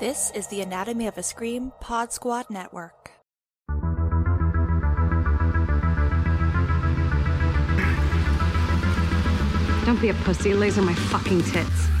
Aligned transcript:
This 0.00 0.30
is 0.34 0.46
the 0.46 0.62
Anatomy 0.62 1.08
of 1.08 1.18
a 1.18 1.22
Scream 1.22 1.72
Pod 1.78 2.10
Squad 2.10 2.48
Network. 2.48 3.10
Don't 9.84 10.00
be 10.00 10.08
a 10.08 10.14
pussy. 10.24 10.54
Laser 10.54 10.80
my 10.80 10.94
fucking 10.94 11.42
tits. 11.42 11.99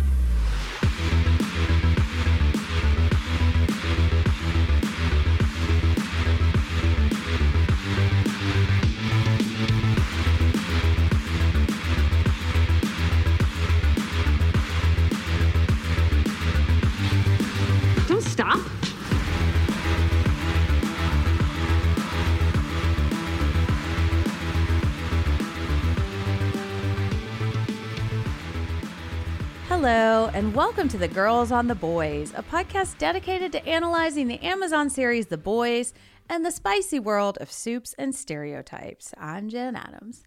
And 30.40 30.54
welcome 30.54 30.88
to 30.88 30.96
The 30.96 31.06
Girls 31.06 31.52
on 31.52 31.66
the 31.66 31.74
Boys, 31.74 32.32
a 32.34 32.42
podcast 32.42 32.96
dedicated 32.96 33.52
to 33.52 33.68
analyzing 33.68 34.26
the 34.26 34.42
Amazon 34.42 34.88
series 34.88 35.26
The 35.26 35.36
Boys 35.36 35.92
and 36.30 36.46
the 36.46 36.50
spicy 36.50 36.98
world 36.98 37.36
of 37.42 37.52
soups 37.52 37.94
and 37.98 38.14
stereotypes. 38.14 39.12
I'm 39.18 39.50
Jenn 39.50 39.76
Adams. 39.76 40.22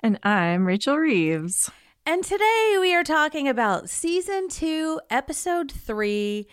And 0.00 0.18
I'm 0.22 0.64
Rachel 0.66 0.96
Reeves. 0.96 1.70
And 2.06 2.24
today 2.24 2.78
we 2.80 2.94
are 2.94 3.04
talking 3.04 3.46
about 3.46 3.90
season 3.90 4.48
two, 4.48 5.02
episode 5.10 5.70
three, 5.70 6.46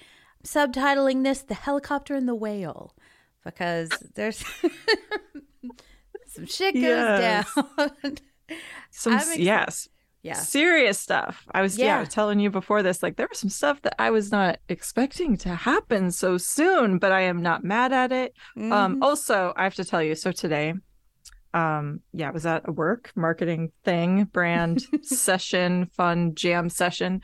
subtitling 0.43 1.23
this 1.23 1.41
The 1.41 1.53
Helicopter 1.53 2.15
and 2.15 2.27
the 2.27 2.35
Whale, 2.35 2.97
because 3.45 3.91
there's 4.15 4.43
some 6.27 6.47
shit 6.47 6.73
goes 6.73 6.83
Yes. 6.83 7.55
down. 7.55 8.17
Some 8.91 9.21
yes, 9.37 9.87
yeah. 10.25 10.33
serious 10.33 10.97
stuff. 10.99 11.45
I 11.51 11.61
was 11.61 11.77
yeah. 11.77 11.99
Yeah. 11.99 12.05
telling 12.05 12.39
you 12.39 12.49
before 12.49 12.81
this, 12.83 13.01
like 13.03 13.15
there 13.15 13.27
was 13.29 13.39
some 13.39 13.49
stuff 13.49 13.81
that 13.83 13.95
I 13.99 14.09
was 14.11 14.31
not 14.31 14.57
expecting 14.69 15.37
to 15.37 15.49
happen 15.55 16.11
so 16.11 16.37
soon, 16.37 16.97
but 16.97 17.11
I 17.11 17.21
am 17.21 17.41
not 17.41 17.63
mad 17.63 17.93
at 17.93 18.11
it. 18.11 18.33
Um, 18.57 18.97
Mhm. 18.97 19.03
also, 19.03 19.53
I 19.55 19.63
have 19.63 19.75
to 19.75 19.85
tell 19.85 20.01
you, 20.03 20.15
so 20.15 20.31
today, 20.31 20.73
um, 21.53 22.01
yeah, 22.11 22.27
I 22.27 22.31
was 22.31 22.45
at 22.45 22.67
a 22.67 22.71
work 22.71 23.11
marketing 23.15 23.71
thing, 23.83 24.25
brand 24.25 24.81
session, 25.03 25.89
fun 25.95 26.35
jam 26.35 26.69
session, 26.69 27.21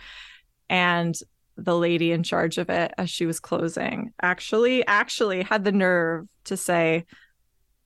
and 0.69 1.15
the 1.57 1.77
lady 1.77 2.11
in 2.13 2.23
charge 2.23 2.57
of 2.57 2.69
it, 2.69 2.93
as 2.97 3.09
she 3.09 3.25
was 3.25 3.39
closing, 3.39 4.13
actually, 4.21 4.85
actually 4.87 5.43
had 5.43 5.63
the 5.65 5.71
nerve 5.71 6.27
to 6.45 6.55
say. 6.55 7.05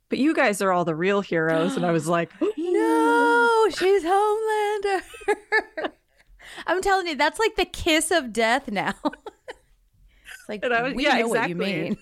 But 0.07 0.19
you 0.19 0.35
guys 0.35 0.61
are 0.61 0.71
all 0.71 0.85
the 0.85 0.95
real 0.95 1.19
heroes. 1.21 1.75
And 1.75 1.83
I 1.85 1.91
was 1.91 2.07
like, 2.07 2.29
No, 2.57 3.34
she's 3.69 4.03
Homelander. 4.03 5.01
I'm 6.67 6.81
telling 6.81 7.07
you, 7.07 7.15
that's 7.15 7.39
like 7.39 7.55
the 7.55 7.65
kiss 7.65 8.11
of 8.11 8.31
death 8.31 8.69
now. 8.71 8.93
it's 9.03 10.49
like 10.49 10.63
And 10.63 10.73
I 10.73 10.81
was- 10.83 10.93
we 10.93 11.03
yeah, 11.03 11.17
know 11.19 11.27
what 11.29 11.49
you 11.49 11.55
mean. 11.55 11.97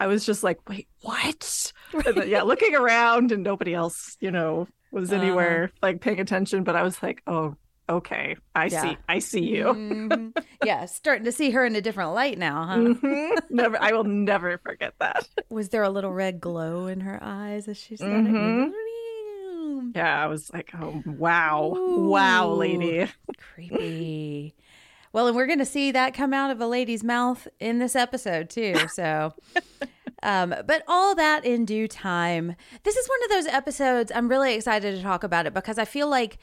I 0.00 0.06
was 0.06 0.24
just 0.24 0.42
like, 0.44 0.68
wait, 0.68 0.88
what? 1.02 1.72
And 2.06 2.16
then, 2.16 2.28
yeah, 2.28 2.42
looking 2.42 2.74
around 2.74 3.32
and 3.32 3.42
nobody 3.42 3.72
else, 3.74 4.16
you 4.20 4.30
know, 4.30 4.68
was 4.92 5.10
Uh-huh. 5.12 5.22
anywhere 5.22 5.70
like 5.82 6.00
paying 6.00 6.20
attention. 6.20 6.62
But 6.64 6.76
I 6.76 6.82
was 6.82 7.02
like, 7.02 7.22
oh, 7.26 7.56
okay, 7.88 8.36
I 8.54 8.66
Yeah. 8.66 8.82
see, 8.82 8.96
I 9.08 9.18
see 9.20 9.40
you. 9.44 9.64
Mhm. 9.64 10.36
Yeah, 10.62 10.84
starting 10.84 11.24
to 11.24 11.32
see 11.32 11.50
her 11.52 11.64
in 11.64 11.74
a 11.76 11.80
different 11.80 12.12
light 12.12 12.36
now, 12.38 12.64
huh? 12.66 12.76
Mhm. 12.76 13.36
Never, 13.50 13.80
I 13.82 13.92
will 13.92 14.04
never 14.04 14.58
forget 14.58 14.92
that. 15.00 15.26
Was 15.48 15.70
there 15.70 15.82
a 15.82 15.88
little 15.90 16.12
red 16.12 16.40
glow 16.40 16.86
in 16.88 17.00
her 17.00 17.18
eyes 17.22 17.66
as 17.68 17.78
she 17.78 17.96
said 17.96 18.06
Mhm. 18.08 18.66
it? 18.68 18.72
Yeah, 19.94 20.22
I 20.22 20.26
was 20.26 20.52
like, 20.52 20.70
oh, 20.80 21.02
wow, 21.06 21.74
wow, 21.76 22.50
lady. 22.50 23.06
Creepy. 23.54 24.54
Well, 25.12 25.26
and 25.26 25.36
we're 25.36 25.46
going 25.46 25.58
to 25.58 25.66
see 25.66 25.90
that 25.92 26.14
come 26.14 26.34
out 26.34 26.50
of 26.50 26.60
a 26.60 26.66
lady's 26.66 27.02
mouth 27.02 27.48
in 27.58 27.78
this 27.78 27.96
episode 27.96 28.50
too. 28.50 28.76
So, 28.92 29.34
um, 30.22 30.54
but 30.66 30.82
all 30.86 31.14
that 31.14 31.44
in 31.44 31.64
due 31.64 31.88
time. 31.88 32.54
This 32.82 32.96
is 32.96 33.08
one 33.08 33.24
of 33.24 33.30
those 33.30 33.46
episodes 33.52 34.12
I'm 34.14 34.28
really 34.28 34.54
excited 34.54 34.94
to 34.94 35.02
talk 35.02 35.24
about 35.24 35.46
it 35.46 35.54
because 35.54 35.78
I 35.78 35.84
feel 35.84 36.08
like 36.08 36.38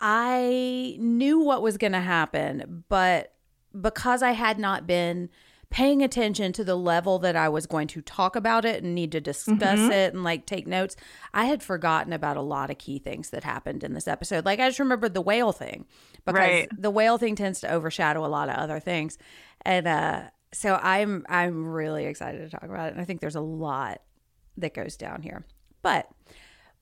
I 0.00 0.96
knew 0.98 1.40
what 1.40 1.62
was 1.62 1.76
going 1.76 1.92
to 1.92 2.00
happen, 2.00 2.84
but 2.88 3.34
because 3.78 4.22
I 4.22 4.32
had 4.32 4.58
not 4.58 4.86
been 4.86 5.28
paying 5.70 6.02
attention 6.02 6.52
to 6.54 6.64
the 6.64 6.74
level 6.74 7.18
that 7.18 7.36
I 7.36 7.48
was 7.48 7.66
going 7.66 7.88
to 7.88 8.00
talk 8.00 8.34
about 8.36 8.64
it 8.64 8.82
and 8.82 8.94
need 8.94 9.12
to 9.12 9.20
discuss 9.20 9.78
it 9.78 10.14
and 10.14 10.24
like 10.24 10.46
take 10.46 10.66
notes, 10.66 10.96
I 11.34 11.44
had 11.44 11.62
forgotten 11.62 12.12
about 12.12 12.36
a 12.36 12.40
lot 12.42 12.70
of 12.70 12.78
key 12.78 12.98
things 12.98 13.30
that 13.30 13.44
happened 13.44 13.84
in 13.84 13.92
this 13.92 14.08
episode. 14.08 14.44
Like 14.46 14.60
I 14.60 14.68
just 14.68 14.78
remembered 14.78 15.12
the 15.14 15.20
whale 15.20 15.52
thing 15.52 15.84
because 16.24 16.34
Right. 16.40 16.68
the 16.76 16.90
whale 16.90 17.18
thing 17.18 17.36
tends 17.36 17.60
to 17.60 17.70
overshadow 17.70 18.24
a 18.24 18.28
lot 18.28 18.48
of 18.48 18.56
other 18.56 18.80
things. 18.80 19.18
And 19.62 19.86
uh 19.86 20.22
so 20.52 20.80
I'm 20.82 21.26
I'm 21.28 21.66
really 21.66 22.06
excited 22.06 22.38
to 22.38 22.48
talk 22.50 22.68
about 22.68 22.88
it 22.88 22.92
and 22.92 23.00
I 23.00 23.04
think 23.04 23.20
there's 23.20 23.36
a 23.36 23.40
lot 23.40 24.00
that 24.56 24.72
goes 24.72 24.96
down 24.96 25.20
here. 25.22 25.44
But 25.82 26.08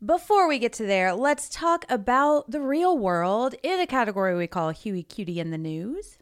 before 0.05 0.47
we 0.47 0.59
get 0.59 0.73
to 0.75 0.87
there, 0.87 1.13
let's 1.15 1.49
talk 1.49 1.85
about 1.89 2.51
the 2.51 2.61
real 2.61 2.97
world 2.97 3.55
in 3.63 3.81
a 3.81 3.87
category 3.87 4.37
we 4.37 4.47
call 4.47 4.71
Hughie 4.71 5.03
Cutie 5.03 5.41
in 5.41 5.51
the 5.51 5.59
News. 5.59 6.19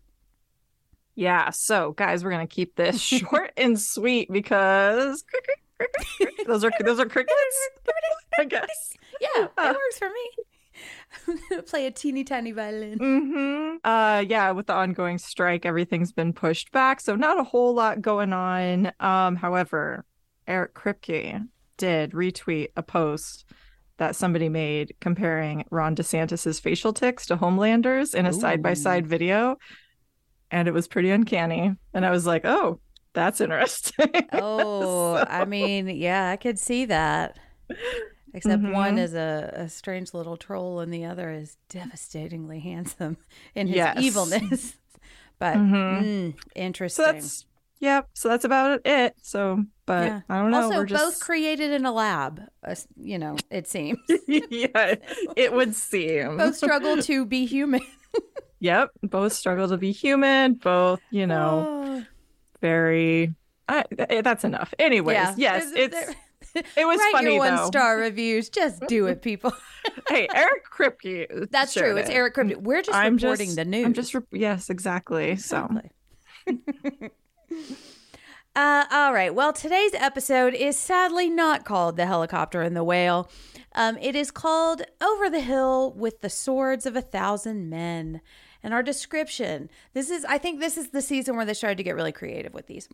Yeah. 1.15 1.51
So, 1.51 1.93
guys, 1.93 2.25
we're 2.25 2.31
gonna 2.31 2.47
keep 2.47 2.77
this 2.77 3.01
short 3.01 3.53
and 3.57 3.81
sweet 3.81 4.31
because 4.31 5.25
those 6.47 6.65
are 6.65 6.71
those 6.85 7.01
are 7.01 7.07
crickets. 7.07 7.69
I 8.39 8.45
guess. 8.45 8.93
Yeah, 9.21 9.47
Uh. 9.59 9.73
it 9.75 9.77
works 9.77 9.99
for 9.99 10.09
me. 10.09 11.63
Play 11.67 11.87
a 11.87 11.91
teeny 11.93 12.25
tiny 12.25 12.51
violin. 12.51 12.99
hmm 12.99 13.77
Uh, 13.85 14.25
yeah, 14.27 14.51
with 14.51 14.67
the 14.67 14.73
ongoing 14.75 15.19
strike, 15.19 15.65
everything's 15.65 16.13
been 16.13 16.33
pushed 16.33 16.73
back, 16.73 17.01
so 17.01 17.15
not 17.15 17.39
a 17.39 17.45
whole 17.45 17.75
lot 17.75 18.03
going 18.03 18.33
on. 18.33 18.91
Um, 18.99 19.37
however, 19.37 20.05
Eric 20.49 20.75
Kripke 20.75 21.47
did 21.77 22.11
retweet 22.11 22.69
a 22.77 22.83
post 22.83 23.45
that 23.99 24.17
somebody 24.17 24.49
made 24.49 24.95
comparing 25.01 25.65
Ron 25.71 25.95
DeSantis's 25.95 26.59
facial 26.59 26.93
tics 26.93 27.27
to 27.27 27.37
Homelander's 27.37 28.13
in 28.15 28.27
a 28.27 28.33
side 28.33 28.61
by 28.63 28.75
side 28.75 29.07
video, 29.07 29.57
and 30.51 30.69
it 30.69 30.75
was 30.75 30.89
pretty 30.89 31.11
uncanny. 31.11 31.75
And 31.93 32.05
I 32.07 32.11
was 32.11 32.27
like, 32.27 32.45
oh, 32.45 32.81
that's 33.13 33.41
interesting. 33.41 34.11
Oh, 34.33 35.17
So- 35.17 35.27
I 35.29 35.45
mean, 35.45 35.89
yeah, 35.89 36.31
I 36.31 36.37
could 36.37 36.59
see 36.59 36.85
that. 36.87 37.39
Except 38.33 38.63
one 38.65 38.97
Mhm. 38.97 38.99
is 38.99 39.15
a, 39.15 39.53
a 39.55 39.69
strange 39.69 40.13
little 40.13 40.37
troll 40.37 40.81
and 40.81 40.93
the 40.93 41.05
other 41.05 41.31
is 41.31 41.57
devastatingly 41.69 42.59
handsome 42.61 43.17
in 43.55 43.69
his 43.69 43.77
Yes. 43.77 43.99
evilness. 44.01 44.77
But 45.39 45.57
Mhm. 45.57 46.03
mm, 46.03 46.33
so 46.35 46.39
interesting. 46.55 47.05
that's 47.07 47.45
yep. 47.81 48.09
So 48.15 48.29
that's 48.29 48.45
about 48.45 48.81
it. 48.87 49.15
So, 49.23 49.65
but 49.85 50.05
Yeah. 50.07 50.21
I 50.29 50.39
don't 50.41 50.53
know. 50.53 50.63
also, 50.63 50.77
we're 50.79 50.85
just 50.87 51.03
both 51.05 51.21
created 51.21 51.73
in 51.73 51.85
a 51.85 51.93
lab, 51.93 52.41
uh, 52.67 52.75
you 52.97 53.19
know, 53.19 53.37
it 53.51 53.67
seems. 53.67 53.99
yeah, 54.29 54.95
it 55.37 55.53
would 55.53 55.75
seem. 55.75 56.37
both 56.39 56.57
struggle 56.57 57.03
to 57.03 57.25
be 57.27 57.47
human. 57.47 57.81
Yep, 58.61 58.91
both 59.03 59.33
struggle 59.35 59.69
to 59.69 59.77
be 59.77 59.93
human. 59.93 60.55
Both, 60.55 61.01
you 61.11 61.27
know, 61.27 61.67
Oh. 61.67 62.05
very. 62.61 63.35
I, 63.69 63.85
that's 64.23 64.45
enough. 64.45 64.73
Anyways, 64.79 65.15
Yeah. 65.17 65.35
yes, 65.37 65.71
it's 65.77 65.97
it 66.77 66.87
was 66.87 66.99
Write 66.99 67.13
funny 67.13 67.31
your 67.35 67.39
one 67.41 67.57
though. 67.57 67.67
star 67.67 67.99
reviews. 67.99 68.49
Just 68.49 68.83
do 68.87 69.07
it, 69.07 69.21
people. 69.23 69.53
hey, 70.09 70.29
Eric 70.35 70.65
Kripke. 70.71 71.49
That's 71.51 71.75
true. 71.75 71.97
It's. 71.97 72.09
Eric 72.11 72.35
Kripke. 72.37 72.57
We're 72.59 72.83
just 72.83 72.97
I'm 72.97 73.17
reporting 73.17 73.47
just- 73.49 73.57
the 73.57 73.65
news. 73.65 73.85
I'm 73.87 73.93
just 73.95 74.15
re- 74.15 74.23
yes, 74.33 74.71
exactly. 74.71 75.37
So 75.37 75.69
uh, 78.57 78.85
all 78.91 79.13
right. 79.13 79.35
Well, 79.35 79.53
today's 79.53 79.95
episode 79.95 80.55
is 80.55 80.79
sadly 80.79 81.29
not 81.29 81.65
called 81.65 81.97
The 81.97 82.07
Helicopter 82.07 82.63
and 82.63 82.77
the 82.77 82.85
Whale. 82.85 83.29
Um, 83.75 83.99
it 84.01 84.15
is 84.15 84.31
called 84.31 84.83
Over 85.03 85.29
the 85.29 85.41
Hill 85.41 85.93
with 85.93 86.21
the 86.21 86.31
Swords 86.31 86.87
of 86.87 86.97
a 86.97 87.03
Thousand 87.03 87.69
Men. 87.69 88.21
And 88.63 88.73
our 88.73 88.83
description 88.83 89.69
this 89.93 90.11
is, 90.11 90.25
I 90.25 90.39
think 90.39 90.61
this 90.61 90.77
is 90.77 90.91
the 90.91 91.03
season 91.03 91.37
where 91.37 91.45
they 91.45 91.55
started 91.55 91.77
to 91.77 91.83
get 91.83 91.97
really 91.97 92.13
creative 92.13 92.55
with 92.55 92.67
these. 92.67 92.89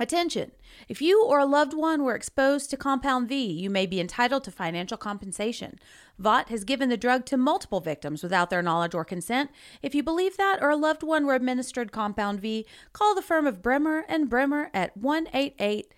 Attention! 0.00 0.52
If 0.88 1.02
you 1.02 1.22
or 1.22 1.38
a 1.38 1.44
loved 1.44 1.74
one 1.74 2.02
were 2.02 2.14
exposed 2.14 2.70
to 2.70 2.78
Compound 2.78 3.28
V, 3.28 3.44
you 3.44 3.68
may 3.68 3.84
be 3.84 4.00
entitled 4.00 4.42
to 4.44 4.50
financial 4.50 4.96
compensation. 4.96 5.78
Vought 6.18 6.48
has 6.48 6.64
given 6.64 6.88
the 6.88 6.96
drug 6.96 7.26
to 7.26 7.36
multiple 7.36 7.80
victims 7.80 8.22
without 8.22 8.48
their 8.48 8.62
knowledge 8.62 8.94
or 8.94 9.04
consent. 9.04 9.50
If 9.82 9.94
you 9.94 10.02
believe 10.02 10.38
that 10.38 10.62
or 10.62 10.70
a 10.70 10.76
loved 10.76 11.02
one 11.02 11.26
were 11.26 11.34
administered 11.34 11.92
Compound 11.92 12.40
V, 12.40 12.64
call 12.94 13.14
the 13.14 13.22
firm 13.22 13.46
of 13.46 13.60
Bremer 13.60 14.04
and 14.08 14.30
Bremer 14.30 14.70
at 14.72 14.96
188 14.96 15.92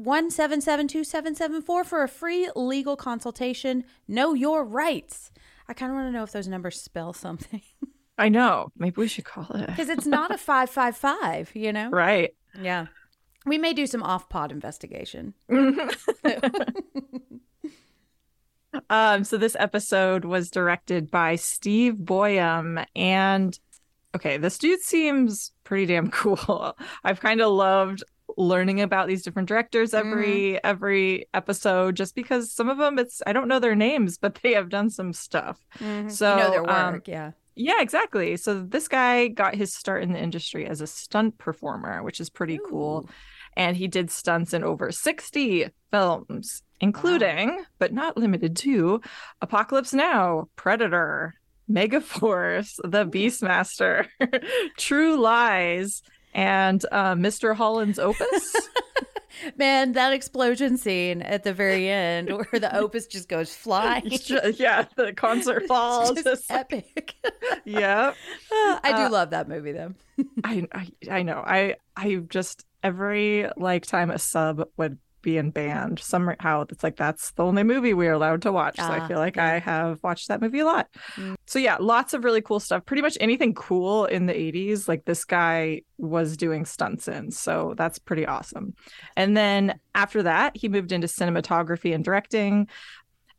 1772774 0.00 1.84
for 1.86 2.02
a 2.02 2.08
free 2.08 2.50
legal 2.54 2.96
consultation. 2.96 3.84
Know 4.06 4.34
your 4.34 4.64
rights. 4.64 5.30
I 5.68 5.74
kind 5.74 5.90
of 5.90 5.96
want 5.96 6.08
to 6.08 6.12
know 6.12 6.22
if 6.22 6.32
those 6.32 6.48
numbers 6.48 6.80
spell 6.80 7.12
something 7.12 7.62
I 8.18 8.28
know. 8.28 8.72
Maybe 8.76 8.94
we 8.96 9.08
should 9.08 9.24
call 9.24 9.46
it 9.54 9.66
because 9.66 9.88
it's 9.88 10.06
not 10.06 10.30
a 10.30 10.38
555, 10.38 11.54
you 11.54 11.72
know? 11.72 11.90
right. 11.90 12.34
Yeah. 12.60 12.86
We 13.44 13.58
may 13.58 13.74
do 13.74 13.86
some 13.86 14.02
off 14.02 14.28
pod 14.28 14.50
investigation. 14.50 15.34
um, 18.90 19.22
so 19.24 19.36
this 19.36 19.56
episode 19.58 20.24
was 20.24 20.50
directed 20.50 21.10
by 21.10 21.36
Steve 21.36 21.94
Boyum, 21.94 22.84
and 22.96 23.58
okay, 24.14 24.36
this 24.38 24.58
dude 24.58 24.80
seems 24.80 25.52
pretty 25.62 25.86
damn 25.86 26.10
cool. 26.10 26.76
I've 27.04 27.20
kind 27.20 27.40
of 27.40 27.52
loved 27.52 28.02
learning 28.36 28.80
about 28.80 29.08
these 29.08 29.22
different 29.22 29.48
directors 29.48 29.94
every 29.94 30.52
mm. 30.52 30.60
every 30.64 31.28
episode 31.32 31.94
just 31.94 32.14
because 32.14 32.52
some 32.52 32.68
of 32.68 32.76
them 32.76 32.98
it's 32.98 33.22
I 33.26 33.32
don't 33.32 33.48
know 33.48 33.60
their 33.60 33.76
names 33.76 34.18
but 34.18 34.34
they 34.42 34.54
have 34.54 34.68
done 34.68 34.90
some 34.90 35.12
stuff. 35.12 35.58
Mm-hmm. 35.78 36.08
So 36.08 36.36
you 36.36 36.42
know 36.42 36.50
their 36.50 36.70
um, 36.70 36.94
work, 36.94 36.94
um, 36.94 37.02
yeah. 37.06 37.30
Yeah, 37.58 37.80
exactly. 37.80 38.36
So 38.36 38.62
this 38.62 38.86
guy 38.86 39.28
got 39.28 39.54
his 39.54 39.72
start 39.72 40.02
in 40.02 40.12
the 40.12 40.20
industry 40.20 40.66
as 40.66 40.82
a 40.82 40.86
stunt 40.86 41.38
performer, 41.38 42.02
which 42.02 42.20
is 42.20 42.28
pretty 42.28 42.56
Ooh. 42.56 42.66
cool. 42.68 43.08
And 43.56 43.74
he 43.74 43.88
did 43.88 44.10
stunts 44.10 44.52
in 44.52 44.62
over 44.62 44.92
60 44.92 45.70
films, 45.90 46.62
including, 46.82 47.48
wow. 47.48 47.64
but 47.78 47.94
not 47.94 48.18
limited 48.18 48.56
to, 48.58 49.00
Apocalypse 49.40 49.94
Now, 49.94 50.50
Predator, 50.56 51.34
Megaforce, 51.70 52.76
The 52.84 53.06
Beastmaster, 53.06 54.06
True 54.76 55.16
Lies, 55.16 56.02
and 56.36 56.84
uh, 56.92 57.14
Mr. 57.14 57.56
Holland's 57.56 57.98
Opus. 57.98 58.54
Man, 59.56 59.92
that 59.92 60.12
explosion 60.12 60.76
scene 60.76 61.22
at 61.22 61.44
the 61.44 61.52
very 61.52 61.88
end 61.88 62.30
where 62.30 62.60
the 62.60 62.74
opus 62.74 63.06
just 63.06 63.28
goes 63.28 63.54
flying. 63.54 64.08
Just, 64.08 64.58
yeah, 64.58 64.86
the 64.96 65.12
concert 65.12 65.66
falls. 65.66 66.12
It's 66.12 66.22
just 66.22 66.50
epic. 66.50 67.14
yeah. 67.64 68.12
I 68.52 68.92
do 68.96 69.02
uh, 69.02 69.10
love 69.10 69.30
that 69.30 69.48
movie 69.48 69.72
though. 69.72 69.94
I, 70.42 70.66
I 70.72 70.88
I 71.10 71.22
know. 71.22 71.42
I 71.46 71.76
I 71.96 72.16
just 72.28 72.64
every 72.82 73.46
like 73.58 73.84
time 73.84 74.10
a 74.10 74.18
sub 74.18 74.66
would 74.78 74.98
being 75.26 75.50
banned. 75.50 75.98
Somehow 75.98 76.64
it's 76.70 76.84
like 76.84 76.94
that's 76.94 77.32
the 77.32 77.44
only 77.44 77.64
movie 77.64 77.92
we're 77.92 78.12
allowed 78.12 78.42
to 78.42 78.52
watch. 78.52 78.76
So 78.76 78.84
i 78.84 79.00
ah, 79.00 79.08
feel 79.08 79.18
like 79.18 79.34
yeah. 79.34 79.54
i 79.54 79.58
have 79.58 79.98
watched 80.04 80.28
that 80.28 80.40
movie 80.40 80.60
a 80.60 80.64
lot. 80.64 80.86
Mm. 81.16 81.34
so 81.46 81.58
yeah 81.58 81.78
lots 81.80 82.14
of 82.14 82.22
really 82.22 82.40
cool 82.40 82.60
stuff. 82.60 82.86
Pretty 82.86 83.02
much 83.02 83.18
anything 83.20 83.52
cool 83.52 84.04
in 84.04 84.26
the 84.26 84.32
80s 84.32 84.86
like 84.86 85.04
this 85.04 85.24
guy 85.24 85.82
was 85.98 86.36
doing 86.36 86.64
stunts 86.64 87.08
in. 87.08 87.32
So 87.32 87.74
that's 87.76 87.98
pretty 87.98 88.24
awesome. 88.24 88.74
And 89.16 89.36
then 89.36 89.80
after 89.96 90.22
that 90.22 90.56
he 90.56 90.68
moved 90.68 90.92
into 90.92 91.08
cinematography 91.08 91.92
and 91.92 92.04
directing 92.04 92.68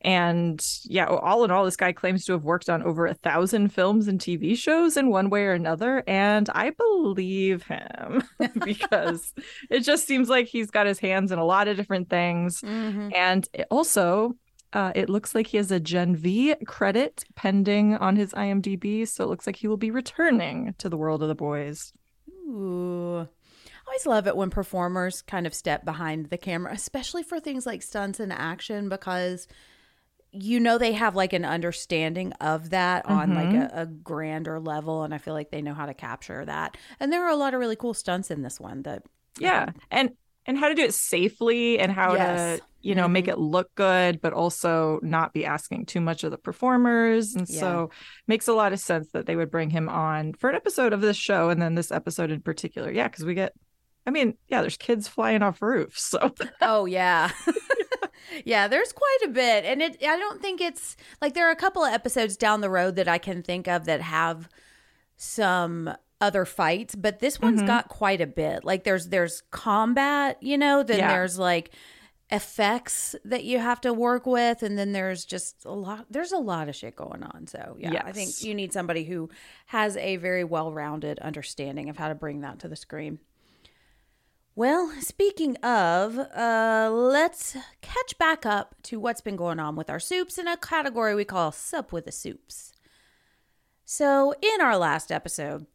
and 0.08 0.66
yeah, 0.86 1.06
all 1.06 1.44
in 1.44 1.52
all, 1.52 1.66
this 1.66 1.76
guy 1.76 1.92
claims 1.92 2.24
to 2.26 2.32
have 2.32 2.46
worked 2.46 2.70
on 2.70 2.82
over 2.82 3.08
a 3.08 3.14
thousand 3.14 3.74
films 3.74 4.08
and 4.08 4.22
TV 4.22 4.58
shows 4.58 4.96
in 4.96 5.10
one 5.10 5.30
way 5.30 5.44
or 5.44 5.52
another. 5.52 6.02
And 6.08 6.50
I 6.56 6.70
believe 6.70 7.64
him 7.64 8.24
because 8.64 9.34
it 9.70 9.82
just 9.82 10.08
seems 10.08 10.30
like 10.30 10.48
he's 10.48 10.72
got 10.72 10.88
his 10.88 10.98
hands 10.98 11.34
in 11.34 11.40
a 11.40 11.44
lot 11.44 11.68
of 11.68 11.76
different 11.76 12.10
things. 12.10 12.62
Mm-hmm. 12.62 13.10
And 13.14 13.50
also, 13.70 14.38
uh, 14.72 14.94
it 14.96 15.10
looks 15.10 15.36
like 15.36 15.48
he 15.48 15.58
has 15.58 15.72
a 15.72 15.80
Gen 15.82 16.16
V 16.16 16.56
credit 16.66 17.26
pending 17.36 17.98
on 17.98 18.16
his 18.16 18.32
IMDb. 18.32 19.06
So 19.06 19.26
it 19.26 19.28
looks 19.28 19.46
like 19.46 19.58
he 19.58 19.68
will 19.68 19.76
be 19.76 19.92
returning 19.92 20.74
to 20.78 20.88
the 20.88 20.96
world 20.96 21.22
of 21.22 21.28
the 21.28 21.36
boys. 21.36 21.92
Ooh. 22.48 23.18
I 23.20 23.90
always 23.90 24.06
love 24.06 24.26
it 24.26 24.38
when 24.38 24.52
performers 24.52 25.22
kind 25.22 25.46
of 25.46 25.54
step 25.54 25.84
behind 25.84 26.30
the 26.30 26.38
camera, 26.38 26.72
especially 26.72 27.24
for 27.24 27.42
things 27.42 27.66
like 27.66 27.82
stunts 27.82 28.22
and 28.22 28.32
action, 28.32 28.88
because 28.88 29.50
you 30.44 30.60
know 30.60 30.78
they 30.78 30.94
have 30.94 31.16
like 31.16 31.34
an 31.34 31.46
understanding 31.46 32.34
of 32.34 32.70
that 32.72 33.06
mm-hmm. 33.06 33.14
on 33.14 33.36
like 33.36 33.48
mm-hmm. 33.48 33.78
a, 33.78 33.84
a, 33.84 33.86
grander 33.86 34.60
level 34.60 35.04
and 35.04 35.14
i 35.14 35.18
feel 35.18 35.34
like 35.34 35.52
they 35.52 35.62
know 35.62 35.74
how 35.74 35.86
to 35.86 35.94
capture 35.94 36.46
that 36.46 36.78
and 37.00 37.12
there 37.12 37.24
are 37.24 37.30
a 37.30 37.36
lot 37.36 37.54
of 37.54 37.60
really 37.60 37.76
cool 37.76 37.94
stunts 37.94 38.32
in 38.32 38.42
this 38.42 38.60
one 38.60 38.82
that 38.84 39.04
yeah 39.40 39.64
um, 39.64 39.74
and 39.92 40.12
and 40.46 40.58
how 40.58 40.70
to 40.70 40.76
do 40.76 40.84
it 40.84 40.94
safely 40.94 41.78
and 41.80 41.92
how 41.92 42.14
yes. 42.14 42.60
to 42.60 42.66
you 42.82 42.96
know 42.96 43.04
mm-hmm. 43.04 43.14
make 43.14 43.28
it 43.28 43.38
look 43.38 43.74
good 43.76 44.22
but 44.22 44.34
also 44.34 45.00
not 45.02 45.34
be 45.34 45.46
asking 45.46 45.86
too 45.86 46.02
much 46.02 46.24
of 46.24 46.32
the 46.32 46.38
performers 46.38 47.36
and 47.36 47.50
yeah. 47.50 47.60
so 47.60 47.90
makes 48.28 48.48
a 48.48 48.54
lot 48.54 48.74
of 48.74 48.80
sense 48.80 49.10
that 49.12 49.26
they 49.26 49.36
would 49.36 49.52
bring 49.52 49.70
him 49.70 49.90
on 49.90 50.34
for 50.34 50.50
an 50.50 50.56
episode 50.56 50.94
of 50.94 51.02
this 51.02 51.18
show 51.18 51.50
and 51.50 51.62
then 51.62 51.76
this 51.76 51.92
episode 51.92 52.32
in 52.32 52.42
particular 52.42 52.92
yeah 52.92 53.08
because 53.08 53.26
we 53.26 53.34
get 53.34 53.54
I 54.06 54.10
mean, 54.10 54.36
yeah, 54.48 54.62
there's 54.62 54.78
kids 54.78 55.10
flying 55.10 55.44
off 55.44 55.62
roofs. 55.62 56.02
So, 56.02 56.34
oh 56.62 56.86
yeah, 56.86 57.30
yeah, 58.46 58.68
there's 58.68 58.94
quite 58.94 59.20
a 59.26 59.30
bit. 59.30 59.66
And 59.66 59.82
it 59.82 59.98
I 60.04 60.18
don't 60.18 60.42
think 60.42 60.62
it's 60.62 60.96
like 61.22 61.34
there 61.34 61.48
are 61.48 61.52
a 61.52 61.56
couple 61.56 61.84
of 61.84 61.94
episodes 61.94 62.38
down 62.38 62.62
the 62.62 62.70
road 62.70 62.96
that 62.96 63.08
I 63.08 63.18
can 63.18 63.44
think 63.44 63.68
of 63.68 63.86
that 63.86 64.02
have 64.02 64.50
some 65.16 65.94
other 66.20 66.46
fights, 66.46 66.96
but 66.96 67.20
this 67.20 67.40
one's 67.40 67.60
mm-hmm. 67.60 67.68
got 67.68 67.90
quite 67.90 68.22
a 68.22 68.28
bit. 68.28 68.64
Like 68.64 68.84
there's 68.84 69.10
there's 69.10 69.42
combat, 69.52 70.38
you 70.42 70.58
know, 70.58 70.84
then 70.84 71.00
yeah. 71.00 71.10
there's 71.10 71.38
like 71.38 71.72
effects 72.30 73.16
that 73.24 73.46
you 73.46 73.58
have 73.58 73.80
to 73.80 73.94
work 73.94 74.26
with 74.26 74.62
and 74.62 74.78
then 74.78 74.92
there's 74.92 75.24
just 75.24 75.64
a 75.64 75.72
lot 75.72 76.06
there's 76.10 76.34
a 76.34 76.38
lot 76.38 76.68
of 76.68 76.76
shit 76.76 76.94
going 76.94 77.24
on 77.24 77.48
so 77.48 77.78
yeah 77.80 77.94
yes. 77.94 78.04
i 78.06 78.12
think 78.12 78.44
you 78.44 78.54
need 78.54 78.74
somebody 78.74 79.06
who 79.06 79.30
has 79.68 79.96
a 79.96 80.18
very 80.18 80.44
well-rounded 80.44 81.20
understanding 81.20 81.90
of 81.90 81.96
how 81.96 82.10
to 82.10 82.16
bring 82.16 82.42
that 82.42 82.60
to 82.60 82.68
the 82.68 82.76
screen 82.76 83.18
well, 84.58 84.92
speaking 85.02 85.56
of, 85.58 86.18
uh, 86.18 86.90
let's 86.92 87.56
catch 87.84 88.18
back 88.18 88.44
up 88.44 88.74
to 88.82 89.00
what's 89.00 89.22
been 89.22 89.36
going 89.36 89.60
on 89.60 89.76
with 89.76 89.88
our 89.88 90.00
soups 90.00 90.40
in 90.40 90.48
a 90.48 90.58
category 90.58 91.14
we 91.14 91.26
call 91.26 91.52
Sup 91.52 91.92
with 91.92 92.06
the 92.06 92.12
Soups. 92.12 92.74
So, 93.86 94.34
in 94.42 94.60
our 94.60 94.76
last 94.76 95.12
episode, 95.12 95.68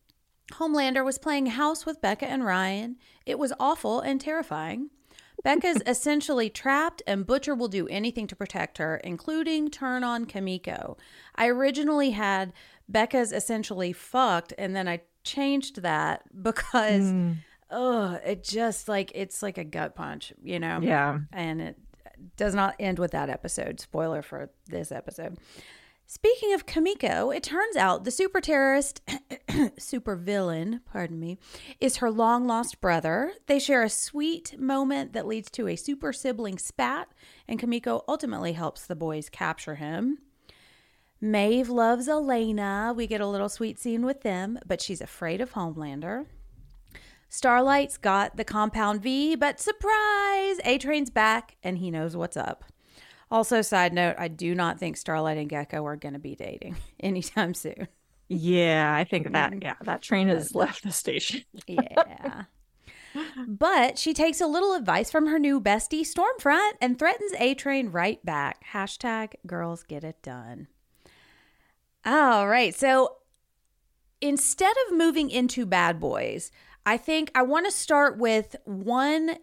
Homelander 0.55 1.05
was 1.05 1.17
playing 1.17 1.47
house 1.47 1.87
with 1.87 2.01
Becca 2.01 2.27
and 2.27 2.45
Ryan. 2.45 2.97
It 3.25 3.39
was 3.39 3.53
awful 3.61 4.01
and 4.01 4.21
terrifying. 4.21 4.91
Becca's 5.45 5.81
essentially 5.87 6.51
trapped, 6.51 7.03
and 7.07 7.25
Butcher 7.25 7.55
will 7.55 7.69
do 7.69 7.87
anything 7.87 8.27
to 8.27 8.35
protect 8.35 8.79
her, 8.79 8.97
including 9.05 9.71
turn 9.71 10.03
on 10.03 10.25
Kimiko. 10.25 10.97
I 11.37 11.47
originally 11.47 12.11
had 12.11 12.53
Becca's 12.89 13.31
essentially 13.31 13.93
fucked, 13.93 14.53
and 14.59 14.75
then 14.75 14.89
I 14.89 15.03
changed 15.23 15.83
that 15.83 16.25
because. 16.43 17.05
Mm 17.05 17.37
oh, 17.73 18.19
it 18.25 18.45
just 18.45 18.89
like 18.89 19.11
it's 19.15 19.43
like 19.43 19.59
a 19.59 19.65
gut 19.65 19.95
punch, 19.95 20.33
you 20.43 20.61
know? 20.61 20.79
Yeah. 20.81 21.21
And 21.33 21.61
it 21.61 21.79
does 22.37 22.55
not 22.55 22.77
end 22.79 22.99
with 22.99 23.13
that 23.13 23.31
episode. 23.31 23.81
Spoiler 23.81 24.23
for 24.23 24.51
this 24.67 24.93
episode. 24.93 25.39
Speaking 26.07 26.53
of 26.53 26.67
Kimiko, 26.67 27.31
it 27.31 27.43
turns 27.43 27.75
out 27.75 28.05
the 28.05 28.11
super 28.11 28.43
terrorist, 28.43 29.01
super 29.79 30.15
villain, 30.15 30.81
pardon 30.85 31.19
me, 31.19 31.39
is 31.81 31.97
her 31.97 32.11
long 32.11 32.47
lost 32.47 32.83
brother. 32.83 33.33
They 33.47 33.59
share 33.59 33.83
a 33.83 33.89
sweet 33.89 34.59
moment 34.59 35.15
that 35.15 35.27
leads 35.27 35.51
to 35.53 35.69
a 35.69 35.77
super 35.77 36.13
sibling 36.13 36.59
spat, 36.59 37.09
and 37.49 37.59
Kimiko 37.59 38.05
ultimately 38.07 38.53
helps 38.53 38.85
the 38.85 38.95
boys 38.95 39.31
capture 39.31 39.77
him. 39.77 40.19
Maeve 41.19 41.71
loves 41.71 42.09
Elena. 42.09 42.93
We 42.95 43.07
get 43.07 43.23
a 43.23 43.27
little 43.27 43.49
sweet 43.49 43.79
scene 43.79 44.05
with 44.05 44.21
them, 44.21 44.59
but 44.67 44.83
she's 44.83 45.01
afraid 45.01 45.41
of 45.41 45.53
Homelander. 45.53 46.27
Starlight's 47.33 47.97
got 47.97 48.37
the 48.37 48.45
compound 48.45 49.01
V, 49.01 49.37
but 49.37 49.59
surprise! 49.59 50.61
A 50.67 50.77
Train's 50.79 51.09
back 51.09 51.57
and 51.63 51.79
he 51.79 51.91
knows 51.91 52.15
what's 52.15 52.37
up. 52.37 52.63
Also, 53.31 53.63
side 53.63 53.95
note, 53.95 54.17
I 54.19 54.29
do 54.29 54.55
not 54.55 54.79
think 54.79 54.99
Starlight 54.99 55.39
and 55.39 55.49
Gecko 55.49 55.83
are 55.87 55.97
going 55.97 56.13
to 56.13 56.21
be 56.21 56.35
dating 56.35 56.77
anytime 57.01 57.55
soon. 57.55 57.89
Yeah, 58.29 58.95
I 58.95 59.05
think 59.05 59.33
that, 59.33 59.53
mm. 59.53 59.63
yeah, 59.63 59.77
that 59.81 60.03
train 60.03 60.29
has 60.29 60.55
left 60.55 60.83
the 60.83 60.93
station. 60.93 61.43
yeah. 61.67 62.45
But 63.47 63.99
she 63.99 64.13
takes 64.13 64.41
a 64.41 64.47
little 64.47 64.75
advice 64.75 65.11
from 65.11 65.27
her 65.27 65.39
new 65.39 65.59
bestie, 65.59 66.01
Stormfront, 66.01 66.73
and 66.83 66.99
threatens 66.99 67.33
A 67.39 67.55
Train 67.55 67.91
right 67.91 68.23
back. 68.25 68.63
Hashtag 68.73 69.35
girls 69.47 69.83
get 69.83 70.05
it 70.05 70.21
done. 70.23 70.69
All 72.07 72.49
right. 72.49 72.75
So 72.75 73.17
instead 74.23 74.75
of 74.87 74.97
moving 74.97 75.29
into 75.29 75.67
bad 75.67 76.01
boys, 76.01 76.51
I 76.85 76.97
think 76.97 77.31
I 77.35 77.43
want 77.43 77.67
to 77.67 77.73
start 77.73 78.19
with 78.19 78.57
one 78.65 79.37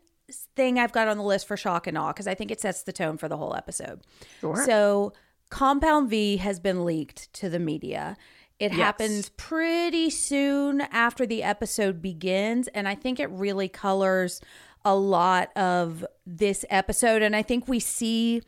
thing 0.55 0.77
I've 0.77 0.91
got 0.91 1.08
on 1.08 1.17
the 1.17 1.24
list 1.24 1.48
for 1.48 1.58
shock 1.58 1.88
and 1.88 1.98
awe 1.98 2.12
because 2.12 2.27
I 2.27 2.36
think 2.36 2.51
it 2.51 2.62
sets 2.62 2.84
the 2.84 2.93
tone 2.93 3.17
for 3.17 3.27
the 3.27 3.38
whole 3.38 3.55
episode. 3.55 4.01
Sure. 4.41 4.63
So, 4.65 5.13
Compound 5.50 6.10
V 6.10 6.38
has 6.38 6.60
been 6.60 6.86
leaked 6.86 7.34
to 7.34 7.50
the 7.50 7.58
media. 7.58 8.15
It 8.60 8.72
yes. 8.72 8.79
happens 8.79 9.29
pretty 9.29 10.10
soon 10.10 10.81
after 10.81 11.25
the 11.25 11.41
episode 11.43 12.01
begins, 12.01 12.67
and 12.69 12.88
I 12.88 12.93
think 12.93 13.19
it 13.19 13.29
really 13.31 13.69
colors 13.69 14.41
a 14.86 14.96
lot 14.96 15.55
of 15.58 16.05
this 16.25 16.65
episode. 16.69 17.22
And 17.22 17.36
I 17.36 17.41
think 17.41 17.67
we 17.67 17.79
see 17.79 18.41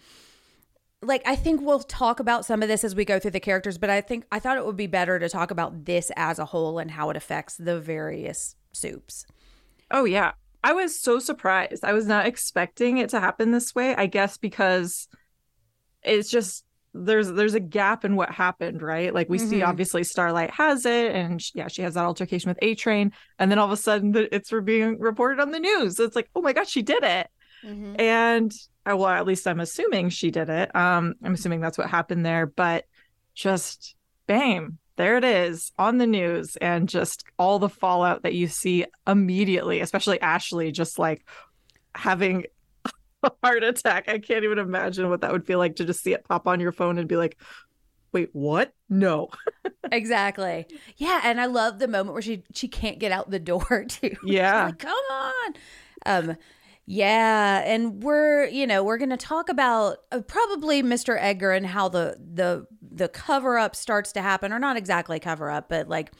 like 1.01 1.23
I 1.25 1.35
think 1.35 1.61
we'll 1.61 1.79
talk 1.79 2.19
about 2.19 2.45
some 2.45 2.61
of 2.61 2.67
this 2.67 2.83
as 2.83 2.93
we 2.93 3.05
go 3.05 3.19
through 3.19 3.31
the 3.31 3.39
characters, 3.39 3.77
but 3.77 3.89
I 3.89 4.01
think 4.01 4.25
I 4.31 4.39
thought 4.39 4.57
it 4.57 4.65
would 4.65 4.77
be 4.77 4.87
better 4.87 5.17
to 5.17 5.29
talk 5.29 5.49
about 5.49 5.85
this 5.85 6.11
as 6.15 6.37
a 6.37 6.45
whole 6.45 6.77
and 6.77 6.91
how 6.91 7.09
it 7.09 7.17
affects 7.17 7.55
the 7.57 7.79
various 7.79 8.55
soups. 8.73 9.25
Oh, 9.89 10.05
yeah. 10.05 10.31
I 10.63 10.73
was 10.73 10.99
so 10.99 11.19
surprised. 11.19 11.83
I 11.83 11.93
was 11.93 12.05
not 12.05 12.25
expecting 12.27 12.97
it 12.97 13.09
to 13.09 13.19
happen 13.19 13.51
this 13.51 13.73
way. 13.73 13.95
I 13.95 14.05
guess 14.05 14.37
because 14.37 15.07
it's 16.03 16.29
just 16.29 16.63
there's 16.93 17.31
there's 17.31 17.53
a 17.53 17.59
gap 17.59 18.03
in 18.05 18.15
what 18.15 18.29
happened, 18.31 18.81
right? 18.81 19.13
Like 19.13 19.29
we 19.29 19.37
see 19.39 19.59
Mhm. 19.59 19.67
obviously 19.67 20.03
Starlight 20.03 20.51
has 20.51 20.85
it, 20.85 21.15
and 21.15 21.41
she, 21.41 21.53
yeah, 21.55 21.67
she 21.69 21.81
has 21.83 21.93
that 21.93 22.03
altercation 22.05 22.49
with 22.49 22.59
A 22.61 22.75
Train, 22.75 23.13
and 23.39 23.49
then 23.49 23.57
all 23.59 23.65
of 23.65 23.71
a 23.71 23.77
sudden 23.77 24.13
it's 24.31 24.51
being 24.63 24.99
reported 24.99 25.39
on 25.41 25.51
the 25.51 25.59
news. 25.59 25.95
So 25.97 26.03
it's 26.03 26.15
like, 26.17 26.29
oh 26.35 26.41
my 26.41 26.51
god, 26.53 26.67
she 26.67 26.81
did 26.81 27.03
it, 27.03 27.27
Mhm. 27.65 27.99
and 27.99 28.51
uh, 28.85 28.97
well, 28.97 29.07
at 29.09 29.25
least 29.25 29.47
I'm 29.47 29.59
assuming 29.61 30.09
she 30.09 30.31
did 30.31 30.49
it. 30.49 30.75
Um, 30.75 31.13
I'm 31.23 31.33
assuming 31.33 31.61
that's 31.61 31.77
what 31.77 31.89
happened 31.89 32.25
there, 32.25 32.45
but 32.45 32.85
just 33.35 33.95
bam, 34.27 34.77
there 35.01 35.17
it 35.17 35.23
is 35.23 35.71
on 35.79 35.97
the 35.97 36.05
news, 36.05 36.55
and 36.57 36.87
just 36.87 37.23
all 37.39 37.57
the 37.57 37.67
fallout 37.69 38.21
that 38.21 38.35
you 38.35 38.47
see 38.47 38.85
immediately, 39.07 39.79
especially 39.79 40.21
Ashley, 40.21 40.71
just 40.71 40.99
like 40.99 41.25
having 41.95 42.45
a 43.23 43.31
heart 43.43 43.63
attack. 43.63 44.07
I 44.07 44.19
can't 44.19 44.43
even 44.43 44.59
imagine 44.59 45.09
what 45.09 45.21
that 45.21 45.31
would 45.31 45.47
feel 45.47 45.57
like 45.57 45.77
to 45.77 45.85
just 45.85 46.03
see 46.03 46.13
it 46.13 46.23
pop 46.23 46.45
on 46.47 46.59
your 46.59 46.71
phone 46.71 46.99
and 46.99 47.07
be 47.07 47.17
like, 47.17 47.35
wait, 48.11 48.29
what? 48.33 48.73
No. 48.89 49.29
Exactly. 49.93 50.67
Yeah, 50.95 51.19
and 51.23 51.41
I 51.41 51.47
love 51.47 51.79
the 51.79 51.87
moment 51.87 52.13
where 52.13 52.21
she 52.21 52.43
she 52.53 52.69
can't 52.69 52.97
get 52.97 53.11
out 53.11 53.29
the 53.29 53.39
door 53.39 53.83
too. 53.89 54.15
Yeah. 54.23 54.65
like, 54.67 54.79
come 54.79 54.93
on. 55.11 55.53
Um 56.05 56.37
yeah, 56.91 57.63
and 57.65 58.03
we're, 58.03 58.47
you 58.47 58.67
know, 58.67 58.83
we're 58.83 58.97
going 58.97 59.11
to 59.11 59.17
talk 59.17 59.47
about 59.47 59.99
uh, 60.11 60.19
probably 60.19 60.83
Mr. 60.83 61.17
Edgar 61.17 61.51
and 61.53 61.65
how 61.65 61.87
the 61.87 62.17
the 62.19 62.67
the 62.81 63.07
cover 63.07 63.57
up 63.57 63.77
starts 63.77 64.11
to 64.11 64.21
happen 64.21 64.51
or 64.51 64.59
not 64.59 64.75
exactly 64.75 65.17
cover 65.17 65.49
up, 65.49 65.69
but 65.69 65.87
like 65.87 66.11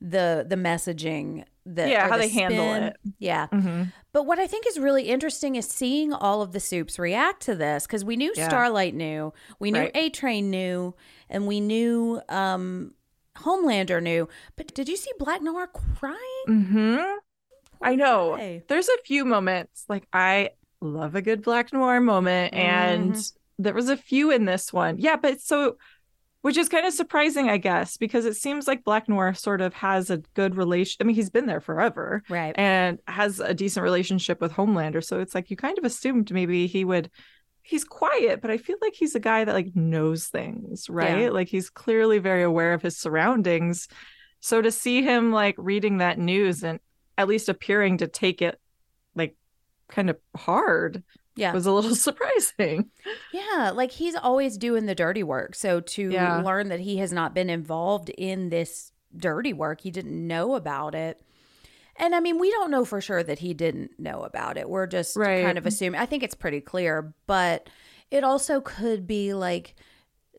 the 0.00 0.46
the 0.48 0.56
messaging 0.56 1.44
that 1.66 1.90
Yeah, 1.90 2.08
how 2.08 2.16
the 2.16 2.22
they 2.22 2.28
handle 2.30 2.72
it. 2.72 2.96
Yeah. 3.18 3.48
Mm-hmm. 3.48 3.82
But 4.12 4.24
what 4.24 4.38
I 4.38 4.46
think 4.46 4.66
is 4.66 4.78
really 4.78 5.04
interesting 5.04 5.56
is 5.56 5.68
seeing 5.68 6.14
all 6.14 6.40
of 6.40 6.52
the 6.52 6.60
soups 6.60 6.98
react 6.98 7.42
to 7.42 7.54
this 7.54 7.86
because 7.86 8.02
we 8.02 8.16
knew 8.16 8.32
Yeah. 8.34 8.48
Starlight 8.48 8.94
knew, 8.94 9.34
we 9.58 9.70
knew 9.70 9.80
Right. 9.80 9.92
A 9.94 10.08
Train 10.08 10.50
knew, 10.50 10.94
and 11.28 11.46
we 11.46 11.60
knew 11.60 12.22
um, 12.30 12.94
Homelander 13.36 14.02
knew. 14.02 14.26
But 14.56 14.72
did 14.74 14.88
you 14.88 14.96
see 14.96 15.10
Black 15.18 15.42
Noir 15.42 15.66
crying? 15.66 16.16
Mm-hmm. 16.48 17.18
I 17.84 17.94
know. 17.96 18.36
guy. 18.36 18.62
There's 18.68 18.88
a 18.88 18.98
few 19.04 19.24
moments 19.24 19.84
like 19.88 20.06
I 20.12 20.50
love 20.80 21.14
a 21.14 21.22
good 21.22 21.42
black 21.42 21.72
noir 21.72 22.00
moment, 22.00 22.54
and 22.54 23.12
mm-hmm. 23.12 23.62
there 23.62 23.74
was 23.74 23.88
a 23.88 23.96
few 23.96 24.30
in 24.30 24.44
this 24.44 24.72
one. 24.72 24.98
Yeah, 24.98 25.16
but 25.16 25.40
so 25.40 25.76
which 26.44 26.58
is 26.58 26.68
kind 26.68 26.86
of 26.86 26.92
surprising, 26.92 27.48
I 27.48 27.56
guess, 27.56 27.96
because 27.96 28.26
it 28.26 28.36
seems 28.36 28.68
like 28.68 28.84
Black 28.84 29.08
Noir 29.08 29.32
sort 29.32 29.62
of 29.62 29.72
has 29.72 30.10
a 30.10 30.18
good 30.34 30.56
relation. 30.56 30.98
I 31.00 31.04
mean, 31.04 31.16
he's 31.16 31.30
been 31.30 31.46
there 31.46 31.62
forever. 31.62 32.22
Right. 32.28 32.54
and 32.58 32.98
has 33.08 33.40
a 33.40 33.54
decent 33.54 33.82
relationship 33.82 34.42
with 34.42 34.52
Homelander. 34.52 35.02
So 35.02 35.20
it's 35.20 35.34
like 35.34 35.48
you 35.48 35.56
kind 35.56 35.78
of 35.78 35.84
assumed 35.84 36.30
maybe 36.30 36.66
he 36.66 36.84
would 36.84 37.10
he's 37.62 37.82
quiet, 37.82 38.42
but 38.42 38.50
I 38.50 38.58
feel 38.58 38.76
like 38.82 38.92
he's 38.92 39.14
a 39.14 39.20
guy 39.20 39.42
that 39.42 39.54
like 39.54 39.74
knows 39.74 40.26
things, 40.26 40.88
right? 40.90 41.22
Yeah. 41.22 41.30
Like 41.30 41.48
he's 41.48 41.70
clearly 41.70 42.18
very 42.18 42.42
aware 42.42 42.74
of 42.74 42.82
his 42.82 42.98
surroundings. 42.98 43.88
So 44.40 44.60
to 44.60 44.70
see 44.70 45.02
him 45.02 45.32
like 45.32 45.54
reading 45.56 45.98
that 45.98 46.18
news 46.18 46.62
and 46.62 46.78
at 47.18 47.28
least 47.28 47.48
appearing 47.48 47.98
to 47.98 48.06
take 48.08 48.42
it 48.42 48.60
like 49.14 49.36
kind 49.88 50.10
of 50.10 50.18
hard 50.36 51.02
Yeah. 51.36 51.52
was 51.52 51.66
a 51.66 51.72
little 51.72 51.94
surprising. 52.08 52.90
Yeah, 53.32 53.70
like 53.74 53.92
he's 53.92 54.14
always 54.16 54.56
doing 54.58 54.86
the 54.86 54.94
dirty 54.94 55.22
work. 55.22 55.54
So 55.54 55.80
to 55.80 56.10
Yeah. 56.10 56.42
learn 56.42 56.68
that 56.68 56.80
he 56.80 56.96
has 56.98 57.12
not 57.12 57.34
been 57.34 57.50
involved 57.50 58.08
in 58.10 58.48
this 58.48 58.92
dirty 59.16 59.52
work, 59.52 59.80
he 59.82 59.90
didn't 59.90 60.26
know 60.26 60.54
about 60.54 60.94
it. 60.94 61.20
And 61.96 62.14
I 62.16 62.18
mean, 62.20 62.40
we 62.40 62.50
don't 62.50 62.72
know 62.72 62.84
for 62.84 63.00
sure 63.00 63.22
that 63.22 63.38
he 63.38 63.54
didn't 63.54 63.92
know 64.00 64.22
about 64.22 64.56
it. 64.56 64.68
We're 64.68 64.88
just 64.88 65.16
Right. 65.16 65.44
kind 65.44 65.56
of 65.58 65.66
assuming. 65.66 66.00
I 66.00 66.06
think 66.06 66.24
it's 66.24 66.34
pretty 66.34 66.60
clear, 66.60 67.14
but 67.28 67.68
it 68.10 68.24
also 68.24 68.60
could 68.60 69.06
be 69.06 69.32
like 69.34 69.76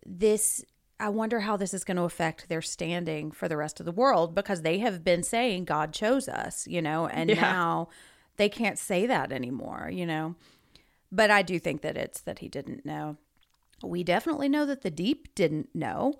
this. 0.06 0.64
I 1.00 1.10
wonder 1.10 1.42
how 1.42 1.58
this 1.58 1.74
is 1.74 1.84
going 1.84 1.98
to 1.98 2.04
affect 2.04 2.48
their 2.48 2.62
standing 2.62 3.32
for 3.32 3.48
the 3.48 3.58
rest 3.58 3.80
of 3.80 3.86
the 3.86 3.92
world 3.92 4.34
because 4.34 4.62
they 4.62 4.80
have 4.80 5.04
been 5.04 5.24
saying 5.24 5.66
God 5.66 5.92
chose 5.94 6.28
us, 6.30 6.68
you 6.68 6.82
know, 6.82 7.08
and 7.08 7.30
Yeah. 7.30 7.42
now 7.42 7.90
they 8.38 8.48
can't 8.50 8.80
say 8.80 9.06
that 9.06 9.32
anymore, 9.32 9.90
you 9.92 10.06
know. 10.06 10.36
But 11.12 11.32
I 11.32 11.42
do 11.42 11.60
think 11.60 11.82
that 11.82 11.98
it's 11.98 12.22
that 12.22 12.40
he 12.40 12.48
didn't 12.48 12.86
know. 12.86 13.18
We 13.84 14.04
definitely 14.04 14.48
know 14.50 14.66
that 14.66 14.82
the 14.82 14.92
deep 14.92 15.34
didn't 15.36 15.70
know. 15.76 16.14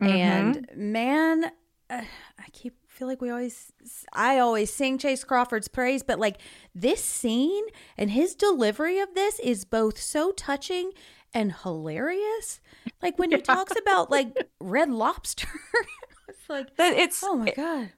And 0.00 0.66
man, 0.74 1.44
uh, 1.90 2.02
I 2.38 2.44
keep 2.52 2.74
feel 2.88 3.06
like 3.08 3.20
we 3.20 3.30
always 3.30 3.72
I 4.12 4.38
always 4.38 4.72
sing 4.72 4.98
Chace 4.98 5.22
Crawford's 5.22 5.68
praise, 5.68 6.02
but 6.02 6.18
like 6.18 6.38
this 6.74 7.04
scene 7.04 7.64
and 7.96 8.10
his 8.10 8.34
delivery 8.34 8.98
of 8.98 9.14
this 9.14 9.38
is 9.40 9.64
both 9.64 10.00
so 10.00 10.32
touching 10.32 10.90
and 11.34 11.52
hilarious. 11.62 12.60
Like 13.02 13.18
when 13.18 13.30
he 13.30 13.40
talks 13.40 13.76
about 13.76 14.10
like 14.10 14.34
red 14.60 14.90
lobster. 14.90 15.48
it's 16.28 16.48
like, 16.48 16.76
That 16.76 16.94
it's 16.94 17.22
oh 17.22 17.36
my 17.36 17.50
god. 17.50 17.92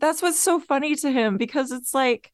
that's 0.00 0.22
what's 0.22 0.40
so 0.40 0.60
funny 0.60 0.94
to 0.96 1.10
him 1.10 1.36
because 1.36 1.70
it's 1.72 1.94
like 1.94 2.32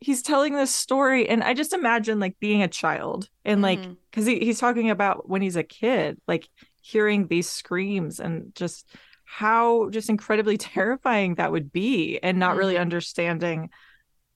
he's 0.00 0.22
telling 0.22 0.54
this 0.54 0.74
story 0.74 1.28
and 1.28 1.42
i 1.44 1.54
just 1.54 1.72
imagine 1.72 2.20
like 2.20 2.38
being 2.40 2.62
a 2.62 2.68
child 2.68 3.28
and 3.44 3.62
like 3.62 3.80
Mhm. 3.80 3.96
because 4.10 4.26
he, 4.26 4.38
he's 4.40 4.60
talking 4.60 4.90
about 4.90 5.28
when 5.28 5.42
he's 5.42 5.56
a 5.56 5.62
kid 5.62 6.20
like 6.28 6.48
hearing 6.80 7.26
these 7.26 7.48
screams 7.48 8.20
and 8.20 8.54
just 8.54 8.88
how 9.24 9.90
just 9.90 10.08
incredibly 10.08 10.56
terrifying 10.58 11.34
that 11.36 11.52
would 11.52 11.72
be 11.72 12.18
and 12.22 12.38
not 12.38 12.56
really 12.56 12.76
Mhm. 12.76 12.80
understanding 12.82 13.70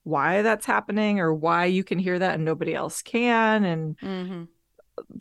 why 0.04 0.42
that's 0.42 0.66
happening 0.66 1.20
or 1.20 1.32
why 1.34 1.66
you 1.66 1.84
can 1.84 1.98
hear 1.98 2.18
that 2.18 2.34
and 2.34 2.44
nobody 2.44 2.74
else 2.74 3.02
can 3.02 3.64
and 3.64 3.96
hmm 4.00 4.48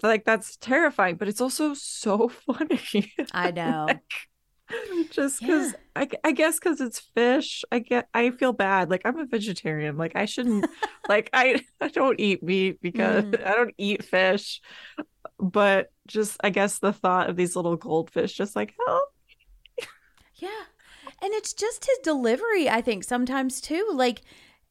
like 0.03 0.25
that's 0.25 0.57
terrifying 0.57 1.15
but 1.15 1.27
it's 1.27 1.41
also 1.41 1.73
so 1.73 2.27
funny 2.47 3.13
I 3.33 3.51
know. 3.51 4.01
just 5.09 5.41
because 5.41 5.75
I, 5.95 6.07
I 6.23 6.31
guess 6.31 6.59
because 6.59 6.79
it's 6.81 6.99
fish 6.99 7.63
i 7.71 7.79
get 7.79 8.07
i 8.13 8.31
feel 8.31 8.53
bad 8.53 8.89
like 8.89 9.01
i'm 9.05 9.19
a 9.19 9.25
vegetarian 9.25 9.97
like 9.97 10.15
i 10.15 10.25
shouldn't 10.25 10.67
like 11.07 11.29
i 11.33 11.61
i 11.81 11.87
don't 11.89 12.19
eat 12.19 12.43
meat 12.43 12.79
because 12.81 13.23
Mhm. 13.23 13.41
i 13.45 13.53
don't 13.55 13.73
eat 13.77 14.03
fish 14.03 14.61
but 15.39 15.91
just 16.07 16.37
i 16.43 16.49
guess 16.49 16.79
the 16.79 16.93
thought 16.93 17.29
of 17.29 17.35
these 17.35 17.55
little 17.55 17.77
goldfish 17.77 18.33
just 18.33 18.55
like 18.55 18.73
help 18.87 19.09
Yeah. 20.35 20.65
And 21.21 21.33
it's 21.33 21.53
just 21.53 21.85
his 21.85 21.97
delivery, 22.03 22.69
I 22.69 22.81
think, 22.81 23.03
sometimes 23.03 23.61
too. 23.61 23.89
Like, 23.93 24.21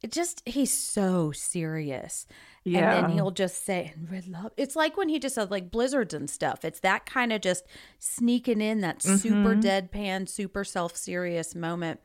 it 0.02 0.12
just, 0.12 0.42
he's 0.46 0.72
so 0.72 1.32
serious. 1.32 2.26
Yeah 2.64 2.94
And 2.94 3.04
then 3.06 3.10
he'll 3.12 3.30
just 3.30 3.64
say, 3.64 3.92
and 3.96 4.10
red 4.10 4.26
lob. 4.28 4.52
It's 4.56 4.76
like 4.76 4.96
when 4.96 5.08
he 5.08 5.18
just 5.18 5.34
said 5.34 5.50
like 5.50 5.70
blizzards 5.70 6.12
and 6.14 6.28
stuff. 6.28 6.64
It's 6.64 6.80
that 6.80 7.06
kind 7.06 7.32
of 7.32 7.40
just 7.40 7.64
sneaking 7.98 8.60
in 8.60 8.80
that 8.80 9.02
super 9.02 9.54
Mhm. 9.54 9.62
deadpan, 9.62 10.28
super 10.28 10.64
self 10.64 10.96
serious 10.96 11.54
moment. 11.54 12.00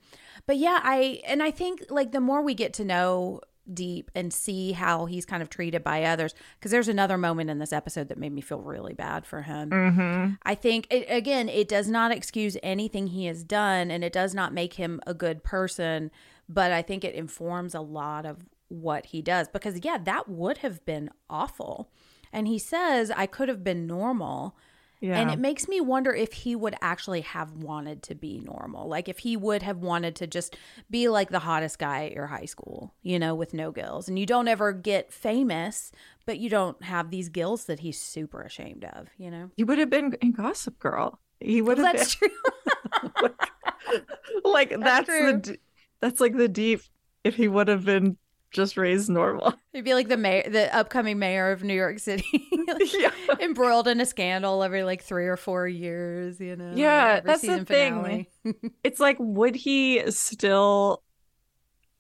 But 0.45 0.57
yeah, 0.57 0.79
I, 0.83 1.21
and 1.27 1.41
I 1.43 1.51
think 1.51 1.83
like 1.89 2.11
the 2.11 2.21
more 2.21 2.41
we 2.41 2.53
get 2.53 2.73
to 2.73 2.85
know 2.85 3.41
Deep 3.73 4.11
and 4.13 4.31
see 4.31 4.73
how 4.73 5.07
he's 5.07 5.25
kind 5.25 5.41
of 5.41 5.49
treated 5.49 5.83
by 5.83 6.03
others, 6.03 6.35
because 6.59 6.69
there's 6.69 6.87
another 6.87 7.17
moment 7.17 7.49
in 7.49 7.57
this 7.57 7.73
episode 7.73 8.09
that 8.09 8.17
made 8.19 8.31
me 8.31 8.39
feel 8.41 8.61
really 8.61 8.93
bad 8.93 9.25
for 9.25 9.41
him. 9.41 9.71
mm-hmm. 9.71 10.33
I 10.43 10.53
think 10.53 10.85
it, 10.91 11.07
again, 11.09 11.49
it 11.49 11.67
does 11.67 11.87
not 11.89 12.11
excuse 12.11 12.57
anything 12.61 13.07
he 13.07 13.25
has 13.25 13.43
done, 13.43 13.89
and 13.89 14.03
it 14.03 14.13
does 14.13 14.35
not 14.35 14.53
make 14.53 14.75
him 14.75 15.01
a 15.07 15.15
good 15.15 15.43
person. 15.43 16.11
But 16.47 16.71
I 16.71 16.83
think 16.83 17.03
it 17.03 17.15
informs 17.15 17.73
a 17.73 17.81
lot 17.81 18.27
of 18.27 18.45
what 18.67 19.07
he 19.07 19.21
does 19.21 19.47
because, 19.47 19.79
yeah, 19.83 19.97
that 19.97 20.27
would 20.29 20.59
have 20.59 20.83
been 20.85 21.09
awful. 21.29 21.89
And 22.33 22.47
he 22.47 22.59
says, 22.59 23.11
"I 23.11 23.25
could 23.27 23.47
have 23.47 23.63
been 23.63 23.87
normal," 23.87 24.57
yeah 24.99 25.17
and 25.19 25.29
it 25.31 25.39
makes 25.39 25.67
me 25.67 25.79
wonder 25.79 26.13
if 26.13 26.33
he 26.33 26.55
would 26.55 26.75
actually 26.81 27.21
have 27.21 27.51
wanted 27.51 28.01
to 28.03 28.15
be 28.15 28.39
normal, 28.39 28.87
like 28.87 29.07
if 29.07 29.19
he 29.19 29.37
would 29.37 29.61
have 29.63 29.77
wanted 29.77 30.15
to 30.17 30.27
just 30.27 30.57
be 30.89 31.07
like 31.07 31.29
the 31.29 31.39
hottest 31.39 31.79
guy 31.79 32.05
at 32.05 32.11
your 32.11 32.27
high 32.27 32.45
school, 32.45 32.93
you 33.01 33.19
know, 33.19 33.35
with 33.35 33.53
no 33.53 33.71
gills, 33.71 34.07
and 34.09 34.17
you 34.19 34.25
don't 34.25 34.47
ever 34.47 34.73
get 34.73 35.11
famous, 35.13 35.91
but 36.25 36.39
you 36.39 36.49
don't 36.49 36.81
have 36.83 37.09
these 37.11 37.29
gills 37.29 37.65
that 37.65 37.79
he's 37.81 37.99
super 38.01 38.41
ashamed 38.41 38.83
of, 38.83 39.07
you 39.17 39.29
know. 39.31 39.49
he 39.55 39.63
would 39.63 39.77
have 39.77 39.89
been 39.89 40.13
in 40.21 40.31
gossip 40.31 40.77
girl 40.79 41.19
he 41.39 41.61
would 41.61 41.77
have 41.77 41.95
That's 41.95 42.15
true. 42.15 42.29
been 43.21 43.31
like 44.43 44.69
that's, 44.79 45.05
true. 45.05 45.33
the 45.33 45.57
that's 46.01 46.19
like 46.19 46.35
the 46.35 46.47
deep 46.47 46.81
if 47.23 47.35
he 47.35 47.47
would 47.47 47.67
have 47.67 47.85
been 47.85 48.17
just 48.55 48.77
raised 48.77 49.09
normal 49.09 49.53
He'd 49.73 49.83
be 49.83 49.93
like 49.93 50.07
the 50.07 50.17
mayor, 50.17 50.49
the 50.49 50.73
upcoming 50.75 51.19
mayor 51.19 51.51
of 51.51 51.61
New 51.63 51.73
York 51.73 51.99
City, 51.99 52.25
yeah 52.97 53.11
embroiled 53.41 53.87
in 53.87 53.99
a 54.01 54.05
scandal 54.05 54.63
every 54.63 54.83
like 54.83 55.03
three 55.03 55.27
or 55.27 55.35
four 55.37 55.67
years. 55.67 56.39
You 56.39 56.55
know, 56.55 56.71
Yeah, 56.75 57.19
that's 57.19 57.41
the 57.41 57.65
thing. 57.65 58.25
it's 58.83 58.99
like 58.99 59.17
would 59.19 59.55
he 59.55 60.09
still 60.11 61.03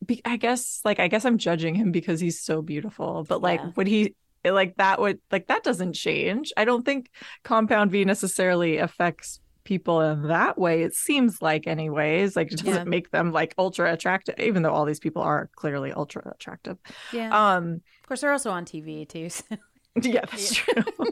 be 0.05 0.21
i 0.25 0.37
guess 0.37 0.81
like 0.85 0.99
i 0.99 1.07
guess 1.07 1.25
i'm 1.25 1.37
judging 1.37 1.73
him 1.75 1.91
because 1.91 2.19
he's 2.19 2.39
so 2.41 2.61
beautiful 2.61 3.25
but 3.27 3.41
like 3.41 3.59
Yeah. 3.59 3.71
would 3.75 3.87
he 3.87 4.15
like 4.45 4.75
that 4.77 4.99
would 5.01 5.19
like 5.31 5.47
that 5.47 5.63
doesn't 5.63 5.93
change 5.93 6.53
i 6.57 6.65
don't 6.65 6.85
think 6.85 7.09
compound 7.43 7.89
v 7.91 8.05
necessarily 8.05 8.77
affects 8.77 9.39
people 9.65 10.01
in 10.01 10.27
that 10.29 10.57
way 10.57 10.83
it 10.83 10.95
seems 10.95 11.41
like 11.41 11.67
anyways 11.67 12.35
like 12.35 12.51
it 12.51 12.63
doesn't 12.63 12.85
Yeah. 12.85 12.85
make 12.87 13.11
them 13.11 13.31
like 13.33 13.53
ultra 13.57 13.91
attractive 13.93 14.35
even 14.39 14.63
though 14.63 14.73
all 14.73 14.85
these 14.85 14.99
people 15.01 15.21
are 15.23 15.49
clearly 15.55 15.91
ultra 15.91 16.31
attractive 16.35 16.77
Yeah, 17.11 17.33
um 17.33 17.81
of 18.03 18.07
course 18.07 18.21
they're 18.21 18.31
also 18.31 18.51
on 18.51 18.65
TV 18.65 19.05
too. 19.05 19.29
So. 19.29 19.43
yeah 20.01 20.25
that's 20.25 20.53
true 20.53 20.83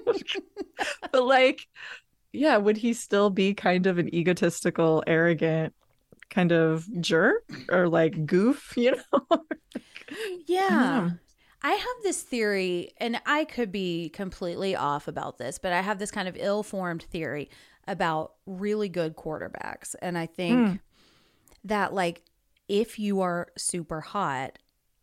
but 1.11 1.23
like 1.25 1.67
yeah, 2.33 2.57
would 2.57 2.77
he 2.77 2.93
still 2.93 3.29
be 3.29 3.53
kind 3.55 3.87
of 3.87 3.97
an 3.97 4.13
egotistical, 4.13 5.03
arrogant 5.07 5.73
kind 6.29 6.51
of 6.51 6.85
jerk 7.01 7.43
or 7.71 7.89
like 7.89 8.25
goof, 8.25 8.73
you 8.77 8.95
know? 9.21 9.45
Yeah. 10.47 11.11
I 11.65 11.71
have 11.71 12.03
this 12.03 12.21
theory, 12.23 12.91
and 12.97 13.21
I 13.25 13.45
could 13.45 13.71
be 13.71 14.09
completely 14.09 14.75
off 14.75 15.07
about 15.07 15.37
this, 15.37 15.57
but 15.57 15.71
I 15.71 15.81
have 15.81 15.97
this 15.97 16.11
kind 16.11 16.27
of 16.27 16.35
ill 16.37 16.61
formed 16.61 17.03
theory 17.03 17.49
about 17.87 18.33
really 18.45 18.89
good 18.89 19.15
quarterbacks. 19.15 19.95
And 20.01 20.17
I 20.17 20.25
think 20.25 20.67
Hmm. 20.69 20.75
that, 21.63 21.93
like, 21.93 22.23
if 22.67 22.97
you 22.99 23.21
are 23.21 23.47
super 23.57 24.01
hot, 24.01 24.57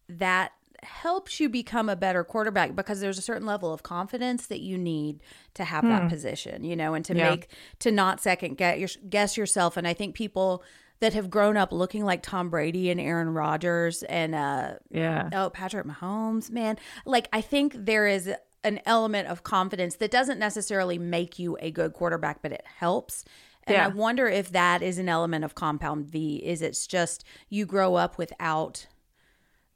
that 0.08 0.52
helps 0.82 1.38
you 1.38 1.48
become 1.50 1.90
a 1.90 1.96
better 1.96 2.24
quarterback 2.24 2.74
because 2.74 3.00
there's 3.00 3.18
a 3.18 3.22
certain 3.22 3.46
level 3.46 3.70
of 3.72 3.82
confidence 3.82 4.46
that 4.46 4.60
you 4.60 4.78
need 4.78 5.22
to 5.52 5.64
have 5.64 5.86
that 5.86 6.08
position, 6.08 6.64
you 6.64 6.74
know, 6.74 6.94
and 6.94 7.04
to 7.04 7.14
Yeah. 7.14 7.30
make 7.30 7.48
to 7.80 7.90
not 7.90 8.18
second 8.20 8.58
your, 8.58 8.88
guess 9.08 9.36
yourself. 9.36 9.76
And 9.76 9.86
I 9.86 9.92
think 9.92 10.14
people 10.14 10.64
that 11.00 11.12
have 11.12 11.28
grown 11.30 11.56
up 11.58 11.70
looking 11.70 12.04
like 12.04 12.22
Tom 12.22 12.48
Brady 12.48 12.90
and 12.90 12.98
Aaron 12.98 13.30
Rodgers 13.34 14.02
and 14.04 14.34
uh, 14.34 14.74
Yeah. 14.90 15.28
Oh, 15.34 15.50
Patrick 15.50 15.86
Mahomes, 15.86 16.50
man. 16.50 16.78
Like, 17.04 17.28
I 17.32 17.42
think 17.42 17.74
there 17.76 18.06
is 18.06 18.30
an 18.62 18.80
element 18.84 19.28
of 19.28 19.42
confidence 19.42 19.96
that 19.96 20.10
doesn't 20.10 20.38
necessarily 20.38 20.98
make 20.98 21.38
you 21.38 21.56
a 21.60 21.70
good 21.70 21.92
quarterback, 21.94 22.42
but 22.42 22.52
it 22.52 22.64
helps. 22.78 23.24
And 23.64 23.76
I 23.84 23.88
wonder 23.88 24.26
if 24.26 24.50
that 24.52 24.82
is 24.82 24.98
an 24.98 25.08
element 25.08 25.44
of 25.44 25.54
compound 25.54 26.06
V. 26.06 26.36
Is 26.36 26.60
it's 26.62 26.86
just 26.86 27.24
you 27.48 27.66
grow 27.66 27.94
up 27.94 28.18
without 28.18 28.86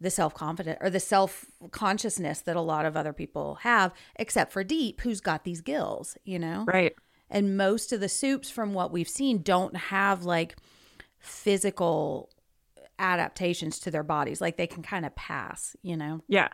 the 0.01 0.11
self 0.11 0.35
confidence 0.35 0.79
or 0.81 0.91
the 0.91 1.01
self 1.01 1.47
consciousness 1.71 2.41
that 2.41 2.57
a 2.57 2.61
lot 2.61 2.85
of 2.87 2.97
other 2.97 3.13
people 3.13 3.57
have, 3.63 3.93
except 4.17 4.53
for 4.53 4.65
Deep, 4.65 5.01
who's 5.03 5.21
got 5.21 5.45
these 5.45 5.61
gills, 5.61 6.17
you 6.25 6.39
know? 6.39 6.65
Right. 6.67 6.95
And 7.31 7.57
most 7.57 7.93
of 7.93 8.01
the 8.01 8.09
soups, 8.09 8.51
from 8.51 8.75
what 8.75 8.93
we've 8.93 9.09
seen, 9.09 9.43
don't 9.43 9.77
have 9.77 10.25
like 10.25 10.57
physical 11.19 12.31
adaptations 12.99 13.79
to 13.81 13.91
their 13.91 14.03
bodies. 14.03 14.41
Like 14.41 14.57
they 14.57 14.67
can 14.67 14.83
kind 14.83 15.05
of 15.07 15.15
pass, 15.15 15.75
you 15.83 15.97
know? 15.97 16.23
Yeah. 16.29 16.49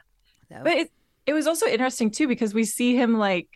So- 0.48 0.60
But 0.62 0.72
it 0.72 0.92
it 1.30 1.32
was 1.32 1.46
also 1.46 1.66
interesting 1.66 2.10
too 2.10 2.26
because 2.26 2.52
we 2.52 2.64
see 2.64 2.96
him 2.96 3.16
like 3.16 3.48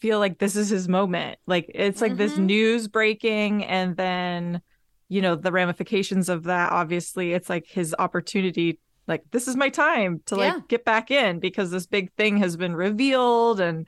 feel 0.00 0.18
like 0.18 0.38
this 0.38 0.56
is 0.56 0.68
his 0.68 0.88
moment. 0.88 1.38
Like 1.46 1.70
it's 1.72 2.00
like 2.00 2.16
this 2.16 2.32
Mhm. 2.32 2.46
news 2.46 2.88
breaking 2.88 3.64
and 3.64 3.96
then 3.96 4.60
you 5.08 5.22
know 5.22 5.36
the 5.36 5.52
ramifications 5.52 6.28
of 6.28 6.44
that 6.44 6.72
obviously 6.72 7.32
it's 7.34 7.48
like 7.48 7.66
his 7.68 7.94
opportunity 7.98 8.80
like 9.06 9.22
this 9.30 9.46
is 9.46 9.54
my 9.56 9.68
time 9.68 10.22
to 10.26 10.34
like 10.36 10.54
Yeah. 10.54 10.60
get 10.68 10.84
back 10.84 11.10
in 11.12 11.38
because 11.38 11.70
this 11.70 11.86
big 11.86 12.12
thing 12.14 12.38
has 12.38 12.56
been 12.56 12.74
revealed 12.74 13.60
and 13.60 13.86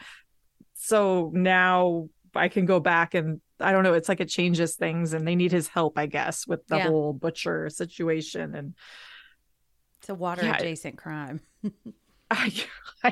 so 0.75 1.31
now 1.35 2.09
I 2.35 2.49
can 2.49 2.65
go 2.67 2.79
back 2.79 3.15
and 3.15 3.41
I 3.59 3.73
don't 3.73 3.83
know 3.85 3.95
it's 3.95 4.09
like 4.09 4.21
it 4.21 4.29
changes 4.29 4.77
things 4.77 5.15
and 5.15 5.27
they 5.27 5.35
need 5.35 5.51
his 5.53 5.67
help 5.69 5.99
I 5.99 6.07
guess 6.07 6.47
with 6.47 6.65
the 6.69 6.77
Yeah. 6.77 6.89
whole 6.89 7.13
butcher 7.13 7.69
situation 7.71 8.55
and 8.55 8.75
It's 9.99 10.09
a 10.11 10.15
water 10.15 10.43
Yeah. 10.43 10.57
adjacent 10.59 10.97
crime. 10.99 11.41
I, 12.35 12.53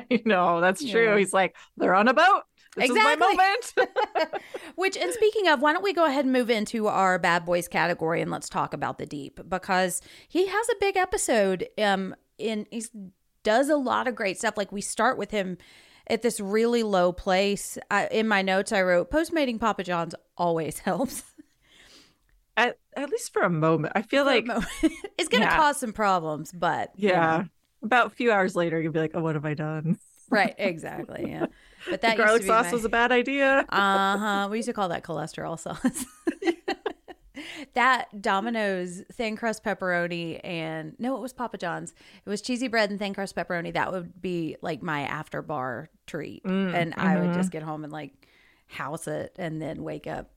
I 0.09 0.21
know 0.25 0.61
that's 0.61 0.83
true. 0.83 1.11
Yeah. 1.11 1.17
He's 1.17 1.33
like, 1.33 1.55
they're 1.77 1.95
on 1.95 2.07
a 2.07 2.13
boat. 2.13 2.43
This 2.75 2.89
Exactly. 2.89 3.11
is 3.13 3.19
my 3.37 3.55
moment. 3.77 4.41
Which, 4.75 4.97
and 4.97 5.13
speaking 5.13 5.47
of, 5.47 5.61
why 5.61 5.73
don't 5.73 5.83
we 5.83 5.93
go 5.93 6.05
ahead 6.05 6.25
and 6.25 6.33
move 6.33 6.49
into 6.49 6.87
our 6.87 7.19
bad 7.19 7.45
boys 7.45 7.67
category 7.67 8.19
and 8.21 8.31
let's 8.31 8.49
talk 8.49 8.73
about 8.73 8.97
the 8.97 9.05
deep 9.05 9.39
because 9.47 10.01
he 10.27 10.47
has 10.47 10.69
a 10.69 10.75
big 10.79 10.97
episode. 10.97 11.67
Um, 11.77 12.15
in 12.39 12.65
he 12.71 12.83
does 13.43 13.69
a 13.69 13.75
lot 13.75 14.07
of 14.07 14.15
great 14.15 14.39
stuff. 14.39 14.55
Like 14.57 14.71
we 14.71 14.81
start 14.81 15.19
with 15.19 15.29
him 15.29 15.57
at 16.07 16.23
this 16.23 16.39
really 16.39 16.81
low 16.81 17.11
place. 17.11 17.77
I, 17.91 18.07
in 18.07 18.27
my 18.27 18.41
notes, 18.41 18.71
I 18.71 18.81
wrote 18.81 19.11
postmating 19.11 19.59
Papa 19.59 19.83
John's 19.83 20.15
always 20.35 20.79
helps. 20.79 21.21
at, 22.57 22.77
at 22.95 23.09
least 23.09 23.33
for 23.33 23.43
a 23.43 23.49
moment. 23.51 23.93
I 23.95 24.01
feel 24.01 24.25
like, 24.25 24.45
it's 24.81 25.29
going 25.29 25.43
to 25.43 25.47
Yeah. 25.49 25.57
cause 25.57 25.79
some 25.79 25.93
problems, 25.93 26.51
but 26.51 26.91
you 26.95 27.09
yeah. 27.09 27.37
know. 27.37 27.45
About 27.83 28.07
a 28.07 28.09
few 28.09 28.31
hours 28.31 28.55
later, 28.55 28.79
you'll 28.81 28.93
be 28.93 28.99
like, 28.99 29.11
oh, 29.13 29.21
what 29.21 29.35
have 29.35 29.45
I 29.45 29.53
done? 29.53 29.97
right, 30.29 30.55
exactly, 30.57 31.25
yeah. 31.29 31.47
But 31.89 32.01
that 32.01 32.17
garlic 32.17 32.41
used 32.41 32.43
to 32.43 32.53
be 32.53 32.57
sauce 32.57 32.65
my- 32.67 32.71
was 32.71 32.85
a 32.85 32.89
bad 32.89 33.11
idea. 33.11 33.65
Uh 33.69 34.17
huh. 34.17 34.47
We 34.49 34.57
used 34.57 34.67
to 34.69 34.73
call 34.73 34.89
that 34.89 35.03
cholesterol 35.03 35.59
sauce. 35.59 36.05
that 37.73 38.21
Domino's 38.21 39.01
thin 39.11 39.35
crust 39.35 39.63
pepperoni 39.63 40.39
and 40.43 40.93
no, 40.99 41.15
it 41.17 41.21
was 41.21 41.33
Papa 41.33 41.57
John's. 41.57 41.93
It 42.25 42.29
was 42.29 42.41
cheesy 42.41 42.67
bread 42.67 42.89
and 42.89 42.99
thin 42.99 43.13
crust 43.13 43.35
pepperoni. 43.35 43.73
That 43.73 43.91
would 43.91 44.21
be 44.21 44.55
like 44.61 44.81
my 44.83 45.01
after 45.01 45.41
bar 45.41 45.89
treat, 46.07 46.43
Mm, 46.43 46.73
and 46.73 46.93
I 46.95 47.19
would 47.19 47.33
just 47.33 47.51
get 47.51 47.63
home 47.63 47.83
and 47.83 47.91
like 47.91 48.27
house 48.67 49.07
it, 49.07 49.35
and 49.37 49.61
then 49.61 49.83
wake 49.83 50.07
up 50.07 50.31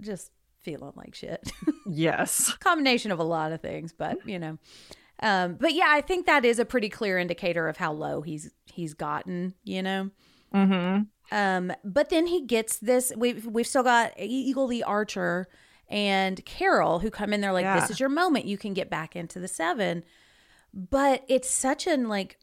just 0.00 0.30
feeling 0.62 0.92
like 0.94 1.14
shit. 1.14 1.50
yes. 1.86 2.52
Combination 2.60 3.10
of 3.10 3.18
a 3.18 3.24
lot 3.24 3.52
of 3.52 3.60
things, 3.60 3.92
but 3.92 4.18
you 4.26 4.38
know. 4.38 4.58
Um, 5.22 5.54
but 5.54 5.72
yeah, 5.72 5.86
I 5.88 6.00
think 6.00 6.26
that 6.26 6.44
is 6.44 6.58
a 6.58 6.64
pretty 6.64 6.88
clear 6.88 7.18
indicator 7.18 7.68
of 7.68 7.76
how 7.76 7.92
low 7.92 8.22
he's 8.22 8.50
he's 8.66 8.94
gotten. 8.94 9.54
You 9.64 9.82
know. 9.82 10.10
Mm-hmm. 10.54 11.02
Um, 11.34 11.72
but 11.84 12.10
then 12.10 12.26
he 12.26 12.44
gets 12.44 12.78
this. 12.78 13.12
We've 13.16 13.46
we've 13.46 13.66
still 13.66 13.84
got 13.84 14.12
Eagle 14.18 14.66
the 14.66 14.82
Archer 14.82 15.48
and 15.88 16.44
Carol 16.44 16.98
who 16.98 17.10
come 17.10 17.32
in 17.32 17.40
there 17.40 17.52
like, 17.52 17.64
Yeah. 17.64 17.80
"This 17.80 17.90
is 17.90 18.00
your 18.00 18.08
moment. 18.08 18.44
You 18.44 18.58
can 18.58 18.74
get 18.74 18.90
back 18.90 19.16
into 19.16 19.38
the 19.38 19.48
seven. 19.48 20.04
But 20.74 21.24
it's 21.28 21.50
such 21.50 21.86
an 21.86 22.08
like 22.08 22.38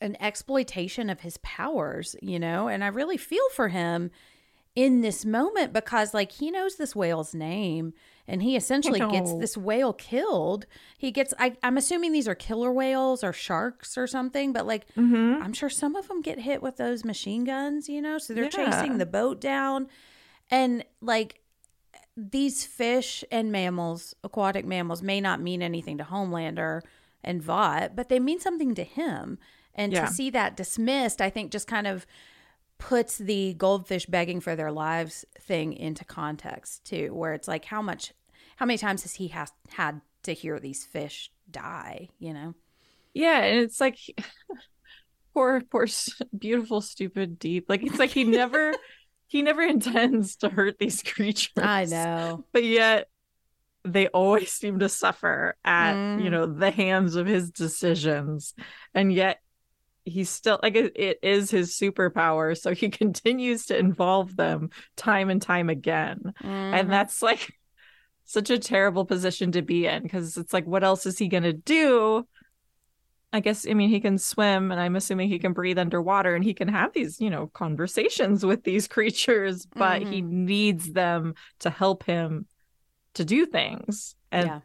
an 0.00 0.16
exploitation 0.20 1.10
of 1.10 1.20
his 1.20 1.36
powers, 1.38 2.16
you 2.22 2.38
know. 2.38 2.68
And 2.68 2.82
I 2.82 2.88
really 2.88 3.16
feel 3.16 3.48
for 3.54 3.68
him 3.68 4.10
in 4.74 5.00
this 5.00 5.24
moment 5.24 5.72
because 5.72 6.14
like 6.14 6.32
he 6.32 6.50
knows 6.50 6.76
this 6.76 6.94
whale's 6.94 7.34
name 7.34 7.92
and 8.30 8.42
he 8.42 8.54
essentially 8.56 9.00
gets 9.00 9.32
this 9.40 9.56
whale 9.56 9.92
killed. 9.92 10.66
He 10.98 11.10
gets 11.10 11.34
I, 11.38 11.56
I'm 11.62 11.76
assuming 11.78 12.12
these 12.12 12.28
are 12.28 12.34
killer 12.34 12.70
whales 12.70 13.24
or 13.24 13.32
sharks 13.32 13.96
or 13.98 14.06
something, 14.06 14.52
but 14.52 14.66
like 14.66 14.86
Mm-hmm. 14.94 15.42
I'm 15.42 15.52
sure 15.52 15.70
some 15.70 15.96
of 15.96 16.06
them 16.08 16.20
get 16.22 16.38
hit 16.40 16.62
with 16.62 16.76
those 16.76 17.04
machine 17.04 17.44
guns, 17.44 17.88
you 17.88 18.00
know, 18.02 18.18
so 18.18 18.34
they're 18.34 18.44
Yeah. 18.44 18.50
chasing 18.50 18.98
the 18.98 19.06
boat 19.06 19.40
down. 19.40 19.88
And 20.50 20.84
like 21.00 21.40
these 22.16 22.66
fish 22.66 23.24
and 23.30 23.50
mammals, 23.52 24.14
aquatic 24.24 24.66
mammals, 24.66 25.02
may 25.02 25.20
not 25.20 25.40
mean 25.40 25.62
anything 25.62 25.98
to 25.98 26.04
Homelander 26.04 26.82
and 27.24 27.42
Vought, 27.42 27.94
but 27.96 28.08
they 28.08 28.18
mean 28.20 28.40
something 28.40 28.74
to 28.74 28.84
him. 28.84 29.38
And 29.74 29.92
Yeah. 29.92 30.06
to 30.06 30.12
see 30.12 30.28
that 30.30 30.56
dismissed, 30.56 31.20
I 31.20 31.30
think 31.30 31.52
just 31.52 31.66
kind 31.68 31.86
of 31.86 32.06
puts 32.78 33.18
the 33.18 33.54
goldfish 33.54 34.06
begging 34.06 34.40
for 34.40 34.54
their 34.56 34.70
lives 34.72 35.24
thing 35.40 35.72
into 35.72 36.04
context 36.04 36.84
too, 36.84 37.12
where 37.14 37.34
it's 37.34 37.48
like 37.48 37.64
how 37.66 37.82
much, 37.82 38.12
how 38.58 38.66
many 38.66 38.76
times 38.78 39.02
has 39.02 39.14
he 39.14 39.28
has 39.28 39.50
had 39.70 40.00
to 40.24 40.32
hear 40.32 40.58
these 40.60 40.84
fish 40.84 41.30
die, 41.50 42.08
you 42.18 42.34
know? 42.34 42.54
Yeah. 43.14 43.38
And 43.40 43.60
it's 43.60 43.80
like, 43.80 43.98
poor, 45.34 45.60
poor, 45.70 45.86
beautiful, 46.36 46.80
stupid, 46.80 47.38
deep. 47.38 47.66
Like, 47.68 47.82
it's 47.82 47.98
like 47.98 48.10
he 48.10 48.24
never, 48.24 48.72
he 49.26 49.42
never 49.42 49.62
intends 49.62 50.36
to 50.36 50.48
hurt 50.48 50.78
these 50.78 51.02
creatures. 51.02 51.52
I 51.56 51.84
know. 51.84 52.44
but 52.52 52.64
yet 52.64 53.08
they 53.84 54.08
always 54.08 54.50
seem 54.50 54.80
to 54.80 54.88
suffer 54.88 55.56
at 55.64 55.94
Mm. 55.94 56.24
you 56.24 56.30
know 56.30 56.46
the 56.46 56.70
hands 56.70 57.14
of 57.14 57.26
his 57.26 57.50
decisions 57.52 58.52
and 58.92 59.12
yet 59.12 59.40
he's 60.04 60.28
still 60.28 60.58
like 60.62 60.74
it, 60.74 60.92
it 60.96 61.18
is 61.22 61.50
his 61.50 61.78
superpower 61.78 62.58
so 62.58 62.74
he 62.74 62.88
continues 63.02 63.66
to 63.66 63.78
involve 63.78 64.36
them 64.36 64.70
time 64.96 65.30
and 65.30 65.40
time 65.40 65.70
again 65.70 66.20
Mhm. 66.42 66.48
and 66.80 66.90
that's 66.92 67.22
like 67.22 67.54
such 68.28 68.50
a 68.50 68.58
terrible 68.58 69.06
position 69.06 69.50
to 69.52 69.62
be 69.62 69.86
in 69.86 70.02
because 70.02 70.36
it's 70.36 70.52
like 70.52 70.66
what 70.66 70.84
else 70.84 71.06
is 71.06 71.16
he 71.16 71.28
going 71.28 71.42
to 71.42 71.52
do 71.52 72.26
I 73.32 73.40
guess 73.40 73.66
I 73.68 73.74
mean 73.74 73.90
he 73.90 74.00
can 74.00 74.18
swim 74.18 74.72
and 74.72 74.80
I'm 74.80 74.96
assuming 74.96 75.28
he 75.28 75.38
can 75.38 75.52
breathe 75.52 75.78
underwater 75.78 76.34
and 76.34 76.42
he 76.42 76.54
can 76.54 76.68
have 76.68 76.92
these, 76.94 77.20
you 77.20 77.28
know, 77.28 77.48
conversations 77.48 78.44
with 78.44 78.64
these 78.64 78.88
creatures, 78.88 79.66
but 79.66 80.02
he 80.02 80.22
mm-hmm. 80.22 80.44
needs 80.46 80.92
them 80.92 81.34
to 81.60 81.70
help 81.70 82.04
him 82.04 82.46
to 83.14 83.24
do 83.24 83.44
things. 83.44 84.14
And 84.32 84.46
yeah. 84.46 84.60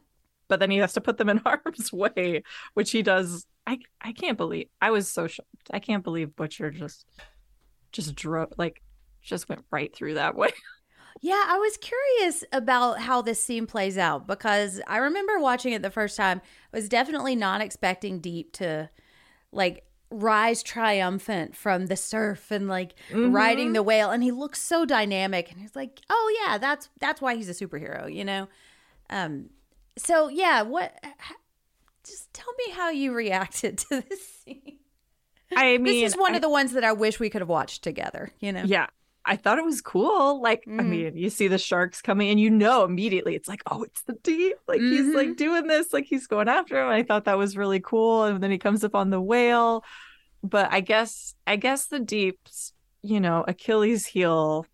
but 0.48 0.60
then 0.60 0.72
he 0.72 0.78
has 0.78 0.94
to 0.94 1.02
put 1.02 1.18
them 1.18 1.30
in 1.30 1.38
harm's 1.46 1.92
way, 1.92 2.44
which 2.74 2.92
he 2.92 3.02
does. 3.02 3.46
I 3.68 3.80
I 4.00 4.14
can't 4.14 4.38
believe 4.38 4.68
I 4.82 4.92
was 4.92 5.10
so 5.10 5.28
shocked. 5.28 5.48
I 5.72 5.80
can't 5.80 6.04
believe 6.04 6.36
Butcher 6.36 6.72
just 6.72 7.06
just 7.92 8.16
drove 8.16 8.54
like 8.58 8.82
just 9.22 9.50
went 9.50 9.66
right 9.72 9.94
through 9.94 10.14
that 10.14 10.36
way. 10.38 10.52
Yeah, 11.22 11.44
I 11.48 11.58
was 11.58 11.78
curious 11.78 12.44
about 12.52 13.00
how 13.00 13.22
this 13.22 13.42
scene 13.44 13.66
plays 13.68 13.98
out 13.98 14.28
because 14.28 14.82
I 14.88 14.98
remember 14.98 15.40
watching 15.40 15.74
it 15.74 15.82
the 15.82 15.90
first 15.92 16.18
time. 16.18 16.42
I 16.74 16.78
was 16.78 16.90
definitely 16.90 17.36
not 17.36 17.62
expecting 17.62 18.20
Deep 18.20 18.52
to 18.54 18.90
like 19.52 19.86
rise 20.10 20.62
triumphant 20.64 21.56
from 21.56 21.88
the 21.88 21.96
surf 21.96 22.52
and 22.52 22.68
like 22.68 22.94
riding 23.12 23.74
the 23.74 23.82
whale 23.84 24.12
and 24.12 24.22
he 24.22 24.32
looks 24.32 24.62
so 24.62 24.86
dynamic 24.86 25.52
and 25.52 25.60
he's 25.62 25.76
like, 25.76 26.00
"Oh 26.10 26.38
yeah, 26.46 26.58
that's 26.58 26.90
that's 27.00 27.22
why 27.22 27.36
he's 27.36 27.50
a 27.50 27.66
superhero," 27.66 28.14
you 28.14 28.26
know? 28.26 28.48
Um 29.10 29.50
so 29.98 30.28
yeah, 30.28 30.62
what 30.64 30.94
just 32.04 32.34
tell 32.34 32.52
me 32.58 32.74
how 32.74 32.90
you 32.90 33.14
reacted 33.14 33.78
to 33.90 34.02
this 34.10 34.28
scene. 34.28 34.78
I 35.56 35.78
mean 35.78 36.04
this 36.04 36.14
is 36.14 36.18
one 36.20 36.34
I- 36.34 36.38
of 36.38 36.42
the 36.42 36.50
ones 36.50 36.74
that 36.74 36.84
I 36.84 36.92
wish 36.94 37.20
we 37.20 37.30
could 37.30 37.42
have 37.42 37.50
watched 37.50 37.84
together, 37.84 38.32
you 38.40 38.52
know? 38.52 38.64
Yeah. 38.66 38.88
I 39.26 39.38
thought 39.38 39.58
it 39.58 39.64
was 39.66 39.82
cool. 39.82 40.42
Like, 40.42 40.64
I 40.68 40.72
Mhm. 40.72 40.86
mean, 40.90 41.18
you 41.18 41.30
see 41.30 41.48
the 41.48 41.58
sharks 41.58 42.02
coming 42.02 42.30
and 42.30 42.40
you 42.40 42.50
know 42.50 42.84
immediately 42.84 43.36
it's 43.36 43.48
like, 43.48 43.62
oh, 43.72 43.84
it's 43.84 44.02
the 44.04 44.14
deep. 44.22 44.58
Like 44.68 44.82
he's 44.82 45.06
Mhm. 45.06 45.16
like 45.16 45.36
doing 45.38 45.68
this, 45.68 45.94
like 45.94 46.06
he's 46.06 46.28
going 46.28 46.50
after 46.50 46.78
him. 46.82 46.90
I 46.90 47.04
thought 47.04 47.26
that 47.26 47.38
was 47.38 47.56
really 47.56 47.80
cool. 47.80 48.26
And 48.26 48.44
then 48.44 48.52
he 48.52 48.58
comes 48.58 48.84
up 48.84 48.96
on 48.96 49.10
the 49.12 49.22
whale. 49.22 49.84
But 50.44 50.74
I 50.74 50.82
guess 50.82 51.36
I 51.48 51.56
guess 51.56 51.86
the 51.88 52.00
deep's, 52.02 52.74
you 53.02 53.22
know, 53.22 53.46
Achilles 53.48 54.06
heel 54.06 54.66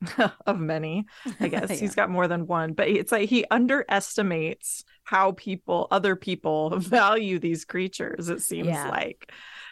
of 0.46 0.58
many. 0.58 1.04
I 1.38 1.48
guess 1.48 1.68
Yeah. 1.68 1.76
he's 1.76 1.94
got 1.94 2.08
more 2.08 2.26
than 2.26 2.46
one, 2.46 2.72
but 2.72 2.88
it's 2.88 3.12
like 3.12 3.28
he 3.28 3.44
underestimates 3.50 4.82
how 5.04 5.32
people, 5.32 5.88
other 5.90 6.16
people 6.16 6.70
value 6.78 7.38
these 7.38 7.64
creatures, 7.66 8.30
it 8.30 8.40
seems 8.40 8.68
Yeah. 8.68 8.88
like. 8.88 9.30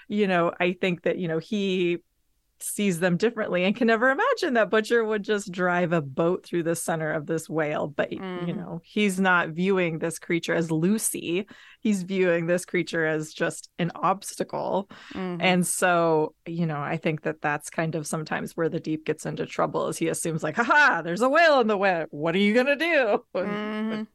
You 0.08 0.26
know, 0.26 0.52
I 0.60 0.72
think 0.72 1.02
that, 1.02 1.18
you 1.18 1.28
know, 1.28 1.38
he 1.38 1.98
sees 2.60 3.00
them 3.00 3.16
differently 3.16 3.64
and 3.64 3.76
can 3.76 3.86
never 3.86 4.10
imagine 4.10 4.54
that 4.54 4.70
Butcher 4.70 5.04
would 5.04 5.22
just 5.22 5.52
drive 5.52 5.92
a 5.92 6.00
boat 6.02 6.44
through 6.44 6.64
the 6.64 6.74
center 6.74 7.12
of 7.12 7.26
this 7.26 7.48
whale. 7.48 7.86
But, 7.88 8.12
you 8.12 8.20
Mhm. 8.20 8.56
know, 8.56 8.80
he's 8.84 9.20
not 9.20 9.50
viewing 9.50 9.98
this 9.98 10.18
creature 10.18 10.54
as 10.54 10.70
Lucy. 10.70 11.46
He's 11.80 12.02
viewing 12.02 12.46
this 12.46 12.64
creature 12.64 13.06
as 13.06 13.32
just 13.32 13.70
an 13.78 13.92
obstacle. 13.94 14.90
Mhm. 15.14 15.38
And 15.40 15.66
so, 15.66 16.34
you 16.46 16.66
know, 16.66 16.80
I 16.80 16.96
think 16.96 17.22
that 17.22 17.40
that's 17.40 17.70
kind 17.70 17.94
of 17.94 18.06
sometimes 18.06 18.56
where 18.56 18.68
the 18.68 18.80
deep 18.80 19.04
gets 19.04 19.24
into 19.26 19.46
trouble 19.46 19.88
is 19.88 19.98
he 19.98 20.08
assumes 20.08 20.42
like, 20.42 20.56
haha, 20.56 21.02
there's 21.02 21.22
a 21.22 21.28
whale 21.28 21.60
in 21.60 21.66
the 21.68 21.76
way. 21.76 22.06
What 22.10 22.34
are 22.34 22.38
you 22.38 22.54
going 22.54 22.66
to 22.66 22.76
do? 22.76 23.24
Mhm. 23.34 24.06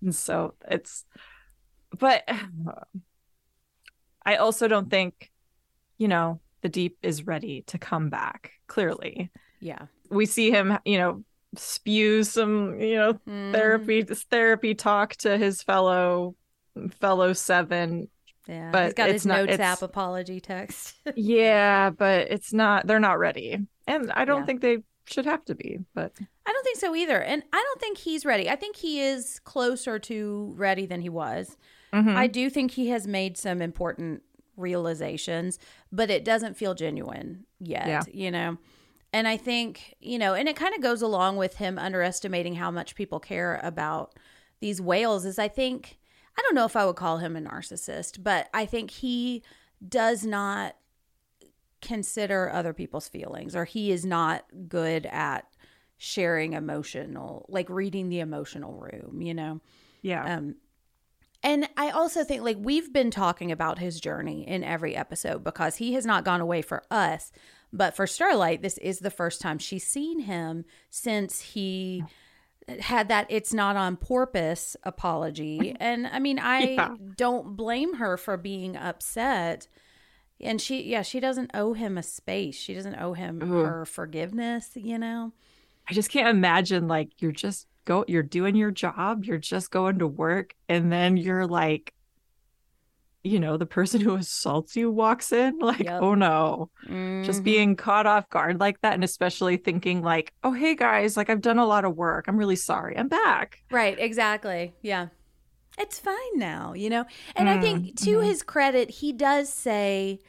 And 0.00 0.14
so 0.14 0.54
it's, 0.68 1.04
but 1.98 2.24
I 4.24 4.36
also 4.36 4.68
don't 4.68 4.88
think, 4.90 5.30
you 5.98 6.08
know, 6.08 6.40
the 6.62 6.68
deep 6.68 6.96
is 7.02 7.26
ready 7.26 7.62
to 7.66 7.78
come 7.78 8.08
back. 8.08 8.52
Clearly, 8.66 9.30
yeah. 9.60 9.86
we 10.10 10.26
see 10.26 10.50
him, 10.50 10.78
you 10.84 10.98
know, 10.98 11.22
spew 11.56 12.24
some, 12.24 12.80
you 12.80 12.94
know, 12.96 13.12
Mhm. 13.28 13.52
therapy, 13.52 14.02
therapy 14.02 14.74
talk 14.74 15.16
to 15.16 15.36
his 15.36 15.62
fellow 15.62 16.34
fellow 17.00 17.32
seven. 17.34 18.08
Yeah. 18.48 18.70
but 18.72 18.86
he's 18.86 18.94
got 18.94 19.08
it's 19.08 19.22
his 19.22 19.26
not- 19.26 19.36
notes 19.36 19.52
it's- 19.52 19.60
app 19.76 19.82
apology 19.82 20.40
text. 20.40 20.96
Yeah, 21.16 21.90
but 21.90 22.26
it's 22.28 22.52
not. 22.52 22.86
They're 22.88 22.98
not 22.98 23.20
ready, 23.20 23.56
and 23.86 24.10
I 24.12 24.24
don't 24.24 24.40
Yeah. 24.40 24.46
think 24.46 24.60
they 24.62 24.78
should 25.06 25.26
have 25.26 25.44
to 25.44 25.54
be. 25.54 25.78
But 25.94 26.12
I 26.44 26.50
don't 26.52 26.64
think 26.64 26.78
so 26.78 26.92
either. 26.96 27.22
And 27.22 27.44
I 27.52 27.62
don't 27.62 27.80
think 27.80 27.98
he's 27.98 28.24
ready. 28.24 28.50
I 28.50 28.56
think 28.56 28.74
he 28.76 29.00
is 29.00 29.38
closer 29.44 29.98
to 30.00 30.54
ready 30.56 30.86
than 30.86 31.02
he 31.02 31.08
was. 31.08 31.56
Mhm. 31.92 32.16
I 32.16 32.26
do 32.26 32.50
think 32.50 32.72
he 32.72 32.88
has 32.88 33.06
made 33.06 33.36
some 33.38 33.62
important 33.62 34.22
realizations, 34.56 35.58
but 35.90 36.10
it 36.10 36.24
doesn't 36.24 36.56
feel 36.56 36.74
genuine 36.74 37.44
yet, 37.60 37.86
Yeah. 37.86 38.02
you 38.12 38.30
know? 38.30 38.58
And 39.12 39.28
I 39.28 39.36
think, 39.36 39.94
you 40.00 40.18
know, 40.18 40.34
and 40.34 40.48
it 40.48 40.56
kind 40.56 40.74
of 40.74 40.80
goes 40.80 41.02
along 41.02 41.36
with 41.36 41.56
him 41.56 41.78
underestimating 41.78 42.54
how 42.54 42.70
much 42.70 42.94
people 42.94 43.20
care 43.20 43.60
about 43.62 44.14
these 44.60 44.80
whales 44.80 45.24
is 45.24 45.38
I 45.38 45.48
think 45.48 45.98
I 46.38 46.40
don't 46.42 46.54
know 46.54 46.64
if 46.64 46.76
I 46.76 46.86
would 46.86 46.96
call 46.96 47.18
him 47.18 47.36
a 47.36 47.40
narcissist, 47.40 48.22
but 48.22 48.48
I 48.54 48.64
think 48.64 48.90
he 48.90 49.42
does 49.86 50.24
not 50.24 50.76
consider 51.80 52.48
other 52.50 52.72
people's 52.72 53.08
feelings 53.08 53.56
or 53.56 53.64
he 53.64 53.90
is 53.90 54.06
not 54.06 54.44
good 54.68 55.04
at 55.06 55.46
sharing 55.98 56.52
emotional 56.52 57.44
like 57.48 57.68
reading 57.68 58.08
the 58.08 58.20
emotional 58.20 58.72
room, 58.74 59.20
you 59.20 59.34
know. 59.34 59.60
yeah, 60.00 60.36
Um, 60.36 60.56
and 61.42 61.68
I 61.76 61.90
also 61.90 62.24
think 62.24 62.42
like 62.42 62.56
we've 62.60 62.92
been 62.92 63.10
talking 63.10 63.50
about 63.52 63.78
his 63.78 64.00
journey 64.00 64.46
in 64.46 64.62
every 64.64 64.94
episode 64.96 65.42
because 65.44 65.76
he 65.76 65.94
has 65.94 66.06
not 66.06 66.24
gone 66.24 66.40
away 66.40 66.62
for 66.62 66.82
us, 66.90 67.32
but 67.72 67.96
for 67.96 68.06
Starlight, 68.06 68.62
this 68.62 68.78
is 68.78 68.98
the 69.00 69.10
first 69.10 69.40
time 69.40 69.58
she's 69.58 69.86
seen 69.86 70.20
him 70.20 70.64
since 70.90 71.40
he 71.40 72.04
had 72.80 73.08
that 73.08 73.26
it's 73.28 73.52
not 73.52 73.76
on 73.76 73.96
porpoise 73.96 74.76
apology. 74.84 75.74
And 75.80 76.06
I 76.06 76.18
mean, 76.20 76.38
I 76.38 76.60
Yeah. 76.74 76.94
don't 77.16 77.56
blame 77.56 77.94
her 77.94 78.16
for 78.16 78.36
being 78.36 78.76
upset. 78.76 79.66
And 80.40 80.60
she, 80.60 80.82
yeah, 80.84 81.02
she 81.02 81.18
doesn't 81.20 81.50
owe 81.54 81.72
him 81.72 81.96
a 81.98 82.02
space. 82.02 82.54
She 82.56 82.74
doesn't 82.74 82.96
owe 82.96 83.12
him 83.14 83.40
Ugh. 83.42 83.48
her 83.48 83.84
forgiveness, 83.84 84.70
you 84.74 84.98
know? 84.98 85.32
I 85.88 85.92
just 85.94 86.10
can't 86.10 86.28
imagine 86.28 86.86
like 86.88 87.10
you're 87.20 87.32
just 87.32 87.66
go, 87.84 88.04
you're 88.08 88.22
doing 88.22 88.54
your 88.56 88.70
job, 88.70 89.24
you're 89.24 89.38
just 89.38 89.70
going 89.70 89.98
to 90.00 90.06
work, 90.06 90.54
and 90.68 90.92
then 90.92 91.16
you're 91.16 91.46
like, 91.46 91.92
you 93.24 93.38
know, 93.38 93.56
the 93.56 93.66
person 93.66 94.00
who 94.00 94.16
assaults 94.16 94.74
you 94.74 94.90
walks 94.90 95.30
in, 95.32 95.58
like, 95.60 95.84
Yep. 95.84 96.02
oh 96.02 96.14
no, 96.14 96.70
just 97.22 97.40
Mhm. 97.40 97.44
being 97.44 97.76
caught 97.76 98.06
off 98.06 98.28
guard 98.30 98.58
like 98.58 98.80
that, 98.80 98.94
and 98.94 99.04
especially 99.04 99.56
thinking 99.56 100.02
like, 100.02 100.32
oh 100.42 100.52
hey 100.52 100.74
guys, 100.74 101.16
like 101.16 101.30
I've 101.30 101.40
done 101.40 101.58
a 101.58 101.66
lot 101.66 101.84
of 101.84 101.96
work, 101.96 102.26
I'm 102.26 102.36
really 102.36 102.56
sorry, 102.56 102.96
I'm 102.98 103.08
back. 103.08 103.58
Right, 103.70 103.98
exactly. 103.98 104.74
Yeah. 104.82 105.08
It's 105.78 105.98
fine 105.98 106.36
now, 106.36 106.74
you 106.74 106.90
know? 106.90 107.06
And 107.34 107.48
I 107.48 107.58
think 107.58 107.96
to 108.00 108.18
mhm. 108.18 108.24
his 108.24 108.42
credit, 108.42 108.90
he 108.90 109.12
does 109.12 109.48
say 109.52 110.20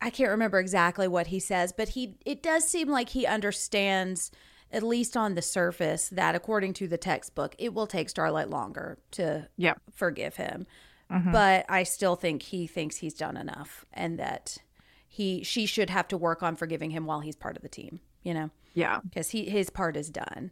I 0.00 0.10
can't 0.10 0.30
remember 0.30 0.58
exactly 0.58 1.06
what 1.06 1.28
he 1.28 1.38
says, 1.38 1.72
but 1.72 1.90
he 1.90 2.16
it 2.26 2.42
does 2.42 2.68
seem 2.68 2.88
like 2.88 3.10
he 3.10 3.24
understands 3.26 4.30
at 4.72 4.82
least 4.82 5.16
on 5.16 5.34
the 5.34 5.42
surface 5.42 6.08
that 6.08 6.34
according 6.34 6.72
to 6.74 6.88
the 6.88 6.98
textbook, 6.98 7.54
it 7.58 7.72
will 7.74 7.86
take 7.86 8.08
Starlight 8.08 8.48
longer 8.50 8.98
to 9.12 9.48
Yep. 9.56 9.80
forgive 9.92 10.36
him. 10.36 10.66
Mhm. 11.10 11.30
But 11.30 11.66
I 11.68 11.82
still 11.82 12.16
think 12.16 12.42
he 12.42 12.66
thinks 12.66 12.96
he's 12.96 13.14
done 13.14 13.36
enough 13.36 13.84
and 13.92 14.18
that 14.18 14.58
he 15.06 15.44
she 15.44 15.66
should 15.66 15.90
have 15.90 16.08
to 16.08 16.16
work 16.16 16.42
on 16.42 16.56
forgiving 16.56 16.90
him 16.90 17.04
while 17.04 17.20
he's 17.20 17.36
part 17.36 17.54
of 17.56 17.62
the 17.62 17.68
team, 17.68 18.00
you 18.22 18.32
know? 18.32 18.50
Yeah, 18.74 19.00
because 19.04 19.30
he 19.30 19.44
his 19.50 19.68
part 19.68 19.96
is 19.96 20.08
done. 20.08 20.50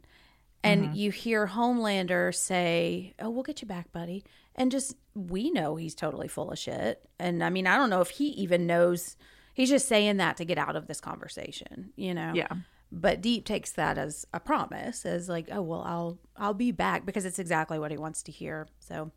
And 0.62 0.94
you 0.94 1.10
hear 1.10 1.46
Homelander 1.46 2.34
say, 2.34 3.14
"Oh, 3.18 3.30
we'll 3.30 3.42
get 3.44 3.62
you 3.62 3.66
back, 3.66 3.90
buddy," 3.92 4.22
and 4.54 4.70
just 4.70 4.94
we 5.14 5.50
know 5.50 5.76
he's 5.76 5.94
totally 5.94 6.28
full 6.28 6.50
of 6.50 6.58
shit. 6.58 7.08
And 7.18 7.42
I 7.42 7.48
mean, 7.48 7.66
I 7.66 7.78
don't 7.78 7.88
know 7.88 8.02
if 8.02 8.10
he 8.10 8.26
even 8.32 8.66
knows. 8.66 9.16
He's 9.54 9.70
just 9.70 9.88
saying 9.88 10.18
that 10.18 10.36
to 10.36 10.44
get 10.44 10.58
out 10.58 10.76
of 10.76 10.86
this 10.86 11.00
conversation, 11.00 11.94
you 11.96 12.12
know. 12.12 12.32
yeah, 12.34 12.48
But 12.92 13.20
Deep 13.20 13.44
takes 13.44 13.70
that 13.72 13.98
as 13.98 14.26
a 14.34 14.40
promise, 14.40 15.06
as 15.06 15.28
like, 15.28 15.48
"Oh, 15.52 15.62
well, 15.62 15.82
I'll 15.86 16.18
I'll 16.36 16.54
be 16.54 16.72
back," 16.72 17.06
because 17.06 17.24
it's 17.24 17.38
exactly 17.38 17.78
what 17.78 17.90
he 17.92 17.96
wants 17.96 18.22
to 18.24 18.32
hear. 18.32 18.66
So. 18.80 19.12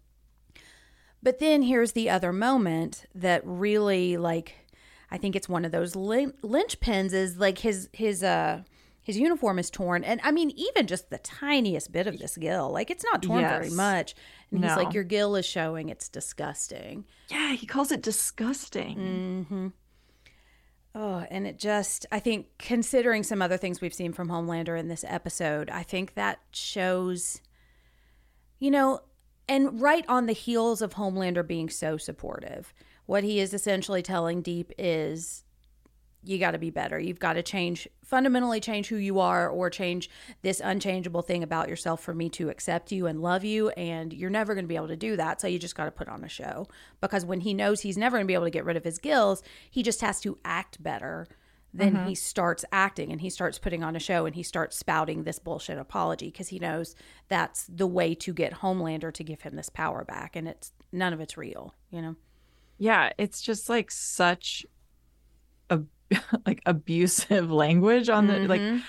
But 1.23 1.39
then 1.39 1.62
here's 1.62 1.93
the 1.93 2.09
other 2.09 2.33
moment 2.33 3.05
that 3.15 3.41
really 3.45 4.17
like 4.17 4.55
I 5.09 5.17
think 5.17 5.36
it's 5.36 5.47
one 5.47 5.63
of 5.63 5.71
those 5.71 5.95
lin- 5.95 6.33
linchpins 6.43 7.13
is 7.13 7.38
like 7.38 7.59
his 7.59 7.88
his 7.93 8.23
uh 8.23 8.63
his 9.01 9.17
uniform 9.17 9.57
is 9.57 9.69
torn 9.69 10.03
and 10.03 10.19
I 10.23 10.31
mean 10.31 10.49
even 10.51 10.86
just 10.86 11.09
the 11.09 11.17
tiniest 11.19 11.91
bit 11.91 12.07
of 12.07 12.19
this 12.19 12.36
gill 12.36 12.69
like 12.71 12.89
it's 12.91 13.05
not 13.05 13.21
torn 13.23 13.41
very 13.41 13.69
much 13.69 14.15
and 14.51 14.63
he's 14.63 14.75
like 14.75 14.93
your 14.93 15.03
gill 15.05 15.36
is 15.36 15.45
showing 15.45 15.88
it's 15.89 16.09
disgusting. 16.09 17.05
yeah. 17.29 17.53
He 17.53 17.65
calls 17.65 17.91
it 17.91 18.01
disgusting. 18.01 18.97
Mm-hmm. 18.97 19.67
Oh, 20.95 21.25
and 21.32 21.47
it 21.47 21.58
just, 21.58 22.06
I 22.12 22.19
think, 22.19 22.47
considering 22.60 23.23
some 23.23 23.41
other 23.41 23.58
things 23.58 23.82
we've 23.82 23.93
seen 23.93 24.13
from 24.13 24.29
Homelander 24.29 24.79
in 24.79 24.89
this 24.89 25.03
episode, 25.08 25.69
I 25.71 25.82
think 25.82 26.13
that 26.13 26.39
shows, 26.51 27.41
you 28.60 28.69
know, 28.69 28.99
and 29.49 29.82
right 29.82 30.06
on 30.08 30.27
the 30.27 30.34
heels 30.34 30.82
of 30.82 30.93
Homelander 30.93 31.45
being 31.45 31.69
so 31.69 31.97
supportive, 31.97 32.73
what 33.08 33.23
he 33.23 33.39
is 33.39 33.53
essentially 33.53 34.03
telling 34.03 34.41
Deep 34.41 34.71
is 34.77 35.42
you 36.23 36.38
got 36.39 36.51
to 36.51 36.57
be 36.57 36.69
better. 36.69 36.99
You've 36.99 37.19
got 37.19 37.33
to 37.33 37.43
change, 37.43 37.88
fundamentally 38.03 38.59
change 38.59 38.88
who 38.88 38.95
you 38.95 39.19
are 39.19 39.49
or 39.49 39.69
change 39.69 40.09
this 40.41 40.62
unchangeable 40.63 41.21
thing 41.21 41.43
about 41.43 41.69
yourself 41.69 42.01
for 42.01 42.13
me 42.13 42.29
to 42.29 42.49
accept 42.49 42.91
you 42.91 43.07
and 43.07 43.21
love 43.21 43.43
you. 43.43 43.69
And 43.69 44.13
you're 44.13 44.29
never 44.29 44.53
going 44.53 44.65
to 44.65 44.69
be 44.69 44.75
able 44.75 44.88
to 44.88 44.95
do 44.95 45.15
that. 45.17 45.41
So 45.41 45.47
you 45.47 45.59
just 45.59 45.75
got 45.75 45.86
to 45.86 45.91
put 45.91 46.07
on 46.07 46.23
a 46.23 46.29
show. 46.29 46.67
Because 47.01 47.25
when 47.25 47.41
he 47.41 47.53
knows 47.53 47.81
he's 47.81 47.97
never 47.97 48.17
going 48.17 48.25
to 48.25 48.27
be 48.27 48.33
able 48.33 48.45
to 48.45 48.51
get 48.51 48.65
rid 48.65 48.77
of 48.77 48.83
his 48.83 48.99
gills, 48.99 49.43
he 49.69 49.83
just 49.83 50.01
has 50.01 50.21
to 50.21 50.38
act 50.45 50.81
better. 50.81 51.27
Then 51.73 51.95
mm-hmm. 51.95 52.07
he 52.09 52.15
starts 52.15 52.63
acting 52.71 53.12
and 53.12 53.19
he 53.19 53.31
starts 53.31 53.57
putting 53.57 53.83
on 53.83 53.95
a 53.95 53.99
show 53.99 54.25
and 54.25 54.36
he 54.36 54.43
starts 54.43 54.77
spouting 54.77 55.23
this 55.23 55.39
bullshit 55.39 55.79
apology 55.79 56.27
because 56.27 56.49
he 56.49 56.59
knows 56.59 56.95
that's 57.29 57.65
the 57.67 57.88
way 57.88 58.13
to 58.15 58.31
get 58.31 58.53
Homelander 58.53 59.12
to 59.13 59.23
give 59.23 59.41
him 59.41 59.55
this 59.55 59.69
power 59.69 60.05
back. 60.05 60.36
And 60.36 60.47
it's 60.47 60.71
none 60.91 61.13
of 61.13 61.19
it's 61.19 61.38
real, 61.38 61.73
you 61.89 62.01
know? 62.01 62.15
yeah 62.77 63.12
it's 63.17 63.41
just 63.41 63.69
like 63.69 63.91
such 63.91 64.65
a 65.69 65.79
like 66.45 66.62
abusive 66.65 67.52
language 67.63 68.10
on 68.10 68.28
the 68.28 68.39
like 68.47 68.62
Mhm. 68.62 68.82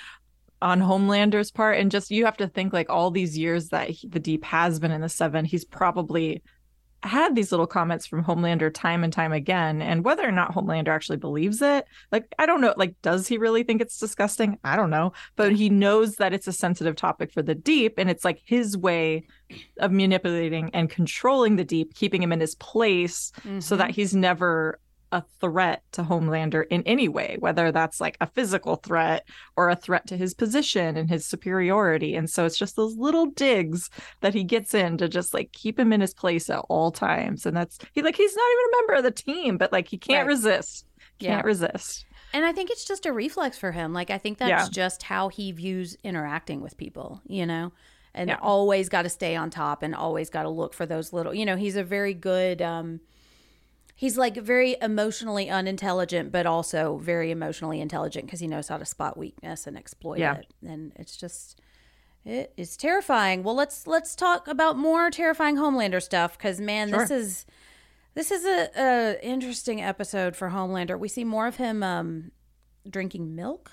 on 0.62 0.80
homelander's 0.80 1.50
part. 1.50 1.78
And 1.78 1.90
just 1.90 2.10
you 2.10 2.24
have 2.24 2.36
to 2.38 2.48
think 2.48 2.72
like 2.72 2.88
all 2.90 3.10
these 3.10 3.36
years 3.36 3.68
that 3.68 3.90
he, 3.90 4.08
the 4.08 4.20
deep 4.20 4.44
has 4.44 4.78
been 4.80 4.90
in 4.92 5.00
the 5.00 5.08
seven 5.08 5.44
he's 5.44 5.64
probably 5.64 6.42
had 7.02 7.36
these 7.36 7.52
little 7.52 7.66
comments 7.66 8.06
from 8.06 8.24
homelander 8.24 8.72
time 8.72 9.04
and 9.04 9.12
time 9.12 9.30
again. 9.30 9.82
And 9.82 10.06
whether 10.06 10.26
or 10.26 10.32
not 10.32 10.54
homelander 10.54 10.88
actually 10.88 11.18
believes 11.18 11.60
it 11.60 11.84
like 12.10 12.24
i 12.38 12.46
don't 12.46 12.62
know 12.62 12.72
like 12.78 12.94
does 13.02 13.28
he 13.28 13.36
really 13.36 13.62
think 13.62 13.82
it's 13.82 13.98
disgusting? 13.98 14.58
I 14.64 14.74
don't 14.74 14.88
know. 14.88 15.12
But 15.36 15.52
he 15.52 15.68
knows 15.68 16.16
that 16.16 16.32
it's 16.32 16.46
a 16.46 16.52
sensitive 16.52 16.96
topic 16.96 17.30
for 17.30 17.42
the 17.42 17.54
deep 17.54 17.98
and 17.98 18.08
it's 18.08 18.24
like 18.24 18.40
his 18.46 18.74
way 18.74 19.26
of 19.80 19.92
manipulating 19.92 20.70
and 20.72 20.88
controlling 20.88 21.56
the 21.56 21.64
deep 21.64 21.92
keeping 21.94 22.22
him 22.22 22.32
in 22.32 22.40
his 22.40 22.54
place 22.54 23.32
so 23.58 23.76
that 23.76 23.90
he's 23.90 24.14
never 24.14 24.80
a 25.14 25.24
threat 25.40 25.82
to 25.92 26.02
Homelander 26.02 26.64
in 26.68 26.82
any 26.82 27.08
way, 27.08 27.36
whether 27.38 27.72
that's 27.72 28.00
like 28.00 28.18
a 28.20 28.26
physical 28.26 28.76
threat 28.76 29.26
or 29.56 29.70
a 29.70 29.76
threat 29.76 30.06
to 30.08 30.16
his 30.16 30.34
position 30.34 30.96
and 30.96 31.08
his 31.08 31.24
superiority. 31.24 32.16
And 32.16 32.28
so 32.28 32.44
it's 32.44 32.58
just 32.58 32.76
those 32.76 32.96
little 32.96 33.26
digs 33.26 33.88
that 34.20 34.34
he 34.34 34.44
gets 34.44 34.74
in 34.74 34.98
to 34.98 35.08
just 35.08 35.32
like 35.32 35.52
keep 35.52 35.78
him 35.78 35.92
in 35.92 36.00
his 36.02 36.12
place 36.12 36.50
at 36.50 36.64
all 36.68 36.90
times. 36.90 37.46
And 37.46 37.56
that's 37.56 37.78
he 37.92 38.02
like 38.02 38.16
he's 38.16 38.34
not 38.36 38.44
even 38.52 38.64
a 38.66 38.76
member 38.82 38.94
of 38.94 39.04
the 39.04 39.22
team, 39.22 39.56
but 39.56 39.72
like 39.72 39.88
he 39.88 39.96
can't 39.98 40.26
Right. 40.26 40.26
resist. 40.26 40.84
Can't 41.20 41.44
Yeah. 41.44 41.48
resist. 41.48 42.04
And 42.32 42.44
I 42.44 42.52
think 42.52 42.70
it's 42.70 42.84
just 42.84 43.06
a 43.06 43.12
reflex 43.12 43.56
for 43.56 43.70
him. 43.70 43.92
Like 43.92 44.10
I 44.10 44.18
think 44.18 44.38
that's 44.38 44.50
Yeah. 44.50 44.68
just 44.68 45.04
how 45.04 45.28
he 45.28 45.52
views 45.52 45.96
interacting 46.02 46.60
with 46.60 46.76
people, 46.76 47.22
you 47.26 47.46
know? 47.46 47.72
And 48.14 48.30
Yeah. 48.30 48.38
always 48.42 48.88
got 48.88 49.02
to 49.02 49.08
stay 49.08 49.36
on 49.36 49.50
top 49.50 49.82
and 49.84 49.94
always 49.94 50.28
got 50.30 50.42
to 50.42 50.48
look 50.48 50.74
for 50.74 50.86
those 50.86 51.12
little, 51.12 51.32
you 51.34 51.44
know, 51.46 51.56
he's 51.56 51.76
a 51.76 51.84
very 51.84 52.14
good 52.14 52.60
um 52.60 53.00
he's 53.94 54.16
like 54.18 54.36
very 54.36 54.76
emotionally 54.82 55.48
unintelligent 55.48 56.32
but 56.32 56.46
also 56.46 56.98
very 56.98 57.30
emotionally 57.30 57.80
intelligent 57.80 58.26
because 58.26 58.40
he 58.40 58.46
knows 58.48 58.68
how 58.68 58.76
to 58.78 58.84
spot 58.84 59.16
weakness 59.16 59.66
and 59.66 59.76
exploit 59.76 60.18
Yeah. 60.18 60.36
it. 60.38 60.46
And 60.66 60.92
it's 60.96 61.16
just 61.16 61.60
it 62.24 62.52
is 62.56 62.76
terrifying. 62.76 63.42
Well, 63.42 63.54
let's 63.54 63.86
let's 63.86 64.14
talk 64.16 64.48
about 64.48 64.78
more 64.78 65.10
terrifying 65.10 65.56
Homelander 65.56 66.02
stuff 66.02 66.38
because 66.38 66.58
man, 66.60 66.90
this 66.90 67.10
is 67.10 67.44
this 68.14 68.30
is 68.30 68.44
a, 68.44 68.70
a 68.76 69.24
interesting 69.26 69.82
episode 69.82 70.34
for 70.36 70.48
Homelander. 70.50 70.98
We 70.98 71.08
see 71.08 71.24
more 71.24 71.46
of 71.46 71.56
him 71.56 71.82
um, 71.82 72.30
drinking 72.88 73.34
milk. 73.34 73.72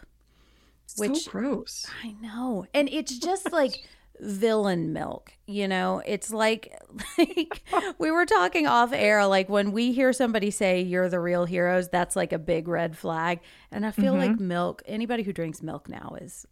Which- 0.98 1.24
so 1.24 1.32
gross. 1.32 1.86
I 2.04 2.14
know, 2.22 2.66
and 2.74 2.90
it's 2.90 3.18
just 3.18 3.52
like 3.54 3.86
villain 4.22 4.94
milk. 4.94 5.34
You 5.48 5.68
know, 5.68 6.02
it's 6.06 6.32
like 6.32 6.74
like 7.18 7.64
we 7.98 8.12
were 8.12 8.26
talking 8.26 8.68
off 8.68 8.94
air. 8.94 9.26
Like 9.26 9.50
when 9.50 9.72
we 9.72 9.92
hear 9.92 10.14
somebody 10.14 10.52
say 10.52 10.82
"you're 10.82 11.10
the 11.10 11.20
real 11.20 11.46
heroes," 11.46 11.90
that's 11.90 12.16
like 12.16 12.32
a 12.32 12.40
big 12.40 12.68
red 12.68 12.98
flag. 12.98 13.40
And 13.72 13.86
I 13.86 13.92
feel 13.92 14.14
like 14.14 14.32
mm-hmm. 14.32 14.48
milk. 14.48 14.84
Anybody 14.86 15.24
who 15.24 15.34
drinks 15.34 15.62
milk 15.62 15.90
now 15.90 16.16
is 16.22 16.46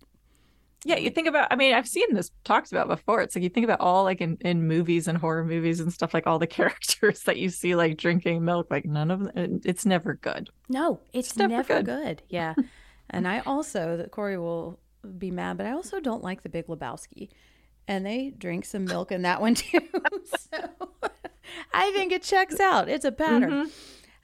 Yeah, 0.83 0.97
you 0.97 1.11
think 1.11 1.27
about 1.27 1.47
I 1.51 1.55
mean, 1.55 1.73
I've 1.73 1.87
seen 1.87 2.13
this 2.13 2.31
talked 2.43 2.71
about 2.71 2.87
before. 2.87 3.21
It's 3.21 3.35
like 3.35 3.43
you 3.43 3.49
think 3.49 3.65
about 3.65 3.79
all 3.79 4.03
like 4.03 4.19
in, 4.19 4.37
in 4.41 4.67
movies 4.67 5.07
and 5.07 5.17
horror 5.17 5.45
movies 5.45 5.79
and 5.79 5.93
stuff 5.93 6.13
like 6.13 6.27
all 6.27 6.39
the 6.39 6.47
characters 6.57 7.23
that 7.23 7.37
you 7.37 7.49
see 7.49 7.75
like 7.75 7.97
drinking 7.97 8.43
milk, 8.43 8.67
like 8.69 8.85
none 8.85 9.11
of 9.11 9.19
them 9.33 9.61
it's 9.63 9.85
never 9.85 10.15
good. 10.15 10.49
No, 10.67 10.99
it's, 11.13 11.29
It's 11.29 11.37
never 11.37 11.53
never, 11.53 11.75
good. 11.75 11.85
good. 11.85 12.23
Yeah. 12.29 12.55
and 13.09 13.27
I 13.27 13.39
also, 13.39 13.97
that 13.97 14.11
Corey 14.11 14.37
will 14.37 14.79
be 15.17 15.31
mad, 15.31 15.57
but 15.57 15.65
I 15.65 15.71
also 15.71 15.99
don't 15.99 16.23
like 16.23 16.43
the 16.43 16.49
Big 16.49 16.67
Lebowski. 16.67 17.29
And 17.89 18.05
they 18.05 18.29
drink 18.37 18.65
some 18.65 18.85
milk 18.85 19.11
in 19.11 19.23
that 19.23 19.41
one 19.41 19.55
too. 19.55 19.79
so 20.25 20.69
I 21.73 21.91
think 21.91 22.11
it 22.11 22.23
checks 22.23 22.59
out. 22.59 22.87
It's 22.87 23.03
a 23.03 23.11
pattern. 23.11 23.51
Mm-hmm. 23.51 23.69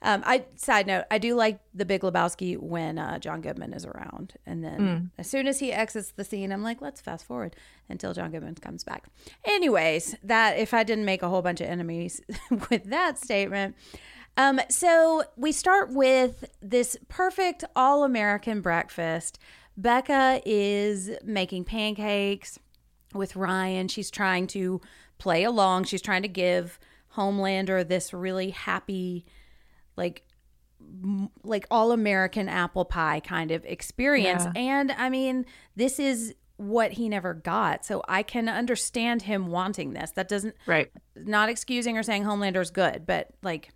Um, 0.02 0.22
I 0.26 0.44
side 0.54 0.86
note, 0.86 1.04
I 1.10 1.18
do 1.18 1.34
like 1.34 1.58
the 1.74 1.84
Big 1.84 2.02
Lebowski 2.02 2.56
when 2.58 2.96
uh, 2.98 3.18
John 3.18 3.40
Goodman 3.40 3.72
is 3.72 3.84
around, 3.84 4.34
and 4.46 4.62
then 4.62 4.78
Mm. 4.78 5.10
as 5.18 5.26
soon 5.28 5.48
as 5.48 5.58
he 5.58 5.72
exits 5.72 6.12
the 6.12 6.22
scene, 6.22 6.52
I'm 6.52 6.62
like, 6.62 6.80
let's 6.80 7.00
fast 7.00 7.24
forward 7.24 7.56
until 7.88 8.12
John 8.12 8.30
Goodman 8.30 8.54
comes 8.56 8.84
back. 8.84 9.06
Anyways, 9.44 10.14
that 10.22 10.58
if 10.58 10.72
I 10.74 10.84
didn't 10.84 11.06
make 11.06 11.22
a 11.22 11.28
whole 11.28 11.42
bunch 11.42 11.60
of 11.60 11.66
enemies 11.68 12.20
with 12.70 12.84
that 12.84 13.18
statement, 13.18 13.74
um, 14.36 14.60
so 14.68 15.24
we 15.36 15.50
start 15.50 15.92
with 15.92 16.44
this 16.60 16.96
perfect 17.08 17.64
all 17.74 18.04
American 18.04 18.60
breakfast. 18.60 19.38
Becca 19.78 20.40
is 20.46 21.10
making 21.24 21.64
pancakes 21.64 22.58
with 23.14 23.36
Ryan. 23.36 23.88
She's 23.88 24.10
trying 24.10 24.46
to 24.48 24.80
play 25.18 25.44
along. 25.44 25.84
She's 25.84 26.02
trying 26.02 26.22
to 26.22 26.28
give 26.28 26.78
Homelander 27.16 27.86
this 27.86 28.12
really 28.12 28.50
happy, 28.50 29.24
like, 29.96 30.24
m- 30.80 31.30
like 31.42 31.66
all 31.70 31.92
American 31.92 32.48
apple 32.48 32.84
pie 32.84 33.20
kind 33.20 33.50
of 33.50 33.64
experience. 33.64 34.44
Yeah. 34.44 34.52
And 34.60 34.92
I 34.92 35.08
mean, 35.08 35.46
this 35.74 35.98
is 35.98 36.34
what 36.58 36.92
he 36.92 37.08
never 37.08 37.34
got. 37.34 37.84
So 37.84 38.02
I 38.08 38.22
can 38.22 38.48
understand 38.48 39.22
him 39.22 39.48
wanting 39.48 39.92
this. 39.92 40.10
That 40.12 40.28
doesn't 40.28 40.54
Right. 40.66 40.90
not 41.14 41.48
excusing 41.48 41.96
or 41.98 42.02
saying 42.02 42.24
Homelander's 42.24 42.70
good, 42.70 43.04
but 43.06 43.28
like 43.42 43.70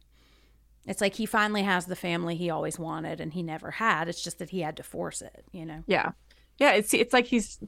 it's 0.86 1.02
like 1.02 1.14
he 1.14 1.26
finally 1.26 1.62
has 1.62 1.84
the 1.86 1.94
family 1.96 2.36
he 2.36 2.48
always 2.48 2.78
wanted 2.78 3.20
and 3.20 3.34
he 3.34 3.42
never 3.42 3.70
had. 3.72 4.08
It's 4.08 4.22
just 4.22 4.38
that 4.38 4.48
he 4.50 4.60
had 4.60 4.78
to 4.78 4.82
force 4.82 5.20
it, 5.20 5.44
you 5.52 5.66
know. 5.66 5.84
Yeah. 5.86 6.12
Yeah, 6.58 6.72
it's 6.72 6.92
it's 6.94 7.12
like 7.12 7.26
he's 7.26 7.58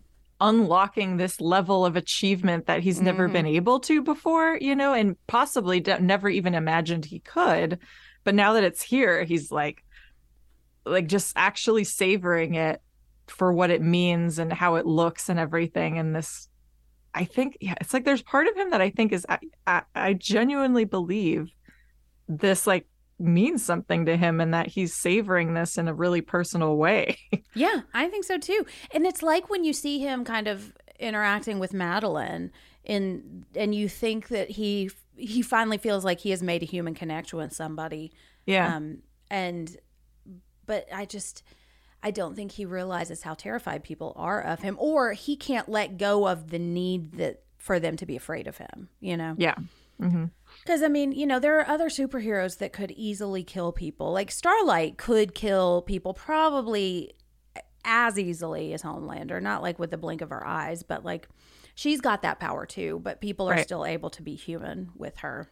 unlocking 0.41 1.17
this 1.17 1.41
level 1.41 1.87
of 1.87 1.97
achievement 1.97 2.67
that 2.67 2.81
he's 2.81 3.01
never 3.01 3.29
been 3.29 3.47
mm-hmm. 3.47 3.57
able 3.57 3.81
to 3.81 4.03
before, 4.03 4.59
you 4.61 4.75
know, 4.75 4.93
and 4.93 5.17
possibly 5.27 5.81
d- 5.81 5.99
never 6.01 6.29
even 6.29 6.55
imagined 6.55 7.05
he 7.05 7.21
could. 7.21 7.79
But 8.25 8.35
now 8.35 8.53
that 8.55 8.65
it's 8.65 8.83
here, 8.83 9.25
he's 9.25 9.51
like 9.53 9.85
like 10.85 11.07
just 11.07 11.33
actually 11.37 11.85
savoring 11.85 12.55
it 12.55 12.81
for 13.29 13.53
what 13.53 13.71
it 13.71 13.83
means 13.83 14.39
and 14.39 14.53
how 14.53 14.75
it 14.75 14.87
looks 14.87 15.29
and 15.29 15.39
everything 15.39 15.99
and 15.99 16.15
this 16.15 16.49
I 17.15 17.25
think 17.25 17.59
yeah, 17.61 17.75
it's 17.81 17.93
like 17.93 18.05
there's 18.05 18.23
part 18.23 18.47
of 18.49 18.57
him 18.57 18.71
that 18.71 18.81
I 18.81 18.91
think 18.91 19.13
is 19.13 19.27
I, 19.29 19.39
I, 19.67 19.83
I 19.95 20.13
genuinely 20.15 20.85
believe 20.85 21.51
this 22.27 22.67
like 22.67 22.87
means 23.23 23.65
something 23.65 24.07
to 24.07 24.17
him 24.17 24.41
and 24.41 24.53
that 24.53 24.67
he's 24.69 24.93
savoring 24.95 25.55
this 25.55 25.79
in 25.79 25.89
a 25.89 25.95
really 25.95 26.21
personal 26.21 26.77
way. 26.77 27.17
Yeah, 27.55 27.83
I 27.93 28.09
think 28.09 28.25
so 28.25 28.39
too. 28.39 28.65
And 28.93 29.07
it's 29.07 29.23
like 29.23 29.51
when 29.51 29.63
you 29.63 29.75
see 29.75 29.99
him 29.99 30.25
kind 30.25 30.49
of 30.49 30.73
interacting 30.99 31.59
with 31.59 31.73
Madelyn 31.73 32.51
in 32.85 33.45
and 33.55 33.75
you 33.75 33.89
think 33.91 34.29
that 34.29 34.49
he 34.51 34.91
he 35.17 35.43
finally 35.43 35.77
feels 35.77 36.03
like 36.03 36.21
he 36.21 36.31
has 36.31 36.43
made 36.43 36.63
a 36.63 36.67
human 36.67 36.95
connection 36.95 37.39
with 37.39 37.53
somebody. 37.53 38.11
yeah. 38.47 38.75
Um 38.77 39.03
and 39.31 39.77
but 40.65 40.87
I 40.93 41.05
just 41.05 41.43
I 42.03 42.11
don't 42.11 42.35
think 42.35 42.53
he 42.53 42.65
realizes 42.65 43.23
how 43.23 43.35
terrified 43.35 43.85
people 43.85 44.15
are 44.17 44.41
of 44.41 44.61
him 44.61 44.77
or 44.81 45.13
he 45.13 45.37
can't 45.37 45.69
let 45.69 45.99
go 45.99 46.27
of 46.27 46.51
the 46.51 46.59
need 46.59 47.13
that 47.19 47.43
for 47.59 47.79
them 47.79 47.97
to 47.99 48.07
be 48.07 48.17
afraid 48.17 48.47
of 48.47 48.57
him, 48.57 48.89
you 49.01 49.17
know. 49.17 49.35
Yeah. 49.39 49.57
hmm 50.01 50.25
Because, 50.61 50.83
I 50.83 50.89
mean, 50.89 51.13
you 51.13 51.27
know, 51.27 51.39
there 51.39 51.59
are 51.59 51.69
other 51.69 51.89
superheroes 51.89 52.59
that 52.59 52.73
could 52.73 52.91
easily 52.93 53.43
kill 53.43 53.73
people. 53.73 54.13
Like 54.13 54.31
Starlight 54.31 54.97
could 54.99 55.35
kill 55.35 55.83
people 55.83 56.15
probably 56.15 57.15
as 57.85 58.19
easily 58.19 58.73
as 58.73 58.83
Homelander, 58.83 59.43
not 59.43 59.63
like 59.63 59.79
with 59.79 59.91
the 59.91 59.99
blink 59.99 60.21
of 60.21 60.31
her 60.31 60.47
eyes, 60.47 60.83
but 60.83 61.05
like 61.05 61.29
she's 61.75 62.01
got 62.01 62.23
that 62.23 62.39
power 62.39 62.65
too. 62.67 63.01
But 63.03 63.21
people 63.21 63.49
are 63.49 63.55
Right. 63.55 63.65
still 63.65 63.85
able 63.85 64.11
to 64.11 64.23
be 64.23 64.35
human 64.37 64.91
with 64.97 65.19
her. 65.19 65.51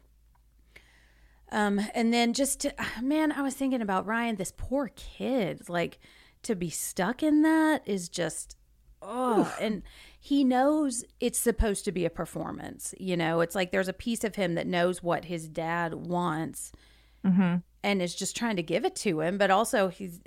Um, 1.53 1.81
and 1.95 2.15
then 2.15 2.33
just 2.33 2.61
to, 2.61 2.75
man, 3.03 3.33
I 3.33 3.43
was 3.43 3.55
thinking 3.55 3.83
about 3.83 4.07
Ryan, 4.07 4.37
this 4.37 4.53
poor 4.57 4.91
kid, 4.95 5.69
like 5.69 5.99
to 6.45 6.55
be 6.55 6.71
stuck 6.71 7.23
in 7.23 7.43
that 7.43 7.83
is 7.87 8.09
just 8.09 8.57
oh 9.03 9.55
and 9.61 9.83
he 10.19 10.45
knows 10.45 11.05
it's 11.21 11.39
supposed 11.39 11.85
to 11.85 11.93
be 11.93 12.05
a 12.05 12.11
performance 12.11 12.95
you 12.99 13.17
know 13.17 13.41
it's 13.41 13.55
like 13.55 13.71
there's 13.73 13.89
a 13.89 13.93
piece 13.93 14.25
of 14.25 14.35
him 14.35 14.55
that 14.55 14.67
knows 14.67 15.03
what 15.03 15.25
his 15.27 15.49
dad 15.49 15.95
wants 15.95 16.73
hmm 17.25 17.57
and 17.83 18.03
is 18.03 18.15
just 18.15 18.37
trying 18.37 18.57
to 18.57 18.63
give 18.63 18.85
it 18.85 18.95
to 18.95 19.21
him 19.21 19.39
but 19.39 19.51
also 19.51 19.89
he's 19.89 20.21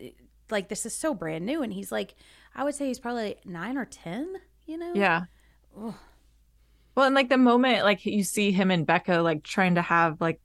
like 0.49 0.69
this 0.69 0.85
is 0.87 0.95
so 0.95 1.13
brand 1.13 1.45
new 1.45 1.61
and 1.61 1.73
he's 1.73 1.91
like 1.91 2.15
i 2.55 2.63
would 2.63 2.73
say 2.73 2.87
he's 2.87 2.99
probably 2.99 3.35
nine 3.45 3.77
or 3.77 3.85
ten 3.85 4.35
you 4.65 4.77
know 4.77 4.91
Yeah. 4.95 5.21
Well, 6.95 7.07
and 7.07 7.15
like 7.15 7.29
the 7.29 7.37
moment, 7.37 7.83
like 7.83 8.05
you 8.05 8.23
see 8.23 8.51
him 8.51 8.69
and 8.69 8.85
Becca, 8.85 9.21
like 9.21 9.43
trying 9.43 9.75
to 9.75 9.81
have 9.81 10.21
like 10.21 10.39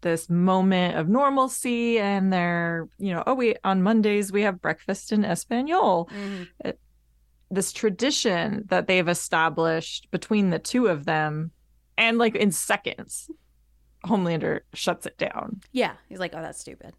this 0.00 0.30
moment 0.30 0.96
of 0.96 1.08
normalcy, 1.08 1.98
and 1.98 2.32
they're, 2.32 2.88
you 2.98 3.12
know, 3.12 3.22
oh, 3.26 3.34
we 3.34 3.54
on 3.64 3.82
Mondays 3.82 4.32
we 4.32 4.42
have 4.42 4.62
breakfast 4.62 5.12
in 5.12 5.24
Espanol. 5.24 6.08
Mhm. 6.10 6.74
This 7.50 7.72
tradition 7.72 8.64
that 8.68 8.86
they've 8.86 9.08
established 9.08 10.08
between 10.10 10.50
the 10.50 10.58
two 10.58 10.86
of 10.86 11.04
them, 11.04 11.50
and 11.98 12.16
like 12.18 12.36
in 12.36 12.52
seconds, 12.52 13.28
Homelander 14.06 14.60
shuts 14.74 15.04
it 15.06 15.18
down. 15.18 15.60
yeah 15.72 15.92
he's 16.08 16.18
like 16.20 16.32
oh 16.34 16.40
that's 16.40 16.60
stupid 16.60 16.94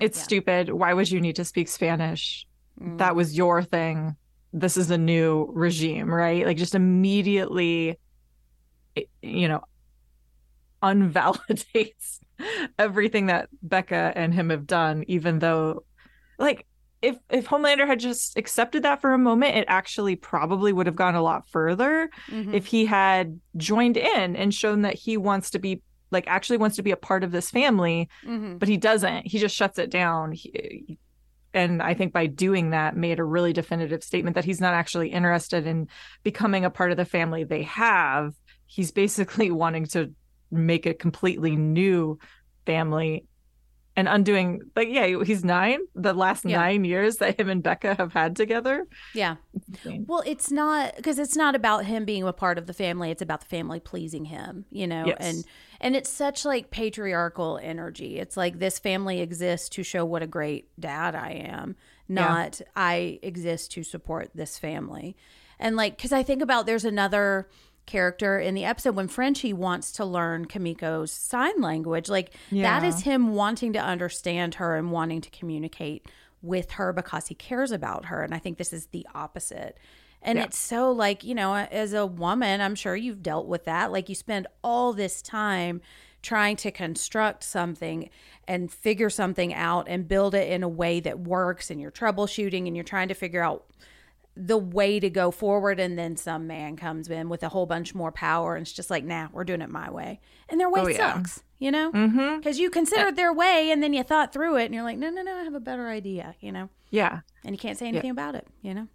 It's 0.00 0.18
Yeah. 0.18 0.24
stupid. 0.24 0.70
Why 0.70 0.92
would 0.94 1.10
you 1.10 1.20
need 1.20 1.36
to 1.36 1.44
speak 1.44 1.68
Spanish? 1.68 2.46
Mm. 2.80 2.98
that 2.98 3.14
was 3.16 3.36
your 3.36 3.62
thing. 3.62 4.16
This 4.52 4.76
is 4.76 4.90
a 4.90 4.98
new 4.98 5.48
regime, 5.54 6.12
right? 6.12 6.44
Like 6.44 6.56
just 6.58 6.74
immediately, 6.74 7.98
you 9.22 9.48
know, 9.48 9.62
unvalidates 10.82 12.20
everything 12.78 13.26
that 13.26 13.48
Becca 13.62 14.12
and 14.14 14.34
him 14.34 14.50
have 14.50 14.66
done, 14.66 15.04
even 15.08 15.38
though, 15.38 15.84
like, 16.38 16.66
if 17.06 17.16
if 17.30 17.46
Homelander 17.46 17.86
had 17.86 18.00
just 18.00 18.36
accepted 18.36 18.82
that 18.82 19.00
for 19.00 19.12
a 19.12 19.18
moment, 19.18 19.56
it 19.56 19.64
actually 19.68 20.16
probably 20.16 20.72
would 20.72 20.86
have 20.86 20.96
gone 20.96 21.14
a 21.14 21.22
lot 21.22 21.48
further 21.48 22.10
Mhm. 22.30 22.52
if 22.54 22.66
he 22.66 22.86
had 22.86 23.40
joined 23.56 23.96
in 23.96 24.36
and 24.36 24.52
shown 24.54 24.82
that 24.82 24.94
he 24.94 25.16
wants 25.16 25.50
to 25.50 25.58
be 25.58 25.82
like 26.10 26.26
actually 26.28 26.56
wants 26.58 26.76
to 26.76 26.82
be 26.82 26.92
a 26.92 26.96
part 26.96 27.24
of 27.24 27.32
this 27.32 27.50
family 27.50 28.08
Mhm. 28.24 28.58
but 28.60 28.68
he 28.68 28.76
doesn't 28.76 29.26
he 29.26 29.38
just 29.38 29.56
shuts 29.56 29.76
it 29.78 29.90
down 29.90 30.32
He- 30.32 30.98
and 31.52 31.82
i 31.82 31.94
think 31.94 32.12
by 32.12 32.26
doing 32.26 32.70
that 32.70 32.96
made 32.96 33.18
a 33.18 33.24
really 33.24 33.52
definitive 33.52 34.04
statement 34.04 34.34
that 34.36 34.44
he's 34.44 34.60
not 34.60 34.72
actually 34.74 35.08
interested 35.08 35.66
in 35.66 35.88
becoming 36.22 36.64
a 36.64 36.70
part 36.70 36.90
of 36.92 36.96
the 36.96 37.04
family 37.04 37.42
they 37.44 37.62
have 37.62 38.34
he's 38.66 38.92
basically 38.92 39.50
wanting 39.62 39.84
to 39.86 40.12
make 40.52 40.86
a 40.86 40.94
completely 40.94 41.56
new 41.56 42.18
family 42.66 43.24
and 43.96 44.08
undoing 44.08 44.60
like 44.76 44.88
yeah 44.90 45.06
he's 45.24 45.44
nine 45.44 45.80
the 45.94 46.12
last 46.12 46.44
Yeah. 46.44 46.58
nine 46.58 46.84
years 46.84 47.16
that 47.16 47.40
him 47.40 47.48
and 47.48 47.62
becca 47.62 47.94
have 47.94 48.12
had 48.12 48.36
together 48.36 48.86
Yeah. 49.14 49.36
Well, 50.06 50.22
it's 50.26 50.50
not 50.50 50.94
because 50.96 51.18
it's 51.18 51.36
not 51.36 51.54
about 51.54 51.86
him 51.86 52.04
being 52.04 52.22
a 52.24 52.32
part 52.32 52.58
of 52.58 52.66
the 52.66 52.72
family. 52.74 53.10
It's 53.10 53.22
about 53.22 53.40
the 53.40 53.46
family 53.46 53.80
pleasing 53.80 54.26
him, 54.26 54.64
you 54.70 54.86
know. 54.86 55.06
Yes. 55.06 55.16
And 55.20 55.44
and 55.80 55.96
it's 55.96 56.10
such 56.10 56.44
like 56.44 56.70
patriarchal 56.70 57.58
energy. 57.62 58.18
It's 58.18 58.36
like 58.36 58.58
this 58.58 58.78
family 58.78 59.20
exists 59.20 59.68
to 59.70 59.82
show 59.82 60.04
what 60.04 60.22
a 60.22 60.26
great 60.26 60.68
dad 60.78 61.14
I 61.14 61.30
am, 61.30 61.76
not 62.08 62.60
I 62.74 63.18
exist 63.22 63.72
to 63.72 63.82
support 63.82 64.30
this 64.34 64.58
family. 64.58 65.16
And 65.58 65.74
like, 65.74 65.96
because 65.96 66.12
I 66.12 66.22
think 66.22 66.42
about 66.42 66.66
there's 66.66 66.84
another 66.84 67.48
character 67.86 68.38
in 68.38 68.54
the 68.54 68.64
episode 68.64 68.94
when 68.96 69.08
Frenchie 69.08 69.52
wants 69.52 69.92
to 69.92 70.04
learn 70.04 70.46
Kimiko's 70.46 71.12
sign 71.12 71.60
language. 71.60 72.08
Like 72.08 72.30
that 72.50 72.82
Yeah. 72.82 72.84
is 72.84 73.02
him 73.02 73.34
wanting 73.34 73.72
to 73.74 73.78
understand 73.80 74.56
her 74.56 74.76
and 74.76 74.90
wanting 74.90 75.20
to 75.22 75.30
communicate 75.30 76.06
with 76.42 76.72
her 76.72 76.92
because 76.92 77.28
he 77.28 77.34
cares 77.34 77.72
about 77.72 78.06
her. 78.06 78.22
And 78.22 78.34
I 78.34 78.38
think 78.38 78.58
this 78.58 78.72
is 78.72 78.86
the 78.86 79.06
opposite. 79.14 79.78
And 80.22 80.38
Yeah. 80.38 80.44
it's 80.44 80.58
so 80.58 80.90
like, 80.90 81.24
you 81.24 81.34
know, 81.34 81.54
as 81.54 81.92
a 81.92 82.04
woman, 82.06 82.60
I'm 82.60 82.74
sure 82.74 82.96
you've 82.96 83.22
dealt 83.22 83.46
with 83.46 83.64
that. 83.64 83.92
Like 83.92 84.08
you 84.08 84.14
spend 84.14 84.46
all 84.62 84.92
this 84.92 85.22
time 85.22 85.80
trying 86.22 86.56
to 86.56 86.72
construct 86.72 87.44
something 87.44 88.10
and 88.48 88.72
figure 88.72 89.10
something 89.10 89.54
out 89.54 89.86
and 89.88 90.08
build 90.08 90.34
it 90.34 90.50
in 90.50 90.62
a 90.64 90.68
way 90.68 90.98
that 90.98 91.20
works 91.20 91.70
and 91.70 91.80
you're 91.80 91.90
troubleshooting 91.92 92.66
and 92.66 92.74
you're 92.76 92.82
trying 92.84 93.06
to 93.08 93.14
figure 93.14 93.42
out 93.42 93.64
the 94.38 94.58
way 94.58 95.00
to 95.00 95.08
go 95.08 95.30
forward 95.30 95.80
and 95.80 95.98
then 95.98 96.14
some 96.16 96.46
man 96.46 96.76
comes 96.76 97.08
in 97.08 97.28
with 97.30 97.42
a 97.42 97.48
whole 97.48 97.64
bunch 97.64 97.94
more 97.94 98.12
power 98.12 98.54
and 98.54 98.62
it's 98.66 98.72
just 98.72 98.90
like 98.90 99.02
nah 99.04 99.28
we're 99.32 99.44
doing 99.44 99.62
it 99.62 99.70
my 99.70 99.90
way. 99.90 100.20
And 100.48 100.60
their 100.60 100.68
way 100.70 100.80
Oh, 100.82 100.86
yeah. 100.88 101.14
sucks 101.14 101.42
you 101.58 101.70
know? 101.70 101.90
Mm-hmm. 101.92 102.36
Because 102.38 102.58
you 102.58 102.68
considered 102.68 103.16
their 103.16 103.32
way 103.32 103.70
and 103.70 103.82
then 103.82 103.94
you 103.94 104.02
thought 104.02 104.32
through 104.32 104.56
it 104.58 104.66
and 104.66 104.74
you're 104.74 104.82
like 104.84 104.98
no 104.98 105.08
no 105.08 105.22
no 105.22 105.34
i 105.38 105.42
have 105.42 105.54
a 105.54 105.60
better 105.60 105.88
idea 105.88 106.34
you 106.40 106.52
know? 106.52 106.68
Yeah. 106.90 107.20
And 107.44 107.54
you 107.54 107.58
can't 107.58 107.78
say 107.78 107.86
anything 107.88 108.10
about 108.10 108.34
it 108.34 108.46
you 108.62 108.74
know? 108.74 108.88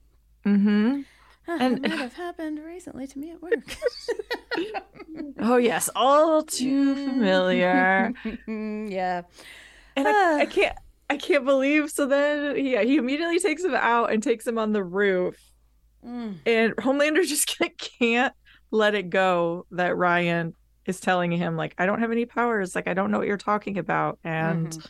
Mm-hmm. 0.46 1.02
Huh, 1.48 1.58
And- 1.60 1.84
it 1.86 1.92
have 2.06 2.14
happened 2.14 2.60
recently 2.64 3.08
to 3.08 3.18
me 3.20 3.32
at 3.32 3.42
work. 3.42 3.54
Oh 5.40 5.58
yes. 5.58 5.90
All 5.96 6.44
too 6.44 6.94
familiar. 7.08 8.14
Yeah. 8.38 9.22
And 9.96 10.08
I, 10.08 10.40
I 10.42 10.46
can't 10.46 10.76
i 11.12 11.18
can't 11.18 11.46
believe 11.46 11.90
so 11.92 12.06
then 12.06 12.56
yeah 12.66 12.82
he 12.82 12.98
immediately 12.98 13.40
takes 13.40 13.64
him 13.64 13.76
out 13.76 14.12
and 14.12 14.24
takes 14.24 14.46
him 14.48 14.58
on 14.58 14.72
the 14.74 14.84
roof 14.84 15.36
Mm. 16.04 16.38
and 16.48 16.76
homelander 16.78 17.24
just 17.28 17.46
can't 18.00 18.34
let 18.72 18.96
it 18.96 19.12
go 19.12 19.68
that 19.72 19.96
ryan 19.96 20.56
is 20.88 21.00
telling 21.00 21.32
him 21.32 21.56
like 21.56 21.76
i 21.78 21.86
don't 21.86 22.00
have 22.00 22.12
any 22.12 22.26
powers 22.26 22.74
like 22.74 22.88
i 22.88 22.94
don't 22.96 23.12
know 23.12 23.20
what 23.20 23.28
you're 23.28 23.38
talking 23.38 23.78
about 23.78 24.18
and 24.24 24.70
Mhm. 24.72 24.88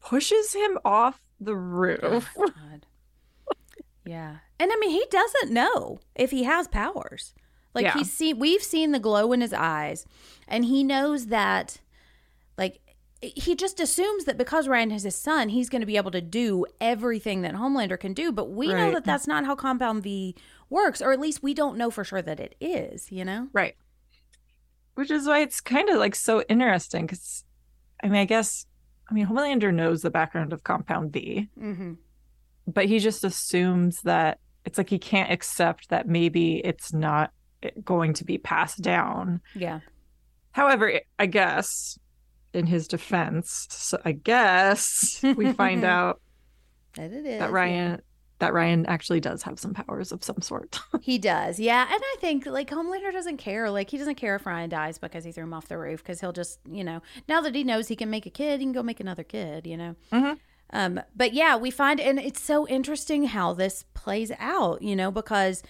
pushes 0.00 0.52
him 0.52 0.78
off 0.84 1.20
the 1.40 1.54
roof 1.56 2.28
God. 2.36 2.86
Yeah. 4.04 4.36
And 4.58 4.70
I 4.72 4.76
mean, 4.80 4.90
he 4.90 5.04
doesn't 5.10 5.52
know 5.52 6.00
if 6.16 6.30
he 6.30 6.42
has 6.44 6.66
powers. 6.66 7.34
Like 7.74 7.84
Yeah. 7.84 7.92
he's 7.94 8.12
seen 8.12 8.38
we've 8.38 8.62
seen 8.62 8.90
the 8.92 8.98
glow 8.98 9.32
in 9.32 9.40
his 9.40 9.52
eyes 9.52 10.04
and 10.48 10.64
he 10.64 10.82
knows 10.82 11.26
that 11.26 11.78
like 12.58 12.80
he 13.22 13.54
just 13.54 13.80
assumes 13.80 14.24
that 14.24 14.38
because 14.38 14.66
Ryan 14.66 14.90
is 14.90 15.02
his 15.02 15.14
son, 15.14 15.50
he's 15.50 15.68
going 15.68 15.80
to 15.82 15.86
be 15.86 15.96
able 15.98 16.10
to 16.12 16.20
do 16.22 16.64
everything 16.80 17.42
that 17.42 17.54
Homelander 17.54 18.00
can 18.00 18.14
do, 18.14 18.32
but 18.32 18.50
we 18.50 18.68
know 18.68 18.92
that 18.92 19.04
that's 19.04 19.26
not 19.26 19.44
how 19.44 19.54
Compound 19.54 20.02
V 20.02 20.34
works, 20.70 21.02
or 21.02 21.12
at 21.12 21.20
least 21.20 21.42
we 21.42 21.52
don't 21.52 21.76
know 21.76 21.90
for 21.90 22.02
sure 22.04 22.22
that 22.22 22.40
it 22.40 22.54
is, 22.60 23.12
you 23.12 23.24
know? 23.24 23.48
Right. 23.52 23.76
Which 24.94 25.10
is 25.10 25.26
why 25.26 25.40
it's 25.40 25.60
kind 25.60 25.88
of 25.90 25.96
like 25.98 26.14
so 26.14 26.42
interesting 26.48 27.06
because, 27.06 27.44
I 28.02 28.06
mean, 28.08 28.20
I 28.20 28.24
guess, 28.24 28.66
I 29.10 29.14
mean, 29.14 29.26
Homelander 29.26 29.72
knows 29.72 30.02
the 30.02 30.10
background 30.10 30.52
of 30.52 30.64
Compound 30.64 31.12
V, 31.12 31.48
Mhm. 31.60 31.98
but 32.66 32.86
he 32.86 32.98
just 32.98 33.22
assumes 33.24 34.02
that 34.02 34.38
it's 34.64 34.78
like 34.78 34.88
he 34.90 34.98
can't 34.98 35.30
accept 35.32 35.88
that 35.90 36.08
maybe 36.08 36.58
it's 36.64 36.92
not 36.92 37.32
going 37.84 38.14
to 38.14 38.24
be 38.24 38.38
passed 38.38 38.80
down. 38.82 39.40
Yeah. 39.54 39.80
However, 40.52 41.00
I 41.18 41.26
guess 41.26 41.98
in 42.52 42.66
his 42.66 42.88
defense, 42.88 43.66
so 43.70 43.98
I 44.04 44.12
guess 44.12 45.20
we 45.36 45.52
find 45.52 45.84
out 45.96 46.20
That 46.96 47.12
it 47.12 47.24
is. 47.26 47.38
that 47.38 47.50
yeah. 47.50 47.50
Ryan 47.50 48.02
that 48.40 48.54
Ryan 48.54 48.86
actually 48.86 49.20
does 49.20 49.42
have 49.42 49.58
some 49.60 49.74
powers 49.74 50.12
of 50.12 50.24
some 50.24 50.40
sort. 50.40 50.80
He 51.02 51.18
does, 51.18 51.60
yeah. 51.60 51.82
And 51.92 52.00
I 52.02 52.16
think 52.20 52.46
like 52.46 52.70
Homelander 52.70 53.12
doesn't 53.12 53.36
care. 53.36 53.70
Like 53.70 53.90
he 53.90 53.98
doesn't 53.98 54.14
care 54.14 54.34
if 54.36 54.46
Ryan 54.46 54.70
dies 54.70 54.96
because 54.98 55.24
he 55.24 55.32
threw 55.32 55.44
him 55.44 55.52
off 55.52 55.68
the 55.68 55.76
roof 55.76 56.02
because 56.02 56.20
he'll 56.20 56.32
just, 56.32 56.58
you 56.70 56.82
know, 56.82 57.02
now 57.28 57.42
that 57.42 57.54
he 57.54 57.64
knows 57.64 57.88
he 57.88 57.96
can 57.96 58.08
make 58.08 58.24
a 58.24 58.30
kid, 58.30 58.60
he 58.60 58.64
can 58.66 58.72
go 58.72 58.82
make 58.82 58.98
another 59.00 59.24
kid, 59.24 59.66
you 59.66 59.76
know. 59.76 59.94
Mhm. 60.10 60.38
Um, 60.72 61.00
but 61.14 61.34
yeah, 61.34 61.56
we 61.56 61.70
find, 61.70 62.00
and 62.00 62.18
it's 62.18 62.40
so 62.40 62.66
interesting 62.68 63.24
how 63.24 63.52
this 63.52 63.84
plays 63.92 64.32
out, 64.38 64.80
you 64.82 64.96
know, 64.96 65.10
because 65.10 65.62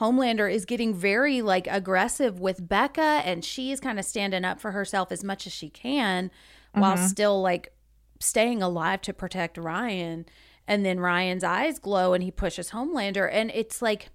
Homelander 0.00 0.52
is 0.52 0.64
getting 0.64 0.94
very 0.94 1.42
like 1.42 1.66
aggressive 1.68 2.40
with 2.40 2.68
Becca, 2.68 3.22
and 3.24 3.44
she 3.44 3.70
is 3.72 3.80
kind 3.80 3.98
of 3.98 4.04
standing 4.04 4.44
up 4.44 4.60
for 4.60 4.72
herself 4.72 5.12
as 5.12 5.22
much 5.22 5.46
as 5.46 5.52
she 5.52 5.70
can, 5.70 6.30
while 6.72 6.96
mm-hmm. 6.96 7.06
still 7.06 7.40
like 7.40 7.72
staying 8.20 8.62
alive 8.62 9.00
to 9.02 9.12
protect 9.12 9.56
Ryan. 9.58 10.26
And 10.66 10.84
then 10.84 10.98
Ryan's 10.98 11.44
eyes 11.44 11.78
glow, 11.78 12.14
and 12.14 12.22
he 12.22 12.30
pushes 12.30 12.70
Homelander, 12.70 13.28
and 13.30 13.50
it's 13.54 13.82
like. 13.82 14.10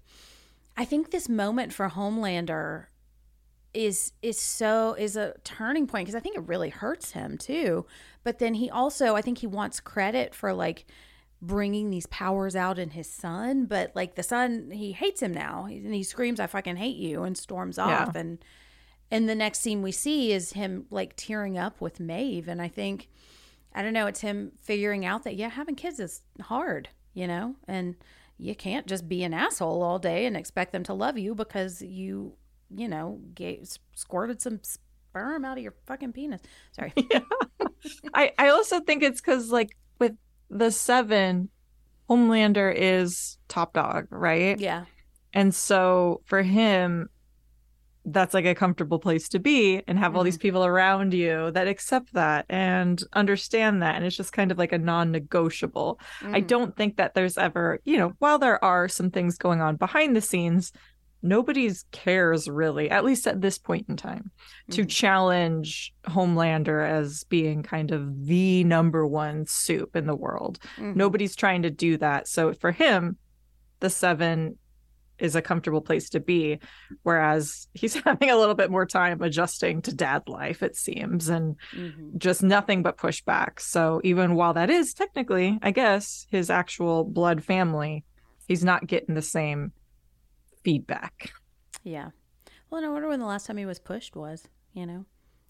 I 0.76 0.86
think 0.86 1.10
this 1.10 1.28
moment 1.28 1.74
for 1.74 1.90
Homelander 1.90 2.86
is 3.72 4.12
is 4.22 4.38
so 4.38 4.94
is 4.94 5.16
a 5.16 5.34
turning 5.44 5.86
point 5.86 6.06
because 6.06 6.14
I 6.14 6.20
think 6.20 6.36
it 6.36 6.48
really 6.48 6.70
hurts 6.70 7.12
him 7.12 7.38
too. 7.38 7.86
But 8.24 8.38
then 8.38 8.54
he 8.54 8.70
also 8.70 9.14
I 9.14 9.22
think 9.22 9.38
he 9.38 9.46
wants 9.46 9.80
credit 9.80 10.34
for 10.34 10.52
like 10.52 10.86
bringing 11.42 11.90
these 11.90 12.06
powers 12.06 12.54
out 12.54 12.78
in 12.78 12.90
his 12.90 13.08
son, 13.10 13.64
but 13.66 13.92
like 13.94 14.14
the 14.14 14.22
son 14.22 14.70
he 14.70 14.92
hates 14.92 15.22
him 15.22 15.32
now 15.32 15.64
and 15.66 15.94
he 15.94 16.02
screams 16.02 16.38
I 16.40 16.46
fucking 16.46 16.76
hate 16.76 16.96
you 16.96 17.22
and 17.22 17.36
storms 17.36 17.78
Yeah. 17.78 18.04
off 18.04 18.14
and 18.14 18.38
and 19.10 19.28
the 19.28 19.34
next 19.34 19.60
scene 19.60 19.82
we 19.82 19.90
see 19.92 20.32
is 20.32 20.52
him 20.52 20.86
like 20.90 21.16
tearing 21.16 21.56
up 21.56 21.80
with 21.80 21.98
Maeve 21.98 22.46
and 22.48 22.60
I 22.60 22.68
think 22.68 23.08
I 23.74 23.82
don't 23.82 23.92
know, 23.94 24.06
it's 24.06 24.20
him 24.20 24.52
figuring 24.60 25.04
out 25.06 25.24
that 25.24 25.36
yeah, 25.36 25.48
having 25.48 25.76
kids 25.76 25.98
is 26.00 26.22
hard, 26.42 26.88
you 27.14 27.26
know? 27.26 27.54
And 27.68 27.94
you 28.36 28.54
can't 28.54 28.86
just 28.86 29.08
be 29.08 29.22
an 29.22 29.32
asshole 29.32 29.82
all 29.82 29.98
day 29.98 30.26
and 30.26 30.36
expect 30.36 30.72
them 30.72 30.82
to 30.84 30.94
love 30.94 31.16
you 31.16 31.34
because 31.34 31.80
you, 31.80 32.34
you 32.74 32.88
know, 32.88 33.20
gave, 33.34 33.68
squirted 33.94 34.40
some 34.42 34.60
sperm 34.62 35.44
out 35.44 35.56
of 35.58 35.62
your 35.62 35.74
fucking 35.86 36.12
penis. 36.12 36.40
Sorry. 36.72 36.92
Yeah. 37.10 37.20
I 38.12 38.32
I 38.38 38.48
also 38.50 38.80
think 38.80 39.02
it's 39.02 39.20
because 39.22 39.50
like 39.50 39.70
the 40.50 40.70
seven, 40.70 41.48
Homelander 42.08 42.74
is 42.76 43.38
top 43.48 43.72
dog, 43.74 44.06
right? 44.10 44.58
yeah. 44.58 44.84
And 45.32 45.54
so 45.54 46.22
for 46.24 46.42
him, 46.42 47.08
that's 48.04 48.34
like 48.34 48.46
a 48.46 48.54
comfortable 48.54 48.98
place 48.98 49.28
to 49.28 49.38
be 49.38 49.82
and 49.86 49.96
have 49.98 50.16
all 50.16 50.24
these 50.24 50.38
people 50.38 50.64
around 50.64 51.14
you 51.14 51.50
that 51.52 51.68
accept 51.68 52.12
that 52.14 52.46
and 52.48 53.00
understand 53.12 53.82
that. 53.82 53.94
And 53.94 54.04
it's 54.04 54.16
just 54.16 54.32
kind 54.32 54.50
of 54.50 54.58
like 54.58 54.72
a 54.72 54.78
non 54.78 55.12
negotiable. 55.12 56.00
I 56.22 56.40
Mhm. 56.40 56.46
don't 56.48 56.76
think 56.76 56.96
that 56.96 57.14
there's 57.14 57.38
ever, 57.38 57.78
you 57.84 57.96
know, 57.98 58.14
while 58.18 58.38
there 58.40 58.62
are 58.64 58.88
some 58.88 59.10
things 59.10 59.36
going 59.38 59.60
on 59.60 59.76
behind 59.76 60.16
the 60.16 60.20
scenes, 60.20 60.72
nobody's 61.22 61.84
cares 61.92 62.48
really, 62.48 62.90
at 62.90 63.04
least 63.04 63.26
at 63.26 63.40
this 63.40 63.58
point 63.58 63.86
in 63.88 63.96
time, 63.96 64.30
to 64.70 64.82
Mhm. 64.84 64.88
challenge 64.88 65.92
Homelander 66.04 66.88
as 66.88 67.24
being 67.24 67.62
kind 67.62 67.90
of 67.90 68.26
the 68.26 68.64
number 68.64 69.06
one 69.06 69.46
soup 69.46 69.96
in 69.96 70.06
the 70.06 70.16
world. 70.16 70.58
Mhm. 70.76 70.96
Nobody's 70.96 71.36
trying 71.36 71.62
to 71.62 71.70
do 71.70 71.96
that. 71.98 72.26
So 72.28 72.52
for 72.54 72.72
him, 72.72 73.18
the 73.80 73.90
seven 73.90 74.56
is 75.18 75.36
a 75.36 75.42
comfortable 75.42 75.82
place 75.82 76.08
to 76.08 76.18
be, 76.20 76.58
whereas 77.02 77.68
he's 77.74 77.92
having 78.06 78.30
a 78.30 78.36
little 78.36 78.54
bit 78.54 78.70
more 78.70 78.86
time 78.86 79.20
adjusting 79.20 79.82
to 79.82 79.94
dad 79.94 80.22
life, 80.26 80.62
it 80.62 80.74
seems, 80.76 81.28
and 81.28 81.56
Mhm. 81.76 82.16
just 82.16 82.42
nothing 82.42 82.82
but 82.82 82.96
pushback. 82.96 83.60
So 83.60 84.00
even 84.02 84.34
while 84.34 84.54
that 84.54 84.70
is 84.70 84.94
technically, 84.94 85.58
I 85.60 85.72
guess, 85.72 86.26
his 86.30 86.48
actual 86.48 87.04
blood 87.04 87.44
family, 87.44 88.04
he's 88.48 88.64
not 88.64 88.86
getting 88.86 89.14
the 89.14 89.20
same 89.20 89.72
feedback. 90.64 91.32
Yeah. 91.84 92.10
Well, 92.68 92.78
and 92.78 92.86
I 92.86 92.92
wonder 92.92 93.08
when 93.08 93.20
the 93.20 93.26
last 93.26 93.46
time 93.46 93.56
he 93.56 93.66
was 93.66 93.78
pushed 93.78 94.14
was, 94.16 94.48
you 94.72 94.86
know, 94.86 95.04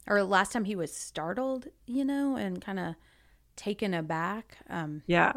or 0.06 0.22
last 0.22 0.52
time 0.52 0.64
he 0.64 0.76
was 0.76 0.94
startled, 0.94 1.66
you 1.86 2.04
know, 2.04 2.36
and 2.36 2.60
kind 2.60 2.78
of 2.78 2.94
taken 3.56 3.92
aback. 3.94 4.56
Um, 4.70 5.02
Yeah. 5.06 5.32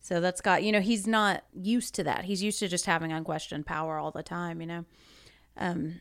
so 0.00 0.20
that's 0.20 0.40
got, 0.40 0.62
you 0.62 0.70
know, 0.70 0.80
he's 0.80 1.06
not 1.06 1.44
used 1.52 1.94
to 1.96 2.04
that. 2.04 2.24
He's 2.24 2.42
used 2.42 2.58
to 2.60 2.68
just 2.68 2.86
having 2.86 3.12
unquestioned 3.12 3.66
power 3.66 3.98
all 3.98 4.10
the 4.12 4.22
time, 4.22 4.60
you 4.60 4.66
know. 4.66 4.84
Um, 5.56 6.00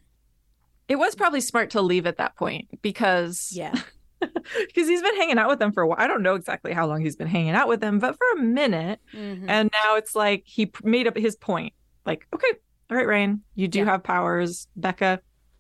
It 0.88 0.98
was 0.98 1.16
probably 1.16 1.42
smart 1.42 1.70
to 1.72 1.82
leave 1.82 2.06
at 2.06 2.18
that 2.18 2.36
point 2.36 2.82
because 2.82 3.52
yeah. 3.56 3.74
because 4.20 4.88
he's 4.88 5.02
been 5.02 5.16
hanging 5.16 5.38
out 5.38 5.50
with 5.50 5.60
them 5.60 5.72
for 5.72 5.82
a 5.84 5.88
while. 5.88 5.98
I 6.00 6.08
don't 6.08 6.22
know 6.24 6.36
exactly 6.36 6.74
how 6.74 6.86
long 6.86 7.02
he's 7.02 7.16
been 7.16 7.28
hanging 7.28 7.56
out 7.56 7.68
with 7.68 7.82
them, 7.82 8.00
but 8.00 8.16
for 8.18 8.40
a 8.40 8.42
minute. 8.44 9.00
Mhm. 9.14 9.46
And 9.50 9.70
now 9.74 9.96
it's 9.96 10.16
like 10.16 10.44
he 10.46 10.72
made 10.84 11.08
up 11.08 11.18
his 11.18 11.36
point. 11.36 11.74
Like, 12.06 12.28
okay, 12.34 12.52
all 12.94 12.98
right, 13.00 13.08
Ryan, 13.08 13.42
you 13.56 13.68
do 13.68 13.80
Yeah. 13.80 13.86
have 13.86 14.04
powers. 14.04 14.68
Becca, 14.76 15.20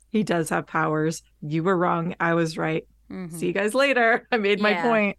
he 0.09 0.23
does 0.23 0.49
have 0.49 0.67
powers. 0.67 1.23
You 1.41 1.63
were 1.63 1.75
wrong. 1.75 2.15
I 2.19 2.35
was 2.35 2.57
right. 2.57 2.87
Mhm. 3.11 3.31
See 3.33 3.47
you 3.47 3.53
guys 3.53 3.73
later. 3.73 4.27
I 4.31 4.37
made 4.37 4.61
my 4.61 4.71
Yeah. 4.71 4.83
point. 4.83 5.17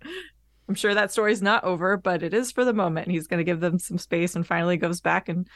I'm 0.69 0.75
sure 0.77 0.95
that 0.95 1.11
story's 1.13 1.43
not 1.43 1.65
over, 1.65 1.97
but 1.97 2.23
it 2.23 2.33
is 2.33 2.53
for 2.53 2.65
the 2.65 2.73
moment. 2.73 3.09
He's 3.11 3.27
going 3.27 3.39
to 3.39 3.45
give 3.45 3.61
them 3.61 3.79
some 3.79 3.99
space 3.99 4.35
and 4.37 4.47
finally 4.47 4.77
goes 4.77 5.01
back 5.01 5.29
and 5.29 5.49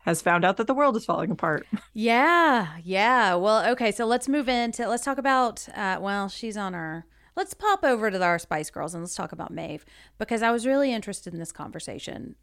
has 0.00 0.20
found 0.20 0.44
out 0.44 0.58
that 0.58 0.66
the 0.66 0.74
world 0.74 0.96
is 0.96 1.04
falling 1.04 1.30
apart. 1.30 1.66
Yeah, 1.94 2.76
yeah. 2.84 3.34
Well, 3.34 3.64
okay, 3.72 3.90
so 3.92 4.04
let's 4.04 4.28
move 4.28 4.48
into 4.48 4.88
let's 4.88 5.04
talk 5.04 5.18
about 5.18 5.66
uh 5.74 5.98
well, 6.00 6.28
she's 6.28 6.56
on 6.56 6.74
our 6.74 7.06
let's 7.36 7.54
pop 7.54 7.82
over 7.84 8.10
to 8.10 8.22
our 8.22 8.38
Spice 8.38 8.70
Girls 8.70 8.94
and 8.94 9.02
let's 9.02 9.14
talk 9.14 9.32
about 9.32 9.50
Maeve 9.52 9.84
because 10.18 10.42
I 10.42 10.50
was 10.50 10.66
really 10.66 10.92
interested 10.92 11.32
in 11.32 11.38
this 11.38 11.52
conversation 11.52 12.36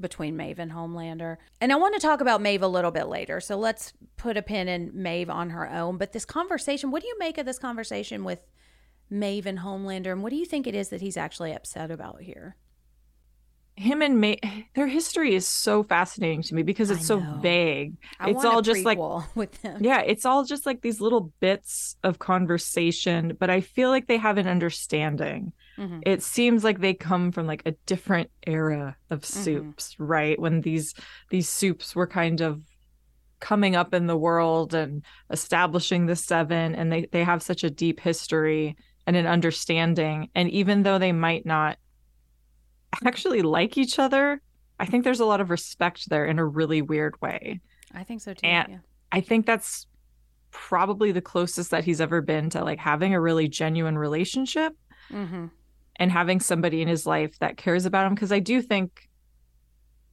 between 0.00 0.36
Maeve 0.36 0.58
and 0.58 0.72
Homelander. 0.72 1.36
And 1.60 1.72
I 1.72 1.76
want 1.76 1.94
to 1.94 2.00
talk 2.00 2.20
about 2.20 2.40
Maeve 2.40 2.62
a 2.62 2.68
little 2.68 2.90
bit 2.90 3.06
later. 3.06 3.40
So 3.40 3.56
let's 3.56 3.92
put 4.16 4.36
a 4.36 4.42
pin 4.42 4.68
in 4.68 4.90
Maeve 4.94 5.30
on 5.30 5.50
her 5.50 5.70
own. 5.70 5.98
But 5.98 6.12
this 6.12 6.24
conversation, 6.24 6.90
what 6.90 7.02
do 7.02 7.08
you 7.08 7.18
make 7.18 7.38
of 7.38 7.46
this 7.46 7.58
conversation 7.58 8.24
with 8.24 8.40
Maeve 9.10 9.46
and 9.46 9.60
Homelander? 9.60 10.12
And 10.12 10.22
what 10.22 10.30
do 10.30 10.36
you 10.36 10.46
think 10.46 10.66
it 10.66 10.74
is 10.74 10.88
that 10.90 11.00
he's 11.00 11.16
actually 11.16 11.52
upset 11.52 11.90
about 11.90 12.22
here? 12.22 12.56
him 13.76 14.00
and 14.00 14.20
May, 14.20 14.38
their 14.74 14.86
history 14.86 15.34
is 15.34 15.46
so 15.46 15.82
fascinating 15.82 16.42
to 16.44 16.54
me 16.54 16.62
because 16.62 16.90
it's 16.90 17.06
so 17.06 17.22
vague. 17.40 17.96
I 18.18 18.30
it's 18.30 18.36
want 18.36 18.48
a 18.48 18.50
all 18.52 18.62
just 18.62 18.84
like 18.84 18.98
with 19.34 19.60
them. 19.62 19.84
yeah, 19.84 20.00
it's 20.00 20.24
all 20.24 20.44
just 20.44 20.64
like 20.64 20.80
these 20.80 21.00
little 21.00 21.32
bits 21.40 21.96
of 22.02 22.18
conversation, 22.18 23.36
but 23.38 23.50
I 23.50 23.60
feel 23.60 23.90
like 23.90 24.06
they 24.06 24.16
have 24.16 24.38
an 24.38 24.48
understanding. 24.48 25.52
Mhm. 25.78 26.02
It 26.06 26.22
seems 26.22 26.64
like 26.64 26.80
they 26.80 26.94
come 26.94 27.32
from 27.32 27.46
like 27.46 27.62
a 27.66 27.72
different 27.86 28.30
era 28.46 28.96
of 29.10 29.20
Mm-hmm. 29.22 29.42
soups, 29.42 29.94
right? 29.98 30.38
When 30.40 30.60
these 30.62 30.94
these 31.30 31.48
soups 31.48 31.94
were 31.94 32.06
kind 32.06 32.40
of 32.40 32.62
coming 33.40 33.76
up 33.76 33.92
in 33.92 34.06
the 34.06 34.16
world 34.16 34.72
and 34.74 35.02
establishing 35.30 36.06
the 36.06 36.16
seven 36.16 36.74
and 36.74 36.90
they 36.90 37.06
they 37.12 37.22
have 37.24 37.42
such 37.42 37.62
a 37.64 37.70
deep 37.70 38.00
history 38.00 38.76
and 39.06 39.14
an 39.16 39.26
understanding 39.26 40.30
and 40.34 40.48
even 40.50 40.82
though 40.82 40.98
they 40.98 41.12
might 41.12 41.44
not 41.44 41.76
actually 43.04 43.42
like 43.42 43.76
each 43.76 43.98
other, 43.98 44.40
I 44.80 44.86
think 44.86 45.04
there's 45.04 45.20
a 45.20 45.24
lot 45.26 45.40
of 45.40 45.50
respect 45.50 46.08
there 46.08 46.24
in 46.24 46.38
a 46.38 46.46
really 46.46 46.80
weird 46.82 47.20
way. 47.20 47.60
I 47.94 48.04
think 48.04 48.20
so 48.22 48.32
too. 48.34 48.46
And- 48.46 48.68
yeah. 48.70 48.78
I 49.12 49.20
think 49.20 49.46
that's 49.46 49.86
probably 50.50 51.12
the 51.12 51.20
closest 51.20 51.70
that 51.70 51.84
he's 51.84 52.00
ever 52.00 52.20
been 52.20 52.50
to 52.50 52.64
like 52.64 52.78
having 52.78 53.14
a 53.14 53.20
really 53.20 53.48
genuine 53.48 53.98
relationship 53.98 54.72
Mm-hmm. 55.12 55.46
And 55.98 56.10
having 56.10 56.40
somebody 56.40 56.82
in 56.82 56.88
his 56.88 57.06
life 57.06 57.38
that 57.38 57.56
cares 57.56 57.86
about 57.86 58.06
him 58.06 58.14
because 58.14 58.32
I 58.32 58.38
do 58.38 58.60
think 58.62 59.08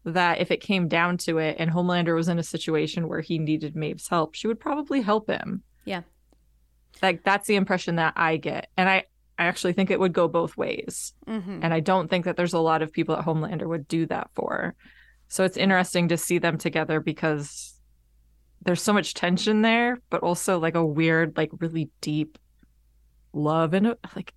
that 0.06 0.40
if 0.40 0.52
it 0.52 0.62
came 0.62 0.88
down 0.88 1.18
to 1.18 1.38
it 1.38 1.56
and 1.60 1.72
Homelander 1.72 2.16
was 2.16 2.28
in 2.28 2.40
a 2.40 2.44
situation 2.44 3.08
where 3.08 3.22
he 3.22 3.40
needed 3.40 3.76
Maeve's 3.76 4.08
help, 4.08 4.36
she 4.36 4.48
would 4.48 4.60
probably 4.60 5.02
help 5.02 5.30
him. 5.30 5.64
Yeah. 5.86 6.02
Like 7.02 7.24
that's 7.24 7.48
the 7.48 7.56
impression 7.56 7.96
that 7.96 8.14
I 8.16 8.38
get. 8.38 8.70
And 8.78 8.90
I 8.90 9.06
I 9.38 9.46
actually 9.46 9.74
think 9.74 9.90
it 9.90 10.00
would 10.00 10.14
go 10.14 10.28
both 10.28 10.56
ways. 10.56 11.14
Mm-hmm. 11.28 11.60
And 11.64 11.74
I 11.74 11.80
don't 11.80 12.10
think 12.10 12.26
that 12.26 12.38
there's 12.38 12.54
a 12.54 12.60
lot 12.60 12.82
of 12.82 12.92
people 12.92 13.16
that 13.16 13.26
Homelander 13.26 13.68
would 13.68 13.88
do 13.88 14.06
that 14.08 14.30
for. 14.36 14.76
So 15.28 15.44
it's 15.44 15.58
interesting 15.58 16.10
to 16.10 16.18
see 16.18 16.38
them 16.38 16.58
together 16.58 17.00
because 17.00 17.74
there's 18.64 18.82
so 18.82 18.94
much 18.94 19.16
tension 19.16 19.62
there, 19.62 20.00
but 20.10 20.22
also 20.22 20.60
like 20.60 20.76
a 20.76 20.86
weird, 20.86 21.36
like 21.36 21.50
really 21.60 21.90
deep 22.00 22.38
love 23.34 23.74
in 23.74 23.88
a 23.88 23.98
like 24.16 24.34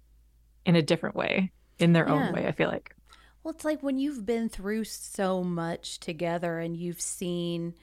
in 0.66 0.76
a 0.76 0.82
different 0.82 1.16
way, 1.16 1.52
in 1.78 1.92
their 1.94 2.06
Yeah. 2.06 2.14
own 2.28 2.32
way, 2.34 2.46
I 2.46 2.52
feel 2.52 2.68
like. 2.68 2.94
Well, 3.42 3.54
it's 3.54 3.64
like 3.64 3.82
when 3.82 3.98
you've 3.98 4.26
been 4.26 4.48
through 4.48 4.84
so 4.84 5.42
much 5.42 5.98
together 6.00 6.58
and 6.58 6.76
you've 6.76 7.00
seen 7.00 7.74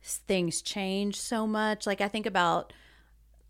things 0.00 0.62
change 0.62 1.20
so 1.20 1.46
much. 1.46 1.86
Like 1.86 2.00
I 2.00 2.08
think 2.08 2.24
about 2.26 2.72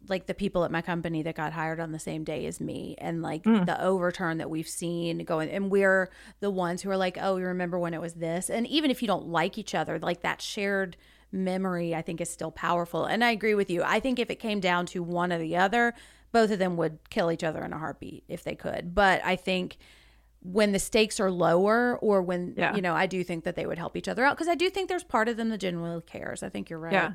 like 0.09 0.27
the 0.27 0.35
people 0.35 0.65
at 0.65 0.71
my 0.73 0.83
company 0.83 1.23
that 1.23 1.37
got 1.37 1.53
hired 1.53 1.79
on 1.79 1.93
the 1.93 1.99
same 1.99 2.25
day 2.25 2.45
as 2.47 2.61
me 2.61 2.97
and 2.99 3.23
like 3.23 3.45
Mm. 3.45 3.67
the 3.67 3.81
overturn 3.83 4.39
that 4.39 4.51
we've 4.51 4.69
seen 4.69 5.19
going 5.25 5.49
and 5.49 5.71
we're 5.71 6.11
the 6.41 6.51
ones 6.51 6.83
who 6.83 6.91
are 6.91 6.97
like, 6.97 7.17
"Oh, 7.21 7.37
you 7.37 7.47
remember 7.47 7.79
when 7.79 7.95
it 7.95 8.01
was 8.01 8.15
this?" 8.15 8.51
And 8.51 8.67
even 8.67 8.91
if 8.91 9.01
you 9.01 9.07
don't 9.07 9.29
like 9.29 9.59
each 9.59 9.75
other, 9.75 9.99
like 10.01 10.23
that 10.23 10.43
shared 10.43 10.97
memory 11.31 11.95
I 11.95 12.03
think 12.03 12.21
is 12.21 12.29
still 12.31 12.51
powerful. 12.51 13.05
And 13.05 13.23
I 13.25 13.31
agree 13.31 13.55
with 13.55 13.71
you. 13.71 13.83
I 13.85 14.01
think 14.01 14.19
if 14.19 14.29
it 14.31 14.41
came 14.41 14.59
down 14.61 14.87
to 14.87 15.03
one 15.03 15.33
or 15.33 15.39
the 15.39 15.57
other, 15.57 15.95
both 16.33 16.51
of 16.51 16.59
them 16.59 16.77
would 16.77 16.99
kill 17.11 17.31
each 17.31 17.45
other 17.45 17.63
in 17.65 17.73
a 17.73 17.79
heartbeat 17.79 18.25
if 18.29 18.43
they 18.45 18.55
could. 18.55 18.95
But 18.95 19.25
I 19.25 19.37
think 19.37 19.77
when 20.41 20.73
the 20.73 20.79
stakes 20.79 21.21
are 21.21 21.31
lower 21.31 21.97
or 21.99 22.21
when 22.21 22.55
Yeah. 22.57 22.75
you 22.75 22.83
know 22.83 22.95
i 22.95 23.07
do 23.07 23.23
think 23.23 23.45
that 23.45 23.55
they 23.55 23.65
would 23.65 23.79
help 23.79 23.97
each 23.97 24.09
other 24.09 24.25
out 24.25 24.37
because 24.37 24.49
i 24.49 24.57
do 24.57 24.69
think 24.71 24.89
there's 24.89 25.05
part 25.05 25.29
of 25.29 25.37
them 25.37 25.51
that 25.51 25.59
genuinely 25.59 26.03
cares 26.05 26.43
i 26.43 26.49
think 26.49 26.69
you're 26.69 26.81
right 26.81 26.93
Yeah. 26.93 27.07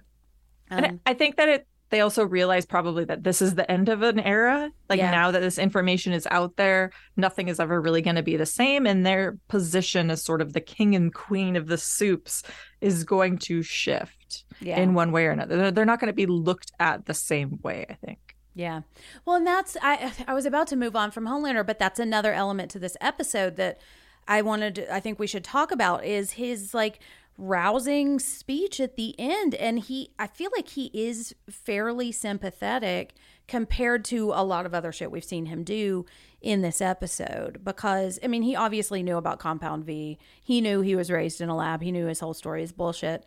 um, 0.71 0.83
and 0.85 0.99
I 1.05 1.13
think 1.13 1.35
that 1.35 1.49
it 1.49 1.67
they 1.89 1.99
also 2.01 2.25
realize 2.25 2.65
probably 2.65 3.03
that 3.05 3.23
this 3.23 3.41
is 3.41 3.55
the 3.55 3.69
end 3.71 3.87
of 3.87 4.01
an 4.01 4.19
era. 4.19 4.69
Like 4.89 4.97
Yeah. 4.99 5.09
now 5.11 5.31
that 5.31 5.39
this 5.39 5.57
information 5.57 6.11
is 6.11 6.27
out 6.29 6.57
there, 6.57 6.91
nothing 7.15 7.47
is 7.47 7.61
ever 7.61 7.79
really 7.81 8.01
going 8.01 8.17
to 8.17 8.23
be 8.23 8.35
the 8.35 8.45
same. 8.45 8.85
And 8.85 9.05
their 9.05 9.37
position 9.47 10.11
as 10.11 10.21
sort 10.21 10.41
of 10.41 10.51
the 10.51 10.59
king 10.59 10.95
and 10.95 11.13
queen 11.13 11.55
of 11.55 11.67
the 11.67 11.77
soups 11.77 12.43
is 12.81 13.05
going 13.05 13.37
to 13.37 13.61
shift 13.63 14.43
yeah 14.59 14.77
in 14.81 14.95
one 14.95 15.13
way 15.13 15.27
or 15.27 15.31
another. 15.31 15.71
They're 15.71 15.85
not 15.85 16.01
going 16.01 16.09
to 16.09 16.13
be 16.13 16.25
looked 16.25 16.73
at 16.77 17.05
the 17.05 17.13
same 17.13 17.59
way, 17.63 17.85
I 17.89 17.93
think. 17.93 18.26
Yeah. 18.57 18.81
Well 19.23 19.35
and 19.35 19.47
that's 19.47 19.77
i 19.81 20.11
i 20.27 20.33
was 20.33 20.45
about 20.45 20.67
to 20.67 20.75
move 20.75 20.95
on 20.95 21.11
from 21.11 21.25
homelander 21.25 21.65
but 21.65 21.79
that's 21.79 21.99
another 21.99 22.33
element 22.33 22.71
to 22.71 22.79
this 22.79 22.97
episode 22.99 23.55
that 23.57 23.79
i 24.27 24.41
wanted 24.41 24.75
to, 24.75 24.93
i 24.93 24.99
think 24.99 25.19
we 25.19 25.27
should 25.27 25.43
talk 25.43 25.71
about 25.71 26.03
is 26.03 26.31
his 26.31 26.73
like 26.73 26.99
rousing 27.37 28.17
speech 28.19 28.79
at 28.79 28.95
the 28.95 29.15
end. 29.19 29.53
And 29.55 29.79
he 29.79 30.09
i 30.17 30.27
feel 30.27 30.49
like 30.55 30.69
he 30.69 30.89
is 30.93 31.35
fairly 31.49 32.11
sympathetic 32.11 33.13
compared 33.47 34.03
to 34.05 34.31
a 34.33 34.43
lot 34.43 34.65
of 34.65 34.73
other 34.73 34.91
shit 34.91 35.11
we've 35.11 35.23
seen 35.23 35.45
him 35.45 35.63
do 35.63 36.05
in 36.41 36.61
this 36.61 36.81
episode 36.81 37.63
because 37.63 38.19
i 38.23 38.27
mean 38.27 38.41
he 38.41 38.55
obviously 38.55 39.01
knew 39.03 39.17
about 39.17 39.39
compound 39.39 39.85
v. 39.85 40.17
He 40.43 40.61
knew 40.61 40.81
he 40.81 40.95
was 40.95 41.11
raised 41.11 41.39
in 41.39 41.49
a 41.49 41.55
lab. 41.55 41.81
He 41.81 41.91
knew 41.91 42.07
his 42.07 42.19
whole 42.19 42.33
story 42.33 42.63
is 42.63 42.71
bullshit. 42.71 43.23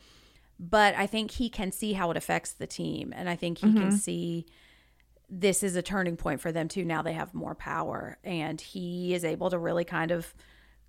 But 0.59 0.97
i 0.97 1.07
think 1.07 1.33
he 1.33 1.49
can 1.49 1.71
see 1.71 1.93
how 1.93 2.11
it 2.11 2.17
affects 2.17 2.53
the 2.53 2.67
team. 2.67 3.13
And 3.15 3.31
i 3.31 3.37
think 3.37 3.59
he 3.59 3.73
can 3.73 3.89
mm-hmm. 3.89 3.97
see 3.97 4.47
this 5.31 5.63
is 5.63 5.77
a 5.77 5.83
turning 5.83 6.17
point 6.17 6.41
for 6.41 6.51
them 6.53 6.69
too 6.69 6.85
now 6.85 7.03
they 7.03 7.13
have 7.13 7.33
more 7.35 7.55
power 7.55 8.19
and 8.25 8.61
he 8.61 9.15
is 9.15 9.25
able 9.25 9.49
to 9.51 9.59
really 9.59 9.85
kind 9.85 10.11
of 10.11 10.35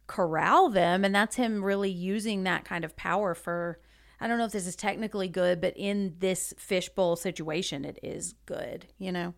corral 0.08 0.70
them 0.70 1.06
and 1.06 1.14
that's 1.14 1.36
him 1.36 1.64
really 1.64 1.92
using 1.92 2.44
that 2.44 2.66
kind 2.66 2.84
of 2.84 2.96
power 2.96 3.36
for 3.36 3.80
i 4.20 4.28
don't 4.28 4.38
know 4.38 4.46
if 4.46 4.52
this 4.52 4.68
is 4.68 4.76
technically 4.76 5.28
good 5.28 5.62
but 5.62 5.74
in 5.78 6.16
this 6.20 6.54
fishbowl 6.58 7.16
situation 7.16 7.86
it 7.86 8.00
is 8.04 8.34
good 8.46 8.88
you 8.98 9.12
know 9.12 9.34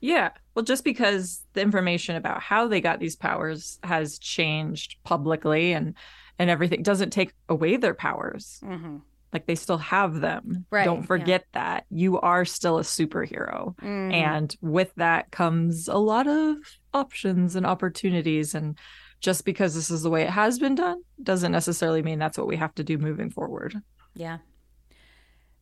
Yeah. 0.00 0.30
Well, 0.54 0.64
just 0.66 0.84
because 0.84 1.46
the 1.54 1.62
information 1.62 2.14
about 2.16 2.42
how 2.42 2.68
they 2.68 2.82
got 2.82 3.00
these 3.00 3.16
powers 3.16 3.78
has 3.82 4.18
changed 4.18 4.96
publicly 5.02 5.72
and 5.72 5.94
and 6.38 6.50
everything 6.50 6.82
doesn't 6.82 7.08
take 7.10 7.32
away 7.48 7.78
their 7.78 7.94
powers. 7.94 8.60
mm-hmm. 8.62 8.98
Like 9.34 9.46
they 9.46 9.56
still 9.56 9.78
have 9.78 10.20
them. 10.20 10.64
Right, 10.70 10.84
Don't 10.84 11.00
yeah. 11.00 11.06
forget 11.06 11.44
that. 11.52 11.84
You 11.90 12.20
are 12.20 12.44
still 12.44 12.78
a 12.78 12.82
superhero. 12.82 13.76
Mm-hmm. 13.76 14.12
And 14.12 14.56
with 14.62 14.94
that 14.94 15.32
comes 15.32 15.88
a 15.88 15.98
lot 15.98 16.28
of 16.28 16.56
options 16.94 17.56
and 17.56 17.66
opportunities. 17.66 18.54
And 18.54 18.78
just 19.20 19.44
because 19.44 19.74
this 19.74 19.90
is 19.90 20.02
the 20.02 20.10
way 20.10 20.22
it 20.22 20.30
has 20.30 20.60
been 20.60 20.76
done 20.76 21.02
doesn't 21.20 21.50
necessarily 21.50 22.00
mean 22.00 22.20
that's 22.20 22.38
what 22.38 22.46
we 22.46 22.56
have 22.56 22.74
to 22.76 22.84
do 22.84 22.96
moving 22.96 23.28
forward. 23.28 23.82
Yeah. 24.14 24.38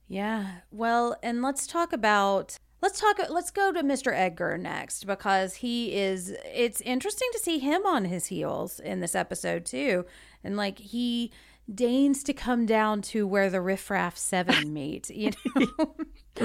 Yeah. 0.06 0.56
Well, 0.70 1.16
and 1.22 1.40
let's 1.40 1.66
talk 1.66 1.94
about 1.94 2.58
let's 2.82 3.00
talk 3.00 3.18
let's 3.30 3.50
go 3.50 3.72
to 3.72 3.82
Mr. 3.82 4.12
Edgar 4.12 4.58
next 4.58 5.06
because 5.06 5.54
he 5.54 5.94
is 5.94 6.34
it's 6.44 6.82
interesting 6.82 7.28
to 7.32 7.38
see 7.38 7.58
him 7.58 7.86
on 7.86 8.04
his 8.04 8.26
heels 8.26 8.80
in 8.80 9.00
this 9.00 9.14
episode 9.14 9.64
too. 9.64 10.04
And 10.44 10.56
like 10.56 10.78
he 10.78 11.32
deigns 11.72 12.22
to 12.24 12.32
come 12.32 12.66
down 12.66 13.02
to 13.02 13.26
where 13.26 13.50
the 13.50 13.60
riffraff 13.60 14.16
7 14.16 14.72
meet, 14.72 15.10
you 15.10 15.30
know. 15.56 15.94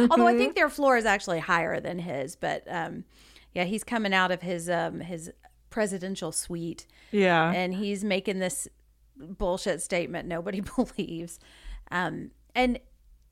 Although 0.09 0.27
I 0.27 0.37
think 0.37 0.55
their 0.55 0.69
floor 0.69 0.97
is 0.97 1.05
actually 1.05 1.39
higher 1.39 1.79
than 1.79 1.99
his, 1.99 2.35
but 2.35 2.63
um 2.69 3.03
yeah, 3.53 3.63
he's 3.63 3.83
coming 3.83 4.13
out 4.13 4.31
of 4.31 4.41
his 4.41 4.69
um 4.69 4.99
his 4.99 5.31
presidential 5.69 6.31
suite 6.31 6.85
Yeah. 7.11 7.51
and 7.51 7.73
he's 7.73 8.03
making 8.03 8.39
this 8.39 8.67
bullshit 9.17 9.81
statement 9.81 10.27
nobody 10.27 10.61
believes 10.75 11.39
um, 11.91 12.31
and 12.55 12.79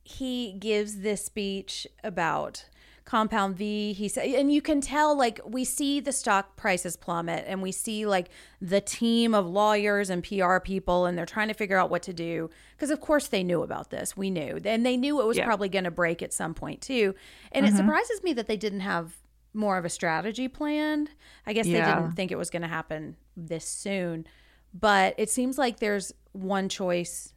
he 0.04 0.54
gives 0.54 1.00
this 1.00 1.24
speech 1.26 1.88
about 2.04 2.66
compound 3.06 3.56
v 3.56 3.94
he 3.94 4.08
said 4.08 4.26
and 4.26 4.52
you 4.52 4.64
can 4.64 4.82
tell 4.82 5.16
like 5.16 5.40
we 5.46 5.64
see 5.64 6.00
the 6.00 6.12
stock 6.12 6.56
prices 6.56 6.98
plummet 6.98 7.44
and 7.48 7.62
we 7.62 7.72
see 7.72 8.04
like 8.04 8.30
the 8.60 8.82
team 8.82 9.36
of 9.36 9.46
lawyers 9.46 10.10
and 10.10 10.24
pr 10.24 10.58
people 10.64 11.06
and 11.06 11.16
they're 11.16 11.24
trying 11.24 11.48
to 11.48 11.54
figure 11.54 11.78
out 11.78 11.92
what 11.92 12.02
to 12.02 12.12
do 12.12 12.50
because 12.76 12.90
of 12.90 13.00
course 13.00 13.28
they 13.28 13.44
knew 13.44 13.62
about 13.62 13.90
this. 13.90 14.18
We 14.18 14.30
knew. 14.30 14.60
And 14.64 14.86
they 14.86 14.98
knew 14.98 15.22
it 15.22 15.26
was 15.26 15.38
Yeah. 15.38 15.46
probably 15.46 15.70
going 15.70 15.86
to 15.86 15.92
break 15.92 16.22
at 16.22 16.34
some 16.34 16.54
point 16.54 16.82
too. 16.82 17.16
And 17.52 17.66
it 17.66 17.70
mm-hmm. 17.70 17.78
surprises 17.78 18.22
me 18.24 18.34
that 18.34 18.48
they 18.48 18.58
didn't 18.58 18.82
have 18.82 19.16
more 19.54 19.78
of 19.78 19.86
a 19.86 19.90
strategy 19.90 20.48
planned. 20.48 21.12
I 21.46 21.54
guess 21.54 21.66
they 21.66 21.74
didn't 21.74 22.14
think 22.14 22.32
it 22.32 22.38
was 22.38 22.50
going 22.50 22.64
to 22.64 22.68
happen 22.68 23.16
this 23.38 23.66
soon. 23.66 24.28
But 24.74 25.16
it 25.18 25.30
seems 25.30 25.58
like 25.58 25.80
there's 25.80 26.14
one 26.34 26.68
choice 26.68 27.34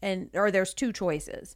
and 0.00 0.30
or 0.34 0.50
there's 0.50 0.74
two 0.74 0.92
choices. 0.92 1.54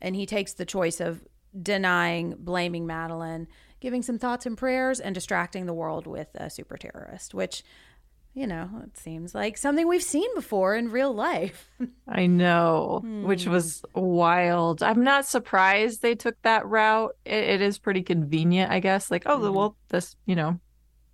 And 0.00 0.16
he 0.16 0.26
takes 0.26 0.52
the 0.52 0.64
choice 0.64 1.00
of 1.00 1.24
denying 1.62 2.34
blaming 2.38 2.86
madelyn 2.86 3.46
giving 3.80 4.02
some 4.02 4.18
thoughts 4.18 4.44
and 4.46 4.56
prayers 4.58 5.00
and 5.00 5.14
distracting 5.14 5.66
the 5.66 5.72
world 5.74 6.06
with 6.06 6.28
a 6.34 6.50
super 6.50 6.76
terrorist 6.76 7.34
which 7.34 7.62
you 8.34 8.46
know, 8.46 8.68
it 8.84 8.96
seems 8.96 9.34
like 9.34 9.56
something 9.58 9.88
we've 9.88 10.02
seen 10.02 10.32
before 10.36 10.76
in 10.76 10.92
real 10.92 11.12
life. 11.12 11.68
I 12.08 12.26
know, 12.26 13.02
which 13.24 13.44
Hmm. 13.46 13.50
was 13.50 13.82
wild. 13.96 14.80
I'm 14.80 15.02
not 15.02 15.26
surprised 15.26 16.02
they 16.02 16.14
took 16.14 16.40
that 16.42 16.64
route. 16.64 17.16
It, 17.24 17.42
it 17.42 17.60
is 17.62 17.78
pretty 17.80 18.02
convenient, 18.02 18.70
I 18.70 18.78
guess. 18.78 19.10
Like, 19.10 19.24
oh, 19.26 19.40
Mhm. 19.40 19.54
well, 19.54 19.76
this, 19.88 20.14
you 20.24 20.36
know, 20.36 20.60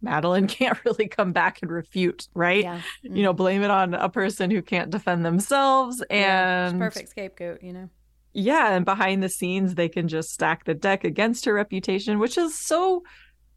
Madelyn 0.05 0.49
can't 0.59 0.79
really 0.85 1.09
come 1.09 1.33
back 1.33 1.61
and 1.63 1.71
refute, 1.71 2.29
right? 2.35 2.65
yeah. 2.65 2.83
You 3.03 3.23
know, 3.23 3.33
blame 3.33 3.63
it 3.63 3.71
on 3.71 3.95
a 3.95 4.11
person 4.11 4.51
who 4.51 4.61
can't 4.61 4.91
defend 4.91 5.25
themselves. 5.25 6.05
Yeah, 6.11 6.67
And 6.69 6.79
perfect 6.79 7.09
scapegoat, 7.09 7.63
you 7.63 7.73
know. 7.73 7.89
Yeah, 8.35 8.75
and 8.75 8.85
behind 8.85 9.23
the 9.23 9.29
scenes, 9.29 9.75
they 9.75 9.89
can 9.89 10.09
just 10.09 10.33
stack 10.33 10.65
the 10.65 10.75
deck 10.75 11.05
against 11.05 11.45
her 11.47 11.55
reputation, 11.55 12.19
which 12.19 12.37
is 12.37 12.59
so 12.59 13.03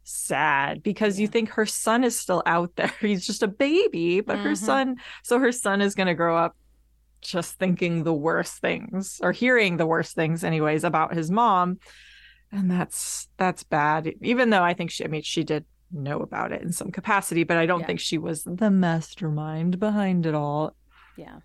sad 0.04 0.82
because 0.82 1.20
you 1.20 1.26
think 1.28 1.50
her 1.50 1.66
son 1.66 2.02
is 2.04 2.18
still 2.18 2.42
out 2.46 2.70
there. 2.76 2.92
He's 3.00 3.26
just 3.26 3.42
a 3.42 3.48
baby, 3.48 4.20
but 4.22 4.38
her 4.38 4.52
Mhm. 4.52 4.56
son, 4.56 4.96
so 5.22 5.38
her 5.38 5.52
son 5.52 5.80
is 5.82 5.94
going 5.94 6.06
to 6.06 6.14
grow 6.14 6.36
up 6.36 6.56
just 7.20 7.58
thinking 7.58 8.04
the 8.04 8.14
worst 8.14 8.60
things 8.60 9.20
or 9.22 9.32
hearing 9.32 9.76
the 9.76 9.86
worst 9.86 10.14
things, 10.14 10.44
anyways, 10.44 10.84
about 10.84 11.12
his 11.14 11.30
mom. 11.30 11.78
And 12.52 12.70
that's 12.70 13.28
that's 13.36 13.64
bad. 13.64 14.10
Even 14.22 14.48
though 14.50 14.62
I 14.62 14.72
think 14.72 14.90
she, 14.90 15.04
I 15.04 15.08
mean, 15.08 15.22
she 15.22 15.44
did 15.44 15.66
know 15.90 16.20
about 16.20 16.52
it 16.52 16.62
in 16.62 16.72
some 16.72 16.90
capacity, 16.92 17.44
but 17.44 17.56
I 17.58 17.66
don't 17.66 17.80
Yeah. 17.80 17.86
think 17.86 18.00
she 18.00 18.16
was 18.18 18.44
the 18.44 18.70
mastermind 18.70 19.78
behind 19.78 20.24
it 20.26 20.34
all. 20.34 20.74
Yeah. 21.16 21.40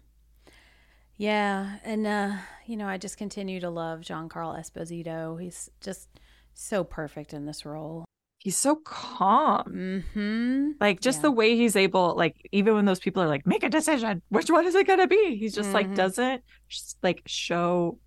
Yeah. 1.17 1.77
And, 1.83 2.07
uh, 2.07 2.33
you 2.65 2.75
know, 2.77 2.87
I 2.87 2.97
just 2.97 3.17
continue 3.17 3.59
to 3.59 3.69
love 3.69 4.01
Giancarlo 4.01 4.59
Esposito. 4.59 5.39
He's 5.41 5.69
just 5.81 6.09
so 6.53 6.83
perfect 6.83 7.33
in 7.33 7.45
this 7.45 7.65
role. 7.65 8.05
He's 8.39 8.57
so 8.57 8.75
calm. 8.83 10.03
hmm. 10.13 10.71
Like 10.81 10.99
just 10.99 11.19
Yeah. 11.19 11.21
the 11.23 11.31
way 11.31 11.55
he's 11.55 11.75
able, 11.77 12.15
like 12.17 12.35
even 12.51 12.73
when 12.75 12.85
those 12.85 12.99
people 12.99 13.23
are 13.23 13.27
like, 13.27 13.45
make 13.47 13.63
a 13.63 13.69
decision, 13.69 14.21
which 14.29 14.49
one 14.49 14.65
is 14.67 14.75
it 14.75 14.85
gonna 14.85 15.07
be? 15.07 15.37
He's 15.37 15.53
just 15.55 15.69
Mhm. 15.69 15.73
like 15.73 15.95
doesn't 15.95 16.41
just 16.67 16.97
like 17.03 17.21
show 17.25 17.99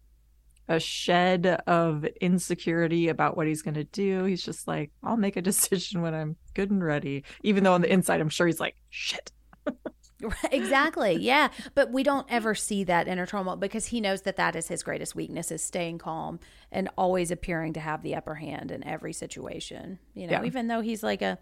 a 0.69 0.79
shed 0.81 1.47
of 1.67 2.05
insecurity 2.21 3.09
about 3.09 3.37
what 3.37 3.47
he's 3.47 3.63
gonna 3.63 3.85
do. 3.85 4.25
He's 4.25 4.43
just 4.45 4.67
like, 4.69 4.91
I'll 5.03 5.17
make 5.17 5.37
a 5.37 5.43
decision 5.91 6.03
when 6.03 6.13
I'm 6.15 6.37
good 6.55 6.71
and 6.71 6.85
ready. 6.85 7.25
Even 7.43 7.65
though 7.65 7.73
on 7.75 7.81
the 7.83 7.91
inside, 7.93 8.21
I'm 8.21 8.29
sure 8.29 8.47
he's 8.47 8.61
like, 8.61 8.77
shit. 8.91 9.33
exactly. 10.51 11.14
Yeah. 11.17 11.49
But 11.75 11.91
we 11.93 12.03
don't 12.03 12.27
ever 12.31 12.55
see 12.55 12.85
that 12.85 13.07
inner 13.09 13.27
turmoil 13.27 13.57
because 13.57 13.87
he 13.87 14.01
knows 14.01 14.23
that 14.23 14.37
that 14.37 14.57
is 14.57 14.69
his 14.69 14.83
greatest 14.83 15.14
weakness 15.14 15.51
is 15.51 15.62
staying 15.62 15.99
calm 15.99 16.41
and 16.73 16.89
always 16.97 17.31
appearing 17.31 17.73
to 17.75 17.81
have 17.81 18.03
the 18.03 18.14
upper 18.14 18.37
hand 18.37 18.71
in 18.71 18.83
every 18.87 19.12
situation. 19.12 19.99
You 20.14 20.27
know, 20.27 20.33
Yeah. 20.41 20.45
even 20.45 20.69
though 20.69 20.81
he's 20.81 21.03
like 21.03 21.23
a, 21.23 21.39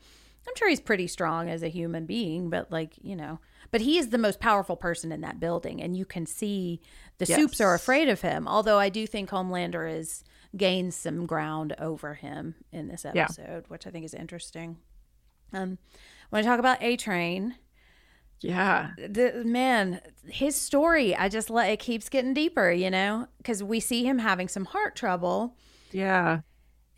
I'm 0.46 0.54
sure 0.56 0.68
he's 0.68 0.80
pretty 0.80 1.06
strong 1.06 1.48
as 1.48 1.62
a 1.62 1.68
human 1.68 2.04
being, 2.04 2.50
but 2.50 2.70
like, 2.70 2.94
you 3.00 3.16
know, 3.16 3.38
but 3.70 3.80
he 3.80 3.96
is 3.96 4.10
the 4.10 4.18
most 4.18 4.40
powerful 4.40 4.76
person 4.76 5.10
in 5.12 5.22
that 5.22 5.40
building. 5.40 5.80
And 5.80 5.96
you 5.96 6.04
can 6.04 6.26
see 6.26 6.80
the 7.18 7.26
soups 7.26 7.60
are 7.60 7.74
afraid 7.74 8.08
of 8.08 8.20
him. 8.20 8.46
Although 8.46 8.78
I 8.78 8.88
do 8.90 9.06
think 9.06 9.30
Homelander 9.30 9.90
is 9.90 10.22
gains 10.56 10.94
some 10.94 11.26
ground 11.26 11.74
over 11.78 12.14
him 12.14 12.56
in 12.72 12.88
this 12.88 13.06
Yeah. 13.14 13.22
episode, 13.24 13.64
which 13.68 13.86
I 13.86 13.90
think 13.90 14.04
is 14.04 14.14
interesting. 14.14 14.76
Um, 15.52 15.78
when 16.30 16.44
I 16.44 16.46
talk 16.48 16.58
about 16.58 16.82
A 16.82 16.96
Train, 16.96 17.54
Yeah. 18.44 18.90
the 18.96 19.42
man 19.44 20.00
his 20.26 20.54
story 20.54 21.16
i 21.16 21.28
just 21.28 21.50
let 21.50 21.70
it 21.70 21.78
keeps 21.78 22.08
getting 22.08 22.34
deeper 22.34 22.70
you 22.70 22.90
know 22.90 23.26
because 23.38 23.62
we 23.62 23.80
see 23.80 24.04
him 24.04 24.18
having 24.18 24.48
some 24.48 24.66
heart 24.66 24.96
trouble 24.96 25.56
Yeah. 25.92 26.40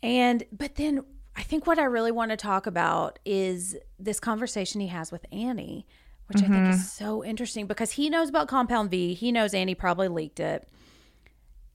and 0.03 0.43
but 0.51 0.75
then 0.75 1.03
i 1.35 1.43
think 1.43 1.65
what 1.65 1.79
i 1.79 1.83
really 1.83 2.11
want 2.11 2.31
to 2.31 2.37
talk 2.37 2.67
about 2.67 3.19
is 3.25 3.77
this 3.97 4.19
conversation 4.19 4.81
he 4.81 4.87
has 4.87 5.11
with 5.11 5.25
annie 5.31 5.87
which 6.27 6.43
i 6.43 6.47
think 6.47 6.67
is 6.67 6.75
mm-hmm. 6.75 7.05
so 7.05 7.23
interesting 7.23 7.65
because 7.67 7.91
he 7.91 8.09
knows 8.09 8.29
about 8.29 8.47
compound 8.47 8.91
v 8.91 9.13
he 9.13 9.31
knows 9.31 9.53
annie 9.53 9.75
probably 9.75 10.07
leaked 10.09 10.39
it 10.39 10.67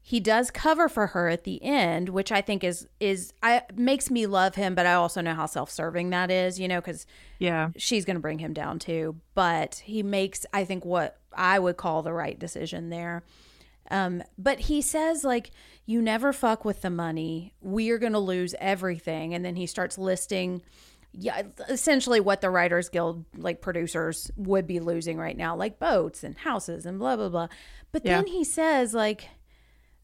he 0.05 0.19
does 0.19 0.51
cover 0.51 0.89
for 0.89 1.09
her 1.09 1.29
at 1.29 1.45
the 1.45 1.63
end 1.63 2.09
which 2.09 2.33
i 2.33 2.41
think 2.41 2.65
is 2.65 2.89
is 2.99 3.33
i 3.43 3.63
makes 3.75 4.11
me 4.11 4.27
love 4.27 4.57
him 4.57 4.75
but 4.75 4.85
i 4.85 4.95
also 4.95 5.21
know 5.21 5.35
how 5.35 5.47
self-serving 5.47 6.11
that 6.11 6.31
is 6.31 6.59
you 6.59 6.67
know 6.67 6.81
because 6.81 7.07
Yeah. 7.39 7.71
she's 7.77 8.05
going 8.05 8.17
to 8.17 8.21
bring 8.21 8.39
him 8.41 8.53
down 8.53 8.79
too. 8.79 9.17
But 9.35 9.77
he 9.85 10.03
makes, 10.05 10.47
I 10.53 10.65
think, 10.65 10.85
what 10.85 11.19
I 11.35 11.59
would 11.59 11.77
call 11.77 12.03
the 12.03 12.13
right 12.13 12.39
decision 12.39 12.89
there. 12.91 13.25
Um, 13.91 14.23
but 14.39 14.61
he 14.61 14.81
says, 14.81 15.25
like, 15.25 15.51
you 15.87 16.01
never 16.01 16.33
fuck 16.33 16.65
with 16.65 16.83
the 16.83 16.91
money. 16.91 17.53
We 17.61 17.91
are 17.91 17.99
going 17.99 18.13
to 18.13 18.21
lose 18.21 18.55
everything. 18.61 19.35
And 19.35 19.45
then 19.45 19.57
he 19.57 19.67
starts 19.67 19.99
listing, 19.99 20.63
yeah, 21.13 21.43
essentially 21.69 22.21
what 22.21 22.41
the 22.43 22.51
Writers 22.51 22.89
Guild, 22.89 23.25
like 23.37 23.61
producers, 23.61 24.31
would 24.37 24.67
be 24.69 24.79
losing 24.79 25.19
right 25.19 25.37
now, 25.37 25.57
like 25.57 25.81
boats 25.81 26.23
and 26.23 26.39
houses 26.39 26.87
and 26.87 26.99
blah, 27.01 27.17
blah, 27.17 27.29
blah. 27.29 27.49
But 27.91 28.05
then 28.05 28.27
he 28.29 28.45
says, 28.45 28.95
like, 28.95 29.29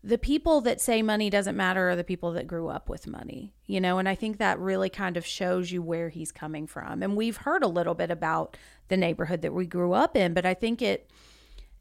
the 0.05 0.19
people 0.19 0.61
that 0.61 0.81
say 0.81 1.03
money 1.03 1.29
doesn't 1.29 1.57
matter 1.57 1.91
are 1.91 1.97
the 1.97 2.05
people 2.05 2.33
that 2.33 2.47
grew 2.47 2.69
up 2.69 2.89
with 2.89 3.07
money, 3.07 3.53
you 3.67 3.81
know, 3.81 3.99
and 3.99 4.09
I 4.09 4.15
think 4.15 4.39
that 4.39 4.59
really 4.59 4.89
kind 4.91 5.17
of 5.17 5.27
shows 5.27 5.73
you 5.73 5.83
where 5.83 6.09
he's 6.09 6.31
coming 6.31 6.67
from. 6.67 7.03
And 7.03 7.17
we've 7.17 7.39
heard 7.39 7.65
a 7.65 7.69
little 7.69 7.95
bit 7.95 8.11
about 8.11 8.57
the 8.89 8.97
neighborhood 8.97 9.43
that 9.43 9.53
we 9.53 9.67
grew 9.67 9.93
up 9.93 10.17
in, 10.17 10.35
but 10.35 10.47
I 10.47 10.55
think 10.55 10.81
it 10.83 11.11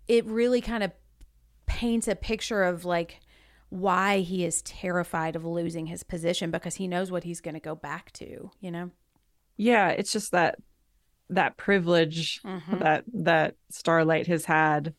it 0.07 0.25
really 0.25 0.61
kind 0.61 0.83
of 0.83 0.91
paints 1.67 2.07
a 2.07 2.15
picture 2.15 2.63
of 2.63 2.85
like 2.85 3.19
why 3.69 4.19
he 4.19 4.45
is 4.45 4.61
terrified 4.61 5.35
of 5.35 5.45
losing 5.45 5.85
his 5.87 6.01
position 6.01 6.49
because 6.49 6.75
he 6.75 6.87
knows 6.87 7.11
what 7.11 7.23
he's 7.25 7.41
going 7.41 7.53
to 7.55 7.59
go 7.59 7.75
back 7.75 8.11
to, 8.13 8.49
you 8.61 8.71
know. 8.71 8.89
Yeah. 9.57 9.89
It's 9.89 10.11
just 10.11 10.31
that 10.31 10.57
that 11.29 11.57
privilege 11.57 12.39
Mm-hmm. 12.45 12.79
that 12.79 13.03
that 13.13 13.55
Starlight 13.69 14.27
has 14.27 14.45
had. 14.45 14.93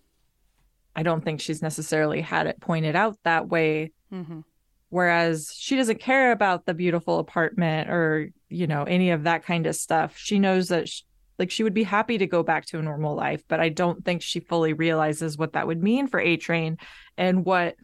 I 0.99 1.03
don't 1.03 1.24
think 1.24 1.40
she's 1.40 1.62
necessarily 1.62 2.20
had 2.20 2.46
it 2.49 2.61
pointed 2.61 2.94
out 2.96 3.16
that 3.24 3.49
way 3.49 3.92
Mm-hmm. 4.12 4.40
whereas 4.88 5.53
she 5.55 5.76
doesn't 5.76 6.01
care 6.01 6.32
about 6.32 6.64
the 6.64 6.72
beautiful 6.74 7.18
apartment 7.18 7.90
or 7.90 8.30
you 8.49 8.66
know 8.66 8.84
any 8.84 9.11
of 9.11 9.24
that 9.24 9.44
kind 9.44 9.66
of 9.66 9.74
stuff 9.76 10.16
she 10.16 10.38
knows 10.38 10.68
that 10.68 10.88
sh 10.88 11.03
like 11.38 11.51
she 11.51 11.62
would 11.62 11.74
be 11.74 11.84
happy 11.84 12.16
to 12.18 12.26
go 12.26 12.42
back 12.42 12.64
to 12.66 12.78
a 12.78 12.82
normal 12.82 13.14
life 13.14 13.42
but 13.49 13.61
i 13.61 13.68
don't 13.68 14.05
think 14.05 14.22
she 14.22 14.40
fully 14.40 14.72
realizes 14.72 15.36
what 15.38 15.53
that 15.53 15.66
would 15.68 15.82
mean 15.82 16.07
for 16.09 16.20
a 16.20 16.36
train 16.38 16.78
and 17.18 17.44
what 17.44 17.76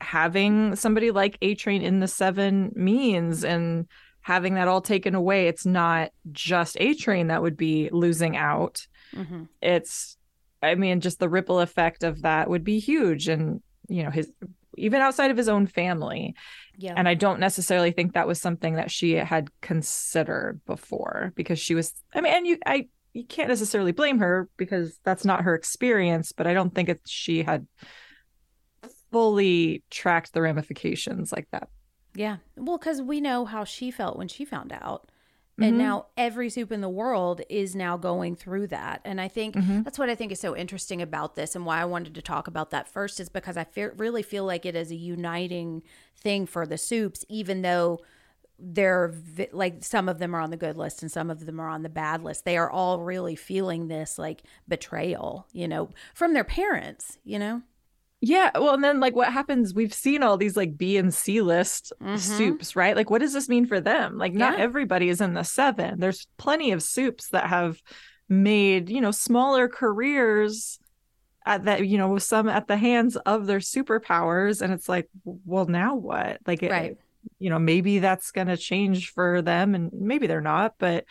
having 0.00 0.74
somebody 0.76 1.10
like 1.10 1.38
a 1.42 1.54
train 1.54 1.82
in 1.82 2.00
the 2.00 2.08
seven 2.08 2.72
means 2.74 3.44
and 3.44 3.86
having 4.20 4.54
that 4.54 4.68
all 4.68 4.80
taken 4.80 5.14
away 5.16 5.48
it's 5.48 5.66
not 5.66 6.10
just 6.30 6.76
a 6.80 6.94
train 6.94 7.26
that 7.28 7.42
would 7.42 7.56
be 7.56 7.88
losing 7.92 8.36
out 8.36 8.86
Mm-hmm. 9.14 9.42
it's 9.60 10.16
i 10.62 10.74
mean 10.74 11.00
just 11.00 11.18
the 11.18 11.28
ripple 11.28 11.60
effect 11.60 12.02
of 12.04 12.22
that 12.22 12.48
would 12.48 12.64
be 12.64 12.78
huge 12.78 13.28
and 13.28 13.60
you 13.88 14.02
know 14.02 14.10
his 14.10 14.30
even 14.78 15.00
outside 15.02 15.30
of 15.30 15.36
his 15.36 15.48
own 15.48 15.66
family 15.66 16.34
Yeah. 16.78 16.94
and 16.96 17.08
i 17.08 17.14
don't 17.14 17.40
necessarily 17.40 17.90
think 17.92 18.14
that 18.14 18.26
was 18.26 18.40
something 18.40 18.74
that 18.74 18.90
she 18.90 19.12
had 19.12 19.50
considered 19.60 20.60
before 20.66 21.32
because 21.34 21.58
she 21.58 21.74
was 21.74 21.92
i 22.14 22.20
mean 22.20 22.32
and 22.32 22.46
you 22.46 22.58
i 22.64 22.88
you 23.12 23.24
can't 23.24 23.48
necessarily 23.50 23.92
blame 23.92 24.20
her 24.20 24.48
because 24.56 24.98
that's 25.04 25.24
not 25.24 25.42
her 25.42 25.54
experience 25.54 26.32
but 26.32 26.46
i 26.46 26.54
don't 26.54 26.74
think 26.74 26.88
it's 26.88 27.10
she 27.10 27.42
had 27.42 27.66
fully 29.10 29.82
tracked 29.90 30.32
the 30.32 30.40
ramifications 30.40 31.32
like 31.32 31.46
that 31.52 31.68
Yeah. 32.14 32.38
Well, 32.56 32.78
because 32.78 33.02
we 33.02 33.20
know 33.20 33.44
how 33.44 33.64
she 33.64 33.90
felt 33.90 34.16
when 34.18 34.28
she 34.28 34.44
found 34.44 34.72
out. 34.72 35.10
And 35.58 35.74
Mhm. 35.74 35.78
now 35.78 36.06
every 36.16 36.48
soup 36.48 36.72
in 36.72 36.80
the 36.80 36.88
world 36.88 37.42
is 37.50 37.76
now 37.76 37.96
going 37.96 38.34
through 38.36 38.68
that. 38.68 39.00
And 39.04 39.20
I 39.20 39.28
think 39.28 39.54
Mhm. 39.54 39.84
that's 39.84 39.98
what 39.98 40.08
I 40.08 40.14
think 40.14 40.32
is 40.32 40.40
so 40.40 40.56
interesting 40.56 41.02
about 41.02 41.34
this 41.34 41.54
and 41.54 41.66
why 41.66 41.80
I 41.80 41.84
wanted 41.84 42.14
to 42.14 42.22
talk 42.22 42.48
about 42.48 42.70
that 42.70 42.88
first 42.88 43.20
is 43.20 43.28
because 43.28 43.56
I 43.56 43.64
fe- 43.64 43.90
really 43.96 44.22
feel 44.22 44.44
like 44.44 44.64
it 44.64 44.74
is 44.74 44.90
a 44.90 44.96
uniting 44.96 45.82
thing 46.16 46.46
for 46.46 46.66
the 46.66 46.78
soups, 46.78 47.24
even 47.28 47.62
though 47.62 48.00
they're 48.58 49.08
vi- 49.08 49.48
like 49.52 49.82
some 49.84 50.08
of 50.08 50.18
them 50.20 50.34
are 50.36 50.40
on 50.40 50.50
the 50.50 50.56
good 50.56 50.76
list 50.76 51.02
and 51.02 51.10
some 51.10 51.30
of 51.30 51.46
them 51.46 51.60
are 51.60 51.68
on 51.68 51.82
the 51.82 51.88
bad 51.88 52.22
list. 52.22 52.44
They 52.44 52.56
are 52.56 52.70
all 52.70 53.00
really 53.00 53.34
feeling 53.34 53.88
this 53.88 54.18
like 54.18 54.42
betrayal, 54.68 55.46
you 55.52 55.66
know, 55.68 55.90
from 56.14 56.32
their 56.32 56.44
parents, 56.44 57.18
you 57.24 57.38
know? 57.38 57.62
Yeah, 58.24 58.52
well, 58.54 58.74
and 58.74 58.84
then 58.84 59.00
like 59.00 59.16
what 59.16 59.32
happens? 59.32 59.74
We've 59.74 59.92
seen 59.92 60.22
all 60.22 60.36
these 60.36 60.56
like 60.56 60.76
B 60.78 60.96
and 60.96 61.12
C 61.12 61.40
list 61.42 61.92
Mhm. 62.00 62.18
soups, 62.18 62.76
right? 62.76 62.94
Like, 62.94 63.10
what 63.10 63.20
does 63.20 63.32
this 63.32 63.48
mean 63.48 63.66
for 63.66 63.80
them? 63.80 64.16
Like, 64.16 64.32
not 64.32 64.58
Yeah. 64.58 64.64
everybody 64.64 65.08
is 65.08 65.20
in 65.20 65.34
the 65.34 65.42
seven. 65.42 65.98
There's 65.98 66.28
plenty 66.38 66.70
of 66.70 66.84
soups 66.84 67.30
that 67.30 67.48
have 67.48 67.82
made 68.28 68.88
you 68.88 69.00
know 69.00 69.10
smaller 69.10 69.68
careers 69.68 70.78
at 71.44 71.64
that 71.64 71.86
you 71.86 71.98
know 71.98 72.10
with 72.10 72.22
some 72.22 72.48
at 72.48 72.68
the 72.68 72.76
hands 72.76 73.16
of 73.16 73.46
their 73.46 73.58
superpowers, 73.58 74.62
and 74.62 74.72
it's 74.72 74.88
like, 74.88 75.08
well, 75.24 75.66
now 75.66 75.96
what? 75.96 76.38
Like, 76.46 76.62
it, 76.62 76.70
Right. 76.70 76.96
you 77.40 77.50
know, 77.50 77.58
maybe 77.58 77.98
that's 77.98 78.30
gonna 78.30 78.56
change 78.56 79.10
for 79.12 79.42
them, 79.42 79.74
and 79.74 79.90
maybe 79.92 80.28
they're 80.28 80.40
not, 80.40 80.74
but 80.78 81.06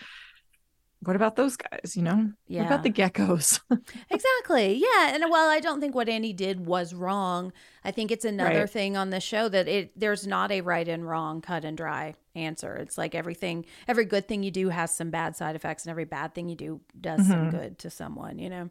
what 1.04 1.16
about 1.16 1.36
those 1.36 1.56
guys? 1.58 1.96
You 1.96 2.04
know, 2.04 2.16
what 2.16 2.34
Yeah. 2.48 2.66
about 2.66 2.84
the 2.84 2.92
geckos? 2.92 3.60
Exactly. 4.10 4.76
Yeah. 4.76 5.16
And 5.16 5.24
while 5.30 5.50
I 5.50 5.60
don't 5.60 5.80
think 5.82 5.96
what 5.96 6.10
Annie 6.10 6.34
did 6.34 6.66
was 6.66 6.94
wrong, 6.94 7.54
I 7.84 7.92
think 7.92 8.12
it's 8.12 8.26
another 8.26 8.62
Right. 8.62 8.70
thing 8.70 8.98
on 8.98 9.10
the 9.10 9.20
show 9.20 9.48
that 9.50 9.68
it 9.68 9.98
there's 10.00 10.28
not 10.28 10.52
a 10.52 10.62
right 10.62 10.88
and 10.88 11.08
wrong, 11.08 11.42
cut 11.42 11.64
and 11.66 11.78
dry 11.78 12.16
answer. 12.36 12.76
It's 12.76 12.98
like 12.98 13.16
everything 13.16 13.66
every 13.88 14.06
good 14.06 14.28
thing 14.28 14.44
you 14.44 14.52
do 14.52 14.70
has 14.70 14.96
some 14.96 15.10
bad 15.12 15.36
side 15.36 15.56
effects 15.56 15.86
and 15.86 15.92
every 15.92 16.06
bad 16.06 16.34
thing 16.36 16.50
you 16.50 16.56
do 16.56 16.82
does 17.00 17.26
some 17.28 17.48
Mhm. 17.48 17.52
good 17.52 17.80
to 17.80 17.90
someone, 17.90 18.38
you 18.40 18.50
know. 18.50 18.70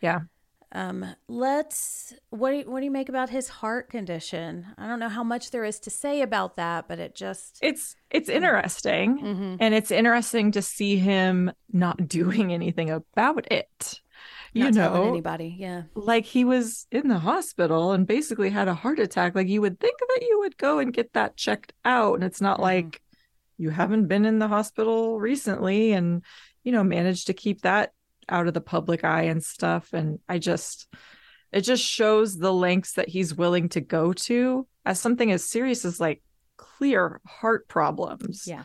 yeah, 0.00 0.20
Um 0.72 1.04
let's 1.28 2.14
what 2.30 2.50
do 2.50 2.56
you, 2.58 2.70
what 2.70 2.78
do 2.80 2.84
you 2.84 2.90
make 2.90 3.08
about 3.08 3.28
his 3.30 3.48
heart 3.48 3.90
condition? 3.90 4.66
I 4.78 4.86
don't 4.86 5.00
know 5.00 5.08
how 5.08 5.24
much 5.24 5.50
there 5.50 5.64
is 5.64 5.80
to 5.80 5.90
say 5.90 6.22
about 6.22 6.56
that, 6.56 6.86
but 6.88 6.98
it 7.00 7.14
just 7.14 7.58
it's 7.62 7.96
it's 8.10 8.28
interesting, 8.28 9.18
Mhm. 9.18 9.56
and 9.60 9.74
it's 9.74 9.90
interesting 9.90 10.52
to 10.52 10.62
see 10.62 10.96
him 10.96 11.50
not 11.72 12.06
doing 12.08 12.52
anything 12.52 12.90
about 12.90 13.50
it. 13.50 14.00
You 14.52 14.64
not 14.64 14.74
telling 14.74 15.02
know, 15.02 15.08
anybody. 15.08 15.56
Yeah. 15.58 15.82
like 15.94 16.24
he 16.24 16.44
was 16.44 16.86
in 16.92 17.08
the 17.08 17.18
hospital 17.20 17.92
and 17.92 18.06
basically 18.06 18.50
had 18.50 18.68
a 18.68 18.74
heart 18.74 18.98
attack. 18.98 19.34
Like 19.34 19.48
you 19.48 19.60
would 19.60 19.78
think 19.80 19.98
that 19.98 20.22
you 20.28 20.40
would 20.40 20.56
go 20.56 20.78
and 20.78 20.92
get 20.92 21.12
that 21.14 21.36
checked 21.36 21.72
out, 21.84 22.14
and 22.14 22.24
it's 22.24 22.40
not 22.40 22.58
Mhm. 22.58 22.62
like 22.62 23.02
you 23.58 23.70
haven't 23.70 24.06
been 24.06 24.24
in 24.24 24.38
the 24.38 24.48
hospital 24.48 25.18
recently, 25.20 25.92
and 25.92 26.22
you 26.62 26.70
know 26.72 26.84
managed 26.84 27.26
to 27.28 27.34
keep 27.34 27.62
that 27.62 27.92
out 28.30 28.46
of 28.46 28.54
the 28.54 28.60
public 28.60 29.04
eye 29.04 29.24
and 29.24 29.42
stuff. 29.42 29.92
And 29.92 30.18
I 30.28 30.38
just, 30.38 30.88
it 31.52 31.62
just 31.62 31.84
shows 31.84 32.36
the 32.36 32.52
lengths 32.52 32.94
that 32.94 33.08
he's 33.08 33.34
willing 33.34 33.68
to 33.70 33.80
go 33.80 34.12
to 34.12 34.66
as 34.84 35.00
something 35.00 35.30
as 35.32 35.44
serious 35.44 35.84
as 35.84 36.00
like 36.00 36.22
clear 36.56 37.20
heart 37.26 37.68
problems. 37.68 38.44
Yeah. 38.46 38.64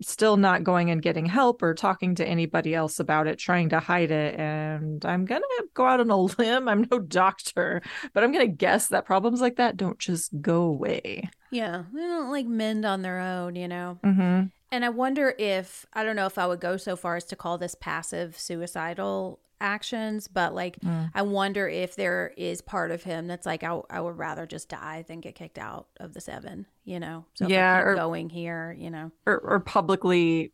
Still 0.00 0.36
not 0.36 0.64
going 0.64 0.90
and 0.90 1.00
getting 1.00 1.26
help 1.26 1.62
or 1.62 1.74
talking 1.74 2.16
to 2.16 2.26
anybody 2.26 2.74
else 2.74 2.98
about 2.98 3.28
it, 3.28 3.38
trying 3.38 3.68
to 3.68 3.78
hide 3.78 4.10
it. 4.10 4.38
And 4.38 5.04
I'm 5.04 5.24
going 5.24 5.42
to 5.42 5.64
go 5.74 5.86
out 5.86 6.00
on 6.00 6.10
a 6.10 6.16
limb. 6.38 6.68
I'm 6.68 6.86
no 6.90 6.98
doctor, 6.98 7.82
but 8.12 8.24
I'm 8.24 8.32
going 8.32 8.46
to 8.46 8.52
guess 8.52 8.88
that 8.88 9.04
problems 9.04 9.40
like 9.40 9.56
that 9.56 9.76
don't 9.76 9.98
just 9.98 10.32
go 10.40 10.62
away. 10.62 11.28
Yeah. 11.52 11.84
They 11.92 12.00
don't 12.00 12.30
like 12.30 12.46
mend 12.46 12.84
on 12.84 13.02
their 13.02 13.20
own, 13.20 13.54
you 13.54 13.68
know. 13.68 13.98
Mm-hmm. 14.04 14.46
And 14.72 14.84
I 14.84 14.88
wonder 14.88 15.34
if 15.38 15.86
I 15.92 16.02
don't 16.02 16.16
know 16.16 16.26
if 16.26 16.38
I 16.38 16.46
would 16.46 16.60
go 16.60 16.76
so 16.78 16.96
far 16.96 17.14
as 17.16 17.24
to 17.26 17.36
call 17.36 17.58
this 17.58 17.74
passive 17.76 18.38
suicidal 18.38 19.38
actions, 19.60 20.26
but 20.26 20.54
like 20.54 20.80
Mm. 20.80 21.10
I 21.14 21.22
wonder 21.22 21.68
if 21.68 21.94
there 21.94 22.32
is 22.36 22.60
part 22.62 22.90
of 22.90 23.04
him 23.04 23.28
that's 23.28 23.46
like 23.46 23.62
I, 23.62 23.78
I 23.90 24.00
would 24.00 24.18
rather 24.18 24.44
just 24.46 24.68
die 24.68 25.04
than 25.06 25.20
get 25.20 25.36
kicked 25.36 25.58
out 25.58 25.86
of 26.00 26.14
the 26.14 26.20
seven, 26.20 26.66
you 26.84 26.98
know. 26.98 27.26
So 27.34 27.46
Yeah, 27.46 27.80
or- 27.82 27.94
going 27.94 28.28
here, 28.30 28.74
you 28.76 28.90
know. 28.90 29.12
Or, 29.26 29.38
or 29.38 29.60
publicly 29.60 30.52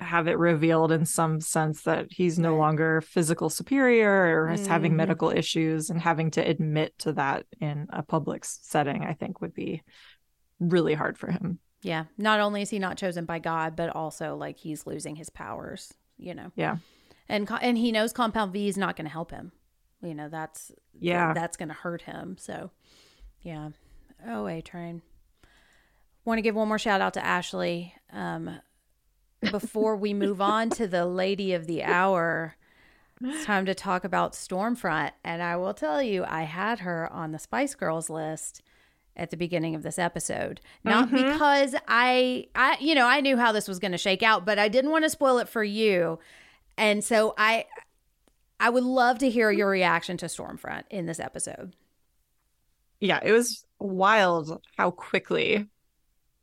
have 0.00 0.26
it 0.26 0.36
revealed 0.36 0.90
in 0.90 1.06
some 1.06 1.40
sense 1.40 1.82
that 1.84 2.08
he's 2.10 2.36
no 2.38 2.50
Right. 2.52 2.58
longer 2.58 3.00
physical 3.00 3.48
superior 3.48 4.10
or 4.42 4.50
is 4.50 4.66
having 4.66 4.92
Mhm. 4.92 4.96
medical 4.96 5.30
issues 5.30 5.88
and 5.88 6.00
having 6.00 6.32
to 6.32 6.40
admit 6.46 6.98
to 6.98 7.12
that 7.12 7.46
in 7.60 7.86
a 7.90 8.02
public 8.02 8.44
setting, 8.44 9.04
I 9.04 9.12
think 9.14 9.40
would 9.40 9.54
be 9.54 9.82
really 10.58 10.94
hard 10.94 11.16
for 11.16 11.30
him. 11.30 11.60
Yeah. 11.84 12.04
Not 12.16 12.40
only 12.40 12.62
is 12.62 12.70
he 12.70 12.78
not 12.78 12.96
chosen 12.96 13.24
by 13.26 13.38
God, 13.38 13.76
but 13.76 13.90
also 13.94 14.36
like 14.36 14.56
he's 14.58 14.86
losing 14.86 15.16
his 15.16 15.28
powers, 15.30 15.92
you 16.16 16.34
know. 16.34 16.50
Yeah. 16.56 16.78
And 17.28 17.48
and 17.62 17.76
he 17.78 17.92
knows 17.92 18.12
Compound 18.12 18.52
V 18.52 18.68
is 18.68 18.76
not 18.76 18.96
going 18.96 19.04
to 19.06 19.10
help 19.12 19.30
him. 19.30 19.52
You 20.02 20.14
know, 20.14 20.28
that's 20.28 20.72
Yeah. 20.98 21.32
that's 21.34 21.56
going 21.56 21.68
to 21.68 21.74
hurt 21.74 22.02
him. 22.02 22.36
So, 22.38 22.70
yeah. 23.42 23.70
Oh, 24.26 24.46
A 24.46 24.60
Train. 24.62 25.02
Want 26.24 26.38
to 26.38 26.42
give 26.42 26.54
one 26.54 26.68
more 26.68 26.78
shout 26.78 27.00
out 27.02 27.14
to 27.14 27.24
Ashley. 27.24 27.94
Um, 28.12 28.58
before 29.50 29.96
we 29.96 30.14
move 30.14 30.40
on 30.40 30.70
to 30.70 30.86
the 30.86 31.04
lady 31.04 31.52
of 31.52 31.66
the 31.66 31.82
hour, 31.82 32.56
it's 33.22 33.44
time 33.44 33.66
to 33.66 33.74
talk 33.74 34.04
about 34.04 34.32
Stormfront. 34.32 35.10
And 35.22 35.42
I 35.42 35.56
will 35.56 35.74
tell 35.74 36.02
you, 36.02 36.24
I 36.26 36.42
had 36.44 36.80
her 36.80 37.12
on 37.12 37.32
the 37.32 37.38
Spice 37.38 37.74
Girls 37.74 38.08
list 38.08 38.62
at 39.16 39.30
the 39.30 39.36
beginning 39.36 39.74
of 39.74 39.82
this 39.82 39.98
episode. 39.98 40.60
Not 40.82 41.08
Mhm. 41.10 41.32
because 41.32 41.74
I 41.88 42.46
I 42.54 42.76
you 42.80 42.94
know, 42.94 43.06
I 43.06 43.20
knew 43.20 43.36
how 43.36 43.52
this 43.52 43.68
was 43.68 43.78
going 43.78 43.92
to 43.92 43.98
shake 43.98 44.22
out, 44.22 44.44
but 44.44 44.58
I 44.58 44.68
didn't 44.68 44.90
want 44.90 45.04
to 45.04 45.10
spoil 45.10 45.38
it 45.38 45.48
for 45.48 45.62
you. 45.64 46.18
And 46.76 47.02
so 47.04 47.34
I 47.38 47.66
I 48.60 48.70
would 48.70 48.84
love 48.84 49.18
to 49.18 49.30
hear 49.30 49.50
your 49.50 49.68
reaction 49.68 50.16
to 50.18 50.26
Stormfront 50.26 50.84
in 50.90 51.06
this 51.06 51.20
episode. 51.20 51.74
yeah, 53.00 53.20
it 53.22 53.32
was 53.32 53.64
wild 53.78 54.62
how 54.78 54.90
quickly 54.90 55.68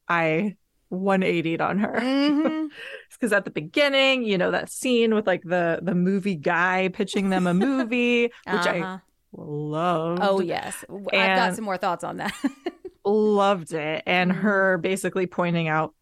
I 0.08 0.58
180'd 0.92 1.62
on 1.62 1.80
her. 1.80 2.00
Mm-hmm. 2.00 2.68
Because 3.12 3.34
at 3.34 3.46
the 3.46 3.52
beginning, 3.52 4.24
you 4.24 4.36
know, 4.38 4.50
that 4.52 4.72
scene 4.72 5.14
with 5.14 5.28
like 5.28 5.44
the 5.44 5.80
the 5.82 5.94
movie 5.94 6.36
guy 6.36 6.90
pitching 6.92 7.30
them 7.30 7.46
a 7.46 7.54
movie, 7.54 8.24
which 8.24 8.32
I 8.66 8.80
Uh-huh. 8.80 8.98
Loved. 9.34 10.20
Oh 10.24 10.42
yes. 10.42 10.84
I've 10.90 11.06
got 11.38 11.56
some 11.56 11.66
more 11.66 11.78
thoughts 11.78 12.04
on 12.04 12.18
that. 12.18 12.34
loved 13.06 13.74
it. 13.74 14.04
And 14.06 14.32
Mhm. 14.32 14.36
her 14.42 14.78
basically 14.78 15.26
pointing 15.28 15.68
out 15.68 15.94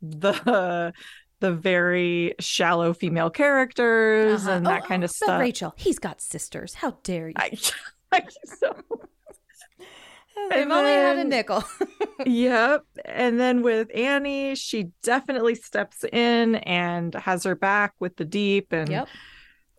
the 0.00 0.92
the 1.40 1.52
very 1.52 2.34
shallow 2.38 2.92
female 2.94 3.28
characters 3.30 4.46
Uh-huh. 4.46 4.56
and 4.56 4.66
that 4.66 4.82
Oh, 4.84 4.86
kind 4.86 5.02
of 5.04 5.10
stuff. 5.10 5.26
but 5.26 5.32
stuff. 5.32 5.40
Rachel, 5.40 5.74
he's 5.76 5.98
got 5.98 6.20
sisters. 6.20 6.74
How 6.74 6.98
dare 7.02 7.28
you? 7.28 7.34
I, 7.36 7.58
I 8.12 8.22
so 8.44 8.76
They've 10.50 10.68
only 10.70 10.90
had 10.90 11.18
a 11.18 11.24
nickel. 11.24 11.62
Yep. 12.24 12.84
And 13.04 13.38
then 13.38 13.62
with 13.62 13.88
Annie, 13.94 14.54
she 14.54 14.90
definitely 15.02 15.54
steps 15.54 16.04
in 16.10 16.56
and 16.56 17.14
has 17.14 17.44
her 17.44 17.54
back 17.54 17.94
with 18.00 18.16
the 18.16 18.24
deep. 18.24 18.72
And 18.72 18.88
yep. 18.88 19.08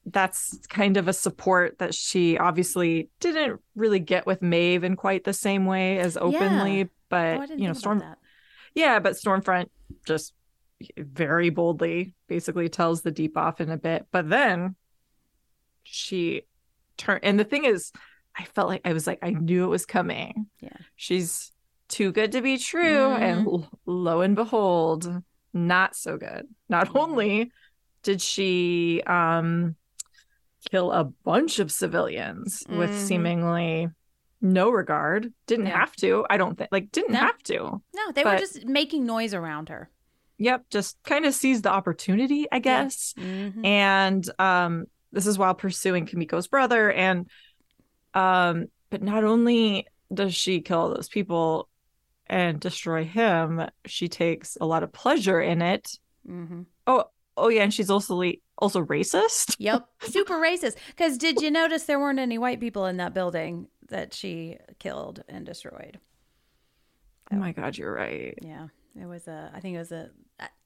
That's 0.06 0.58
kind 0.68 0.98
of 0.98 1.08
a 1.08 1.14
support 1.14 1.80
that 1.80 1.94
she 1.96 2.38
obviously 2.38 3.10
didn't 3.20 3.62
really 3.76 4.00
get 4.00 4.26
with 4.26 4.42
Maeve 4.42 4.84
in 4.84 4.96
quite 4.96 5.24
the 5.24 5.34
same 5.34 5.66
way 5.66 5.98
as 6.00 6.18
openly. 6.18 6.84
Oh, 6.84 6.90
But, 7.10 7.40
didn't 7.48 7.60
you 7.60 7.68
know, 7.68 7.74
Storm, 7.74 8.04
yeah, 8.76 9.00
but 9.00 9.14
Stormfront 9.14 9.70
just 10.06 10.34
very 10.98 11.50
boldly 11.50 12.16
basically 12.28 12.68
tells 12.68 13.02
the 13.02 13.12
deep 13.12 13.38
off 13.38 13.62
in 13.62 13.70
a 13.70 13.78
bit. 13.78 14.08
But 14.12 14.30
then 14.30 14.76
she 15.84 16.44
turned, 16.98 17.24
and 17.24 17.40
the 17.40 17.44
thing 17.46 17.66
is, 17.66 17.92
I 18.38 18.46
felt 18.46 18.68
like 18.68 18.82
I 18.84 18.94
was 18.94 19.06
like, 19.08 19.20
I 19.22 19.30
knew 19.32 19.64
it 19.66 19.68
was 19.70 19.86
coming. 19.86 20.48
Yeah. 20.60 20.70
She's 20.96 21.52
too 21.88 22.12
good 22.12 22.32
to 22.32 22.42
be 22.42 22.58
true. 22.58 23.12
And 23.12 23.46
Mm-hmm. 23.46 23.66
lo 23.86 24.22
and 24.22 24.36
behold, 24.36 25.22
not 25.54 25.96
so 25.96 26.18
good. 26.18 26.48
Not 26.68 26.96
only 26.96 27.52
did 28.02 28.22
she 28.22 29.02
um 29.06 29.76
kill 30.72 30.92
a 30.92 31.04
bunch 31.04 31.60
of 31.60 31.72
civilians 31.72 32.64
with 32.70 32.92
Mhm. 32.92 33.00
seemingly 33.08 33.90
no 34.42 34.70
regard, 34.70 35.32
didn't 35.48 35.68
Yeah. 35.68 35.80
have 35.80 35.96
to. 35.98 36.26
I 36.30 36.38
don't 36.38 36.58
think, 36.58 36.70
like, 36.72 36.92
didn't 36.92 37.14
No. 37.14 37.20
have 37.20 37.38
to. 37.44 37.82
No, 37.96 38.12
they 38.14 38.24
were 38.24 38.38
just 38.38 38.66
making 38.66 39.06
noise 39.06 39.34
around 39.34 39.70
her. 39.70 39.90
Yep, 40.38 40.66
just 40.70 40.98
kind 41.04 41.26
of 41.26 41.34
seized 41.34 41.64
the 41.64 41.70
opportunity, 41.72 42.48
I 42.52 42.60
guess. 42.60 43.14
Mhm. 43.18 43.66
And 43.66 44.30
um 44.40 44.86
this 45.12 45.28
is 45.28 45.38
while 45.38 45.54
pursuing 45.54 46.06
Kimiko's 46.08 46.48
brother 46.48 46.92
and 46.92 47.30
um 48.14 48.66
but 48.90 49.02
not 49.02 49.24
only 49.24 49.88
does 50.14 50.34
she 50.36 50.60
kill 50.62 50.94
those 50.94 51.08
people 51.08 51.70
and 52.28 52.60
destroy 52.60 53.04
him, 53.04 53.62
she 53.86 54.08
takes 54.08 54.58
a 54.60 54.66
lot 54.66 54.84
of 54.84 54.92
pleasure 54.92 55.40
in 55.42 55.62
it. 55.62 55.98
Mhm. 56.28 56.66
Oh, 56.88 57.06
oh 57.38 57.50
yeah, 57.50 57.64
and 57.64 57.74
she's 57.74 57.90
also 57.90 58.16
le- 58.16 58.34
also 58.58 58.84
racist. 58.86 59.56
Yep. 59.60 59.88
Super 60.02 60.36
racist. 60.36 60.76
Because 60.88 61.18
did 61.18 61.42
you 61.42 61.50
notice 61.52 61.84
there 61.84 62.00
weren't 62.00 62.20
any 62.20 62.38
white 62.38 62.60
people 62.60 62.86
in 62.86 62.98
that 62.98 63.14
building 63.14 63.68
that 63.90 64.14
she 64.14 64.58
killed 64.80 65.24
and 65.30 65.46
destroyed? 65.46 66.00
Oh 67.32 67.36
my 67.38 67.52
god, 67.52 67.78
you're 67.78 67.94
right. 67.94 68.38
Yeah. 68.42 68.68
It 69.00 69.06
was 69.06 69.28
a, 69.28 69.52
I 69.54 69.60
think 69.60 69.76
it 69.76 69.80
was 69.80 69.92
a, 69.92 70.10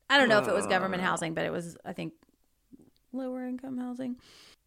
I- 0.10 0.18
don't 0.18 0.30
know 0.30 0.40
if 0.40 0.48
it 0.48 0.54
was 0.54 0.68
government 0.68 1.02
Uh. 1.02 1.06
housing, 1.06 1.34
but 1.34 1.46
it 1.46 1.52
was, 1.52 1.78
I 1.86 1.94
think, 1.94 2.14
lower 3.14 3.46
income 3.46 3.78
housing. 3.78 4.18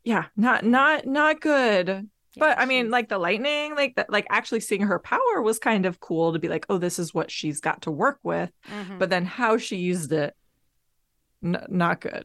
Yeah, 0.05 0.27
not 0.37 0.65
not 0.65 1.07
not 1.07 1.41
good. 1.41 1.89
Yeah, 1.89 2.39
but 2.39 2.59
I 2.59 2.65
mean, 2.65 2.91
like 2.91 3.09
the 3.09 3.19
lightning, 3.19 3.75
like 3.75 3.97
that, 3.97 4.09
like 4.09 4.27
actually 4.31 4.61
seeing 4.61 4.83
her 4.83 4.99
power 4.99 5.43
was 5.43 5.59
kind 5.59 5.85
of 5.85 6.01
cool 6.01 6.33
to 6.33 6.39
be 6.39 6.49
like, 6.49 6.65
oh, 6.71 6.79
this 6.79 6.99
is 6.99 7.13
what 7.13 7.31
she's 7.31 7.61
got 7.61 7.83
to 7.83 7.91
work 7.91 8.19
with. 8.23 8.51
Mhm. 8.71 8.99
But 8.99 9.11
then 9.11 9.25
how 9.27 9.57
she 9.59 9.77
used 9.77 10.13
it, 10.13 10.35
n- 11.43 11.65
not 11.69 12.01
good. 12.01 12.25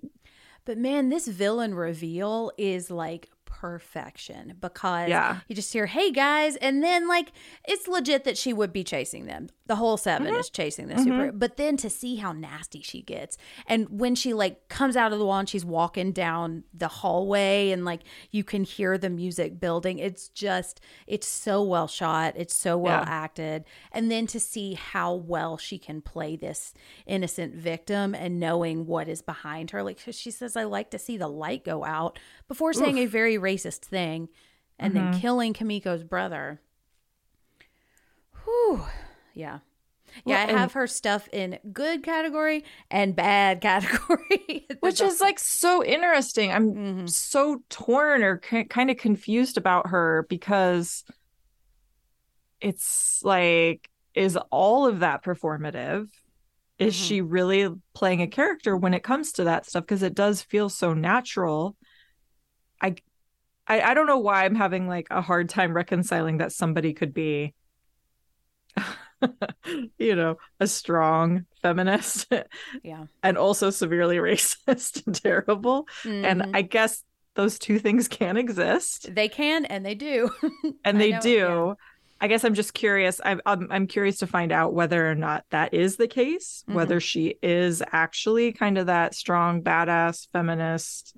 But 0.65 0.77
man, 0.77 1.09
this 1.09 1.27
villain 1.27 1.75
reveal 1.75 2.51
is 2.57 2.89
like 2.89 3.29
perfection 3.61 4.55
because 4.59 5.09
Yeah. 5.09 5.39
you 5.47 5.55
just 5.55 5.71
hear, 5.73 5.85
hey 5.85 6.11
guys, 6.11 6.55
and 6.57 6.83
then 6.83 7.07
like 7.07 7.31
it's 7.67 7.87
legit 7.87 8.23
that 8.23 8.37
she 8.37 8.53
would 8.53 8.71
be 8.73 8.83
chasing 8.83 9.25
them. 9.25 9.47
The 9.67 9.75
whole 9.77 9.97
7 9.97 10.27
Mm-hmm. 10.27 10.35
is 10.39 10.49
chasing 10.51 10.87
the 10.87 10.97
super, 10.99 11.31
but 11.31 11.57
then 11.57 11.75
to 11.77 11.89
see 11.89 12.17
how 12.17 12.31
nasty 12.33 12.81
she 12.81 13.01
gets, 13.01 13.35
and 13.65 13.87
when 13.89 14.13
she 14.13 14.33
like 14.33 14.67
comes 14.69 14.95
out 14.95 15.11
of 15.11 15.17
the 15.19 15.25
wall 15.25 15.39
and 15.39 15.49
she's 15.49 15.65
walking 15.65 16.11
down 16.11 16.63
the 16.73 16.87
hallway, 16.87 17.71
and 17.71 17.83
like 17.83 18.01
you 18.29 18.43
can 18.43 18.63
hear 18.63 18.97
the 18.97 19.09
music 19.09 19.59
building, 19.59 19.97
it's 19.97 20.29
just 20.29 20.81
it's 21.07 21.27
so 21.27 21.63
well 21.63 21.87
shot, 21.87 22.33
it's 22.37 22.53
so 22.53 22.77
well 22.77 23.01
Yeah. 23.01 23.05
acted, 23.23 23.65
and 23.91 24.11
then 24.11 24.27
to 24.27 24.39
see 24.39 24.73
how 24.75 25.15
well 25.15 25.57
she 25.57 25.79
can 25.79 25.99
play 26.01 26.35
this 26.35 26.73
innocent 27.07 27.55
victim 27.55 28.13
and 28.13 28.39
knowing 28.39 28.85
what 28.85 29.07
is 29.07 29.23
behind 29.23 29.71
her, 29.71 29.81
like 29.81 29.99
she 30.11 30.29
says, 30.29 30.55
I 30.55 30.65
like 30.65 30.91
to 30.91 30.99
see 30.99 31.17
the 31.17 31.27
light 31.27 31.63
go 31.65 31.83
out 31.83 32.19
before 32.47 32.71
saying 32.73 32.99
a 32.99 33.05
very 33.07 33.37
racist 33.45 33.81
thing 33.85 34.29
and 34.79 34.93
Mm-hmm. 34.93 35.11
then 35.11 35.19
killing 35.21 35.53
Kimiko's 35.53 36.03
brother. 36.03 36.59
Whew. 38.43 38.83
Yeah. 39.33 39.59
Yeah, 40.25 40.45
Well, 40.45 40.55
I 40.55 40.59
have 40.59 40.73
her 40.73 40.87
stuff 40.87 41.27
in 41.33 41.59
good 41.73 42.01
category 42.03 42.63
and 42.89 43.15
bad 43.15 43.59
category. 43.69 44.65
which 44.79 45.01
is 45.01 45.19
like 45.19 45.39
so 45.39 45.83
interesting. 45.83 46.51
I'm 46.51 46.73
Mhm. 46.73 47.09
so 47.09 47.61
torn 47.69 48.23
or 48.23 48.37
ki- 48.37 48.65
kind 48.65 48.89
of 48.89 48.97
confused 48.97 49.57
about 49.57 49.87
her 49.87 50.25
because 50.29 51.03
it's 52.61 53.21
like, 53.23 53.89
is 54.13 54.37
all 54.51 54.87
of 54.87 54.99
that 54.99 55.23
performative? 55.23 56.07
Is 56.79 56.95
Mhm. 56.95 57.07
she 57.07 57.21
really 57.21 57.69
playing 57.93 58.21
a 58.21 58.27
character 58.27 58.77
when 58.77 58.93
it 58.93 59.03
comes 59.03 59.33
to 59.33 59.43
that 59.45 59.65
stuff? 59.65 59.83
Because 59.83 60.03
it 60.03 60.13
does 60.15 60.41
feel 60.41 60.69
so 60.69 60.93
natural. 60.93 61.75
I, 62.81 62.95
I, 63.67 63.81
I 63.81 63.93
don't 63.93 64.07
know 64.07 64.19
why 64.19 64.45
I'm 64.45 64.55
having 64.55 64.87
like 64.87 65.07
a 65.09 65.21
hard 65.21 65.49
time 65.49 65.73
reconciling 65.73 66.37
that 66.37 66.51
somebody 66.51 66.93
could 66.93 67.13
be, 67.13 67.53
you 69.97 70.15
know, 70.15 70.37
a 70.59 70.67
strong 70.67 71.45
feminist 71.61 72.27
yeah. 72.83 73.05
and 73.23 73.37
also 73.37 73.69
severely 73.69 74.17
racist 74.17 75.05
and 75.05 75.15
terrible. 75.15 75.87
Mhm. 76.03 76.23
And 76.23 76.55
I 76.55 76.61
guess 76.61 77.03
those 77.33 77.59
two 77.59 77.79
things 77.79 78.07
can 78.07 78.37
exist, 78.37 79.13
they 79.13 79.27
can 79.27 79.65
and 79.65 79.85
they 79.85 79.95
do. 79.95 80.29
and 80.85 80.97
I 80.97 80.99
they 80.99 81.11
know, 81.11 81.21
do. 81.21 81.31
yeah. 81.31 81.73
I 82.21 82.27
guess 82.27 82.45
I'm 82.45 82.53
just 82.53 82.73
curious. 82.73 83.19
I'm, 83.25 83.41
I'm 83.45 83.67
I'm 83.69 83.87
curious 83.87 84.19
to 84.19 84.27
find 84.27 84.53
out 84.53 84.73
whether 84.73 85.09
or 85.09 85.15
not 85.15 85.43
that 85.49 85.73
is 85.73 85.97
the 85.97 86.07
case. 86.07 86.63
Mm-hmm. 86.63 86.75
Whether 86.75 86.99
she 87.01 87.35
is 87.43 87.83
actually 87.91 88.53
kind 88.53 88.77
of 88.77 88.85
that 88.85 89.13
strong, 89.15 89.61
badass, 89.61 90.29
feminist 90.31 91.15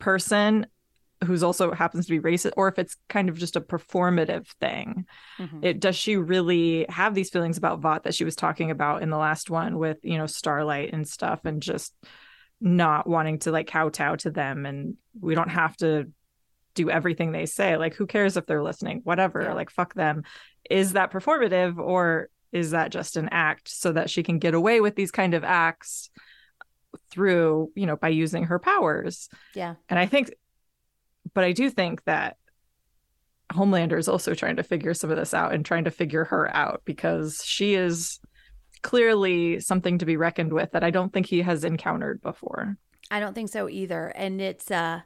person 0.00 0.66
who's 1.24 1.42
also 1.42 1.72
happens 1.72 2.06
to 2.06 2.12
be 2.12 2.20
racist, 2.20 2.52
or 2.56 2.68
if 2.68 2.78
it's 2.78 2.96
kind 3.08 3.28
of 3.28 3.36
just 3.36 3.56
a 3.56 3.60
performative 3.60 4.46
thing. 4.60 5.06
Mhm. 5.38 5.64
It 5.64 5.80
does 5.80 5.96
she 5.96 6.16
really 6.16 6.86
have 6.88 7.14
these 7.14 7.30
feelings 7.30 7.58
about 7.58 7.80
Vought 7.80 8.04
that 8.04 8.14
she 8.14 8.24
was 8.24 8.36
talking 8.36 8.70
about 8.70 9.02
in 9.02 9.10
the 9.10 9.18
last 9.18 9.50
one 9.50 9.78
with 9.78 9.98
you 10.02 10.16
know 10.16 10.26
Starlight 10.26 10.92
and 10.92 11.08
stuff, 11.08 11.40
and 11.44 11.62
just 11.62 11.92
not 12.60 13.06
wanting 13.06 13.38
to 13.40 13.52
like 13.52 13.66
kowtow 13.66 14.16
to 14.16 14.30
them, 14.30 14.66
and 14.66 14.96
we 15.20 15.34
don't 15.34 15.50
have 15.50 15.76
to 15.78 16.10
do 16.74 16.90
everything 16.90 17.32
they 17.32 17.46
say. 17.46 17.76
Like, 17.76 17.94
who 17.94 18.06
cares 18.06 18.36
if 18.36 18.46
they're 18.46 18.62
listening? 18.62 19.00
Whatever. 19.02 19.42
Yeah. 19.42 19.54
Like, 19.54 19.70
fuck 19.70 19.94
them. 19.94 20.22
Is 20.70 20.92
that 20.92 21.10
performative 21.10 21.78
or 21.78 22.28
is 22.52 22.70
that 22.70 22.92
just 22.92 23.16
an 23.16 23.28
act 23.32 23.68
so 23.68 23.92
that 23.92 24.08
she 24.10 24.22
can 24.22 24.38
get 24.38 24.54
away 24.54 24.80
with 24.80 24.94
these 24.94 25.10
kind 25.10 25.34
of 25.34 25.42
acts 25.42 26.10
through, 27.10 27.72
you 27.74 27.86
know, 27.86 27.96
by 27.96 28.08
using 28.08 28.44
her 28.44 28.60
powers? 28.60 29.28
Yeah. 29.54 29.74
And 29.88 29.98
I 29.98 30.06
think, 30.06 30.32
but 31.34 31.44
I 31.44 31.52
do 31.52 31.70
think 31.70 32.04
that 32.04 32.36
Homelander 33.52 33.98
is 33.98 34.08
also 34.08 34.34
trying 34.34 34.56
to 34.56 34.62
figure 34.62 34.94
some 34.94 35.10
of 35.10 35.16
this 35.16 35.32
out 35.32 35.54
and 35.54 35.64
trying 35.64 35.84
to 35.84 35.90
figure 35.90 36.24
her 36.24 36.54
out 36.54 36.82
because 36.84 37.42
she 37.44 37.74
is 37.74 38.20
clearly 38.82 39.60
something 39.60 39.98
to 39.98 40.06
be 40.06 40.16
reckoned 40.16 40.52
with 40.52 40.72
that 40.72 40.84
I 40.84 40.90
don't 40.90 41.12
think 41.12 41.26
he 41.26 41.42
has 41.42 41.64
encountered 41.64 42.20
before. 42.20 42.76
I 43.10 43.20
don't 43.20 43.34
think 43.34 43.48
so 43.48 43.68
either. 43.68 44.08
And 44.08 44.40
it's 44.40 44.70
uh 44.70 45.00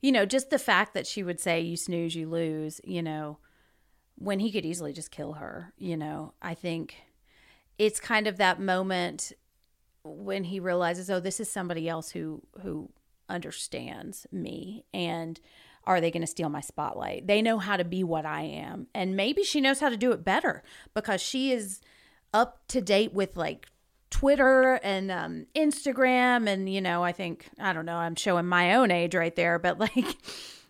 you 0.00 0.12
know, 0.12 0.26
just 0.26 0.50
the 0.50 0.58
fact 0.58 0.92
that 0.92 1.06
she 1.06 1.22
would 1.22 1.40
say 1.40 1.62
you 1.62 1.78
snooze, 1.78 2.14
you 2.14 2.28
lose, 2.28 2.78
you 2.84 3.02
know, 3.02 3.38
when 4.16 4.38
he 4.38 4.52
could 4.52 4.66
easily 4.66 4.92
just 4.92 5.10
kill 5.10 5.34
her, 5.34 5.72
you 5.78 5.96
know. 5.96 6.34
I 6.42 6.52
think 6.52 6.96
it's 7.78 8.00
kind 8.00 8.26
of 8.26 8.36
that 8.36 8.60
moment 8.60 9.32
when 10.02 10.44
he 10.44 10.60
realizes, 10.60 11.08
oh, 11.10 11.20
this 11.20 11.40
is 11.40 11.50
somebody 11.50 11.88
else 11.88 12.10
who 12.10 12.42
who 12.62 12.90
understands 13.28 14.26
me 14.32 14.84
and 14.92 15.40
are 15.86 16.00
they 16.00 16.10
going 16.10 16.22
to 16.22 16.26
steal 16.26 16.48
my 16.48 16.60
spotlight? 16.60 17.26
They 17.26 17.42
know 17.42 17.58
how 17.58 17.76
to 17.76 17.84
be 17.84 18.02
what 18.02 18.24
I 18.24 18.42
am. 18.42 18.86
And 18.94 19.16
maybe 19.16 19.42
she 19.42 19.60
knows 19.60 19.80
how 19.80 19.90
to 19.90 19.96
do 19.96 20.12
it 20.12 20.24
better 20.24 20.62
because 20.94 21.20
she 21.20 21.52
is 21.52 21.80
up 22.32 22.66
to 22.68 22.80
date 22.80 23.12
with 23.12 23.36
like 23.36 23.66
Twitter 24.10 24.74
and 24.82 25.10
um, 25.10 25.46
Instagram. 25.54 26.48
And, 26.48 26.72
you 26.72 26.80
know, 26.80 27.04
I 27.04 27.12
think, 27.12 27.48
I 27.58 27.72
don't 27.72 27.86
know, 27.86 27.96
I'm 27.96 28.14
showing 28.14 28.46
my 28.46 28.74
own 28.74 28.90
age 28.90 29.14
right 29.14 29.34
there, 29.34 29.58
but 29.58 29.78
like, 29.78 30.16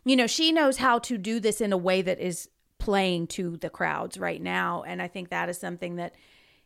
you 0.04 0.16
know, 0.16 0.26
she 0.26 0.52
knows 0.52 0.78
how 0.78 0.98
to 1.00 1.16
do 1.16 1.40
this 1.40 1.60
in 1.60 1.72
a 1.72 1.76
way 1.76 2.02
that 2.02 2.18
is 2.18 2.48
playing 2.78 3.26
to 3.28 3.56
the 3.56 3.70
crowds 3.70 4.18
right 4.18 4.42
now. 4.42 4.82
And 4.82 5.00
I 5.00 5.08
think 5.08 5.30
that 5.30 5.48
is 5.48 5.58
something 5.58 5.96
that 5.96 6.14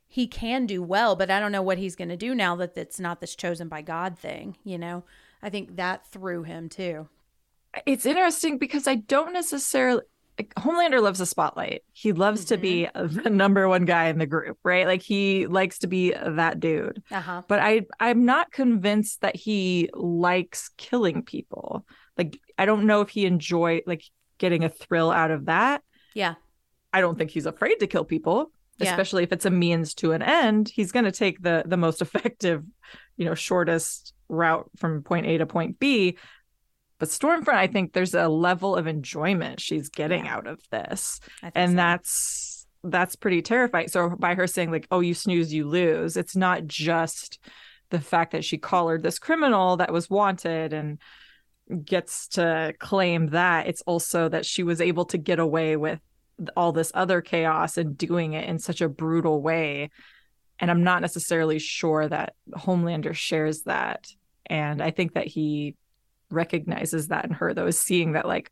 he 0.07 0.27
can 0.27 0.67
do 0.67 0.83
well, 0.83 1.17
but 1.17 1.31
I 1.31 1.39
don't 1.39 1.53
know 1.53 1.63
what 1.63 1.79
he's 1.79 1.95
going 1.95 2.09
to 2.09 2.17
do 2.17 2.35
now 2.35 2.57
that 2.57 2.77
it's 2.77 2.99
not 2.99 3.21
this 3.21 3.37
chosen 3.37 3.69
by 3.69 3.83
God 3.83 4.19
thing, 4.19 4.57
you 4.65 4.79
know? 4.79 5.05
I 5.43 5.51
think 5.51 5.77
that 5.77 6.07
threw 6.11 6.43
him 6.43 6.69
too. 6.69 7.09
It's 7.87 8.07
interesting 8.07 8.59
because 8.59 8.87
I 8.87 8.97
don't 8.97 9.33
necessarily 9.33 10.03
like, 10.39 10.55
Homelander 10.55 11.03
loves 11.03 11.19
the 11.19 11.27
spotlight. 11.27 11.83
He 11.93 12.13
loves 12.13 12.47
to 12.47 12.57
be 12.57 12.89
the 12.95 13.31
number 13.31 13.69
one 13.69 13.85
guy 13.85 14.07
in 14.09 14.19
the 14.19 14.27
group, 14.27 14.57
right? 14.63 14.87
Like 14.87 15.03
he 15.03 15.47
likes 15.47 15.81
to 15.81 15.87
be 15.87 16.13
that 16.13 16.61
dude. 16.61 17.03
Uh 17.11 17.21
huh. 17.21 17.43
But 17.49 17.59
I 17.61 17.87
I'm 18.01 18.25
not 18.25 18.53
convinced 18.53 19.21
that 19.23 19.37
he 19.37 19.91
likes 19.95 20.71
killing 20.77 21.23
people. 21.23 21.85
Like 22.17 22.39
I 22.57 22.67
don't 22.67 22.87
know 22.87 23.01
if 23.01 23.09
he 23.11 23.27
enjoy 23.27 23.83
like 23.87 24.05
getting 24.39 24.65
a 24.65 24.69
thrill 24.69 25.11
out 25.11 25.31
of 25.31 25.47
that. 25.47 25.83
Yeah. 26.15 26.35
I 26.93 27.01
don't 27.01 27.19
think 27.19 27.31
he's 27.31 27.47
afraid 27.47 27.81
to 27.81 27.87
kill 27.87 28.05
people, 28.05 28.51
Yeah. 28.79 28.91
especially 28.91 29.25
if 29.25 29.33
it's 29.33 29.45
a 29.45 29.51
means 29.51 29.93
to 29.95 30.13
an 30.13 30.23
end. 30.23 30.69
He's 30.69 30.93
going 30.93 31.05
to 31.05 31.13
take 31.13 31.43
the 31.43 31.65
the 31.67 31.77
most 31.77 32.01
effective, 32.07 32.65
you 33.17 33.25
know, 33.25 33.35
shortest 33.35 34.15
route 34.29 34.71
from 34.77 35.03
point 35.03 35.27
A 35.27 35.39
to 35.39 35.47
point 35.47 35.79
B. 35.79 36.17
But 36.99 37.11
Stormfront, 37.11 37.55
I 37.55 37.69
think 37.69 37.93
there's 37.93 38.15
a 38.15 38.29
level 38.29 38.75
of 38.75 38.87
enjoyment 38.89 39.61
she's 39.61 39.89
getting 39.89 40.25
Yeah. 40.25 40.35
out 40.37 40.47
of 40.47 40.61
this, 40.71 41.21
and 41.55 41.73
so. 41.73 41.77
that's 41.77 42.67
that's 42.85 43.17
pretty 43.17 43.43
terrifying. 43.43 43.89
So 43.89 44.11
by 44.11 44.35
her 44.35 44.47
saying 44.47 44.71
like, 44.71 44.87
"Oh, 44.91 45.01
you 45.01 45.15
snooze, 45.15 45.53
you 45.53 45.67
lose," 45.69 46.17
it's 46.17 46.37
not 46.37 46.67
just 46.67 47.39
the 47.91 48.01
fact 48.01 48.33
that 48.33 48.45
she 48.45 48.59
collared 48.59 49.03
this 49.03 49.19
criminal 49.19 49.77
that 49.79 49.93
was 49.93 50.11
wanted 50.11 50.73
and 50.73 50.99
gets 51.85 52.29
to 52.29 52.75
claim 52.79 53.29
that 53.29 53.67
it's 53.67 53.83
also 53.83 54.29
that 54.29 54.45
she 54.47 54.63
was 54.63 54.81
able 54.81 55.05
to 55.07 55.19
get 55.19 55.39
away 55.39 55.77
with 55.77 56.01
all 56.57 56.73
this 56.73 56.91
other 56.95 57.21
chaos 57.21 57.77
and 57.77 57.97
doing 57.99 58.33
it 58.33 58.49
in 58.49 58.59
such 58.59 58.81
a 58.81 58.89
brutal 58.89 59.43
way 59.43 59.91
and 60.61 60.71
i'm 60.71 60.83
not 60.85 61.01
necessarily 61.03 61.59
sure 61.59 62.09
that 62.09 62.35
homelander 62.53 63.15
shares 63.15 63.63
that. 63.63 64.07
And 64.47 64.83
i 64.83 64.91
think 64.91 65.15
that 65.15 65.27
he 65.27 65.75
recognizes 66.31 67.09
that 67.09 67.25
in 67.25 67.31
her 67.33 67.55
though 67.55 67.67
is 67.67 67.79
seeing 67.79 68.13
that 68.13 68.27
like 68.27 68.51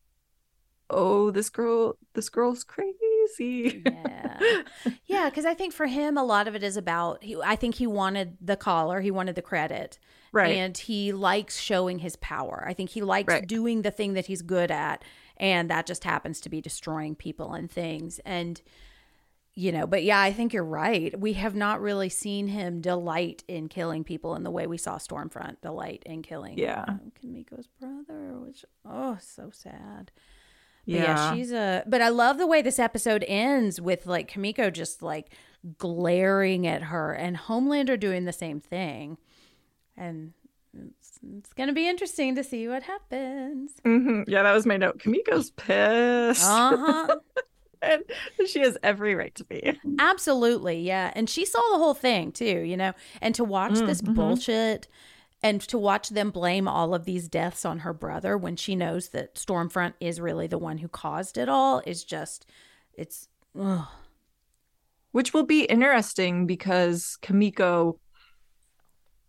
oh 0.89 1.31
this 1.31 1.51
girl 1.51 1.97
this 2.15 2.29
girl's 2.29 2.65
crazy. 2.65 3.83
Yeah. 3.85 4.63
Yeah 5.07 5.29
because 5.29 5.45
i 5.45 5.53
think 5.55 5.75
for 5.75 5.87
him 5.87 6.17
a 6.17 6.23
lot 6.25 6.47
of 6.47 6.55
it 6.55 6.63
is 6.63 6.77
about 6.77 7.23
he, 7.25 7.37
i 7.43 7.57
think 7.57 7.75
he 7.75 7.87
wanted 7.87 8.37
the 8.41 8.57
collar 8.57 9.01
he 9.01 9.11
wanted 9.11 9.35
the 9.35 9.43
credit. 9.43 9.99
Right. 10.33 10.57
And 10.57 10.77
he 10.77 11.13
likes 11.13 11.59
showing 11.59 11.99
his 12.01 12.17
power. 12.17 12.63
I 12.69 12.75
think 12.75 12.91
he 12.91 13.01
likes 13.01 13.33
Right. 13.33 13.47
doing 13.47 13.83
the 13.83 13.91
thing 13.91 14.13
that 14.15 14.27
he's 14.27 14.43
good 14.43 14.71
at. 14.71 15.03
And 15.39 15.71
that 15.71 15.87
just 15.87 16.05
happens 16.05 16.41
to 16.43 16.51
be 16.51 16.61
destroying 16.61 17.15
people 17.15 17.55
and 17.55 17.71
things. 17.71 18.19
And 18.25 18.61
you 19.59 19.73
know 19.73 19.87
but 19.87 20.05
yeah 20.05 20.21
i 20.21 20.31
think 20.33 20.53
you're 20.53 20.63
right 20.63 21.19
we 21.19 21.33
have 21.33 21.55
not 21.55 21.81
really 21.81 22.11
seen 22.11 22.47
him 22.49 22.81
delight 22.83 23.43
in 23.49 23.69
killing 23.69 24.05
people 24.05 24.35
in 24.37 24.43
the 24.45 24.51
way 24.51 24.67
we 24.67 24.77
saw 24.77 24.99
stormfront 24.99 25.59
delight 25.63 26.03
in 26.05 26.21
killing 26.23 26.59
Yeah. 26.59 26.85
uh, 26.87 26.95
kimiko's 27.21 27.67
brother 27.81 28.39
which 28.39 28.65
oh 28.85 29.17
so 29.21 29.49
sad 29.51 30.11
but 30.85 30.95
yeah, 30.95 31.03
yeah. 31.03 31.35
she's 31.35 31.51
a. 31.51 31.83
But 31.89 32.01
I 32.01 32.11
love 32.11 32.39
the 32.39 32.47
way 32.47 32.63
this 32.63 32.79
episode 32.79 33.25
ends 33.27 33.81
with 33.81 34.07
like 34.07 34.29
Kimiko 34.29 34.71
just 34.71 35.03
like 35.03 35.33
glaring 35.79 36.65
at 36.65 36.81
her 36.85 37.13
and 37.13 37.37
Homelander 37.37 37.99
doing 37.99 38.25
the 38.25 38.33
same 38.33 38.61
thing. 38.61 39.19
And 39.97 40.33
it's, 40.73 41.19
it's 41.39 41.53
going 41.55 41.67
to 41.67 41.73
be 41.73 41.89
interesting 41.89 42.37
to 42.37 42.45
see 42.45 42.69
what 42.69 42.85
happens. 42.85 43.73
Mhm. 43.85 44.27
yeah 44.29 44.45
that 44.45 44.53
was 44.53 44.65
my 44.65 44.77
note 44.77 44.99
kimiko's 45.01 45.51
pissed 45.51 46.45
Uh 46.45 46.77
huh. 46.77 47.17
and 47.87 48.03
she 48.49 48.61
has 48.61 48.77
every 48.83 49.15
right 49.15 49.35
to 49.37 49.45
be 49.45 49.79
Absolutely. 49.99 50.81
Yeah. 50.81 51.13
And 51.15 51.29
she 51.31 51.45
saw 51.45 51.61
the 51.73 51.79
whole 51.79 51.95
thing 51.95 52.33
too, 52.33 52.61
you 52.61 52.77
know, 52.77 52.93
and 53.21 53.35
to 53.35 53.45
watch 53.45 53.79
this 53.81 54.03
Mm, 54.03 54.09
mhm. 54.09 54.15
bullshit 54.15 54.89
And 55.43 55.61
to 55.69 55.79
watch 55.79 56.09
them 56.09 56.31
blame 56.31 56.67
all 56.67 56.95
of 56.95 57.05
these 57.05 57.29
deaths 57.29 57.65
on 57.65 57.81
her 57.81 57.93
brother 57.93 58.37
when 58.39 58.57
she 58.57 58.75
knows 58.75 59.11
that 59.11 59.35
Stormfront 59.37 59.95
is 60.01 60.21
really 60.21 60.47
the 60.47 60.59
one 60.59 60.79
who 60.79 60.89
caused 60.89 61.37
it 61.39 61.49
all 61.49 61.83
is 61.87 62.05
just, 62.05 62.47
it's, 62.95 63.29
ugh. 63.59 63.87
which 65.13 65.33
will 65.35 65.45
be 65.45 65.65
interesting 65.65 66.47
because 66.47 67.19
Kimiko 67.23 67.99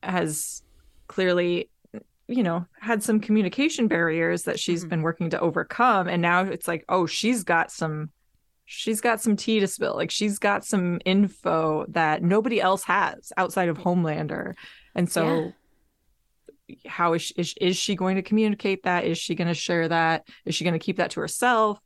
has 0.03 0.61
clearly 1.07 1.69
you 2.27 2.43
know 2.43 2.65
had 2.81 3.01
some 3.03 3.19
communication 3.19 3.87
barriers 3.87 4.43
that 4.43 4.59
she's 4.59 4.83
Mhm. 4.85 4.89
been 4.89 5.01
working 5.01 5.29
to 5.29 5.39
overcome 5.39 6.07
and 6.07 6.21
now 6.21 6.41
it's 6.43 6.67
like 6.67 6.83
oh 6.89 7.05
she's 7.05 7.43
got 7.43 7.71
some 7.71 8.09
she's 8.69 8.99
got 8.99 9.21
some 9.21 9.35
tea 9.37 9.61
to 9.61 9.65
spill 9.67 9.95
like 9.95 10.11
she's 10.11 10.37
got 10.39 10.63
some 10.65 10.99
info 11.05 11.85
that 11.87 12.21
nobody 12.21 12.59
else 12.59 12.83
has 12.83 13.31
outside 13.37 13.69
of 13.69 13.77
Homelander 13.77 14.53
and 14.93 15.09
so 15.09 15.53
how 16.85 17.13
is 17.13 17.21
she, 17.21 17.33
is, 17.37 17.53
is 17.61 17.77
she 17.77 17.95
going 17.95 18.17
to 18.17 18.21
communicate 18.21 18.83
that 18.83 19.05
is 19.05 19.17
she 19.17 19.35
going 19.35 19.47
to 19.47 19.53
share 19.53 19.87
that 19.87 20.27
is 20.45 20.53
she 20.53 20.65
going 20.65 20.73
to 20.73 20.79
keep 20.79 20.97
that 20.97 21.11
to 21.11 21.21
herself 21.21 21.79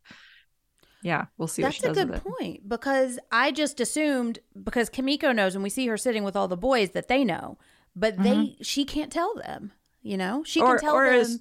yeah 1.03 1.25
we'll 1.37 1.47
see 1.47 1.61
That's 1.61 1.79
what 1.83 1.91
a 1.91 1.93
does 1.93 1.97
good 2.03 2.09
with 2.09 2.25
it 2.25 2.27
point 2.27 2.67
because 2.69 3.19
I 3.31 3.51
just 3.51 3.79
assumed 3.79 4.39
because 4.63 4.89
Kimiko 4.89 5.31
knows 5.31 5.53
and 5.53 5.63
we 5.63 5.69
see 5.69 5.85
her 5.87 5.97
sitting 5.97 6.23
with 6.23 6.35
all 6.35 6.47
the 6.47 6.57
boys 6.57 6.91
that 6.91 7.07
they 7.07 7.23
know, 7.23 7.57
but 7.95 8.17
they 8.21 8.55
she 8.61 8.85
can't 8.85 9.11
tell 9.11 9.33
them. 9.35 9.71
You 10.03 10.17
know, 10.17 10.43
she 10.43 10.59
Mm-hmm. 10.61 10.69
Or- 10.69 10.77
can 10.79 10.85
tell 10.85 10.95
or 10.95 11.05
them. 11.05 11.15
is- 11.21 11.39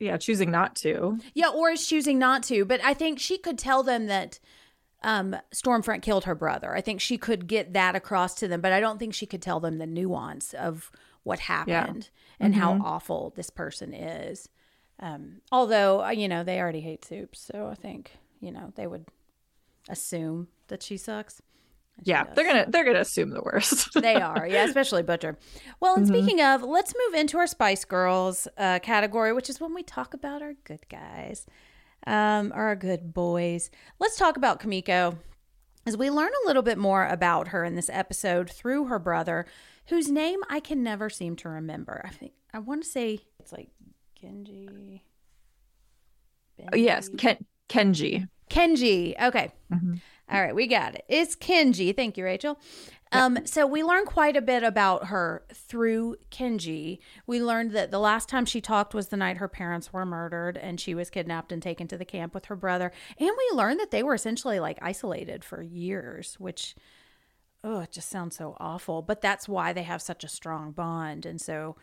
yeah 0.00 0.16
choosing 0.16 0.50
not 0.50 0.74
to 0.76 1.18
yeah, 1.34 1.48
or 1.48 1.70
is 1.70 1.86
choosing 1.86 2.18
not 2.18 2.42
to. 2.44 2.64
But 2.64 2.82
I 2.84 2.92
think 2.94 3.18
she 3.18 3.38
could 3.38 3.58
tell 3.58 3.82
them 3.82 4.06
that 4.06 4.40
um, 5.04 5.36
Stormfront 5.54 6.02
killed 6.02 6.24
her 6.24 6.34
brother. 6.34 6.74
I 6.74 6.80
think 6.80 7.00
she 7.00 7.16
could 7.18 7.46
get 7.46 7.72
that 7.74 7.94
across 7.94 8.34
to 8.36 8.48
them, 8.48 8.60
but 8.60 8.72
I 8.72 8.80
don't 8.80 8.98
think 8.98 9.14
she 9.14 9.26
could 9.26 9.42
tell 9.42 9.60
them 9.60 9.78
the 9.78 9.86
nuance 9.86 10.52
of 10.54 10.90
what 11.22 11.38
happened 11.40 12.10
and 12.40 12.54
how 12.56 12.72
Mm-hmm. 12.74 12.82
awful 12.84 13.32
this 13.36 13.50
person 13.50 13.94
is. 13.94 14.48
Um, 15.00 15.40
although 15.52 16.02
uh, 16.04 16.10
you 16.10 16.26
know 16.28 16.42
they 16.44 16.58
already 16.60 16.80
hate 16.80 17.04
soup, 17.04 17.36
so 17.36 17.68
I 17.70 17.74
think 17.74 18.12
you 18.40 18.50
know 18.52 18.72
they 18.76 18.86
would 18.86 19.06
assume 19.88 20.48
that 20.68 20.82
she 20.82 20.96
sucks. 20.96 21.40
She 22.04 22.10
yeah 22.10 22.24
does. 22.24 22.34
they're 22.34 22.46
gonna 22.46 22.66
they're 22.68 22.84
gonna 22.84 23.00
assume 23.00 23.30
the 23.30 23.42
worst 23.42 23.92
they 24.00 24.16
are, 24.20 24.46
yeah, 24.46 24.64
especially 24.64 25.02
Butcher. 25.02 25.38
Well, 25.80 25.94
and 25.96 26.06
speaking 26.08 26.40
of, 26.40 26.62
let's 26.62 26.92
move 27.06 27.18
into 27.20 27.38
our 27.38 27.46
Spice 27.46 27.84
Girls 27.84 28.48
uh, 28.58 28.78
category, 28.80 29.32
which 29.32 29.48
is 29.50 29.60
when 29.60 29.74
we 29.74 29.82
talk 29.82 30.12
about 30.14 30.42
our 30.42 30.54
good 30.64 30.88
guys, 30.88 31.46
um, 32.06 32.52
our 32.54 32.74
good 32.76 33.12
boys. 33.14 33.70
Let's 33.98 34.16
talk 34.16 34.36
about 34.36 34.60
Kimiko, 34.60 35.18
as 35.86 35.96
we 35.96 36.10
learn 36.10 36.30
a 36.44 36.46
little 36.46 36.62
bit 36.62 36.78
more 36.78 37.06
about 37.06 37.48
her 37.48 37.64
in 37.64 37.74
this 37.74 37.90
episode 37.92 38.50
through 38.50 38.86
her 38.86 38.98
brother, 38.98 39.46
whose 39.88 40.08
name 40.10 40.40
I 40.48 40.60
can 40.60 40.82
never 40.82 41.10
seem 41.10 41.36
to 41.36 41.48
remember. 41.48 42.02
I 42.04 42.10
think 42.10 42.32
I 42.52 42.58
want 42.58 42.82
to 42.84 42.88
say 42.88 43.20
it's 43.38 43.52
like 43.52 43.68
Genji. 44.20 45.02
Oh, 46.72 46.76
yes 46.76 47.08
Ken- 47.18 47.44
kenji 47.68 48.28
Kenji. 48.50 49.14
Okay. 49.20 49.50
Mhm. 49.72 50.00
All 50.30 50.40
right, 50.40 50.54
we 50.54 50.66
got 50.66 50.94
it. 50.94 51.04
It's 51.08 51.34
Kenji. 51.36 51.94
Thank 51.94 52.16
you, 52.16 52.24
Rachel. 52.24 52.58
Um, 53.14 53.38
so 53.44 53.66
we 53.66 53.82
learned 53.82 54.06
quite 54.06 54.36
a 54.36 54.42
bit 54.42 54.62
about 54.62 55.06
her 55.06 55.44
through 55.52 56.16
Kenji. 56.30 56.98
We 57.26 57.40
learned 57.42 57.70
that 57.72 57.90
the 57.90 57.98
last 58.00 58.28
time 58.28 58.44
she 58.44 58.60
talked 58.60 58.92
was 58.92 59.08
the 59.08 59.16
night 59.16 59.36
her 59.36 59.48
parents 59.48 59.92
were 59.92 60.04
murdered 60.04 60.56
and 60.56 60.80
she 60.80 60.94
was 60.94 61.10
kidnapped 61.10 61.52
and 61.52 61.62
taken 61.62 61.86
to 61.88 61.96
the 61.96 62.04
camp 62.04 62.34
with 62.34 62.46
her 62.46 62.56
brother. 62.56 62.92
And 63.18 63.30
we 63.30 63.56
learned 63.56 63.78
that 63.80 63.90
they 63.90 64.02
were 64.02 64.14
essentially 64.14 64.58
like 64.58 64.78
isolated 64.82 65.44
for 65.44 65.62
years, 65.62 66.34
which 66.40 66.74
oh, 67.62 67.80
it 67.80 67.92
just 67.92 68.10
sounds 68.10 68.36
so 68.36 68.56
awful. 68.60 69.00
But 69.00 69.22
that's 69.22 69.48
why 69.48 69.72
they 69.72 69.84
have 69.84 70.02
such 70.02 70.24
a 70.24 70.28
strong 70.28 70.72
bond. 70.72 71.24
And 71.24 71.40
so 71.40 71.76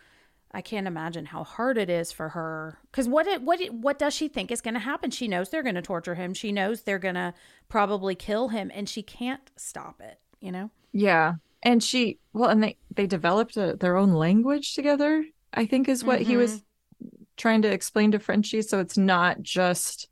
I 0.52 0.62
can't 0.62 0.88
imagine 0.88 1.28
how 1.28 1.44
hard 1.44 1.78
it 1.78 1.90
is 1.90 2.12
for 2.12 2.30
her. 2.30 2.80
Because 2.92 3.08
what 3.08 3.26
it, 3.26 3.42
what 3.42 3.62
it, 3.62 3.74
what 3.74 3.98
does 3.98 4.14
she 4.14 4.28
think 4.28 4.52
is 4.52 4.62
going 4.62 4.74
to 4.74 4.82
happen? 4.82 5.12
She 5.12 5.28
knows 5.28 5.50
they're 5.50 5.64
going 5.64 5.76
to 5.76 5.82
torture 5.82 6.16
him. 6.16 6.34
She 6.34 6.52
knows 6.52 6.82
they're 6.82 7.00
going 7.00 7.16
to 7.16 7.34
probably 7.70 8.16
kill 8.16 8.50
him, 8.50 8.70
and 8.74 8.88
she 8.88 9.02
can't 9.02 9.50
stop 9.56 10.02
it. 10.02 10.20
You 10.42 10.52
know? 10.52 10.72
yeah 10.92 11.36
and 11.64 11.82
she 11.82 12.20
well 12.34 12.50
and 12.50 12.62
they 12.62 12.78
they 12.94 13.08
developed 13.08 13.56
a, 13.56 13.76
their 13.78 13.96
own 13.96 14.12
language 14.12 14.76
together 14.76 15.24
i 15.54 15.66
think 15.66 15.88
is 15.88 16.04
what 16.04 16.20
he 16.22 16.36
was 16.36 16.56
mm-hmm. 16.56 17.24
trying 17.38 17.62
to 17.62 17.72
explain 17.72 18.12
to 18.12 18.20
frenchie 18.20 18.62
so 18.62 18.80
it's 18.80 18.98
not 18.98 19.42
just 19.42 20.10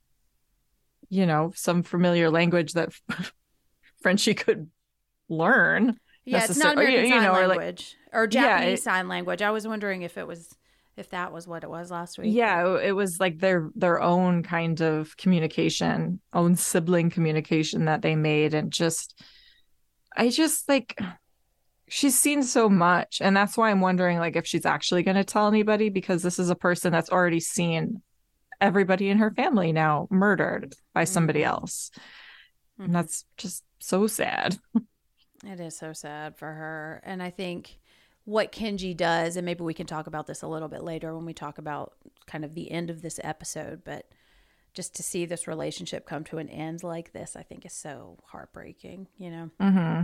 you 1.10 1.26
know 1.26 1.52
some 1.56 1.84
familiar 1.84 2.30
language 2.30 2.74
that 2.74 2.94
frenchie 4.02 4.36
could 4.36 4.70
learn 5.28 6.00
Yeah, 6.26 6.46
it's 6.46 6.58
not 6.58 6.78
necessar- 6.78 6.80
or, 6.80 6.82
American 6.84 7.04
you 7.06 7.10
Sign 7.10 7.24
know, 7.24 7.32
or, 7.34 7.48
like- 7.48 7.58
Language 7.58 7.96
or 8.14 8.24
Yeah, 8.24 8.28
Japanese 8.28 8.80
it- 8.80 8.84
Sign 8.84 9.08
Language. 9.08 9.42
I 9.42 9.52
was 9.52 9.68
wondering 9.68 10.04
if 10.04 10.18
it 10.18 10.26
was 10.28 10.56
if 10.98 11.10
that 11.12 11.32
was 11.32 11.48
what 11.48 11.64
it 11.64 11.70
was 11.70 11.90
last 11.92 12.18
week. 12.20 12.34
yeah 12.34 12.78
it 12.78 12.92
was 12.92 13.20
like 13.20 13.40
their 13.40 13.70
their 13.76 14.02
own 14.02 14.44
kind 14.44 14.82
of 14.82 15.16
communication 15.18 16.20
own 16.34 16.56
sibling 16.56 17.10
communication 17.10 17.86
that 17.86 18.02
they 18.02 18.16
made 18.16 18.54
and 18.54 18.72
just 18.72 19.22
i 20.16 20.30
just 20.30 20.68
like 20.70 21.00
she's 21.88 22.18
seen 22.18 22.44
so 22.44 22.70
much 22.70 23.20
and 23.22 23.36
that's 23.36 23.58
why 23.58 23.70
i'm 23.72 23.82
wondering 23.82 24.20
like 24.20 24.36
if 24.36 24.46
she's 24.46 24.66
actually 24.66 25.04
going 25.04 25.18
to 25.18 25.24
tell 25.24 25.48
anybody 25.48 25.90
because 25.90 26.22
this 26.24 26.40
is 26.40 26.50
a 26.50 26.56
person 26.56 26.92
that's 26.92 27.10
already 27.10 27.40
seen 27.40 28.02
everybody 28.62 29.10
in 29.10 29.18
her 29.18 29.32
family 29.32 29.72
now 29.72 30.08
murdered 30.12 30.76
by 30.94 31.04
somebody 31.04 31.42
Mhm. 31.42 31.48
else 31.48 31.92
Mhm. 32.80 32.86
and 32.86 32.96
that's 32.96 33.26
just 33.38 33.64
so 33.80 34.08
sad 34.08 34.58
It 35.46 35.62
is 35.62 35.78
so 35.78 35.94
sad 35.94 36.36
for 36.38 36.48
her. 36.52 37.02
And 37.06 37.24
I 37.24 37.30
think 37.30 37.80
what 38.26 38.52
Kenji 38.52 38.94
does, 38.96 39.38
and 39.38 39.46
maybe 39.46 39.64
we 39.64 39.74
can 39.74 39.88
talk 39.88 40.06
about 40.06 40.28
this 40.28 40.42
a 40.42 40.50
little 40.50 40.68
bit 40.68 40.84
later 40.84 41.16
when 41.16 41.24
we 41.26 41.34
talk 41.34 41.58
about 41.58 41.94
kind 42.28 42.44
of 42.44 42.56
the 42.56 42.70
end 42.70 42.90
of 42.90 43.02
this 43.02 43.22
episode, 43.24 43.84
but 43.86 44.06
just 44.80 44.96
to 44.96 45.04
see 45.04 45.26
this 45.26 45.46
relationship 45.46 46.06
come 46.06 46.24
to 46.24 46.38
an 46.38 46.48
end 46.48 46.84
like 46.84 47.12
this, 47.12 47.36
I 47.36 47.44
think 47.44 47.66
is 47.66 47.74
so 47.74 48.18
heartbreaking, 48.28 49.08
you 49.18 49.30
know? 49.30 49.50
hmm 49.60 50.02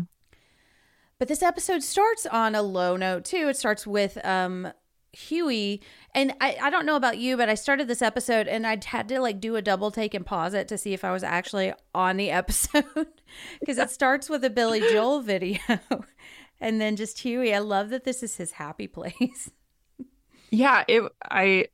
But 1.18 1.30
this 1.30 1.42
episode 1.42 1.82
starts 1.82 2.26
on 2.26 2.56
a 2.56 2.62
low 2.62 2.98
note 2.98 3.24
too. 3.24 3.48
It 3.48 3.56
starts 3.56 3.88
with 3.88 4.18
um 4.26 4.68
Hughie 5.14 5.82
and 6.14 6.34
I, 6.42 6.58
I 6.62 6.70
don't 6.70 6.86
know 6.86 6.98
about 6.98 7.20
you, 7.20 7.38
but 7.38 7.48
I 7.48 7.56
started 7.56 7.88
this 7.88 8.02
episode 8.02 8.50
and 8.50 8.68
I 8.68 8.78
had 8.86 9.08
to 9.08 9.22
like 9.22 9.40
do 9.40 9.56
a 9.56 9.62
double 9.62 9.92
take 9.92 10.14
and 10.14 10.26
pause 10.26 10.54
it 10.54 10.68
to 10.68 10.78
see 10.78 10.92
if 10.92 11.06
I 11.06 11.14
was 11.14 11.24
actually 11.24 11.72
on 11.94 12.18
the 12.18 12.32
episode 12.32 12.84
because 13.62 13.78
it 13.78 13.92
starts 13.92 14.30
with 14.30 14.44
a 14.44 14.50
Billy 14.50 14.82
Joel 14.82 15.22
video 15.22 15.62
and 16.60 16.82
then 16.82 16.98
just 16.98 17.20
Hughie. 17.20 17.56
I 17.56 17.60
love 17.60 17.92
that 17.92 18.04
this 18.04 18.22
is 18.22 18.36
his 18.36 18.52
happy 18.52 18.88
place. 18.88 19.52
yeah 20.52 20.84
it 20.88 21.02
i 21.32 21.66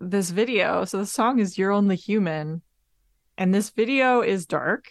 this 0.00 0.30
video. 0.30 0.84
So 0.84 0.98
the 0.98 1.06
song 1.06 1.38
is 1.38 1.56
you're 1.58 1.72
only 1.72 1.96
human 1.96 2.62
and 3.38 3.54
this 3.54 3.70
video 3.70 4.20
is 4.22 4.46
dark. 4.46 4.86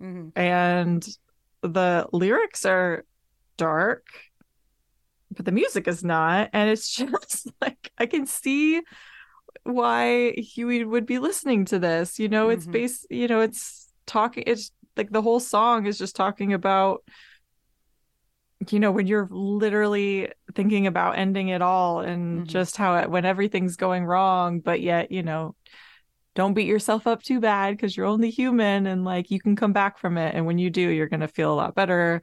Hmm 0.00 0.28
and 0.36 1.06
the 1.62 2.06
lyrics 2.12 2.64
are 2.64 3.04
dark 3.56 4.06
but 5.34 5.44
the 5.46 5.52
music 5.52 5.86
is 5.88 6.02
not. 6.04 6.50
And 6.52 6.68
it's 6.70 6.94
just 6.96 7.50
like 7.60 7.90
i 7.98 8.06
can 8.06 8.26
see 8.26 8.80
why 9.64 10.32
hughie 10.32 10.84
would 10.84 11.06
be 11.06 11.18
listening 11.18 11.64
to 11.66 11.78
this. 11.78 12.18
You 12.18 12.28
know 12.28 12.48
it's 12.50 12.66
Mhm. 12.66 12.72
based 12.72 13.06
you 13.10 13.28
know 13.28 13.40
it's 13.40 13.92
talking 14.06 14.44
it's 14.46 14.72
like 14.96 15.10
the 15.10 15.22
whole 15.22 15.40
song 15.40 15.86
is 15.86 15.98
just 15.98 16.16
talking 16.16 16.52
about 16.52 17.04
you 18.70 18.78
know 18.80 18.90
when 18.92 19.06
you're 19.06 19.28
literally 19.30 20.30
thinking 20.54 20.86
about 20.86 21.18
ending 21.18 21.48
it 21.48 21.62
all 21.62 22.00
and 22.00 22.42
Mhm. 22.42 22.46
just 22.46 22.76
how 22.76 22.96
it 22.96 23.10
when 23.10 23.24
everything's 23.24 23.76
going 23.76 24.04
wrong 24.04 24.60
but 24.60 24.80
yet 24.80 25.10
you 25.10 25.22
know 25.22 25.54
don't 26.34 26.54
beat 26.54 26.66
yourself 26.66 27.06
up 27.06 27.22
too 27.22 27.40
bad 27.40 27.76
because 27.76 27.96
you're 27.96 28.06
only 28.06 28.30
human 28.30 28.86
and 28.86 29.04
like 29.04 29.30
you 29.30 29.40
can 29.40 29.56
come 29.56 29.72
back 29.72 29.98
from 29.98 30.16
it 30.18 30.34
and 30.34 30.46
when 30.46 30.58
you 30.58 30.70
do 30.70 30.80
you're 30.80 31.08
going 31.08 31.20
to 31.20 31.28
feel 31.28 31.52
a 31.52 31.54
lot 31.56 31.74
better 31.74 32.20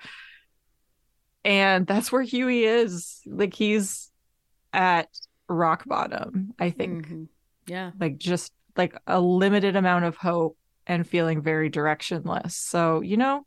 and 1.45 1.87
that's 1.87 2.11
where 2.11 2.21
hughie 2.21 2.65
is 2.65 3.21
like 3.25 3.53
he's 3.53 4.11
at 4.73 5.07
rock 5.47 5.83
bottom 5.85 6.53
i 6.59 6.69
think 6.69 7.07
Mhm. 7.07 7.27
Yeah. 7.67 7.91
like 7.99 8.17
just 8.17 8.51
like 8.75 8.95
a 9.07 9.19
limited 9.19 9.75
amount 9.75 10.05
of 10.05 10.15
hope 10.15 10.57
and 10.87 11.07
feeling 11.07 11.41
very 11.41 11.69
directionless 11.69 12.51
so 12.51 13.01
you 13.01 13.17
know 13.17 13.45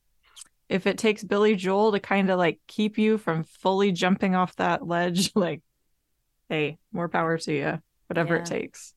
if 0.72 0.86
it 0.86 0.98
takes 0.98 1.24
billy 1.24 1.56
joel 1.56 1.92
to 1.92 2.00
kind 2.00 2.30
of 2.30 2.38
like 2.38 2.60
keep 2.68 2.98
you 2.98 3.18
from 3.18 3.44
fully 3.44 3.92
jumping 3.92 4.34
off 4.34 4.56
that 4.56 4.86
ledge 4.86 5.32
like 5.36 5.62
hey 6.50 6.78
more 6.92 7.08
power 7.08 7.38
to 7.38 7.52
you 7.54 7.82
whatever 8.08 8.36
Yeah. 8.36 8.36
it 8.36 8.46
takes 8.46 8.94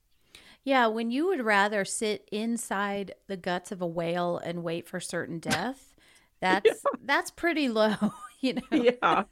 Yeah, 0.64 0.88
when 0.88 1.12
you 1.12 1.28
would 1.28 1.44
rather 1.46 1.86
sit 1.86 2.28
inside 2.32 3.14
the 3.28 3.38
guts 3.38 3.72
of 3.72 3.82
a 3.82 3.88
whale 3.88 4.38
and 4.38 4.64
wait 4.64 4.88
for 4.88 5.00
certain 5.00 5.40
death, 5.40 5.94
that's 6.40 6.88
that's 7.02 7.32
pretty 7.32 7.70
low, 7.70 7.96
you 8.42 8.56
know. 8.56 8.62
yeah 8.72 9.24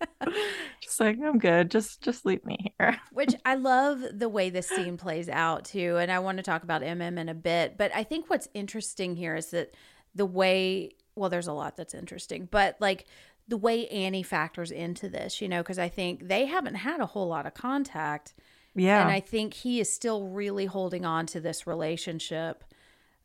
just 0.82 1.00
like 1.00 1.18
i'm 1.24 1.40
good 1.40 1.70
just 1.72 2.02
just 2.02 2.26
leave 2.26 2.44
me 2.46 2.74
here 2.80 3.00
Which 3.10 3.36
I 3.46 3.56
love 3.56 4.04
the 4.12 4.28
way 4.28 4.50
this 4.50 4.68
scene 4.68 4.98
plays 4.98 5.30
out 5.30 5.66
too, 5.66 5.98
and 5.98 6.12
I 6.12 6.18
want 6.20 6.38
to 6.38 6.44
talk 6.44 6.64
about 6.64 6.82
MM 6.82 7.18
in 7.20 7.30
a 7.30 7.34
bit. 7.36 7.78
But 7.78 7.94
I 7.96 8.04
think 8.04 8.30
what's 8.30 8.50
interesting 8.56 9.16
here 9.16 9.36
is 9.36 9.52
that 9.52 9.76
the 10.16 10.26
way 10.26 10.92
well, 11.16 11.30
there's 11.30 11.48
a 11.48 11.54
lot 11.54 11.78
that's 11.78 11.94
interesting, 11.94 12.48
but 12.50 12.76
like 12.80 13.06
the 13.48 13.58
way 13.58 13.88
Annie 13.88 14.24
factors 14.24 14.72
into 14.72 15.10
this, 15.10 15.42
you 15.42 15.50
know, 15.50 15.62
because 15.62 15.80
I 15.80 15.90
think 15.90 16.28
they 16.28 16.46
haven't 16.46 16.76
had 16.76 17.00
a 17.00 17.06
whole 17.06 17.28
lot 17.28 17.46
of 17.46 17.54
contact. 17.54 18.34
Yeah. 18.76 19.02
And 19.02 19.12
I 19.12 19.20
think 19.20 19.54
he 19.54 19.80
is 19.80 19.92
still 19.92 20.28
really 20.28 20.66
holding 20.66 21.06
on 21.06 21.26
to 21.28 21.40
this 21.40 21.68
relationship 21.68 22.64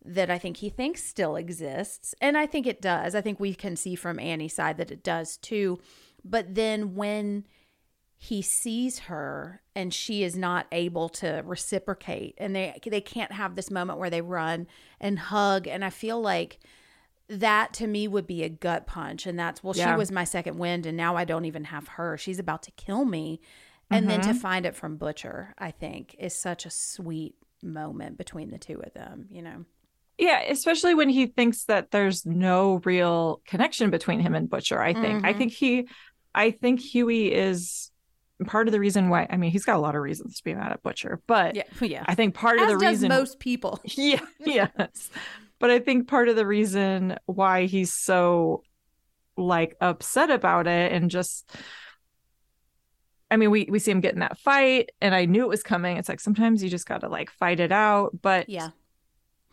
that 0.05 0.31
I 0.31 0.39
think 0.39 0.59
he 0.59 0.69
thinks 0.69 1.03
still 1.05 1.37
exists. 1.37 2.15
And 2.21 2.37
I 2.37 2.47
think 2.47 2.67
it 2.67 2.81
does. 2.81 3.15
I 3.15 3.21
think 3.21 3.41
we 3.41 3.55
can 3.55 3.77
see 3.77 3.95
from 3.95 4.19
Annie's 4.19 4.55
side 4.55 4.77
that 4.79 4.91
it 4.91 5.03
does 5.03 5.37
too. 5.37 5.79
But 6.25 6.55
then 6.55 6.95
when 6.95 7.45
he 8.21 8.43
sees 8.43 9.01
her 9.01 9.63
and 9.77 9.95
she 9.95 10.25
is 10.25 10.37
not 10.37 10.67
able 10.73 11.09
to 11.09 11.41
reciprocate 11.47 12.35
and 12.37 12.55
they 12.55 12.77
they 12.85 13.01
can't 13.01 13.31
have 13.31 13.55
this 13.55 13.71
moment 13.71 14.01
where 14.01 14.11
they 14.11 14.21
run 14.21 14.67
and 15.01 15.21
hug 15.21 15.69
and 15.69 15.85
I 15.85 15.91
feel 15.91 16.21
like 16.21 16.59
that 17.29 17.73
to 17.75 17.87
me 17.87 18.09
would 18.09 18.27
be 18.27 18.43
a 18.43 18.49
gut 18.49 18.87
punch 18.87 19.27
and 19.27 19.39
that's 19.39 19.63
well 19.63 19.75
Yeah. 19.77 19.93
she 19.93 19.99
was 19.99 20.11
my 20.11 20.25
second 20.25 20.59
wind 20.59 20.87
and 20.87 20.97
now 20.97 21.17
I 21.17 21.25
don't 21.25 21.45
even 21.45 21.65
have 21.65 21.89
her 21.89 22.17
she's 22.17 22.39
about 22.39 22.63
to 22.65 22.71
kill 22.73 23.05
me 23.05 23.41
and 23.91 24.09
then 24.09 24.21
to 24.23 24.35
find 24.35 24.65
it 24.67 24.75
from 24.77 24.97
Butcher 24.97 25.55
I 25.59 25.71
think 25.71 26.15
is 26.19 26.35
such 26.35 26.65
a 26.67 26.71
sweet 26.71 27.35
moment 27.63 28.17
between 28.19 28.51
the 28.51 28.59
two 28.59 28.81
of 28.81 28.95
them 28.95 29.27
you 29.31 29.43
know 29.43 29.65
Yeah, 30.19 30.41
especially 30.49 30.95
when 30.95 31.09
he 31.09 31.27
thinks 31.27 31.65
that 31.65 31.91
there's 31.91 32.25
no 32.27 32.81
real 32.85 33.41
connection 33.47 33.91
between 33.91 34.21
him 34.21 34.35
and 34.35 34.49
Butcher. 34.51 34.81
I 34.83 34.93
think. 34.95 35.25
I 35.25 35.33
Mhm. 35.33 35.39
think 35.39 35.53
he 35.53 35.89
I 36.35 36.51
think 36.51 36.81
Hughie 36.81 37.33
is 37.33 37.91
part 38.47 38.69
of 38.69 38.73
the 38.73 38.81
reason 38.81 39.09
why 39.11 39.27
I 39.29 39.37
mean 39.37 39.51
he's 39.51 39.65
got 39.65 39.77
a 39.77 39.81
lot 39.81 39.95
of 39.97 40.03
reasons 40.03 40.37
to 40.39 40.45
be 40.45 40.55
mad 40.55 40.73
at 40.73 40.83
Butcher, 40.83 41.21
but 41.27 41.57
yeah 41.57 41.65
yeah 41.83 42.05
I 42.07 42.15
think 42.15 42.35
part 42.35 42.59
of 42.61 42.69
the 42.69 42.77
reason 42.79 43.09
most 43.09 43.39
people 43.39 43.81
Yeah, 43.97 44.21
yes. 44.45 45.11
But 45.59 45.71
I 45.71 45.79
think 45.81 46.09
part 46.09 46.29
of 46.29 46.37
the 46.37 46.47
reason 46.47 47.17
why 47.27 47.67
he's 47.67 47.93
so 47.93 48.63
like 49.37 49.77
upset 49.81 50.31
about 50.31 50.67
it 50.67 50.93
and 50.93 51.11
just 51.11 51.49
I 53.31 53.37
mean, 53.37 53.51
we 53.51 53.67
we 53.71 53.79
see 53.79 53.91
him 53.91 54.01
getting 54.01 54.21
that 54.21 54.39
fight 54.39 54.91
and 55.01 55.15
I 55.15 55.27
knew 55.27 55.43
it 55.43 55.49
was 55.49 55.63
coming. 55.63 55.97
It's 55.97 56.09
like 56.09 56.21
sometimes 56.21 56.63
you 56.63 56.71
just 56.71 56.87
got 56.87 57.03
to 57.03 57.09
like 57.09 57.31
fight 57.31 57.61
it 57.61 57.73
out, 57.73 58.19
but 58.23 58.49
yeah 58.49 58.71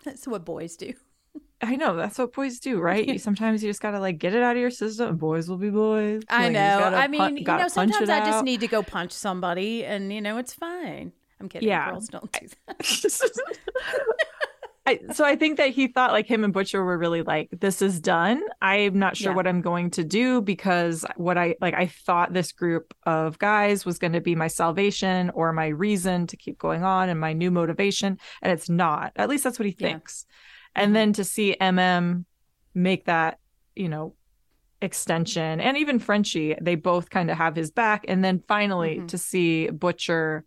that's 0.04 0.28
what 0.28 0.46
boys 0.46 0.76
do 0.76 0.94
I 1.62 1.76
know 1.78 1.96
that's 1.96 2.18
what 2.20 2.32
boys 2.34 2.60
do, 2.60 2.80
right? 2.80 3.08
You, 3.08 3.18
sometimes 3.18 3.64
you 3.64 3.70
just 3.70 3.82
got 3.82 3.92
to 3.92 4.00
like 4.00 4.18
get 4.20 4.34
it 4.36 4.44
out 4.44 4.56
of 4.56 4.62
your 4.62 4.70
system. 4.70 5.18
Boys 5.18 5.50
will 5.50 5.58
be 5.58 5.70
boys. 5.72 6.22
I 6.30 6.44
Like, 6.44 6.54
know. 6.54 6.78
gotta 6.80 6.98
I 6.98 7.08
pu- 7.08 7.12
mean, 7.12 7.38
you 7.38 7.44
know, 7.46 7.68
sometimes 7.68 8.10
I 8.10 8.20
just 8.20 8.34
out. 8.34 8.44
need 8.46 8.60
to 8.60 8.68
go 8.68 8.84
punch 8.84 9.12
somebody, 9.14 9.84
and 9.84 10.14
you 10.14 10.22
know, 10.22 10.38
it's 10.38 10.54
fine. 10.54 11.12
I'm 11.40 11.50
kidding. 11.50 11.68
Yeah. 11.68 11.90
Girls 11.92 12.08
don't 12.10 12.32
do 12.32 12.48
that. 12.68 12.78
I, 14.88 15.00
so 15.14 15.26
I 15.26 15.36
think 15.36 15.58
that 15.58 15.72
he 15.72 15.88
thought 15.88 16.12
like 16.12 16.28
him 16.28 16.44
and 16.44 16.54
Butcher 16.54 16.84
were 16.84 16.98
really 16.98 17.24
like, 17.24 17.50
this 17.60 17.82
is 17.82 18.00
done. 18.00 18.42
I'm 18.62 19.00
not 19.00 19.18
sure 19.18 19.32
Yeah. 19.32 19.36
what 19.36 19.48
I'm 19.48 19.62
going 19.62 19.90
to 19.92 20.04
do 20.04 20.42
because 20.42 21.04
what 21.18 21.38
I 21.40 21.56
like, 21.60 21.74
I 21.74 21.88
thought 21.88 22.34
this 22.34 22.52
group 22.52 22.94
of 23.04 23.40
guys 23.40 23.84
was 23.84 23.98
going 23.98 24.14
to 24.14 24.22
be 24.22 24.36
my 24.36 24.48
salvation 24.48 25.32
or 25.32 25.52
my 25.54 25.68
reason 25.68 26.28
to 26.28 26.38
keep 26.38 26.60
going 26.60 26.84
on 26.84 27.10
and 27.10 27.20
my 27.20 27.34
new 27.34 27.50
motivation. 27.50 28.20
And 28.44 28.52
it's 28.54 28.70
not. 28.70 29.12
At 29.16 29.28
least 29.28 29.44
that's 29.44 29.58
what 29.58 29.66
he 29.66 29.76
Yeah. 29.80 29.88
thinks. 29.94 30.26
And 30.76 30.92
Mhm. 30.92 30.94
then 30.94 31.14
to 31.14 31.24
see 31.24 31.56
MM 31.60 32.26
make 32.76 33.06
that, 33.06 33.40
you 33.76 33.90
know, 33.90 34.14
extension 34.82 35.60
and 35.62 35.78
even 35.78 35.98
Frenchie, 36.00 36.56
they 36.62 36.76
both 36.76 37.10
kind 37.10 37.32
of 37.32 37.38
have 37.38 37.56
his 37.56 37.72
back. 37.72 38.06
And 38.08 38.24
then 38.24 38.44
finally 38.48 39.00
Mhm. 39.00 39.08
to 39.08 39.18
see 39.18 39.70
Butcher 39.70 40.46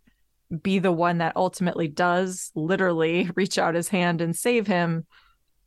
be 0.61 0.79
the 0.79 0.91
one 0.91 1.19
that 1.19 1.35
ultimately 1.35 1.87
does 1.87 2.51
literally 2.55 3.29
reach 3.35 3.57
out 3.57 3.75
his 3.75 3.89
hand 3.89 4.21
and 4.21 4.35
save 4.35 4.67
him. 4.67 5.05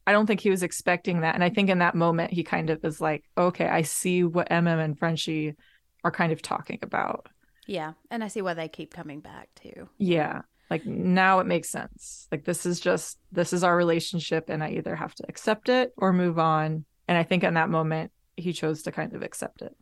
I 0.06 0.12
don't 0.12 0.26
think 0.26 0.40
he 0.40 0.50
was 0.50 0.62
expecting 0.62 1.20
that. 1.20 1.34
And 1.34 1.44
I 1.44 1.50
think 1.50 1.70
in 1.70 1.78
that 1.78 1.94
moment, 1.94 2.32
he 2.32 2.42
kind 2.42 2.70
of 2.70 2.84
is 2.84 3.00
like, 3.00 3.24
okay, 3.38 3.68
I 3.68 3.82
see 3.82 4.24
what 4.24 4.50
MM 4.50 4.84
and 4.84 4.98
Frenchie 4.98 5.54
are 6.02 6.10
kind 6.10 6.32
of 6.32 6.42
talking 6.42 6.80
about. 6.82 7.28
Yeah, 7.66 7.92
and 8.10 8.24
I 8.24 8.28
see 8.28 8.42
why 8.42 8.54
they 8.54 8.68
keep 8.68 8.92
coming 8.92 9.20
back 9.20 9.48
too. 9.54 9.88
Yeah. 9.98 10.42
Like 10.68 10.84
now 10.84 11.38
it 11.38 11.46
makes 11.46 11.68
sense. 11.68 12.26
Like 12.32 12.44
this 12.44 12.66
is 12.66 12.80
just, 12.80 13.18
this 13.30 13.52
is 13.52 13.62
our 13.62 13.76
relationship, 13.76 14.48
and 14.48 14.64
I 14.64 14.70
either 14.70 14.96
have 14.96 15.14
to 15.16 15.24
accept 15.28 15.68
it 15.68 15.92
or 15.96 16.12
move 16.12 16.38
on. 16.38 16.84
And 17.06 17.16
I 17.16 17.22
think 17.22 17.44
in 17.44 17.54
that 17.54 17.70
moment, 17.70 18.10
he 18.36 18.52
chose 18.52 18.82
to 18.82 18.92
kind 18.92 19.14
of 19.14 19.22
accept 19.22 19.62
it. 19.62 19.76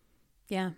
Yeah, 0.49 0.73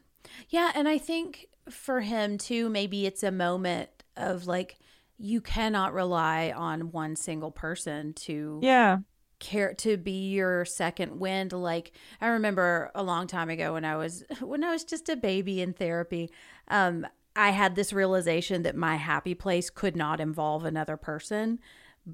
yeah, 0.51 0.71
and 0.75 0.87
I 0.87 0.99
think 0.99 1.47
for 1.71 2.01
him 2.01 2.39
too, 2.39 2.69
maybe 2.69 3.07
it's 3.07 3.23
a 3.23 3.33
moment 3.33 3.89
of 4.17 4.47
like 4.47 4.79
you 5.19 5.41
cannot 5.41 5.93
rely 5.95 6.53
on 6.55 6.91
one 6.93 7.15
single 7.17 7.51
person 7.51 8.13
to 8.15 8.59
Yeah. 8.63 8.99
care 9.39 9.75
to 9.75 9.97
be 9.97 10.31
your 10.31 10.65
second 10.65 11.19
wind 11.19 11.53
like 11.53 11.93
i 12.21 12.29
remember 12.29 12.91
a 12.95 13.03
long 13.03 13.27
time 13.27 13.51
ago 13.51 13.73
when 13.75 13.85
i 13.85 13.97
was 13.97 14.25
when 14.41 14.63
i 14.65 14.71
was 14.71 14.85
just 14.85 15.09
a 15.09 15.17
baby 15.17 15.61
in 15.61 15.73
therapy 15.73 16.31
um 16.69 17.05
i 17.35 17.51
had 17.51 17.75
this 17.75 17.93
realization 17.93 18.63
that 18.63 18.77
my 18.77 18.97
happy 18.97 19.35
place 19.35 19.69
could 19.71 19.97
not 19.97 20.21
involve 20.21 20.65
another 20.65 20.97
person 20.97 21.59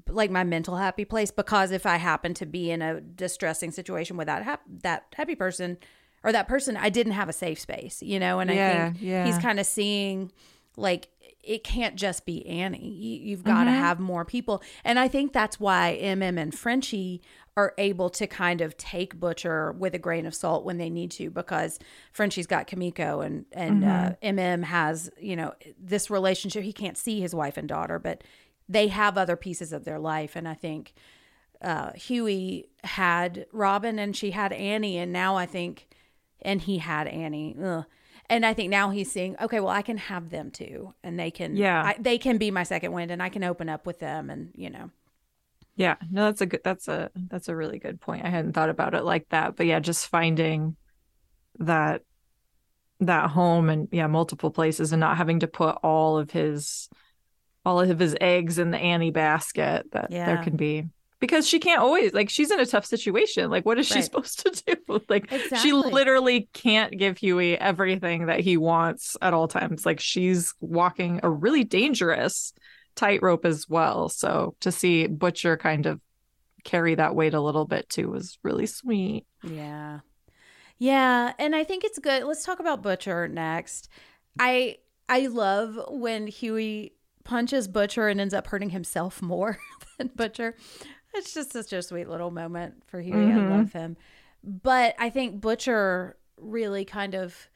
like 0.07 0.29
my 0.31 0.43
mental 0.43 0.77
happy 0.77 1.05
place 1.05 1.29
because 1.31 1.71
if 1.71 1.85
i 1.85 1.97
happened 1.97 2.35
to 2.35 2.45
be 2.45 2.71
in 2.71 2.81
a 2.81 2.99
distressing 3.01 3.71
situation 3.71 4.17
with 4.17 4.25
that 4.27 4.43
hap- 4.43 4.63
that 4.67 5.05
happy 5.15 5.35
person 5.35 5.77
or 6.23 6.31
that 6.31 6.47
person 6.47 6.75
i 6.77 6.89
didn't 6.89 7.13
have 7.13 7.29
a 7.29 7.33
safe 7.33 7.59
space 7.59 8.01
you 8.01 8.19
know 8.19 8.39
and 8.39 8.49
i 8.51 8.55
think 8.55 8.97
yeah. 9.01 9.25
he's 9.25 9.37
kind 9.37 9.59
of 9.59 9.65
seeing 9.67 10.31
like 10.77 11.09
it 11.43 11.63
can't 11.63 11.95
just 11.95 12.25
be 12.25 12.45
Annie. 12.45 12.89
You, 12.89 13.29
you've 13.29 13.43
got 13.43 13.63
to 13.63 13.71
have 13.71 13.99
more 13.99 14.25
people. 14.25 14.61
And 14.83 14.99
I 14.99 15.07
think 15.07 15.33
that's 15.33 15.59
why 15.59 15.97
MM 16.01 16.37
and 16.39 16.53
Frenchie 16.53 17.21
are 17.55 17.73
able 17.77 18.09
to 18.09 18.27
kind 18.27 18.61
of 18.61 18.77
take 18.77 19.19
Butcher 19.19 19.71
with 19.73 19.95
a 19.95 19.99
grain 19.99 20.25
of 20.25 20.35
salt 20.35 20.65
when 20.65 20.77
they 20.77 20.89
need 20.89 21.11
to 21.11 21.29
because 21.29 21.79
Frenchie's 22.11 22.47
got 22.47 22.67
Kimiko 22.67 23.21
and 23.21 23.45
and 23.51 23.83
uh, 23.83 24.11
MM 24.21 24.63
has, 24.63 25.09
you 25.19 25.35
know, 25.35 25.53
this 25.77 26.09
relationship. 26.09 26.63
He 26.63 26.73
can't 26.73 26.97
see 26.97 27.19
his 27.21 27.33
wife 27.33 27.57
and 27.57 27.67
daughter, 27.67 27.99
but 27.99 28.23
they 28.67 28.87
have 28.87 29.17
other 29.17 29.35
pieces 29.35 29.73
of 29.73 29.85
their 29.85 29.99
life 29.99 30.35
and 30.35 30.47
I 30.47 30.53
think 30.53 30.93
uh, 31.61 31.91
Hughie 31.93 32.69
had 32.83 33.45
Robin 33.51 33.99
and 33.99 34.15
she 34.15 34.31
had 34.31 34.53
Annie 34.53 34.97
and 34.97 35.11
now 35.11 35.35
I 35.35 35.45
think 35.45 35.87
and 36.41 36.61
he 36.61 36.77
had 36.77 37.07
Annie. 37.07 37.55
Ugh. 37.61 37.85
And 38.29 38.45
I 38.45 38.53
think 38.53 38.69
now 38.69 38.91
he's 38.91 39.11
seeing, 39.11 39.35
okay, 39.41 39.59
well, 39.59 39.69
I 39.69 39.81
can 39.81 39.97
have 39.97 40.29
them 40.29 40.51
too, 40.51 40.93
and 41.03 41.19
they 41.19 41.31
can, 41.31 41.55
Yeah. 41.55 41.83
I, 41.83 41.95
they 41.99 42.17
can 42.19 42.37
be 42.37 42.51
my 42.51 42.63
second 42.63 42.91
wind, 42.91 43.09
and 43.09 43.23
I 43.23 43.29
can 43.29 43.43
open 43.43 43.69
up 43.69 43.85
with 43.87 43.99
them, 43.99 44.29
and 44.29 44.51
you 44.55 44.69
know, 44.69 44.91
Yeah, 45.75 45.95
no, 46.11 46.25
that's 46.25 46.41
a 46.41 46.45
good. 46.45 46.61
That's 46.63 46.87
a 46.87 47.09
that's 47.15 47.49
a 47.49 47.55
really 47.55 47.79
good 47.79 47.99
point. 47.99 48.25
I 48.25 48.29
hadn't 48.29 48.53
thought 48.53 48.69
about 48.69 48.93
it 48.93 49.03
like 49.03 49.27
that, 49.29 49.55
but 49.55 49.65
yeah, 49.65 49.79
just 49.79 50.07
finding 50.07 50.75
that 51.57 52.03
that 52.99 53.29
home 53.31 53.69
and 53.69 53.87
yeah, 53.91 54.07
multiple 54.07 54.51
places, 54.51 54.91
and 54.91 54.99
not 54.99 55.17
having 55.17 55.39
to 55.39 55.47
put 55.47 55.77
all 55.83 56.17
of 56.17 56.31
his 56.31 56.89
all 57.65 57.79
of 57.79 57.97
his 57.99 58.15
eggs 58.21 58.59
in 58.59 58.71
the 58.71 58.77
Annie 58.77 59.11
basket. 59.11 59.87
That 59.91 60.11
there 60.11 60.43
can 60.43 60.55
be 60.55 60.85
because 61.19 61.47
she 61.47 61.59
can't 61.59 61.81
always 61.81 62.13
like 62.13 62.29
she's 62.29 62.51
in 62.51 62.59
a 62.59 62.65
tough 62.65 62.85
situation. 62.85 63.49
Like, 63.49 63.65
what 63.65 63.77
is 63.79 63.87
she 63.87 64.01
supposed 64.01 64.39
to 64.45 64.63
do? 64.65 64.99
Like, 65.09 65.31
she 65.61 65.71
literally 65.71 66.49
can't 66.53 66.97
give 66.97 67.17
Hughie 67.17 67.57
everything 67.57 68.25
that 68.27 68.39
he 68.41 68.57
wants 68.57 69.15
at 69.21 69.33
all 69.33 69.47
times. 69.47 69.85
Like, 69.85 69.99
she's 69.99 70.53
walking 70.59 71.19
a 71.23 71.29
really 71.29 71.63
dangerous 71.63 72.53
tightrope 72.95 73.45
as 73.45 73.67
well. 73.69 74.09
So 74.09 74.55
to 74.61 74.71
see 74.71 75.07
Butcher 75.07 75.57
kind 75.57 75.85
of 75.85 76.01
carry 76.63 76.95
that 76.95 77.15
weight 77.15 77.33
a 77.33 77.41
little 77.41 77.65
bit 77.65 77.87
too 77.89 78.09
was 78.09 78.37
really 78.43 78.65
sweet. 78.65 79.25
yeah, 79.43 79.99
yeah, 80.77 81.33
and 81.39 81.55
I 81.55 81.63
think 81.63 81.83
it's 81.83 81.99
good. 81.99 82.23
Let's 82.23 82.43
talk 82.43 82.59
about 82.59 82.81
Butcher 82.81 83.27
next. 83.27 83.89
I 84.39 84.77
I 85.07 85.27
love 85.27 85.79
when 85.89 86.27
Hughie 86.27 86.93
punches 87.23 87.67
Butcher 87.67 88.07
and 88.07 88.19
ends 88.21 88.33
up 88.33 88.47
hurting 88.47 88.69
himself 88.71 89.21
more 89.21 89.57
than 89.97 90.09
Butcher. 90.15 90.55
It's 91.13 91.33
just 91.33 91.51
such 91.51 91.73
a 91.73 91.81
sweet 91.81 92.07
little 92.07 92.31
moment 92.31 92.83
for 92.85 93.01
Hughie. 93.01 93.31
I 93.31 93.37
Mhm. 93.37 93.49
love 93.49 93.73
him, 93.73 93.97
but 94.43 94.95
I 94.99 95.09
think 95.09 95.41
Butcher 95.41 96.17
really 96.37 96.85
kind 96.85 97.15
of 97.15 97.49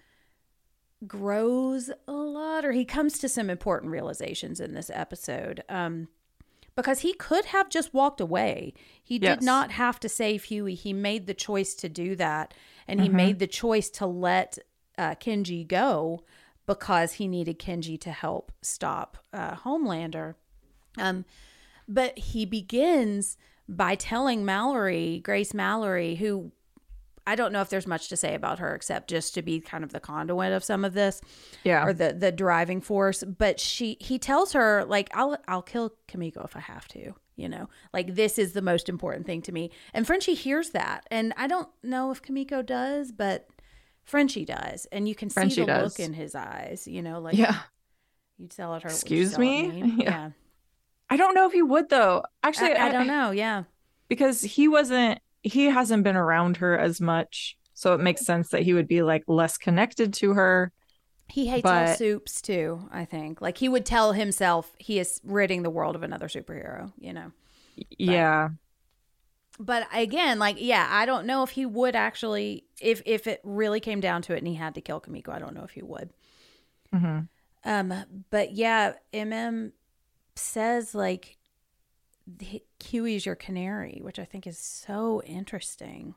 grows 1.07 1.89
a 2.07 2.11
lot 2.13 2.63
or 2.63 2.71
he 2.71 2.85
comes 2.85 3.19
to 3.19 3.27
some 3.27 3.49
important 3.49 3.91
realizations 3.91 4.61
in 4.61 4.73
this 4.73 4.89
episode 4.93 5.61
um 5.67 6.07
because 6.75 7.01
he 7.01 7.13
could 7.13 7.45
have 7.45 7.67
just 7.69 7.93
walked 7.93 8.21
away 8.21 8.73
he 9.03 9.17
Yes. 9.17 9.39
did 9.39 9.45
not 9.45 9.71
have 9.71 9.99
to 9.99 10.07
save 10.07 10.45
hughie 10.45 10.75
he 10.75 10.93
made 10.93 11.27
the 11.27 11.33
choice 11.33 11.73
to 11.75 11.89
do 11.89 12.15
that 12.15 12.53
and 12.87 13.01
he 13.01 13.09
Mhm. 13.09 13.13
made 13.15 13.39
the 13.39 13.47
choice 13.47 13.89
to 13.89 14.05
let 14.05 14.57
uh, 14.97 15.13
kenji 15.15 15.67
go 15.67 16.23
because 16.65 17.13
he 17.13 17.27
needed 17.27 17.59
kenji 17.59 17.99
to 17.99 18.11
help 18.11 18.53
stop 18.61 19.17
uh, 19.33 19.55
homelander 19.55 20.35
um 20.97 21.25
but 21.87 22.17
he 22.17 22.45
begins 22.45 23.37
by 23.69 23.95
telling 23.95 24.43
mallory 24.45 25.19
grace 25.23 25.53
mallory 25.53 26.15
who 26.15 26.51
I 27.25 27.35
don't 27.35 27.53
know 27.53 27.61
if 27.61 27.69
there's 27.69 27.87
much 27.87 28.09
to 28.09 28.17
say 28.17 28.35
about 28.35 28.59
her 28.59 28.75
except 28.75 29.09
just 29.09 29.33
to 29.35 29.41
be 29.41 29.61
kind 29.61 29.85
of 29.85 29.93
the 29.93 30.01
conduit 30.01 30.51
of 30.51 30.61
some 30.63 30.83
of 30.83 30.93
this 30.93 31.21
Yeah. 31.63 31.85
or 31.85 31.93
the 31.93 32.11
the 32.13 32.33
driving 32.33 32.81
force. 32.81 33.23
But 33.23 33.61
she 33.61 33.95
he 34.01 34.19
tells 34.19 34.51
her 34.51 34.83
like 34.85 35.09
I'll 35.13 35.37
I'll 35.47 35.61
kill 35.61 35.93
Kimiko 36.07 36.43
if 36.43 36.57
I 36.57 36.59
have 36.59 36.87
to. 36.89 37.13
You 37.37 37.47
know, 37.49 37.67
like 37.93 38.13
this 38.13 38.37
is 38.37 38.51
the 38.53 38.61
most 38.61 38.89
important 38.89 39.25
thing 39.25 39.41
to 39.43 39.51
me. 39.53 39.71
And 39.93 40.05
Frenchie 40.05 40.35
hears 40.35 40.69
that, 40.71 41.07
and 41.09 41.33
I 41.35 41.47
don't 41.47 41.69
know 41.81 42.11
if 42.11 42.21
Kimiko 42.21 42.61
does, 42.61 43.11
but 43.11 43.47
Frenchie 44.03 44.45
does, 44.45 44.85
and 44.91 45.07
you 45.07 45.15
can 45.15 45.29
see 45.31 45.33
Frenchie 45.33 45.61
the 45.61 45.65
does. 45.67 45.97
look 45.97 46.05
in 46.05 46.13
his 46.13 46.35
eyes. 46.35 46.87
You 46.87 47.01
know, 47.01 47.19
like 47.21 47.35
yeah. 47.35 47.59
you'd 48.37 48.53
sell 48.53 48.75
it 48.75 48.83
her. 48.83 48.89
Excuse 48.89 49.37
me? 49.39 49.71
me? 49.71 49.95
Yeah. 50.03 50.09
Yeah, 50.11 50.29
I 51.09 51.17
don't 51.17 51.35
know 51.35 51.45
if 51.45 51.53
he 51.53 51.61
would 51.61 51.89
though. 51.89 52.23
Actually, 52.41 52.73
I, 52.73 52.87
I 52.87 52.91
don't 52.91 53.07
know. 53.07 53.31
Yeah, 53.31 53.63
because 54.07 54.41
he 54.41 54.67
wasn't 54.67 55.19
he 55.41 55.65
hasn't 55.65 56.03
been 56.03 56.15
around 56.15 56.57
her 56.57 56.77
as 56.77 56.99
much. 57.01 57.57
So 57.73 57.93
it 57.93 57.99
makes 57.99 58.21
sense 58.25 58.49
that 58.49 58.61
he 58.63 58.73
would 58.73 58.87
be 58.87 59.01
like 59.03 59.23
less 59.27 59.57
connected 59.57 60.13
to 60.15 60.33
her. 60.33 60.71
he 61.27 61.47
hates 61.47 61.65
all 61.65 61.85
But- 61.85 61.97
soups 61.97 62.41
too. 62.41 62.87
I 62.91 63.05
think, 63.05 63.41
like 63.41 63.57
he 63.57 63.67
would 63.69 63.85
tell 63.85 64.13
himself 64.13 64.71
he 64.79 64.99
is 64.99 65.19
ridding 65.23 65.63
the 65.63 65.69
world 65.69 65.95
of 65.95 66.03
another 66.03 66.27
superhero. 66.27 66.91
You 66.99 67.13
know. 67.13 67.31
Yeah. 67.97 68.49
but 69.59 69.87
again 69.93 70.37
like 70.39 70.57
yeah 70.59 70.87
i 70.91 71.05
don't 71.07 71.25
know 71.25 71.41
if 71.43 71.49
he 71.51 71.65
would 71.65 71.95
actually 71.95 72.65
if 72.81 73.01
if 73.05 73.25
it 73.27 73.39
really 73.43 73.79
came 73.79 73.99
down 73.99 74.21
to 74.21 74.33
it 74.33 74.37
and 74.39 74.47
he 74.47 74.53
had 74.55 74.73
to 74.75 74.81
kill 74.81 74.99
kimiko 74.99 75.31
i 75.31 75.39
don't 75.39 75.55
know 75.55 75.63
if 75.63 75.71
he 75.71 75.81
would 75.83 76.09
hmm 76.91 77.19
um 77.65 77.93
but 78.29 78.53
yeah 78.53 78.93
mm 79.11 79.71
says 80.35 80.95
like 80.95 81.37
hughie's 82.81 83.25
your 83.25 83.35
canary 83.35 83.99
which 84.01 84.17
i 84.19 84.25
think 84.25 84.47
is 84.47 84.57
so 84.57 85.21
interesting 85.25 86.15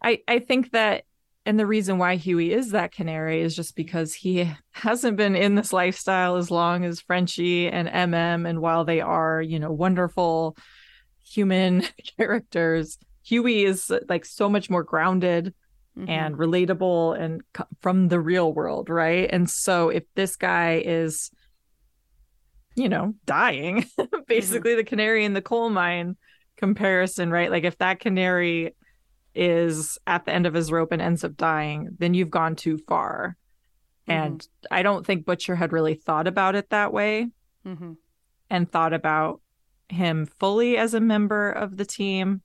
I 0.00 0.22
I 0.28 0.38
think 0.38 0.70
that 0.70 1.04
and 1.44 1.58
the 1.58 1.66
reason 1.66 1.98
why 1.98 2.16
Hughie 2.16 2.52
is 2.52 2.70
that 2.70 2.92
canary 2.92 3.40
is 3.40 3.56
just 3.56 3.74
because 3.74 4.14
he 4.14 4.48
hasn't 4.70 5.16
been 5.16 5.34
in 5.34 5.54
this 5.54 5.72
lifestyle 5.72 6.36
as 6.36 6.50
long 6.50 6.84
as 6.84 7.00
Frenchie 7.00 7.68
and 7.68 7.88
MM 7.88 8.48
and 8.48 8.60
while 8.60 8.84
they 8.84 9.00
are, 9.00 9.40
you 9.40 9.58
know, 9.58 9.72
wonderful 9.72 10.56
human 11.24 11.82
characters, 12.16 12.98
Hughie 13.24 13.64
is 13.64 13.90
like 14.08 14.24
so 14.24 14.48
much 14.48 14.70
more 14.70 14.84
grounded 14.84 15.54
Mhm. 15.98 16.08
and 16.08 16.36
relatable 16.36 17.18
and 17.18 17.42
from 17.80 18.06
the 18.06 18.20
real 18.20 18.52
world, 18.52 18.88
right? 18.88 19.28
And 19.32 19.50
so 19.50 19.88
if 19.88 20.04
this 20.14 20.36
guy 20.36 20.80
is 20.84 21.32
you 22.78 22.88
know, 22.88 23.14
dying, 23.26 23.84
basically 24.26 24.74
the 24.74 24.84
canary 24.84 25.24
in 25.24 25.34
the 25.34 25.42
coal 25.42 25.68
mine 25.70 26.16
comparison, 26.56 27.30
right? 27.30 27.50
Like 27.50 27.64
if 27.64 27.76
that 27.78 28.00
canary 28.00 28.74
is 29.34 29.98
at 30.06 30.24
the 30.24 30.32
end 30.32 30.46
of 30.46 30.54
his 30.54 30.72
rope 30.72 30.92
and 30.92 31.02
ends 31.02 31.24
up 31.24 31.36
dying, 31.36 31.90
then 31.98 32.14
you've 32.14 32.30
gone 32.30 32.56
too 32.56 32.78
far. 32.88 33.36
And 34.06 34.46
I 34.70 34.82
don't 34.82 35.04
think 35.04 35.26
Butcher 35.26 35.54
had 35.54 35.72
really 35.72 35.94
thought 35.94 36.26
about 36.26 36.54
it 36.54 36.70
that 36.70 36.92
way 36.94 37.28
Mhm. 37.66 37.96
and 38.48 38.70
thought 38.70 38.94
about 38.94 39.42
him 39.90 40.24
fully 40.38 40.78
as 40.78 40.94
a 40.94 41.00
member 41.00 41.50
of 41.50 41.76
the 41.76 41.84
team. 41.84 42.40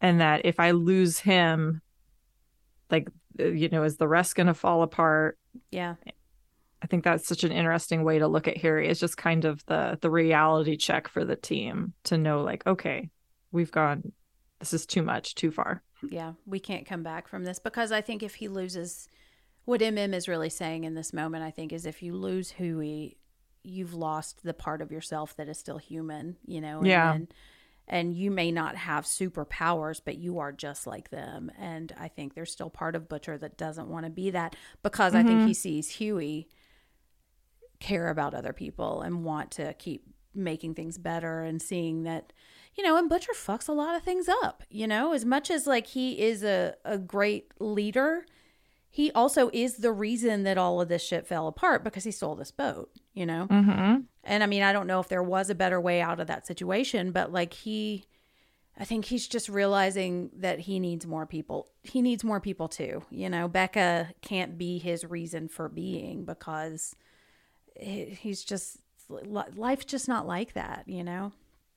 And 0.00 0.20
that 0.20 0.42
if 0.46 0.58
I 0.58 0.70
lose 0.70 1.18
him, 1.18 1.82
like, 2.90 3.08
uh, 3.38 3.44
you 3.48 3.68
know, 3.68 3.82
is 3.82 3.96
the 3.98 4.08
rest 4.08 4.34
going 4.34 4.46
to 4.46 4.54
fall 4.54 4.82
apart? 4.82 5.36
yeah 5.70 5.96
I 6.82 6.86
think 6.86 7.02
that's 7.04 7.26
such 7.26 7.42
an 7.44 7.52
interesting 7.52 8.04
way 8.04 8.18
to 8.20 8.28
look 8.28 8.46
at 8.48 8.56
Harry. 8.58 8.88
It's 8.88 9.00
just 9.00 9.16
kind 9.16 9.44
of 9.44 9.64
the 9.66 9.98
the 10.00 10.10
reality 10.10 10.76
check 10.76 11.08
for 11.08 11.24
the 11.24 11.36
team 11.36 11.92
to 12.04 12.16
know, 12.18 12.42
like, 12.42 12.66
okay, 12.66 13.10
we've 13.52 13.72
gone. 13.72 14.12
This 14.60 14.72
is 14.74 14.86
too 14.86 15.02
much, 15.02 15.34
too 15.34 15.50
far. 15.50 15.82
yeah 16.10 16.32
we 16.46 16.60
can't 16.60 16.86
come 16.86 17.02
back 17.02 17.26
from 17.26 17.42
this 17.44 17.58
because 17.58 17.90
i 17.90 18.00
think 18.00 18.22
if 18.22 18.36
he 18.36 18.46
loses 18.46 19.08
what 19.64 19.80
mm 19.80 20.14
is 20.14 20.28
really 20.28 20.48
saying 20.50 20.84
in 20.84 20.94
this 20.94 21.12
moment 21.12 21.42
i 21.42 21.50
think 21.50 21.72
is 21.72 21.84
if 21.86 22.02
you 22.04 22.14
lose 22.14 22.52
hughie 22.52 23.16
you've 23.64 23.94
lost 23.94 24.44
the 24.44 24.54
part 24.54 24.80
of 24.80 24.92
yourself 24.92 25.34
that 25.36 25.48
is 25.48 25.58
still 25.58 25.78
human 25.78 26.36
you 26.46 26.60
know 26.60 26.78
and, 26.78 26.86
Yeah. 26.86 27.12
and, 27.14 27.34
and 27.88 28.14
you 28.14 28.30
may 28.30 28.52
not 28.52 28.76
have 28.76 29.04
superpowers 29.06 30.00
but 30.04 30.16
you 30.18 30.38
are 30.38 30.52
just 30.52 30.86
like 30.86 31.10
them 31.10 31.50
and 31.58 31.92
i 31.98 32.06
think 32.08 32.34
there's 32.34 32.52
still 32.52 32.70
part 32.70 32.94
of 32.94 33.08
butcher 33.08 33.36
that 33.38 33.56
doesn't 33.58 33.88
want 33.88 34.04
to 34.04 34.10
be 34.10 34.30
that 34.30 34.54
because 34.84 35.14
i 35.16 35.22
think 35.24 35.46
he 35.48 35.54
sees 35.54 35.90
hughie 35.90 36.46
care 37.80 38.08
about 38.08 38.34
other 38.34 38.52
people 38.52 39.02
and 39.02 39.24
want 39.24 39.50
to 39.52 39.74
keep 39.74 40.04
making 40.34 40.74
things 40.74 40.98
better 40.98 41.42
and 41.42 41.60
seeing 41.60 42.04
that 42.04 42.32
you 42.76 42.84
know 42.84 42.96
and 42.96 43.08
butcher 43.08 43.32
fucks 43.32 43.68
a 43.68 43.72
lot 43.72 43.96
of 43.96 44.02
things 44.02 44.28
up 44.28 44.62
you 44.70 44.86
know? 44.86 45.12
As 45.12 45.24
much 45.24 45.50
as 45.50 45.66
like 45.66 45.88
he 45.88 46.20
is 46.20 46.42
a, 46.42 46.74
a 46.84 46.98
great 46.98 47.52
leader 47.58 48.24
he 48.90 49.12
also 49.12 49.50
is 49.52 49.76
the 49.76 49.92
reason 49.92 50.44
that 50.44 50.58
all 50.58 50.80
of 50.80 50.88
this 50.88 51.02
shit 51.02 51.26
fell 51.26 51.46
apart 51.46 51.84
because 51.84 52.04
he 52.04 52.10
stole 52.10 52.34
this 52.34 52.50
boat 52.50 52.90
you 53.14 53.26
know? 53.26 53.46
Mm-hmm. 53.50 54.00
and 54.24 54.42
i 54.42 54.46
mean 54.46 54.62
i 54.62 54.72
don't 54.72 54.86
know 54.86 55.00
if 55.00 55.08
there 55.08 55.22
was 55.22 55.50
a 55.50 55.54
better 55.54 55.80
way 55.80 56.00
out 56.00 56.20
of 56.20 56.26
that 56.28 56.46
situation 56.46 57.10
but 57.10 57.32
like 57.32 57.52
he 57.52 58.04
i 58.78 58.84
think 58.84 59.06
he's 59.06 59.26
just 59.26 59.48
realizing 59.48 60.30
that 60.36 60.60
he 60.60 60.78
needs 60.78 61.06
more 61.06 61.26
people 61.26 61.68
he 61.82 62.02
needs 62.02 62.22
more 62.22 62.40
people 62.40 62.68
too 62.68 63.02
you 63.10 63.28
know? 63.28 63.48
Becca 63.48 64.10
can't 64.22 64.56
be 64.58 64.78
his 64.78 65.04
reason 65.04 65.48
for 65.48 65.68
being 65.68 66.24
because 66.24 66.94
he's 67.78 68.44
just 68.44 68.78
li- 69.08 69.42
life's 69.56 69.84
just 69.84 70.08
not 70.08 70.26
like 70.26 70.52
that 70.54 70.84
you 70.86 71.02
know 71.04 71.32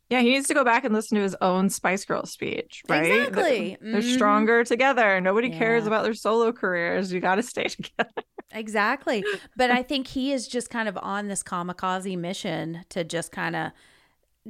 Yeah, 0.09 0.19
he 0.21 0.31
needs 0.31 0.47
to 0.47 0.53
go 0.53 0.65
back 0.65 0.83
and 0.83 0.93
listen 0.93 1.15
to 1.17 1.23
his 1.23 1.35
own 1.39 1.69
Spice 1.69 2.03
Girl 2.03 2.25
speech, 2.25 2.83
right? 2.89 3.05
Exactly. 3.29 3.77
They're, 3.79 4.01
Mhm. 4.01 4.13
stronger 4.15 4.63
together. 4.65 5.21
Nobody 5.21 5.49
cares 5.49 5.87
about 5.87 6.03
their 6.03 6.13
solo 6.13 6.51
careers. 6.51 7.13
You 7.13 7.21
got 7.21 7.35
to 7.35 7.43
stay 7.43 7.63
together. 7.77 8.11
Exactly. 8.51 9.23
But 9.55 9.71
I 9.71 9.83
think 9.83 10.07
he 10.07 10.33
is 10.33 10.49
just 10.49 10.69
kind 10.69 10.89
of 10.89 10.97
on 11.01 11.29
this 11.29 11.43
kamikaze 11.43 12.17
mission 12.17 12.83
to 12.89 13.05
just 13.05 13.31
kind 13.31 13.55
of 13.55 13.71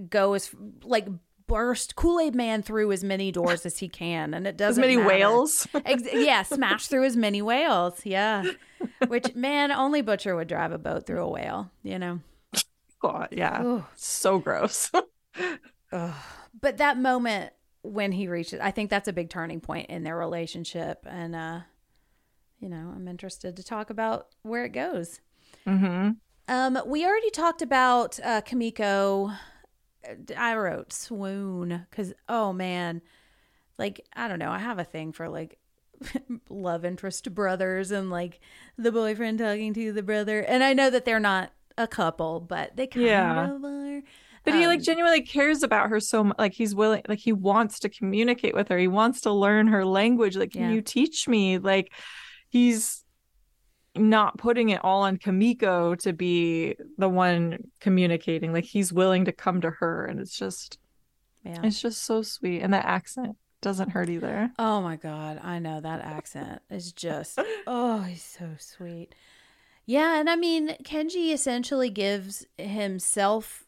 go 0.09 0.33
as 0.33 0.49
like 0.83 1.07
burst 1.51 1.95
Kool 1.95 2.19
Aid 2.19 2.35
Man 2.35 2.61
through 2.63 2.91
as 2.91 3.03
many 3.03 3.31
doors 3.31 3.65
as 3.65 3.77
he 3.79 3.87
can, 3.89 4.33
and 4.33 4.47
it 4.47 4.57
doesn't 4.63 4.81
as 4.83 4.87
many 4.87 4.95
matter. 4.97 5.07
whales. 5.07 5.67
Ex- 5.85 6.03
yeah, 6.13 6.43
smash 6.43 6.87
through 6.87 7.03
as 7.05 7.15
many 7.17 7.41
whales. 7.41 7.99
Yeah, 8.05 8.43
which 9.07 9.35
man, 9.35 9.71
only 9.71 10.01
Butcher 10.01 10.35
would 10.35 10.47
drive 10.47 10.71
a 10.71 10.77
boat 10.77 11.05
through 11.05 11.23
a 11.23 11.29
whale. 11.29 11.71
You 11.83 11.99
know. 11.99 12.19
God, 13.01 13.29
yeah. 13.31 13.63
Ooh. 13.63 13.85
So 13.95 14.39
gross. 14.39 14.91
But 15.91 16.77
that 16.77 16.97
moment 16.97 17.53
when 17.81 18.11
he 18.11 18.27
reaches, 18.27 18.59
I 18.59 18.71
think 18.71 18.89
that's 18.89 19.07
a 19.07 19.13
big 19.13 19.29
turning 19.29 19.59
point 19.59 19.89
in 19.89 20.03
their 20.03 20.15
relationship, 20.17 21.05
and 21.09 21.35
uh, 21.35 21.59
you 22.59 22.69
know, 22.69 22.93
I'm 22.95 23.07
interested 23.07 23.55
to 23.57 23.63
talk 23.63 23.89
about 23.89 24.27
where 24.43 24.63
it 24.65 24.69
goes. 24.69 25.19
hmm 25.65 26.11
Um, 26.47 26.77
we 26.85 27.05
already 27.05 27.31
talked 27.31 27.61
about 27.61 28.19
uh, 28.23 28.41
Kimiko. 28.41 29.31
I 30.37 30.55
wrote 30.55 30.93
swoon 30.93 31.85
because 31.89 32.13
oh 32.27 32.53
man, 32.53 33.01
like 33.77 34.05
I 34.15 34.27
don't 34.27 34.39
know. 34.39 34.51
I 34.51 34.59
have 34.59 34.79
a 34.79 34.83
thing 34.83 35.11
for 35.13 35.29
like 35.29 35.59
love 36.49 36.85
interest 36.85 37.33
brothers 37.35 37.91
and 37.91 38.09
like 38.11 38.39
the 38.77 38.91
boyfriend 38.91 39.39
talking 39.39 39.73
to 39.75 39.93
the 39.93 40.03
brother, 40.03 40.41
and 40.41 40.63
I 40.63 40.73
know 40.73 40.89
that 40.89 41.05
they're 41.05 41.19
not 41.19 41.51
a 41.77 41.87
couple, 41.87 42.39
but 42.41 42.75
they 42.77 42.87
kind 42.87 43.29
Yeah. 43.29 43.51
of 43.55 43.63
are. 43.65 44.01
But 44.43 44.53
he 44.55 44.65
like 44.67 44.81
Um, 44.81 44.81
genuinely 44.81 45.21
cares 45.21 45.61
about 45.63 45.89
her 45.89 45.99
so 45.99 46.23
much. 46.23 46.37
Like 46.39 46.53
he's 46.53 46.73
willing, 46.73 47.03
like 47.07 47.19
he 47.19 47.31
wants 47.33 47.79
to 47.81 47.89
communicate 47.89 48.55
with 48.55 48.69
her. 48.69 48.77
He 48.77 48.87
wants 48.87 49.21
to 49.21 49.31
learn 49.31 49.67
her 49.67 49.85
language. 49.85 50.35
Like, 50.35 50.51
can 50.53 50.63
Yeah. 50.63 50.67
you 50.67 50.81
teach 50.81 51.27
me? 51.27 51.59
Like, 51.59 51.93
he's 52.49 53.03
not 53.95 54.37
putting 54.37 54.69
it 54.69 54.83
all 54.83 55.01
on 55.03 55.17
Kimiko 55.17 55.95
to 55.95 56.13
be 56.13 56.75
the 56.97 57.09
one 57.09 57.57
communicating. 57.79 58.53
Like 58.53 58.63
he's 58.63 58.93
willing 58.93 59.25
to 59.25 59.31
come 59.31 59.61
to 59.61 59.69
her, 59.71 60.05
and 60.05 60.19
it's 60.19 60.37
just, 60.37 60.77
Yeah. 61.43 61.59
it's 61.63 61.81
just 61.81 62.03
so 62.03 62.21
sweet. 62.21 62.61
And 62.61 62.73
that 62.73 62.85
accent 62.85 63.35
doesn't 63.61 63.89
hurt 63.89 64.09
either. 64.09 64.51
Oh 64.57 64.81
my 64.81 64.95
god, 64.95 65.39
I 65.43 65.59
know 65.59 65.81
that 65.81 66.01
accent 66.01 66.61
is 66.69 66.91
just 66.93 67.37
oh, 67.67 68.01
he's 68.01 68.23
so 68.23 68.51
sweet. 68.57 69.13
Yeah, 69.85 70.19
and 70.19 70.29
I 70.29 70.35
mean, 70.35 70.75
Kenji 70.83 71.33
essentially 71.33 71.89
gives 71.89 72.45
himself 72.57 73.65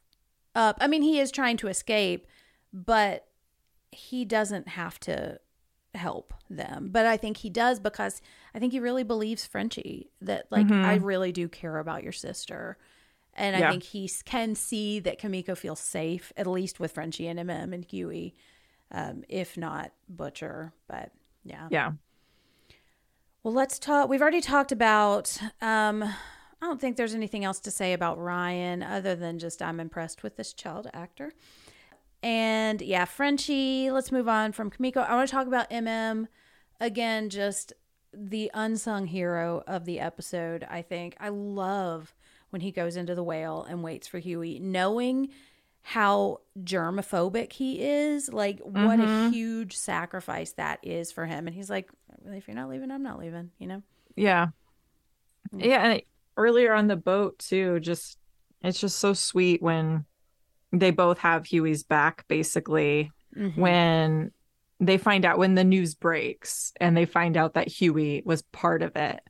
up. 0.55 0.77
I 0.79 0.87
mean, 0.87 1.01
he 1.01 1.19
is 1.19 1.31
trying 1.31 1.57
to 1.57 1.67
escape, 1.67 2.27
but 2.71 3.27
he 3.91 4.23
doesn't 4.23 4.69
have 4.69 4.99
to 5.01 5.39
help 5.95 6.33
them. 6.49 6.89
But 6.91 7.05
I 7.05 7.17
think 7.17 7.37
he 7.37 7.49
does 7.49 7.79
because 7.79 8.21
I 8.53 8.59
think 8.59 8.71
he 8.73 8.79
really 8.79 9.03
believes 9.03 9.45
Frenchie 9.45 10.09
that 10.21 10.47
like 10.51 10.67
Mhm. 10.67 10.83
I 10.83 10.95
really 10.95 11.31
do 11.31 11.47
care 11.47 11.77
about 11.77 12.03
your 12.03 12.11
sister. 12.11 12.77
And 13.35 13.55
I 13.55 13.71
think 13.71 13.83
he 13.83 14.09
can 14.25 14.53
see 14.55 14.99
that 14.99 15.17
Kimiko 15.17 15.55
feels 15.55 15.79
safe, 15.79 16.31
at 16.37 16.45
least 16.45 16.79
with 16.79 16.91
Frenchie 16.91 17.27
and 17.27 17.39
MM 17.39 17.73
and 17.73 17.83
Huey, 17.85 18.35
um, 18.91 19.23
if 19.27 19.57
not 19.57 19.91
Butcher. 20.07 20.71
But 20.87 21.11
yeah. 21.43 21.67
Yeah. 21.71 21.93
Well, 23.41 23.53
let's 23.53 23.77
talk. 23.79 24.07
We've 24.09 24.21
already 24.21 24.41
talked 24.41 24.71
about. 24.71 25.37
Um, 25.61 26.03
I 26.03 26.15
don't 26.65 26.79
think 26.79 26.95
there's 26.95 27.13
anything 27.15 27.43
else 27.43 27.59
to 27.61 27.71
say 27.71 27.91
about 27.93 28.17
Ryan 28.17 28.81
other 28.83 29.15
than 29.15 29.37
just 29.39 29.61
I'm 29.61 29.79
impressed 29.79 30.23
with 30.23 30.37
this 30.37 30.53
child 30.53 30.87
actor. 30.93 31.33
And 32.23 32.81
yeah, 32.81 33.05
Frenchie. 33.05 33.91
Let's 33.91 34.11
move 34.11 34.27
on 34.29 34.53
from 34.53 34.71
Kimiko. 34.71 35.01
I 35.01 35.13
want 35.15 35.27
to 35.27 35.35
talk 35.35 35.45
about 35.47 35.69
MM 35.69 36.27
again. 36.79 37.29
Just 37.29 37.73
the 38.13 38.49
unsung 38.53 39.07
hero 39.07 39.63
of 39.67 39.85
the 39.85 39.99
episode. 39.99 40.65
I 40.69 40.81
think 40.81 41.15
I 41.19 41.29
love 41.29 42.15
when 42.51 42.61
he 42.61 42.71
goes 42.71 42.95
into 42.95 43.13
the 43.15 43.23
whale 43.23 43.65
and 43.67 43.83
waits 43.83 44.07
for 44.07 44.19
Hughie, 44.19 44.59
knowing 44.59 45.29
how 45.81 46.39
germophobic 46.63 47.51
he 47.53 47.81
is. 47.81 48.31
Like, 48.31 48.59
what 48.61 48.99
a 48.99 49.03
Mhm. 49.03 49.31
huge 49.33 49.75
sacrifice 49.75 50.53
that 50.53 50.79
is 50.81 51.11
for 51.11 51.25
him. 51.25 51.45
And 51.47 51.55
he's 51.55 51.69
like, 51.69 51.91
if 52.25 52.47
you're 52.47 52.55
not 52.55 52.69
leaving, 52.69 52.89
I'm 52.89 53.03
not 53.03 53.19
leaving, 53.19 53.51
you 53.57 53.67
know? 53.67 53.83
Yeah. 54.15 54.49
Mm. 55.53 55.65
Yeah, 55.65 55.83
and 55.83 56.01
earlier 56.37 56.73
on 56.73 56.87
the 56.87 56.95
boat 56.95 57.37
too, 57.39 57.79
just 57.81 58.17
it's 58.61 58.79
just 58.79 58.97
so 58.99 59.13
sweet 59.13 59.61
when 59.61 60.05
they 60.73 60.91
both 60.91 61.19
have 61.19 61.45
Hughie's 61.45 61.83
back 61.83 62.25
basically 62.27 63.11
Mhm. 63.37 63.57
when 63.57 64.31
they 64.79 64.97
find 64.97 65.23
out 65.23 65.37
when 65.37 65.55
the 65.55 65.63
news 65.63 65.95
breaks 65.95 66.73
and 66.81 66.97
they 66.97 67.05
find 67.05 67.37
out 67.37 67.53
that 67.53 67.67
Hughie 67.67 68.21
was 68.25 68.41
part 68.41 68.81
of 68.81 68.95
it. 68.95 69.21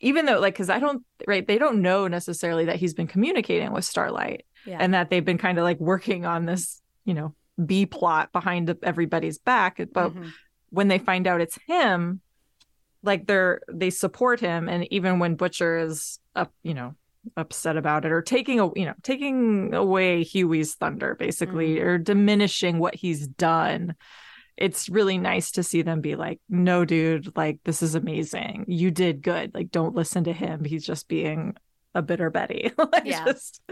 Even 0.00 0.26
though 0.26 0.40
like 0.40 0.56
cuz 0.56 0.68
I 0.68 0.78
don't 0.78 1.04
right, 1.26 1.46
they 1.46 1.58
don't 1.58 1.80
know 1.80 2.08
necessarily 2.08 2.64
that 2.66 2.76
he's 2.76 2.92
been 2.94 3.06
communicating 3.06 3.72
with 3.72 3.84
Starlight 3.84 4.44
yeah. 4.66 4.78
and 4.80 4.92
that 4.94 5.08
they've 5.10 5.24
been 5.24 5.38
kind 5.38 5.58
of 5.58 5.64
like 5.64 5.78
working 5.80 6.26
on 6.26 6.44
this, 6.46 6.82
you 7.04 7.14
know, 7.14 7.34
B 7.64 7.86
plot 7.86 8.32
behind 8.32 8.74
everybody's 8.82 9.38
back, 9.38 9.78
but 9.92 10.12
Mhm. 10.14 10.32
when 10.70 10.88
they 10.88 10.98
find 10.98 11.26
out 11.26 11.40
it's 11.40 11.58
him 11.66 12.20
like 13.02 13.26
they're 13.26 13.60
they 13.72 13.90
support 13.90 14.40
him 14.40 14.68
and 14.68 14.86
even 14.92 15.18
when 15.18 15.34
butcher 15.34 15.78
is 15.78 16.18
up 16.36 16.52
you 16.62 16.74
know 16.74 16.94
upset 17.36 17.76
about 17.76 18.04
it 18.04 18.12
or 18.12 18.22
taking 18.22 18.60
a 18.60 18.70
you 18.74 18.84
know 18.84 18.94
taking 19.02 19.74
away 19.74 20.22
hughie's 20.22 20.74
thunder 20.74 21.14
basically 21.14 21.76
mm-hmm. 21.76 21.86
or 21.86 21.98
diminishing 21.98 22.78
what 22.78 22.94
he's 22.94 23.26
done. 23.26 23.94
It's 24.56 24.88
really 24.88 25.16
nice 25.16 25.52
to 25.52 25.62
see 25.62 25.82
them 25.82 26.00
be 26.00 26.16
like 26.16 26.40
no 26.48 26.84
dude 26.84 27.36
like 27.36 27.60
this 27.64 27.82
is 27.82 27.94
amazing. 27.94 28.64
You 28.68 28.90
did 28.90 29.22
good. 29.22 29.54
Like 29.54 29.70
don't 29.70 29.94
listen 29.94 30.24
to 30.24 30.32
him. 30.32 30.64
He's 30.64 30.84
just 30.84 31.08
being 31.08 31.56
a 31.94 32.02
bitter 32.02 32.30
betty. 32.30 32.72
Like 32.78 33.04
Yeah. 33.04 33.24
just 33.24 33.62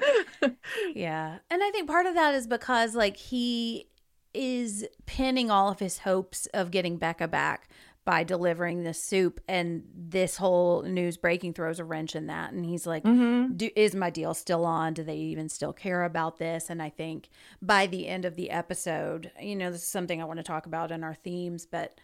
Yeah. 0.94 1.38
And 1.50 1.62
I 1.62 1.70
think 1.70 1.88
part 1.88 2.06
of 2.06 2.14
that 2.14 2.34
is 2.34 2.46
because 2.46 2.94
like 2.94 3.16
he 3.16 3.88
is 4.34 4.86
pinning 5.06 5.50
all 5.50 5.70
of 5.70 5.78
his 5.78 5.98
hopes 5.98 6.46
of 6.54 6.70
getting 6.70 6.96
Becca 6.96 7.28
back 7.28 7.68
by 8.08 8.24
delivering 8.24 8.82
this 8.84 9.02
soup 9.02 9.38
and 9.46 9.82
this 9.94 10.38
whole 10.38 10.82
news 10.82 11.18
breaking 11.18 11.52
throws 11.52 11.78
a 11.78 11.84
wrench 11.84 12.16
in 12.16 12.28
that. 12.28 12.52
And 12.52 12.64
he's 12.64 12.86
like 12.86 13.04
mm-hmm. 13.04 13.66
is 13.76 13.94
my 13.94 14.08
deal 14.08 14.32
still 14.32 14.64
on? 14.64 14.94
Do 14.94 15.02
they 15.02 15.16
even 15.16 15.50
still 15.50 15.74
care 15.74 16.04
about 16.04 16.38
this? 16.38 16.70
And 16.70 16.80
i 16.80 16.88
think 16.88 17.28
by 17.60 17.86
the 17.86 18.08
end 18.08 18.24
of 18.24 18.36
the 18.36 18.50
episode 18.50 19.30
you 19.40 19.54
know 19.54 19.70
this 19.70 19.82
is 19.82 19.88
something 19.88 20.22
i 20.22 20.24
want 20.24 20.38
to 20.38 20.42
talk 20.42 20.66
about 20.66 20.90
in 20.90 21.04
our 21.04 21.14
themes 21.14 21.66
but 21.66 22.00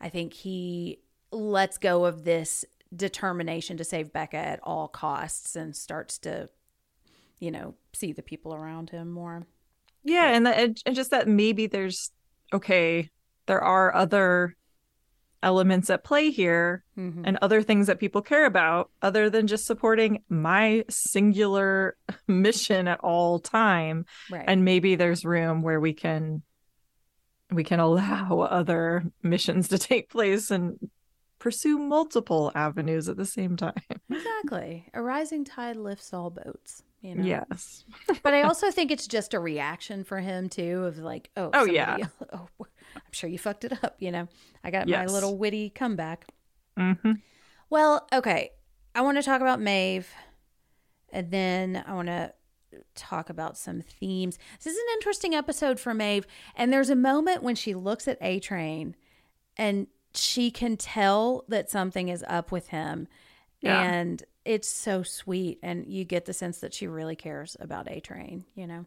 i 0.00 0.08
think 0.08 0.32
he 0.32 0.98
lets 1.30 1.78
go 1.78 2.04
of 2.04 2.24
this 2.24 2.64
determination 2.94 3.76
to 3.76 3.84
save 3.84 4.12
becca 4.12 4.36
at 4.36 4.60
all 4.62 4.88
costs 4.88 5.56
and 5.56 5.74
starts 5.74 6.18
to 6.18 6.48
you 7.38 7.50
know 7.50 7.74
see 7.92 8.12
the 8.12 8.22
people 8.22 8.54
around 8.54 8.90
him 8.90 9.10
more. 9.10 9.46
Yeah, 10.04 10.28
and 10.28 10.46
that 10.46 10.80
and 10.86 10.96
just 10.96 11.10
that 11.10 11.28
maybe 11.28 11.66
there's 11.66 12.12
okay, 12.52 13.10
there 13.46 13.60
are 13.60 13.94
other 13.94 14.56
elements 15.46 15.88
at 15.90 16.02
play 16.02 16.30
here 16.30 16.82
Mhm. 16.98 17.22
and 17.24 17.38
other 17.40 17.62
things 17.62 17.86
that 17.86 18.00
people 18.00 18.20
care 18.20 18.44
about 18.46 18.90
other 19.00 19.30
than 19.30 19.46
just 19.46 19.64
supporting 19.64 20.22
my 20.28 20.84
singular 20.90 21.96
mission 22.26 22.88
at 22.88 22.98
all 23.00 23.38
time 23.38 24.04
right 24.30 24.44
and 24.48 24.64
maybe 24.64 24.96
there's 24.96 25.24
room 25.24 25.62
where 25.62 25.78
we 25.80 25.92
can 25.94 26.42
we 27.52 27.62
can 27.62 27.78
allow 27.78 28.40
other 28.60 29.04
missions 29.22 29.68
to 29.68 29.78
take 29.78 30.10
place 30.10 30.50
and 30.50 30.90
pursue 31.38 31.78
multiple 31.78 32.50
avenues 32.56 33.08
at 33.08 33.16
the 33.16 33.26
same 33.26 33.56
time. 33.56 33.74
exactly 34.10 34.88
a 34.94 35.00
rising 35.00 35.44
tide 35.44 35.76
lifts 35.76 36.12
all 36.12 36.30
boats 36.30 36.82
you 37.06 37.14
know 37.14 37.24
Yes. 37.24 37.84
but 38.22 38.34
I 38.34 38.42
also 38.42 38.70
think 38.70 38.90
it's 38.90 39.06
just 39.06 39.32
a 39.34 39.38
reaction 39.40 40.04
for 40.04 40.18
him 40.20 40.48
too 40.48 40.84
of 40.84 40.98
like, 40.98 41.30
oh, 41.36 41.50
Oh, 41.52 41.60
somebody 41.60 41.74
yeah. 41.74 41.96
else- 42.00 42.10
oh, 42.32 42.66
I'm 42.94 43.12
sure 43.12 43.30
you 43.30 43.38
fucked 43.38 43.64
it 43.64 43.84
up. 43.84 43.96
You 43.98 44.10
know, 44.12 44.28
I 44.64 44.70
got 44.70 44.88
Yes. 44.88 45.06
my 45.06 45.12
little 45.12 45.36
witty 45.38 45.70
comeback. 45.70 46.26
hmm 46.76 47.12
Well, 47.70 48.06
okay, 48.12 48.50
I 48.94 49.00
want 49.02 49.18
to 49.18 49.22
talk 49.22 49.40
about 49.40 49.60
Maeve, 49.60 50.08
and 51.10 51.30
then 51.30 51.82
I 51.86 51.92
want 51.94 52.08
to 52.08 52.32
talk 52.94 53.30
about 53.30 53.56
some 53.56 53.80
themes. 53.82 54.38
This 54.62 54.72
is 54.74 54.78
an 54.78 54.86
interesting 54.94 55.34
episode 55.34 55.78
for 55.80 55.94
Maeve, 55.94 56.26
and 56.54 56.72
there's 56.72 56.90
a 56.90 56.96
moment 56.96 57.42
when 57.42 57.54
she 57.54 57.74
looks 57.74 58.06
at 58.08 58.18
A 58.20 58.40
Train, 58.40 58.96
and 59.56 59.86
she 60.14 60.50
can 60.50 60.76
tell 60.76 61.44
that 61.48 61.70
something 61.70 62.08
is 62.08 62.24
up 62.28 62.50
with 62.52 62.68
him. 62.68 63.06
Yeah. 63.60 63.80
And 63.82 64.22
it's 64.46 64.68
so 64.68 65.02
sweet. 65.02 65.58
And 65.62 65.86
you 65.86 66.04
get 66.04 66.24
the 66.24 66.32
sense 66.32 66.58
that 66.60 66.72
she 66.74 66.86
really 66.86 67.16
cares 67.16 67.56
about 67.60 67.90
A 67.90 68.00
Train, 68.00 68.44
you 68.54 68.66
know? 68.66 68.86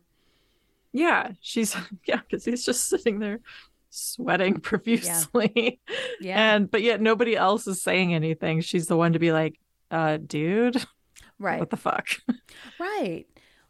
Yeah, 0.94 1.32
she's 1.42 1.76
yeah, 2.06 2.22
because 2.28 2.46
he's 2.46 2.66
just 2.66 2.88
sitting 2.90 3.20
there 3.20 3.40
sweating 3.90 4.60
profusely. 4.62 5.80
Yeah. 6.20 6.56
And 6.56 6.70
but 6.72 6.82
yet 6.82 7.02
nobody 7.02 7.36
else 7.36 7.68
is 7.68 7.82
saying 7.82 8.14
anything. 8.14 8.62
She's 8.62 8.88
the 8.88 8.98
one 8.98 9.14
to 9.14 9.20
be 9.20 9.32
like, 9.32 9.60
uh, 9.92 10.18
dude, 10.18 10.84
Right. 11.40 11.60
what 11.60 11.70
the 11.70 11.78
fuck? 11.78 12.08
Right. 12.80 13.26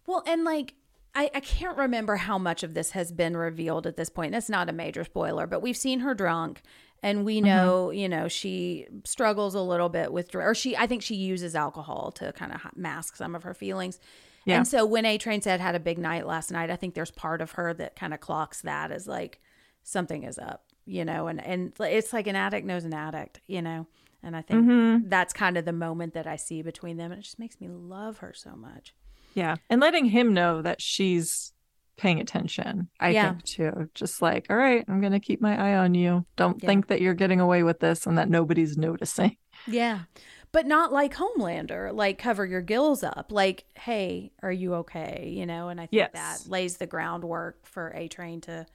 Well, 0.05 0.23
and 0.27 0.43
like, 0.43 0.73
I, 1.15 1.29
I 1.33 1.39
can't 1.39 1.77
remember 1.77 2.15
how 2.15 2.37
much 2.37 2.63
of 2.63 2.73
this 2.73 2.91
has 2.91 3.11
been 3.11 3.35
revealed 3.35 3.85
at 3.87 3.97
this 3.97 4.09
point. 4.09 4.31
That's 4.31 4.49
not 4.49 4.69
a 4.69 4.73
major 4.73 5.03
spoiler, 5.03 5.47
but 5.47 5.61
we've 5.61 5.77
seen 5.77 5.99
her 6.01 6.13
drunk 6.13 6.61
and 7.01 7.25
we 7.25 7.41
know, 7.41 7.91
you 7.91 8.09
know, 8.09 8.27
she 8.27 8.87
struggles 9.05 9.55
a 9.55 9.61
little 9.61 9.89
bit 9.89 10.11
with, 10.11 10.35
or 10.35 10.53
she, 10.53 10.75
I 10.75 10.87
think 10.87 11.01
she 11.01 11.15
uses 11.15 11.55
alcohol 11.55 12.11
to 12.13 12.31
kind 12.33 12.51
of 12.51 12.61
mask 12.75 13.15
some 13.15 13.35
of 13.35 13.43
her 13.43 13.53
feelings. 13.53 13.99
Yeah. 14.45 14.57
And 14.57 14.67
so 14.67 14.85
when 14.85 15.05
A 15.05 15.17
Train 15.17 15.41
said 15.41 15.59
had 15.59 15.75
a 15.75 15.79
big 15.79 15.97
night 15.97 16.25
last 16.25 16.51
night, 16.51 16.69
I 16.69 16.75
think 16.75 16.93
there's 16.95 17.11
part 17.11 17.41
of 17.41 17.51
her 17.51 17.73
that 17.75 17.95
kind 17.95 18.13
of 18.13 18.19
clocks 18.19 18.61
that 18.61 18.91
as 18.91 19.07
like 19.07 19.39
something 19.83 20.23
is 20.23 20.39
up, 20.39 20.65
you 20.85 21.05
know, 21.05 21.27
and, 21.27 21.43
and 21.43 21.73
it's 21.79 22.13
like 22.13 22.27
an 22.27 22.35
addict 22.35 22.65
knows 22.65 22.83
an 22.85 22.93
addict, 22.93 23.41
you 23.47 23.61
know, 23.61 23.85
and 24.23 24.35
I 24.35 24.41
think 24.41 24.65
Mm-hmm. 24.65 25.09
that's 25.09 25.33
kind 25.33 25.57
of 25.57 25.65
the 25.65 25.71
moment 25.73 26.13
that 26.13 26.27
I 26.27 26.35
see 26.35 26.61
between 26.61 26.97
them. 26.97 27.11
And 27.11 27.19
it 27.19 27.23
just 27.23 27.39
makes 27.39 27.61
me 27.61 27.67
love 27.69 28.17
her 28.17 28.33
so 28.33 28.51
much. 28.55 28.93
Yeah. 29.33 29.55
And 29.69 29.79
letting 29.79 30.05
him 30.05 30.33
know 30.33 30.61
that 30.61 30.81
she's 30.81 31.53
paying 31.99 32.19
attention, 32.19 32.89
I 32.99 33.09
Yeah. 33.09 33.29
think 33.31 33.43
too. 33.43 33.89
Just 33.93 34.21
like, 34.21 34.47
all 34.49 34.55
right, 34.57 34.83
I'm 34.87 35.01
gonna 35.01 35.19
keep 35.19 35.41
my 35.41 35.55
eye 35.57 35.77
on 35.77 35.93
you. 35.93 36.25
Don't 36.37 36.61
Yeah. 36.63 36.67
think 36.67 36.87
that 36.87 37.01
you're 37.01 37.13
getting 37.13 37.39
away 37.39 37.61
with 37.63 37.79
this 37.79 38.07
and 38.07 38.17
that 38.17 38.29
nobody's 38.29 38.77
noticing. 38.77 39.37
Yeah. 39.67 40.03
But 40.51 40.65
not 40.65 40.91
like 40.91 41.13
Homelander, 41.15 41.93
like 41.93 42.17
cover 42.17 42.45
your 42.45 42.61
gills 42.61 43.03
up. 43.03 43.27
Like, 43.29 43.65
hey, 43.75 44.31
are 44.41 44.51
you 44.51 44.73
okay? 44.75 45.29
You 45.35 45.45
know, 45.45 45.69
and 45.69 45.79
I 45.79 45.83
think 45.85 45.93
Yes. 46.13 46.43
that 46.43 46.49
lays 46.49 46.77
the 46.77 46.87
groundwork 46.87 47.65
for 47.67 47.91
A 47.95 48.07
Train 48.07 48.41
to 48.41 48.65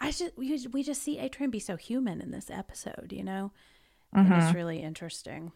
I 0.00 0.12
just 0.12 0.36
we 0.38 0.48
just- 0.48 0.72
we 0.72 0.84
just 0.84 1.02
see 1.02 1.18
A 1.18 1.28
Train 1.28 1.50
be 1.50 1.58
so 1.58 1.74
human 1.74 2.20
in 2.20 2.30
this 2.30 2.50
episode, 2.50 3.12
you 3.12 3.24
know? 3.24 3.50
And 4.12 4.28
Mhm. 4.28 4.44
it's 4.46 4.54
really 4.54 4.80
interesting. 4.80 5.50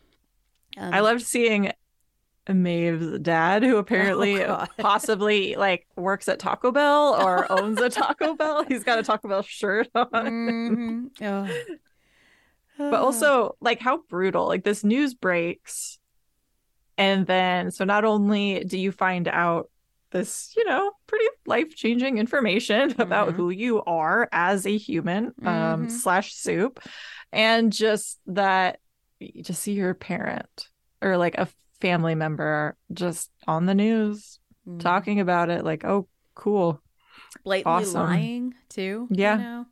Um, 0.77 0.93
I 0.93 0.99
loved 1.01 1.23
seeing 1.23 1.71
Maeve's 2.49 3.19
dad, 3.21 3.63
who 3.63 3.77
apparently 3.77 4.43
Oh, 4.45 4.65
possibly 4.79 5.55
like 5.55 5.87
works 5.97 6.29
at 6.29 6.39
Taco 6.39 6.73
Bell 6.73 7.15
or 7.21 7.51
owns 7.61 7.81
a 7.81 7.89
Taco 7.89 8.35
Bell. 8.35 8.65
He's 8.65 8.83
got 8.85 8.99
a 8.99 9.03
Taco 9.03 9.29
Bell 9.29 9.43
shirt 9.43 9.89
on. 9.95 10.11
mhm. 10.11 11.11
Oh. 11.23 11.49
but 12.79 12.95
also 13.01 13.57
like 13.61 13.81
how 13.81 13.99
brutal 14.09 14.47
like 14.49 14.65
this 14.65 14.83
news 14.83 15.15
breaks 15.15 15.99
and 16.99 17.27
then 17.27 17.71
so 17.71 17.85
not 17.85 18.05
only 18.05 18.65
do 18.65 18.79
you 18.79 18.91
find 18.91 19.29
out 19.29 19.71
this 20.11 20.53
you 20.57 20.65
know 20.65 20.91
pretty 21.07 21.25
life-changing 21.47 22.19
information 22.19 22.95
about 22.99 23.29
Mhm. 23.29 23.35
who 23.35 23.51
you 23.51 23.83
are 23.85 24.29
as 24.33 24.67
a 24.67 24.77
human 24.77 25.27
um 25.45 25.87
Mhm. 25.87 25.91
slash 25.91 26.35
soup 26.35 26.81
and 27.33 27.73
just 27.73 28.19
that 28.27 28.81
you 29.21 29.43
just 29.43 29.63
see 29.63 29.73
your 29.75 29.95
parent 29.95 30.69
or 31.03 31.17
like 31.17 31.37
a 31.37 31.47
family 31.83 32.15
member 32.15 32.77
just 32.93 33.31
on 33.47 33.67
the 33.67 33.75
news 33.75 34.39
Mhm. 34.67 34.79
talking 34.81 35.19
about 35.19 35.51
it 35.51 35.65
like 35.65 35.85
oh 35.85 36.07
cool 36.37 36.81
blatantly 37.45 37.83
awesome. 37.83 38.01
lying 38.03 38.55
too. 38.69 39.09
you 39.11 39.17
Yeah. 39.23 39.37
know? 39.37 39.67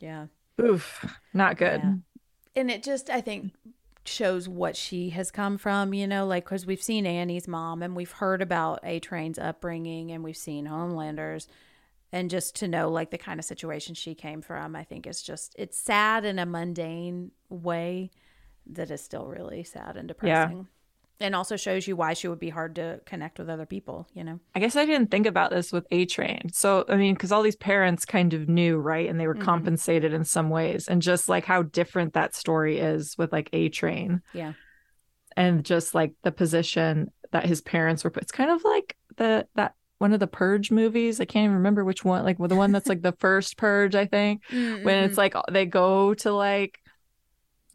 Yeah. 0.00 0.26
oof 0.60 1.04
not 1.34 1.56
good 1.58 1.80
Yeah. 1.84 1.94
and 2.56 2.70
it 2.70 2.82
just 2.82 3.10
i 3.10 3.20
think 3.20 3.52
shows 4.06 4.48
what 4.48 4.76
she 4.76 5.10
has 5.10 5.30
come 5.30 5.58
from 5.58 5.92
you 5.94 6.06
know 6.06 6.26
like 6.26 6.44
because 6.44 6.64
we've 6.66 6.82
seen 6.82 7.06
annie's 7.06 7.46
mom 7.48 7.82
and 7.82 7.94
we've 7.96 8.12
heard 8.12 8.40
about 8.42 8.80
a 8.82 8.98
train's 9.00 9.38
upbringing 9.38 10.10
and 10.10 10.22
we've 10.24 10.36
seen 10.36 10.66
homelanders 10.66 11.46
and 12.12 12.30
just 12.30 12.54
to 12.56 12.68
know 12.68 12.88
like 12.90 13.10
the 13.10 13.18
kind 13.18 13.38
of 13.40 13.44
situation 13.44 13.94
she 13.94 14.14
came 14.14 14.40
from 14.42 14.74
i 14.76 14.84
think 14.84 15.06
is 15.06 15.22
just 15.22 15.54
it's 15.58 15.78
sad 15.78 16.24
in 16.24 16.38
a 16.38 16.46
mundane 16.46 17.30
way 17.50 18.10
that 18.66 18.90
is 18.90 19.02
still 19.04 19.26
really 19.26 19.64
sad 19.64 19.96
and 19.96 20.08
depressing 20.08 20.66
and 21.20 21.34
also 21.34 21.56
shows 21.56 21.86
you 21.86 21.94
why 21.96 22.12
she 22.12 22.28
would 22.28 22.40
be 22.40 22.50
hard 22.50 22.74
to 22.74 23.00
connect 23.06 23.38
with 23.38 23.48
other 23.48 23.66
people 23.66 24.06
you 24.14 24.24
know 24.24 24.40
I 24.54 24.60
guess 24.60 24.76
I 24.76 24.84
didn't 24.84 25.10
think 25.10 25.26
about 25.26 25.50
this 25.50 25.72
with 25.72 25.86
A 25.90 26.04
Train. 26.06 26.50
So, 26.52 26.84
I 26.88 26.96
mean, 26.96 27.14
because 27.14 27.32
all 27.32 27.42
these 27.42 27.56
parents 27.56 28.04
kind 28.04 28.34
of 28.34 28.48
knew, 28.48 28.76
right? 28.78 29.08
And 29.08 29.18
they 29.18 29.26
were 29.26 29.34
Mhm. 29.34 29.42
compensated 29.42 30.12
in 30.12 30.24
some 30.24 30.50
ways. 30.50 30.88
And 30.88 31.00
just 31.02 31.28
like 31.28 31.44
how 31.44 31.62
different 31.62 32.14
that 32.14 32.34
story 32.34 32.78
is 32.78 33.16
with 33.18 33.32
like 33.32 33.48
A 33.52 33.68
Train 33.68 34.22
yeah 34.32 34.52
and 35.36 35.64
just 35.64 35.94
like 35.94 36.12
the 36.22 36.30
position 36.32 37.10
that 37.32 37.46
his 37.46 37.60
parents 37.60 38.04
were 38.04 38.10
put. 38.10 38.22
It's 38.22 38.32
kind 38.32 38.50
of 38.50 38.62
like 38.64 38.96
the, 39.16 39.46
that 39.56 39.74
one 39.98 40.12
of 40.12 40.20
the 40.20 40.26
Purge 40.28 40.70
movies. 40.70 41.20
I 41.20 41.24
can't 41.24 41.44
even 41.44 41.56
remember 41.56 41.84
which 41.84 42.04
one. 42.04 42.24
Like 42.24 42.38
the 42.38 42.54
one 42.56 42.70
that's 42.72 42.88
like 42.88 43.02
the 43.02 43.12
first 43.18 43.56
Purge, 43.56 43.94
I 43.96 44.06
think. 44.06 44.42
Mm-hmm. 44.52 44.84
When 44.84 45.04
it's 45.04 45.18
like 45.18 45.34
they 45.50 45.66
go 45.66 46.14
to 46.14 46.32
like 46.32 46.78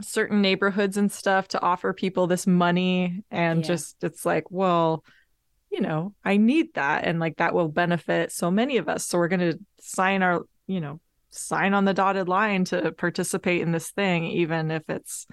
certain 0.01 0.41
neighborhoods 0.41 0.97
and 0.97 1.11
stuff 1.11 1.47
to 1.49 1.61
offer 1.61 1.93
people 1.93 2.27
this 2.27 2.47
money, 2.47 3.23
and 3.31 3.61
Yeah. 3.61 3.67
just 3.67 4.03
it's 4.03 4.25
like, 4.25 4.49
well, 4.49 5.03
you 5.69 5.81
know, 5.81 6.13
I 6.23 6.37
need 6.37 6.73
that, 6.75 7.05
and 7.05 7.19
like 7.19 7.37
that 7.37 7.53
will 7.53 7.67
benefit 7.69 8.31
so 8.31 8.49
many 8.49 8.77
of 8.77 8.89
us. 8.89 9.05
So 9.05 9.17
we're 9.17 9.27
gonna 9.27 9.53
sign 9.79 10.23
our, 10.23 10.43
you 10.67 10.81
know, 10.81 10.99
sign 11.31 11.73
on 11.73 11.85
the 11.85 11.93
dotted 11.93 12.27
line 12.27 12.63
to 12.65 12.91
participate 12.91 13.61
in 13.61 13.71
this 13.71 13.91
thing, 13.91 14.25
even 14.25 14.71
if 14.71 14.83
it's 14.89 15.27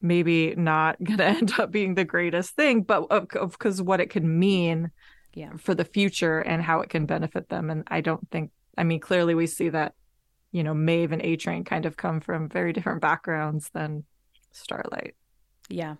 maybe 0.00 0.54
not 0.56 0.96
going 1.02 1.18
to 1.18 1.24
end 1.24 1.52
up 1.58 1.70
being 1.70 1.94
the 1.94 2.04
greatest 2.04 2.54
thing, 2.54 2.82
but 2.82 3.04
of 3.10 3.52
because 3.52 3.82
what 3.82 4.00
it 4.00 4.10
could 4.10 4.24
mean 4.24 4.90
Yeah. 5.34 5.52
for 5.58 5.74
the 5.74 5.84
future 5.84 6.40
and 6.40 6.62
how 6.62 6.80
it 6.80 6.90
can 6.90 7.06
benefit 7.06 7.48
them. 7.48 7.70
And 7.70 7.84
I 7.88 8.00
don't 8.00 8.28
think, 8.30 8.50
I 8.76 8.84
mean, 8.84 9.00
clearly 9.00 9.34
we 9.34 9.46
see 9.46 9.68
that, 9.70 9.94
you 10.52 10.62
know, 10.64 10.74
Maeve 10.74 11.12
and 11.12 11.22
A 11.22 11.36
Train 11.36 11.64
kind 11.64 11.86
of 11.86 11.96
come 11.96 12.20
from 12.20 12.48
very 12.48 12.72
different 12.72 13.00
backgrounds 13.00 13.70
than 13.74 14.04
Starlight. 14.52 15.14
Yeah. 15.68 15.96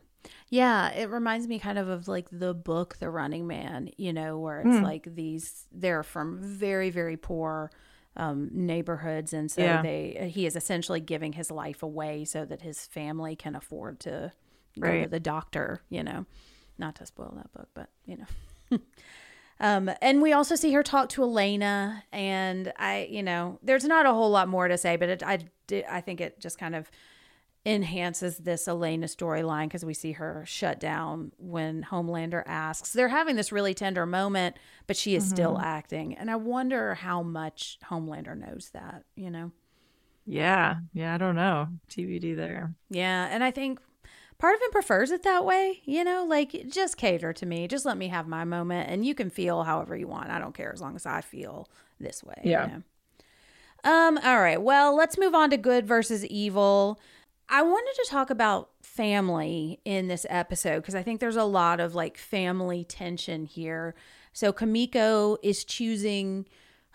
Yeah, 0.51 0.91
it 0.93 1.11
reminds 1.11 1.47
me 1.47 1.59
kind 1.59 1.79
of 1.79 1.89
of 1.89 2.09
like 2.09 2.29
the 2.31 2.53
book 2.55 2.97
The 2.99 3.11
Running 3.11 3.47
Man, 3.47 3.91
you 3.97 4.13
know, 4.13 4.39
where 4.39 4.61
it's 4.63 4.79
Hmm. 4.79 4.83
like 4.83 5.15
these 5.15 5.67
they're 5.73 6.03
from 6.03 6.39
very 6.43 6.91
very 6.91 7.17
poor 7.17 7.71
um 8.17 8.51
neighborhoods 8.53 9.33
and 9.33 9.51
so 9.51 9.63
Yeah. 9.63 9.83
they 9.83 10.31
he 10.35 10.45
is 10.47 10.57
essentially 10.57 11.01
giving 11.01 11.35
his 11.35 11.51
life 11.51 11.83
away 11.83 12.25
so 12.25 12.45
that 12.45 12.63
his 12.63 12.85
family 12.87 13.37
can 13.37 13.55
afford 13.55 14.01
to 14.01 14.33
go 14.81 14.99
to 15.03 15.09
the 15.09 15.21
doctor, 15.21 15.83
you 15.89 16.03
know. 16.03 16.27
Not 16.79 16.97
to 16.97 17.07
spoil 17.07 17.33
that 17.37 17.53
book, 17.53 17.69
but 17.75 17.91
you 18.07 18.19
know. 18.19 18.79
Um, 19.61 19.91
and 20.01 20.23
we 20.23 20.33
also 20.33 20.55
see 20.55 20.73
her 20.73 20.83
talk 20.83 21.09
to 21.11 21.23
Elena, 21.23 22.05
and 22.13 22.73
I, 22.77 23.09
you 23.11 23.23
know, 23.23 23.59
there's 23.63 23.85
not 23.85 24.07
a 24.07 24.13
whole 24.13 24.31
lot 24.31 24.49
more 24.49 24.69
to 24.69 24.79
say, 24.79 24.97
but 24.97 25.09
it, 25.09 25.23
I, 25.23 25.39
did, 25.67 25.85
I 25.91 26.01
think 26.01 26.21
it 26.21 26.39
just 26.39 26.59
kind 26.59 26.77
of 26.77 26.91
enhances 27.67 28.39
this 28.39 28.69
Elena 28.69 29.07
storyline 29.07 29.65
because 29.65 29.85
we 29.85 29.95
see 29.95 30.13
her 30.13 30.45
shut 30.47 30.79
down 30.79 31.33
when 31.39 31.83
Homelander 31.91 32.45
asks. 32.47 32.93
They're 32.93 33.09
having 33.09 33.35
this 33.35 33.51
really 33.51 33.75
tender 33.75 34.07
moment, 34.07 34.57
but 34.87 34.97
she 34.97 35.17
is 35.17 35.29
still 35.29 35.59
acting, 35.59 36.15
and 36.15 36.31
I 36.31 36.37
wonder 36.37 36.95
how 36.95 37.23
much 37.23 37.79
Homelander 37.91 38.39
knows 38.39 38.71
that, 38.75 39.05
you 39.17 39.31
know. 39.31 39.51
Yeah. 40.25 40.77
Yeah. 40.93 41.15
I 41.15 41.19
don't 41.19 41.37
know. 41.37 41.69
TBD 41.91 42.37
there. 42.37 42.75
Yeah, 42.91 43.29
and 43.31 43.43
I 43.43 43.51
think 43.51 43.81
part 44.39 44.55
of 44.55 44.61
him 44.63 44.71
prefers 44.71 45.11
it 45.11 45.23
that 45.25 45.45
way, 45.45 45.81
you 45.85 46.05
know, 46.05 46.25
like 46.25 46.69
just 46.69 46.97
cater 46.97 47.33
to 47.33 47.47
me, 47.47 47.67
just 47.69 47.85
let 47.85 47.97
me 47.97 48.09
have 48.09 48.27
my 48.29 48.45
moment, 48.45 48.89
and 48.91 49.05
you 49.05 49.15
can 49.15 49.31
feel 49.31 49.65
however 49.65 49.97
you 49.97 50.07
want. 50.09 50.31
I 50.31 50.39
don't 50.39 50.55
care 50.55 50.73
as 50.73 50.81
long 50.81 50.95
as 50.97 51.07
I 51.07 51.21
feel 51.21 51.69
this 52.01 52.23
way. 52.23 52.41
you 52.45 52.51
Yeah. 52.53 52.67
know? 52.67 52.83
Um. 53.85 54.19
All 54.25 54.41
right. 54.41 54.61
Well, 54.61 54.97
let's 54.97 55.19
move 55.19 55.35
on 55.35 55.51
to 55.51 55.57
good 55.57 55.87
versus 55.87 56.25
evil. 56.27 56.99
I 57.49 57.63
wanted 57.63 57.95
to 58.03 58.11
talk 58.11 58.29
about 58.31 58.71
family 58.83 59.81
in 59.85 60.09
this 60.09 60.27
episode 60.29 60.81
because 60.81 60.95
I 60.95 61.03
think 61.03 61.21
there's 61.21 61.37
a 61.37 61.45
lot 61.45 61.81
of 61.81 61.95
like 61.95 62.19
family 62.19 62.85
tension 62.85 63.47
here. 63.47 63.95
So 64.33 64.53
Kimiko 64.53 65.39
is 65.43 65.65
choosing 65.65 66.47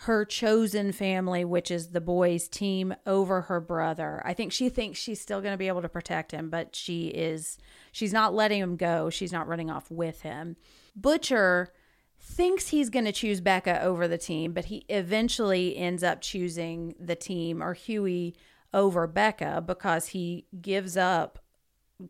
her 0.04 0.26
chosen 0.26 0.92
family, 0.92 1.46
which 1.46 1.72
is 1.72 1.90
the 1.90 2.02
boys' 2.02 2.50
team, 2.50 2.94
over 3.06 3.42
her 3.44 3.62
brother. 3.62 4.22
I 4.26 4.34
think 4.34 4.52
she 4.52 4.68
thinks 4.68 5.00
she's 5.00 5.22
still 5.22 5.40
going 5.40 5.54
to 5.54 5.58
be 5.58 5.70
able 5.70 5.82
to 5.82 5.90
protect 5.90 6.32
him, 6.32 6.50
but 6.50 6.76
she 6.76 7.08
is, 7.08 7.58
she's 7.92 8.12
not 8.12 8.34
letting 8.34 8.62
him 8.62 8.76
go. 8.76 9.10
She's 9.10 9.32
not 9.32 9.48
running 9.48 9.72
off 9.72 9.90
with 9.90 10.22
him. 10.22 10.58
Butcher 10.96 11.72
thinks 12.20 12.70
he's 12.70 12.90
going 12.90 13.06
to 13.06 13.14
choose 13.14 13.40
Becca 13.40 13.82
over 13.82 14.08
the 14.08 14.18
team, 14.18 14.52
but 14.52 14.66
he 14.66 14.86
eventually 14.90 15.78
ends 15.78 16.04
up 16.04 16.22
choosing 16.22 16.96
the 17.00 17.16
team 17.16 17.64
or 17.64 17.74
Hughie 17.74 18.36
over 18.74 19.08
Becca 19.08 19.64
because 19.66 20.08
he 20.08 20.48
gives 20.62 20.98
up 20.98 21.40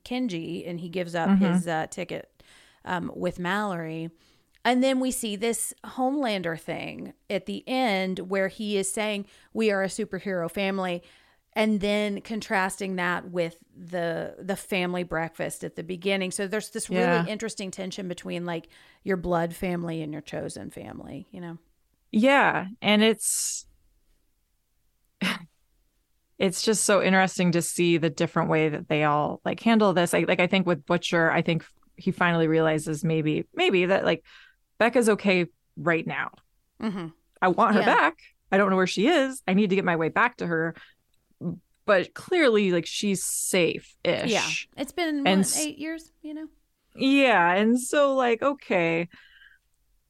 Kenji 0.04 0.68
and 0.68 0.80
he 0.80 0.90
gives 0.90 1.14
up 1.14 1.38
his 1.38 1.68
uh, 1.68 1.88
ticket 1.92 2.42
um, 2.86 3.12
with 3.16 3.38
Mallory. 3.38 4.10
And 4.66 4.84
then 4.84 5.00
we 5.00 5.12
see 5.12 5.36
this 5.36 5.74
Homelander 5.86 6.60
thing 6.60 7.14
at 7.30 7.46
the 7.46 7.64
end 7.68 8.20
where 8.20 8.48
he 8.48 8.78
is 8.78 8.92
saying, 8.92 9.26
We 9.54 9.72
are 9.72 9.84
a 9.84 9.88
superhero 9.88 10.50
family. 10.50 11.04
And 11.56 11.82
then 11.82 12.22
contrasting 12.22 12.96
that 12.96 13.30
with 13.30 13.58
the 13.78 14.36
the 14.40 14.56
family 14.56 15.04
breakfast 15.04 15.64
at 15.64 15.76
the 15.76 15.84
beginning. 15.84 16.32
So 16.32 16.48
there's 16.48 16.72
this 16.72 16.90
Yeah. 16.90 16.96
really 16.96 17.28
interesting 17.28 17.70
tension 17.70 18.08
between 18.08 18.46
like 18.46 18.70
your 19.04 19.18
blood 19.18 19.54
family 19.54 20.02
and 20.02 20.12
your 20.12 20.22
chosen 20.24 20.72
family, 20.72 21.28
you 21.32 21.40
know? 21.42 21.60
Yeah, 22.12 22.68
and 22.82 23.04
it's 23.04 23.66
it's 26.40 26.64
just 26.64 26.84
so 26.84 27.02
interesting 27.02 27.52
to 27.52 27.62
see 27.62 27.98
the 27.98 28.10
different 28.10 28.50
way 28.50 28.70
that 28.70 28.88
they 28.88 29.04
all 29.04 29.42
like 29.46 29.60
handle 29.60 29.94
this. 29.94 30.14
I 30.14 30.22
like 30.22 30.40
I 30.40 30.48
think 30.48 30.66
with 30.68 30.86
Butcher, 30.86 31.32
I 31.32 31.42
think 31.42 31.66
he 31.96 32.12
finally 32.12 32.48
realizes 32.48 33.04
maybe 33.04 33.46
maybe 33.54 33.86
that 33.86 34.06
like 34.06 34.24
Becca's 34.84 35.08
okay 35.08 35.46
right 35.78 36.06
now. 36.06 36.32
Mm-hmm. 36.82 37.08
I 37.42 37.48
want 37.48 37.76
her 37.76 37.80
Yeah. 37.80 37.86
back. 37.96 38.18
I 38.52 38.58
don't 38.58 38.70
know 38.70 38.76
where 38.76 38.86
she 38.86 39.08
is. 39.08 39.42
I 39.48 39.54
need 39.54 39.70
to 39.70 39.78
get 39.78 39.86
my 39.86 39.96
way 39.96 40.10
back 40.10 40.36
to 40.38 40.48
her. 40.48 40.76
But 41.86 42.14
clearly 42.14 42.72
like 42.74 42.86
she's 42.86 43.24
safe-ish. 43.24 44.30
Yeah. 44.30 44.46
It's 44.76 44.92
been 44.92 45.26
And 45.26 45.40
what, 45.46 45.58
eight 45.58 45.78
years, 45.78 46.12
you 46.22 46.34
know? 46.34 46.48
Yeah, 46.96 47.54
and 47.54 47.80
so 47.80 48.14
like 48.16 48.42
okay, 48.42 49.08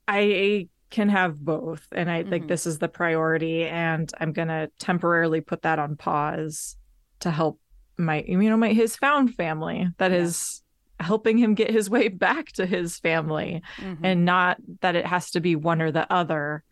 I 0.07 0.69
can 0.89 1.09
have 1.09 1.37
both 1.39 1.85
and 1.91 2.09
I 2.09 2.23
think 2.23 2.45
Mhm. 2.45 2.47
this 2.47 2.65
is 2.65 2.79
the 2.79 2.87
priority 2.89 3.65
and 3.65 4.11
I'm 4.19 4.33
going 4.33 4.47
to 4.47 4.69
temporarily 4.79 5.41
put 5.41 5.61
that 5.63 5.77
on 5.79 5.95
pause 5.97 6.77
to 7.19 7.29
help 7.31 7.59
my 7.97 8.23
you 8.27 8.49
know 8.49 8.57
my 8.57 8.73
his 8.73 8.95
found 8.95 9.35
family 9.35 9.87
that 9.99 10.11
is 10.11 10.61
Yeah. 10.61 10.62
Helping 11.03 11.37
him 11.37 11.53
get 11.53 11.69
his 11.71 11.89
way 11.89 12.07
back 12.07 12.51
to 12.53 12.65
his 12.65 12.97
family 12.99 13.61
Mhm. 13.77 13.99
and 14.03 14.25
not 14.25 14.57
that 14.81 14.95
it 14.95 15.05
has 15.05 15.31
to 15.31 15.39
be 15.39 15.55
one 15.55 15.81
or 15.81 15.91
the 15.91 16.11
other. 16.11 16.63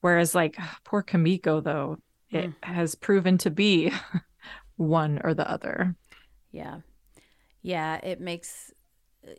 Whereas 0.00 0.34
like 0.34 0.56
poor 0.84 1.02
Kimiko 1.02 1.60
though, 1.60 1.98
it 2.30 2.52
has 2.62 2.94
proven 2.94 3.38
to 3.38 3.50
be 3.50 3.90
one 4.76 5.20
or 5.24 5.34
the 5.34 5.48
other. 5.50 5.94
Yeah. 6.52 6.80
Yeah, 7.62 7.96
it 8.02 8.20
makes 8.20 8.72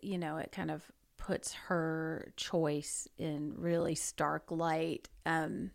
you 0.02 0.18
know, 0.18 0.38
it 0.38 0.52
kind 0.52 0.70
of 0.70 0.84
puts 1.18 1.54
her 1.54 2.32
choice 2.36 3.08
in 3.18 3.54
really 3.58 3.96
stark 3.96 4.52
light. 4.52 5.08
Um 5.26 5.72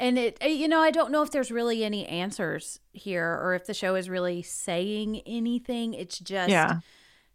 and 0.00 0.18
it 0.18 0.38
uh, 0.42 0.46
you 0.46 0.68
know, 0.68 0.80
I 0.80 0.90
don't 0.90 1.10
know 1.12 1.22
if 1.22 1.30
there's 1.30 1.50
really 1.50 1.84
any 1.84 2.06
answers 2.06 2.80
here 2.92 3.38
or 3.42 3.54
if 3.54 3.66
the 3.66 3.74
show 3.74 3.94
is 3.94 4.08
really 4.10 4.42
saying 4.42 5.22
anything. 5.26 5.94
It's 5.94 6.18
just 6.18 6.50
Yeah. 6.50 6.80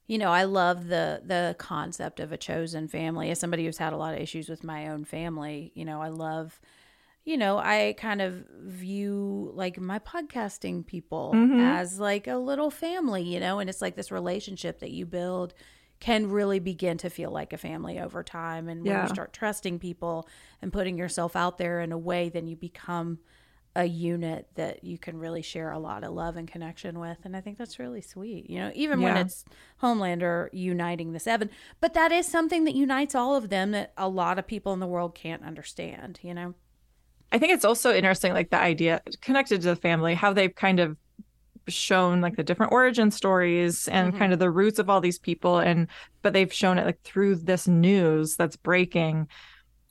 You 0.07 0.17
know, 0.17 0.31
I 0.31 0.43
love 0.43 0.87
the 0.87 1.21
the 1.25 1.55
concept 1.57 2.19
of 2.19 2.31
a 2.31 2.37
chosen 2.37 2.87
family. 2.87 3.31
As 3.31 3.39
somebody 3.39 3.65
who's 3.65 3.77
had 3.77 3.93
a 3.93 3.97
lot 3.97 4.13
of 4.13 4.19
issues 4.19 4.49
with 4.49 4.63
my 4.63 4.87
own 4.89 5.05
family, 5.05 5.71
you 5.75 5.85
know, 5.85 6.01
I 6.01 6.09
love 6.09 6.59
you 7.25 7.37
know, 7.37 7.57
I 7.57 7.95
kind 7.97 8.21
of 8.21 8.43
view 8.59 9.51
like 9.53 9.79
my 9.79 9.97
podcasting 9.99 10.85
people 10.85 11.31
Mhm. 11.33 11.73
as 11.73 11.97
like 11.97 12.27
a 12.27 12.35
little 12.35 12.69
family, 12.69 13.23
you 13.23 13.39
know, 13.39 13.59
and 13.59 13.69
it's 13.69 13.81
like 13.81 13.95
this 13.95 14.11
relationship 14.11 14.79
that 14.79 14.91
you 14.91 15.05
build 15.05 15.53
can 16.01 16.29
really 16.29 16.59
begin 16.59 16.97
to 16.97 17.09
feel 17.09 17.31
like 17.31 17.53
a 17.53 17.57
family 17.57 17.97
over 17.97 18.23
time. 18.23 18.67
And 18.67 18.81
when 18.83 18.87
Yeah. 18.91 19.03
you 19.03 19.07
start 19.07 19.31
trusting 19.31 19.79
people 19.79 20.27
and 20.61 20.73
putting 20.73 20.97
yourself 20.97 21.33
out 21.37 21.57
there 21.57 21.79
in 21.79 21.93
a 21.93 21.97
way, 21.97 22.27
then 22.27 22.45
you 22.45 22.57
become 22.57 23.19
a 23.75 23.85
unit 23.85 24.47
that 24.55 24.83
you 24.83 24.97
can 24.99 25.17
really 25.17 25.41
share 25.41 25.71
a 25.71 25.79
lot 25.79 26.03
of 26.03 26.13
love 26.13 26.35
and 26.37 26.47
connection 26.47 26.99
with. 26.99 27.17
And 27.23 27.35
I 27.35 27.41
think 27.41 27.57
that's 27.57 27.79
really 27.79 28.01
sweet, 28.01 28.49
you 28.49 28.59
know, 28.59 28.71
even 28.75 29.01
when 29.01 29.17
it's 29.17 29.45
Homelander 29.81 30.49
uniting 30.53 31.11
the 31.13 31.19
seven. 31.19 31.49
But 31.79 31.93
that 31.95 32.11
is 32.11 32.27
something 32.27 32.65
that 32.65 32.75
unites 32.75 33.15
all 33.15 33.35
of 33.35 33.49
them 33.49 33.71
that 33.71 33.93
a 33.97 34.07
lot 34.07 34.37
of 34.37 34.45
people 34.45 34.73
in 34.73 34.79
the 34.79 34.87
world 34.87 35.15
can't 35.15 35.43
understand, 35.43 36.19
you 36.21 36.33
know? 36.35 36.53
I 37.31 37.39
think 37.39 37.51
it's 37.51 37.65
also 37.65 37.91
interesting, 37.93 38.33
like 38.33 38.51
the 38.51 38.57
idea 38.59 39.01
connected 39.21 39.61
to 39.61 39.67
the 39.69 39.75
family, 39.75 40.13
how 40.13 40.33
they've 40.33 40.53
kind 40.53 40.79
of 40.79 40.97
shown 41.69 42.21
like 42.21 42.35
the 42.35 42.43
different 42.43 42.73
origin 42.73 43.11
stories 43.11 43.87
and 43.87 44.13
Mhm. 44.13 44.19
kind 44.19 44.33
of 44.33 44.39
the 44.39 44.51
roots 44.51 44.79
of 44.79 44.89
all 44.89 45.01
these 45.01 45.19
people 45.19 45.59
and 45.59 45.87
but 46.21 46.33
they've 46.33 46.53
shown 46.53 46.77
it 46.77 46.85
like 46.85 47.01
through 47.03 47.35
this 47.35 47.67
news 47.67 48.35
that's 48.35 48.57
breaking 48.57 49.27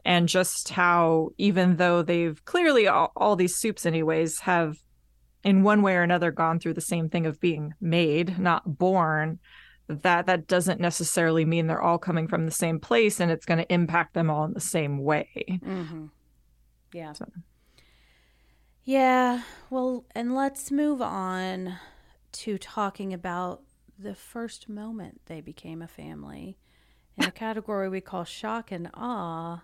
and 0.05 0.29
just 0.29 0.71
how 0.71 1.31
even 1.39 1.77
though 1.77 2.03
they've 2.03 2.45
clearly 2.45 2.89
all, 2.89 3.13
all 3.17 3.37
these 3.37 3.57
soups 3.57 3.87
anyways 3.87 4.41
have 4.41 4.77
in 5.45 5.63
one 5.63 5.83
way 5.83 5.95
or 5.97 6.03
another 6.03 6.31
gone 6.31 6.59
through 6.59 6.75
the 6.75 6.81
same 6.81 7.09
thing 7.09 7.27
of 7.27 7.41
being 7.41 7.75
made 7.81 8.39
not 8.39 8.79
born 8.79 9.39
that 9.89 10.27
that 10.27 10.47
doesn't 10.47 10.81
necessarily 10.81 11.45
mean 11.45 11.67
they're 11.67 11.83
all 11.83 11.99
coming 11.99 12.27
from 12.29 12.45
the 12.47 12.51
same 12.53 12.79
place 12.79 13.21
and 13.21 13.31
it's 13.31 13.45
going 13.45 13.59
to 13.59 13.73
impact 13.73 14.15
them 14.15 14.31
all 14.31 14.45
in 14.45 14.53
the 14.55 14.61
same 14.61 14.99
way 14.99 15.29
Mm-hmm. 15.65 16.07
Yeah. 16.93 17.13
So- 17.13 17.27
Yeah. 18.85 19.43
Well, 19.71 20.05
and 20.15 20.35
let's 20.35 20.71
move 20.71 21.01
on 21.03 21.77
to 22.33 22.59
talking 22.59 23.13
about 23.13 23.63
the 23.99 24.15
first 24.15 24.69
moment 24.69 25.21
they 25.27 25.41
became 25.41 25.83
a 25.83 25.89
family 25.89 26.59
in 27.17 27.25
a 27.25 27.31
category 27.45 27.89
we 27.89 28.01
call 28.01 28.25
shock 28.25 28.73
and 28.73 28.91
awe. 28.95 29.63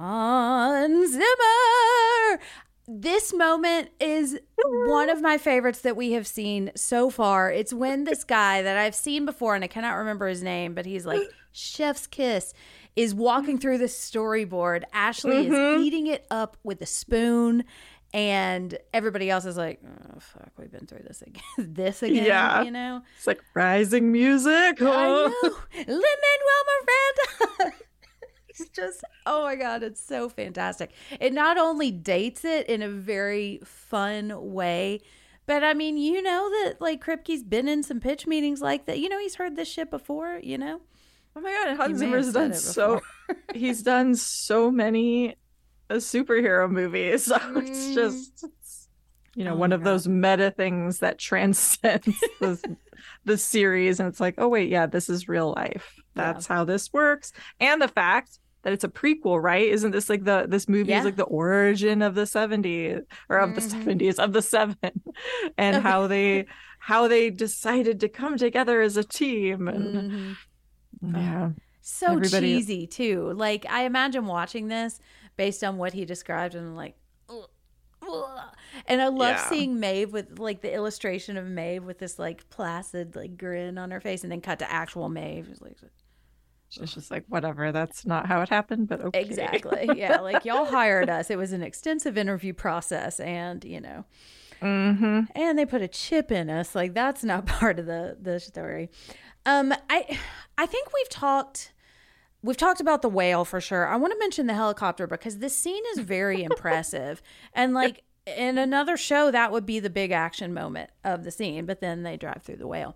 Hans 0.00 1.10
Zimmer. 1.12 2.40
This 2.88 3.34
moment 3.34 3.90
is 4.00 4.40
one 4.64 5.10
of 5.10 5.20
my 5.20 5.36
favorites 5.38 5.80
that 5.82 5.94
we 5.94 6.12
have 6.12 6.26
seen 6.26 6.70
so 6.74 7.10
far. 7.10 7.52
It's 7.52 7.72
when 7.74 8.04
this 8.04 8.24
guy 8.24 8.62
that 8.62 8.76
I've 8.78 8.94
seen 8.94 9.26
before, 9.26 9.54
and 9.54 9.62
I 9.62 9.66
cannot 9.66 9.92
remember 9.96 10.26
his 10.26 10.42
name, 10.42 10.74
but 10.74 10.86
he's 10.86 11.04
like 11.04 11.20
chef's 11.52 12.06
kiss, 12.06 12.54
is 12.96 13.14
walking 13.14 13.58
through 13.58 13.78
the 13.78 13.84
storyboard. 13.84 14.84
Ashley 14.92 15.44
Mm-hmm. 15.46 15.80
is 15.80 15.86
eating 15.86 16.06
it 16.06 16.26
up 16.30 16.56
with 16.64 16.80
a 16.80 16.86
spoon, 16.86 17.64
and 18.14 18.76
everybody 18.94 19.28
else 19.30 19.44
is 19.44 19.56
like, 19.58 19.80
"Oh 19.86 20.18
fuck, 20.18 20.50
we've 20.58 20.72
been 20.72 20.86
through 20.86 21.04
this 21.06 21.22
again, 21.22 21.42
this 21.74 22.02
again." 22.02 22.24
Yeah. 22.24 22.62
you 22.62 22.70
know. 22.70 23.02
It's 23.18 23.26
like 23.26 23.42
rising 23.54 24.10
music. 24.10 24.80
I 24.80 24.82
know. 24.82 25.34
Lin 25.42 25.86
Manuel 25.86 26.64
Miranda. 27.58 27.76
It's 28.60 28.70
just, 28.70 29.04
oh 29.26 29.44
my 29.44 29.56
God, 29.56 29.82
it's 29.82 30.02
so 30.02 30.28
fantastic. 30.28 30.92
It 31.18 31.32
not 31.32 31.58
only 31.58 31.90
dates 31.90 32.44
it 32.44 32.68
in 32.68 32.82
a 32.82 32.88
very 32.88 33.60
fun 33.64 34.52
way, 34.52 35.00
but 35.46 35.64
I 35.64 35.74
mean, 35.74 35.96
you 35.96 36.22
know 36.22 36.48
that 36.48 36.80
like 36.80 37.00
Kripke's 37.00 37.42
been 37.42 37.68
in 37.68 37.82
some 37.82 37.98
pitch 38.00 38.26
meetings 38.26 38.60
like 38.60 38.86
that. 38.86 38.98
You 38.98 39.08
know, 39.08 39.18
he's 39.18 39.34
heard 39.34 39.56
this 39.56 39.68
shit 39.68 39.90
before, 39.90 40.40
you 40.42 40.56
know? 40.58 40.80
Oh 41.34 41.40
my 41.40 41.50
god, 41.50 41.76
Hans 41.76 41.98
Zimmer's 41.98 42.32
done 42.32 42.54
so 42.54 43.00
he's 43.54 43.82
done 43.82 44.14
so 44.14 44.70
many 44.70 45.36
uh, 45.88 45.94
superhero 45.94 46.70
movies. 46.70 47.24
So 47.30 47.58
it's 47.58 47.94
just 47.94 48.44
it's, 48.44 48.88
you 49.34 49.44
know, 49.44 49.52
Mm. 49.52 49.54
Oh 49.54 49.58
one 49.58 49.72
of 49.72 49.84
those 49.84 50.06
meta 50.06 50.50
things 50.50 50.98
that 51.00 51.18
transcends 51.30 52.18
the, 52.40 52.76
the 53.24 53.38
series 53.38 54.00
and 54.00 54.08
it's 54.08 54.20
like, 54.20 54.34
oh 54.38 54.48
wait, 54.48 54.68
yeah, 54.68 54.86
this 54.86 55.08
is 55.08 55.28
real 55.28 55.52
life. 55.56 55.94
Yeah. 56.14 56.32
That's 56.32 56.46
how 56.46 56.64
this 56.64 56.92
works. 56.92 57.32
And 57.58 57.80
the 57.80 57.88
fact 57.88 58.38
that 58.62 58.72
it's 58.72 58.84
a 58.84 58.88
prequel, 58.88 59.42
right? 59.42 59.66
Isn't 59.68 59.90
this 59.92 60.08
like 60.10 60.24
the 60.24 60.46
this 60.48 60.68
movie 60.68 60.90
Yeah. 60.90 60.98
is 61.00 61.04
like 61.04 61.16
the 61.16 61.24
origin 61.24 62.02
of 62.02 62.14
the 62.14 62.26
70s 62.26 63.02
or 63.28 63.38
of 63.38 63.54
the 63.54 63.60
Mhm. 63.60 63.70
70s 63.84 64.18
of 64.18 64.32
the 64.32 64.42
7 64.42 64.76
and 65.58 65.76
Okay. 65.76 65.82
how 65.88 66.06
they 66.06 66.46
how 66.78 67.08
they 67.08 67.30
decided 67.30 68.00
to 68.00 68.08
come 68.08 68.36
together 68.38 68.80
as 68.80 68.96
a 68.96 69.04
team 69.04 69.68
and 69.68 70.36
Mhm. 71.04 71.14
yeah. 71.14 71.50
So 71.82 72.12
Everybody- 72.12 72.54
cheesy 72.56 72.86
too. 72.86 73.32
Like 73.34 73.66
I 73.68 73.84
imagine 73.84 74.26
watching 74.26 74.68
this 74.68 74.98
based 75.36 75.64
on 75.64 75.78
what 75.78 75.92
he 75.94 76.04
described, 76.04 76.54
and 76.54 76.76
like, 76.76 76.96
"Ugh, 77.28 77.48
ugh." 78.02 78.54
and 78.86 79.00
I 79.00 79.08
love 79.08 79.36
Yeah. 79.36 79.48
seeing 79.48 79.80
Maeve 79.80 80.12
with 80.12 80.38
like 80.38 80.60
the 80.60 80.72
illustration 80.72 81.36
of 81.38 81.46
Maeve 81.46 81.84
with 81.84 81.98
this 81.98 82.18
like 82.18 82.48
placid 82.50 83.16
like 83.16 83.36
grin 83.38 83.78
on 83.78 83.90
her 83.90 84.00
face, 84.00 84.22
and 84.22 84.30
then 84.30 84.40
cut 84.42 84.58
to 84.60 84.70
actual 84.70 85.08
Maeve. 85.08 85.48
Like 85.60 85.76
It's 86.76 86.94
just 86.94 87.10
like 87.10 87.24
whatever. 87.28 87.72
That's 87.72 88.06
not 88.06 88.26
how 88.26 88.42
it 88.42 88.48
happened, 88.48 88.88
but 88.88 89.00
okay. 89.00 89.20
exactly, 89.20 89.90
yeah. 89.96 90.20
Like 90.20 90.44
y'all 90.44 90.66
hired 90.66 91.10
us. 91.10 91.30
It 91.30 91.38
was 91.38 91.52
an 91.52 91.62
extensive 91.62 92.16
interview 92.16 92.52
process, 92.52 93.18
and 93.18 93.64
you 93.64 93.80
know, 93.80 94.04
hmm 94.60 95.22
and 95.34 95.58
they 95.58 95.64
put 95.64 95.80
a 95.80 95.88
chip 95.88 96.30
in 96.30 96.50
us 96.50 96.74
like 96.74 96.92
that's 96.94 97.24
not 97.24 97.46
part 97.46 97.78
of 97.78 97.86
the 97.86 98.16
the 98.20 98.38
story 98.38 98.90
um 99.46 99.72
i 99.88 100.18
i 100.58 100.66
think 100.66 100.88
we've 100.92 101.08
talked 101.08 101.72
we've 102.42 102.56
talked 102.56 102.80
about 102.80 103.00
the 103.02 103.08
whale 103.08 103.44
for 103.44 103.60
sure 103.60 103.86
i 103.86 103.96
want 103.96 104.12
to 104.12 104.18
mention 104.18 104.46
the 104.46 104.54
helicopter 104.54 105.06
because 105.06 105.38
this 105.38 105.56
scene 105.56 105.82
is 105.92 106.00
very 106.00 106.42
impressive 106.42 107.22
and 107.54 107.72
like 107.72 108.02
in 108.26 108.58
another 108.58 108.96
show 108.96 109.30
that 109.30 109.50
would 109.50 109.64
be 109.64 109.80
the 109.80 109.90
big 109.90 110.10
action 110.10 110.52
moment 110.52 110.90
of 111.04 111.24
the 111.24 111.30
scene 111.30 111.64
but 111.64 111.80
then 111.80 112.02
they 112.02 112.16
drive 112.16 112.42
through 112.42 112.56
the 112.56 112.66
whale 112.66 112.94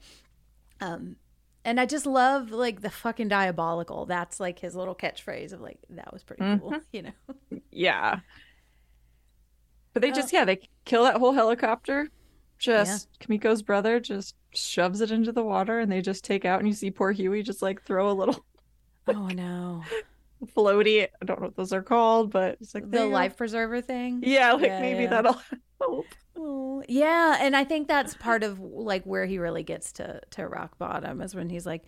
um 0.81 1.17
and 1.65 1.81
i 1.81 1.87
just 1.87 2.07
love 2.07 2.51
like 2.51 2.81
the 2.83 2.91
fucking 2.91 3.29
diabolical. 3.29 4.07
That's 4.07 4.41
like 4.41 4.59
his 4.59 4.75
little 4.75 4.95
catchphrase 4.95 5.53
of 5.53 5.61
like 5.61 5.79
that 5.91 6.13
was 6.13 6.23
pretty 6.23 6.43
cool 6.43 6.73
mm-hmm. 6.73 6.79
you 6.93 7.03
know? 7.03 7.61
Yeah. 7.71 8.21
But 9.93 10.03
they 10.03 10.11
just 10.11 10.33
yeah, 10.33 10.45
they 10.45 10.61
kill 10.85 11.05
that 11.05 11.17
whole 11.17 11.33
helicopter. 11.33 12.11
Just 12.59 13.09
Kimiko's 13.21 13.63
brother 13.63 14.01
just 14.01 14.35
shoves 14.53 15.01
it 15.01 15.11
into 15.11 15.33
the 15.33 15.43
water 15.43 15.81
and 15.81 15.91
they 15.91 16.01
just 16.01 16.25
take 16.25 16.45
out 16.45 16.61
and 16.61 16.69
you 16.69 16.75
see 16.75 16.91
poor 16.91 17.13
Hughie 17.13 17.43
just 17.43 17.63
like 17.63 17.83
throw 17.83 18.11
a 18.11 18.13
little 18.13 18.45
oh 19.09 19.27
no 19.29 19.83
floaty. 20.47 21.05
I 21.05 21.25
don't 21.25 21.41
know 21.41 21.47
what 21.47 21.57
those 21.57 21.73
are 21.73 21.83
called, 21.83 22.31
but 22.31 22.59
it's 22.61 22.75
like 22.75 22.85
the 22.85 22.91
there 22.91 23.07
go. 23.07 23.09
life 23.09 23.37
preserver 23.37 23.81
thing 23.81 24.21
Yeah, 24.23 24.53
like 24.53 24.65
Yeah, 24.67 24.81
maybe 24.81 25.03
yeah. 25.05 25.11
that'll 25.11 25.41
help. 25.81 26.07
Oh, 26.37 26.83
yeah, 26.89 27.39
and 27.41 27.55
I 27.57 27.65
think 27.65 27.87
that's 27.89 28.15
part 28.17 28.43
of 28.43 28.59
like 28.61 29.05
where 29.05 29.27
he 29.27 29.39
really 29.39 29.63
gets 29.63 29.93
to 29.93 30.21
to 30.31 30.47
rock 30.49 30.79
bottom 30.79 31.21
is 31.21 31.35
when 31.35 31.49
he's 31.49 31.65
like, 31.67 31.85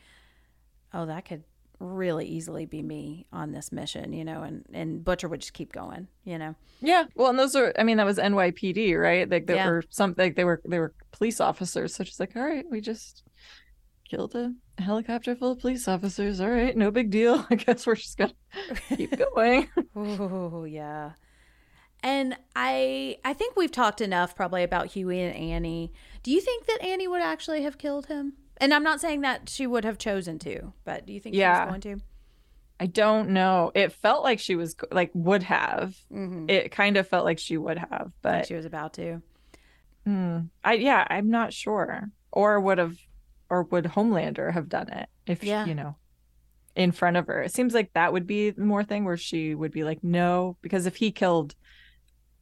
"Oh, 0.94 1.06
that 1.06 1.24
could 1.24 1.42
really 1.78 2.24
easily 2.26 2.64
be 2.64 2.80
me 2.82 3.26
on 3.32 3.52
this 3.52 3.72
mission," 3.72 4.12
you 4.12 4.24
know, 4.24 4.42
and 4.42 4.64
and 4.72 5.04
Butcher 5.04 5.28
would 5.28 5.40
just 5.40 5.52
keep 5.52 5.72
going, 5.72 6.06
you 6.24 6.38
know. 6.38 6.54
Yeah. 6.80 7.04
Well, 7.16 7.30
and 7.30 7.38
those 7.38 7.56
are 7.56 7.72
I 7.78 7.82
mean, 7.82 7.96
that 7.96 8.06
was 8.06 8.18
NYPD, 8.18 8.96
right? 9.00 9.28
Like 9.28 9.46
they 9.46 9.54
Yeah. 9.56 9.68
were 9.68 9.82
something 9.90 10.34
they 10.34 10.44
were 10.44 10.62
they 10.68 10.78
were 10.78 10.94
police 11.10 11.40
officers. 11.40 11.94
So 11.96 12.04
just 12.04 12.20
like, 12.20 12.36
all 12.36 12.42
right, 12.42 12.64
we 12.70 12.80
just 12.80 13.24
killed 14.08 14.34
a 14.36 14.54
helicopter 14.78 15.34
full 15.34 15.52
of 15.52 15.60
police 15.60 15.88
officers. 15.88 16.40
All 16.40 16.50
right, 16.50 16.76
no 16.76 16.90
big 16.90 17.10
deal. 17.10 17.46
I 17.50 17.54
guess 17.56 17.86
we're 17.86 17.96
just 17.96 18.18
gonna 18.18 18.32
keep 18.96 19.16
going. 19.34 19.68
Oh 19.94 20.64
yeah. 20.64 21.12
And 22.02 22.36
I 22.54 23.16
I 23.24 23.32
think 23.32 23.56
we've 23.56 23.72
talked 23.72 24.00
enough 24.00 24.36
probably 24.36 24.62
about 24.62 24.88
Hughie 24.88 25.20
and 25.20 25.34
Annie. 25.34 25.92
Do 26.22 26.30
you 26.30 26.40
think 26.40 26.66
that 26.66 26.82
Annie 26.82 27.08
would 27.08 27.22
actually 27.22 27.62
have 27.62 27.78
killed 27.78 28.06
him? 28.06 28.34
And 28.58 28.72
I'm 28.72 28.82
not 28.84 29.00
saying 29.00 29.20
that 29.22 29.48
she 29.48 29.66
would 29.66 29.84
have 29.84 29.98
chosen 29.98 30.38
to, 30.40 30.72
but 30.84 31.06
do 31.06 31.12
you 31.12 31.20
think 31.20 31.34
she 31.34 31.40
was 31.42 31.68
going 31.68 31.80
to? 31.82 31.96
I 32.78 32.86
don't 32.86 33.30
know. 33.30 33.72
It 33.74 33.92
felt 33.92 34.22
like 34.22 34.38
she 34.38 34.54
was 34.54 34.76
like 34.92 35.10
would 35.14 35.42
have. 35.44 35.96
Mm-hmm. 36.12 36.50
It 36.50 36.70
kind 36.70 36.96
of 36.96 37.08
felt 37.08 37.24
like 37.24 37.38
she 37.38 37.56
would 37.56 37.78
have, 37.78 38.12
but 38.22 38.46
she 38.46 38.54
was 38.54 38.66
about 38.66 38.92
to. 38.94 39.22
hmm, 40.04 40.40
I 40.62 40.74
yeah, 40.74 41.06
I'm 41.08 41.30
not 41.30 41.52
sure. 41.54 42.10
Or 42.32 42.60
would 42.60 42.76
have, 42.78 42.98
or 43.50 43.62
would 43.64 43.84
Homelander 43.84 44.52
have 44.52 44.68
done 44.68 44.88
it 44.90 45.08
if 45.26 45.42
Yeah. 45.44 45.64
you 45.66 45.74
know, 45.74 45.96
in 46.74 46.92
front 46.92 47.16
of 47.16 47.26
her? 47.26 47.42
It 47.42 47.52
seems 47.52 47.74
like 47.74 47.92
that 47.94 48.12
would 48.12 48.26
be 48.26 48.50
the 48.50 48.64
more 48.64 48.84
thing 48.84 49.04
where 49.04 49.16
she 49.16 49.54
would 49.54 49.72
be 49.72 49.84
like, 49.84 50.02
no, 50.04 50.56
because 50.62 50.86
if 50.86 50.96
he 50.96 51.10
killed 51.12 51.54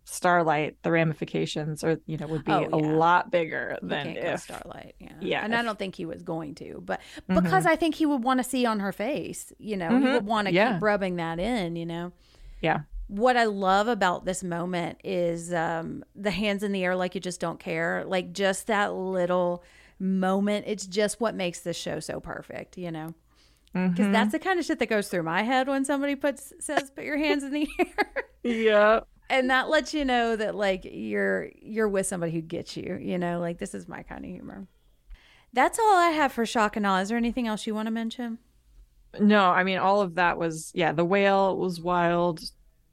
Starlight, 0.07 0.77
the 0.83 0.91
ramifications 0.91 1.83
or 1.83 1.99
you 2.05 2.19
know 2.19 2.27
would 2.27 2.45
be 2.45 2.53
Oh, 2.53 2.69
a 2.71 2.77
lot 2.77 3.31
bigger 3.31 3.79
than 3.81 4.09
if 4.09 4.41
Starlight. 4.41 4.95
Yeah. 4.99 5.13
Yeah, 5.21 5.45
And 5.45 5.55
I 5.55 5.63
don't 5.63 5.79
think 5.79 5.95
he 5.95 6.05
was 6.05 6.23
going 6.23 6.55
to, 6.57 6.83
but 6.85 7.01
Mhm. 7.27 7.43
because 7.43 7.65
I 7.65 7.75
think 7.75 7.95
he 7.95 8.05
would 8.05 8.23
want 8.23 8.39
to 8.39 8.45
see 8.45 8.67
on 8.67 8.81
her 8.81 8.93
face, 8.93 9.51
you 9.59 9.79
know, 9.79 9.89
he 9.99 10.05
Mhm. 10.05 10.13
would 10.13 10.27
want 10.27 10.49
to 10.49 10.53
Yeah. 10.55 10.75
keep 10.75 10.83
rubbing 10.83 11.17
that 11.17 11.39
in, 11.41 11.77
you 11.77 11.87
know. 11.87 12.13
yeah. 12.61 12.81
What 13.09 13.37
I 13.37 13.45
love 13.45 13.89
about 13.89 14.25
this 14.25 14.43
moment 14.43 14.99
is 15.05 15.53
um, 15.53 16.05
the 16.15 16.31
hands 16.31 16.63
in 16.63 16.73
the 16.73 16.85
air, 16.85 16.97
like 16.97 17.15
you 17.15 17.21
just 17.21 17.41
don't 17.41 17.59
care. 17.61 18.03
Like 18.07 18.33
just 18.33 18.67
that 18.69 18.95
little 18.95 19.63
moment. 19.99 20.65
It's 20.69 20.87
just 20.87 21.21
what 21.21 21.35
makes 21.35 21.61
this 21.61 21.77
show 21.77 22.01
so 22.01 22.21
perfect, 22.21 22.77
you 22.79 22.91
know. 22.91 23.15
Because 23.73 24.07
Mhm. 24.07 24.13
that's 24.13 24.33
the 24.33 24.39
kind 24.39 24.59
of 24.61 24.65
shit 24.65 24.79
that 24.79 24.87
goes 24.89 25.09
through 25.09 25.25
my 25.25 25.43
head 25.43 25.67
when 25.67 25.85
somebody 25.85 26.15
puts 26.15 26.53
says, 26.61 26.91
"Put 26.91 27.05
your 27.05 27.17
hands 27.17 27.43
in 27.43 27.51
the 27.53 27.69
air." 27.79 28.25
yeah. 28.45 29.01
and 29.31 29.49
that 29.51 29.69
lets 29.69 29.93
you 29.95 30.05
know 30.05 30.37
that 30.37 30.55
like 30.55 30.83
you're 30.85 31.51
you're 31.61 31.89
with 31.89 32.07
somebody 32.07 32.31
who 32.31 32.43
gets 32.43 32.77
you 32.77 32.99
you 33.01 33.17
know 33.19 33.41
like 33.41 33.57
this 33.59 33.75
is 33.75 33.89
my 33.89 34.03
kind 34.03 34.23
of 34.23 34.31
humor 34.31 34.67
that's 35.55 35.79
all 35.79 35.97
i 35.97 36.11
have 36.11 36.31
for 36.31 36.45
shock 36.45 36.77
and 36.77 36.87
awe 36.87 36.99
is 37.01 37.09
there 37.09 37.17
anything 37.17 37.47
else 37.49 37.67
you 37.67 37.75
want 37.75 37.87
to 37.87 37.91
mention 37.91 38.37
No, 39.19 39.47
I 39.51 39.65
mean 39.65 39.79
all 39.79 40.03
of 40.03 40.17
that 40.17 40.37
was 40.39 40.71
yeah, 40.75 40.93
the 40.93 41.07
whale 41.07 41.57
was 41.57 41.81
wild. 41.81 42.41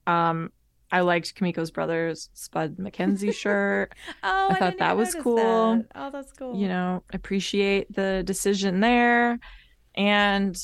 Um 0.08 0.52
I 0.92 1.02
liked 1.02 1.36
Kimiko's 1.36 1.72
brother's 1.72 2.30
Spud 2.34 2.78
McKenzie 2.78 3.34
shirt. 3.36 3.94
oh 4.24 4.48
I 4.50 4.56
thought 4.56 4.72
didn't 4.72 4.80
that 4.80 4.98
was 4.98 5.16
cool. 5.16 5.36
that. 5.38 5.86
oh 5.96 6.12
that's 6.12 6.32
cool 6.34 6.56
You 6.56 6.68
know, 6.68 7.04
appreciate 7.14 7.94
the 7.94 8.24
decision 8.26 8.80
there. 8.80 9.40
And 9.96 10.58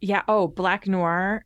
yeah, 0.00 0.22
oh, 0.28 0.46
Black 0.48 0.86
Noir. 0.86 1.44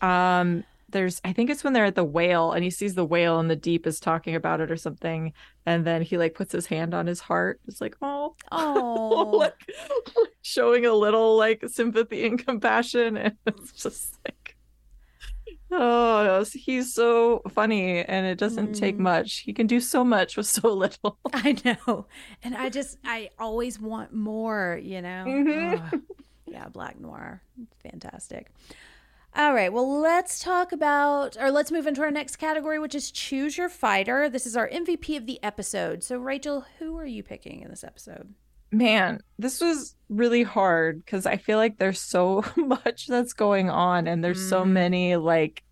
Um 0.00 0.64
there's 0.88 1.20
I 1.24 1.32
think 1.32 1.50
it's 1.50 1.64
when 1.64 1.72
they're 1.72 1.86
at 1.86 1.94
the 1.94 2.04
whale 2.04 2.52
and 2.52 2.62
he 2.62 2.70
sees 2.70 2.94
the 2.94 3.04
whale 3.04 3.40
and 3.40 3.50
the 3.50 3.56
deep 3.56 3.86
is 3.86 3.98
talking 3.98 4.34
about 4.34 4.60
it 4.60 4.70
or 4.70 4.76
something 4.76 5.32
and 5.66 5.84
then 5.84 6.02
he 6.02 6.18
like 6.18 6.34
puts 6.34 6.52
his 6.52 6.66
hand 6.66 6.92
on 6.94 7.06
his 7.06 7.20
heart. 7.20 7.60
It's 7.66 7.80
like, 7.80 7.96
"Oh, 8.02 8.34
oh 8.52 9.30
like, 9.38 9.54
showing 10.42 10.86
a 10.86 10.92
little 10.92 11.36
like 11.36 11.64
sympathy 11.68 12.26
and 12.26 12.44
compassion 12.44 13.16
and 13.16 13.36
it's 13.46 13.72
just 13.72 14.18
like 14.26 14.41
oh 15.72 16.44
he's 16.52 16.94
so 16.94 17.40
funny 17.50 18.04
and 18.04 18.26
it 18.26 18.38
doesn't 18.38 18.74
take 18.74 18.96
Mm. 18.96 19.00
much. 19.00 19.38
He 19.38 19.52
can 19.52 19.66
do 19.66 19.80
so 19.80 20.04
much 20.04 20.36
with 20.36 20.46
so 20.46 20.68
little. 20.72 21.18
I 21.32 21.56
know. 21.64 22.06
And 22.42 22.54
i 22.56 22.68
just 22.68 22.98
i 23.04 23.30
always 23.38 23.80
want 23.80 24.12
more 24.14 24.78
you 24.82 25.00
know? 25.02 25.24
Mhm. 25.26 25.92
Ugh. 25.92 26.00
yeah 26.46 26.68
black 26.68 27.00
noir. 27.00 27.42
Fantastic. 27.82 28.50
All 29.34 29.54
right 29.54 29.72
well 29.72 30.00
let's 30.00 30.40
talk 30.40 30.72
about 30.72 31.36
or 31.40 31.50
let's 31.50 31.72
move 31.72 31.86
into 31.86 32.02
our 32.02 32.10
next 32.10 32.36
category 32.36 32.78
which 32.78 32.94
is 32.94 33.10
choose 33.10 33.56
your 33.56 33.68
fighter. 33.70 34.28
This 34.28 34.46
is 34.46 34.56
our 34.56 34.68
mvp 34.68 35.16
of 35.16 35.26
the 35.26 35.42
episode. 35.42 36.02
So 36.04 36.18
rachel 36.18 36.66
who 36.78 36.98
are 36.98 37.06
you 37.06 37.22
picking 37.22 37.60
in 37.62 37.70
this 37.70 37.82
episode 37.84 38.34
man, 38.72 39.20
this 39.38 39.60
was 39.60 39.94
really 40.08 40.42
hard 40.42 41.04
because 41.04 41.26
I 41.26 41.36
feel 41.36 41.58
like 41.58 41.78
there's 41.78 42.00
so 42.00 42.42
much 42.56 43.06
that's 43.06 43.32
going 43.34 43.70
on 43.70 44.06
and 44.06 44.24
there's 44.24 44.48
so 44.48 44.64
Mhm. 44.64 44.70
many 44.70 45.16
like 45.16 45.62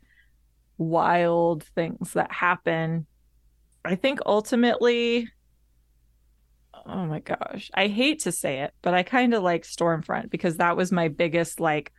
wild 0.79 1.65
things 1.75 2.13
that 2.13 2.31
happen. 2.33 3.07
I 3.85 3.95
think 3.97 4.21
ultimately, 4.27 5.29
oh 6.87 7.07
my 7.07 7.21
gosh, 7.21 7.71
I 7.75 7.89
hate 7.89 8.21
to 8.21 8.33
say 8.33 8.61
it, 8.61 8.73
but 8.83 8.95
I 8.95 9.03
kind 9.03 9.35
of 9.35 9.43
like 9.43 9.65
Stormfront 9.65 10.31
because 10.31 10.57
that 10.59 10.77
was 10.77 10.93
my 10.93 11.09
biggest 11.09 11.61
like, 11.61 11.93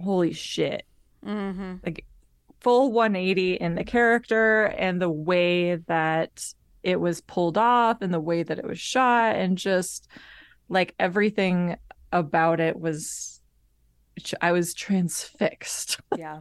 holy 0.00 0.32
shit, 0.32 0.84
Mm-hmm. 1.24 1.76
like 1.84 2.04
full 2.60 2.92
180 2.92 3.54
in 3.54 3.74
the 3.74 3.84
character 3.84 4.64
and 4.64 5.00
the 5.00 5.10
way 5.10 5.76
that 5.76 6.44
it 6.84 7.00
was 7.00 7.20
pulled 7.22 7.58
off 7.58 8.02
and 8.02 8.12
the 8.12 8.20
way 8.20 8.42
that 8.42 8.58
it 8.58 8.64
was 8.66 8.78
shot 8.78 9.36
and 9.36 9.56
just 9.58 10.06
like 10.68 10.94
everything 10.98 11.76
about 12.12 12.60
it 12.60 12.78
was 12.78 13.40
I 14.40 14.52
was 14.52 14.74
transfixed. 14.74 15.98
Yeah. 16.16 16.40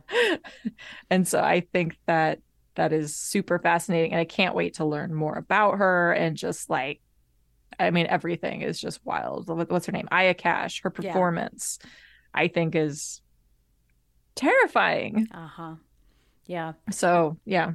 and 1.09 1.27
so 1.27 1.39
I 1.39 1.61
think 1.73 1.97
that 2.05 2.39
that 2.75 2.93
is 2.93 3.15
super 3.15 3.57
fascinating 3.59 4.11
and 4.11 4.19
I 4.19 4.25
can't 4.25 4.55
wait 4.55 4.75
to 4.75 4.85
learn 4.85 5.13
more 5.13 5.35
about 5.35 5.77
her 5.79 6.11
and 6.13 6.37
just 6.37 6.69
like 6.69 7.01
I 7.79 7.89
mean 7.89 8.05
everything 8.07 8.61
is 8.61 8.79
just 8.79 8.99
wild. 9.03 9.47
What's 9.47 9.87
her 9.87 9.91
name? 9.91 10.07
Aya 10.11 10.33
Cash. 10.35 10.81
Her 10.83 10.93
Yeah. 10.99 11.11
performance 11.13 11.79
I 12.33 12.47
think 12.47 12.75
is 12.75 13.21
terrifying. 14.35 15.27
Uh 15.33 15.47
huh. 15.47 15.75
Yeah. 16.45 16.73
So, 16.91 17.37
yeah. 17.45 17.71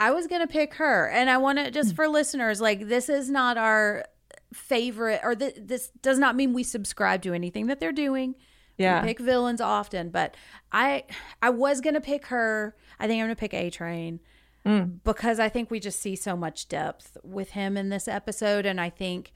I 0.00 0.10
was 0.10 0.26
going 0.26 0.40
to 0.40 0.48
pick 0.48 0.74
her. 0.74 1.08
And 1.08 1.30
I 1.30 1.36
want 1.36 1.58
to 1.58 1.64
Hmm. 1.66 1.70
just 1.72 1.94
for 1.94 2.08
listeners, 2.08 2.60
like, 2.60 2.88
this 2.88 3.08
is 3.08 3.30
not 3.30 3.56
our 3.58 4.04
favorite, 4.52 5.20
or 5.22 5.34
th- 5.36 5.56
this 5.60 5.90
does 6.02 6.18
not 6.18 6.34
mean 6.34 6.52
we 6.52 6.62
subscribe 6.64 7.22
to 7.22 7.32
anything 7.32 7.66
that 7.68 7.78
they're 7.78 7.92
doing. 7.92 8.34
Yeah. 8.78 9.02
We 9.02 9.08
pick 9.08 9.20
villains 9.20 9.60
often, 9.60 10.08
but 10.08 10.34
I 10.72 11.04
I 11.42 11.50
was 11.50 11.80
gonna 11.82 12.00
pick 12.00 12.26
her. 12.26 12.74
I 12.98 13.06
think 13.06 13.20
I'm 13.20 13.26
gonna 13.26 13.36
pick 13.36 13.52
A 13.54 13.68
Train 13.70 14.20
Mm. 14.64 15.00
because 15.04 15.38
I 15.38 15.48
think 15.50 15.70
we 15.70 15.78
just 15.80 16.00
see 16.00 16.16
so 16.16 16.34
much 16.36 16.68
depth 16.68 17.16
with 17.22 17.50
him 17.50 17.76
in 17.76 17.90
this 17.90 18.08
episode, 18.08 18.64
and 18.66 18.80
I 18.80 18.88
think 18.90 19.32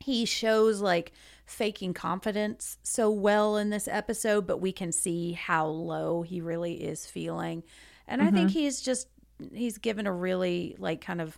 he 0.00 0.24
shows 0.24 0.80
like 0.80 1.12
faking 1.44 1.92
confidence 1.92 2.78
so 2.82 3.10
well 3.10 3.56
in 3.56 3.70
this 3.70 3.86
episode, 3.88 4.46
but 4.46 4.58
we 4.60 4.72
can 4.72 4.92
see 4.92 5.32
how 5.32 5.66
low 5.66 6.22
he 6.22 6.40
really 6.40 6.82
is 6.84 7.04
feeling, 7.06 7.64
and 8.08 8.22
I 8.22 8.30
think 8.30 8.50
he's 8.52 8.80
just 8.80 9.08
he's 9.52 9.78
given 9.78 10.06
a 10.06 10.12
really 10.12 10.76
like 10.78 11.00
kind 11.00 11.20
of 11.20 11.36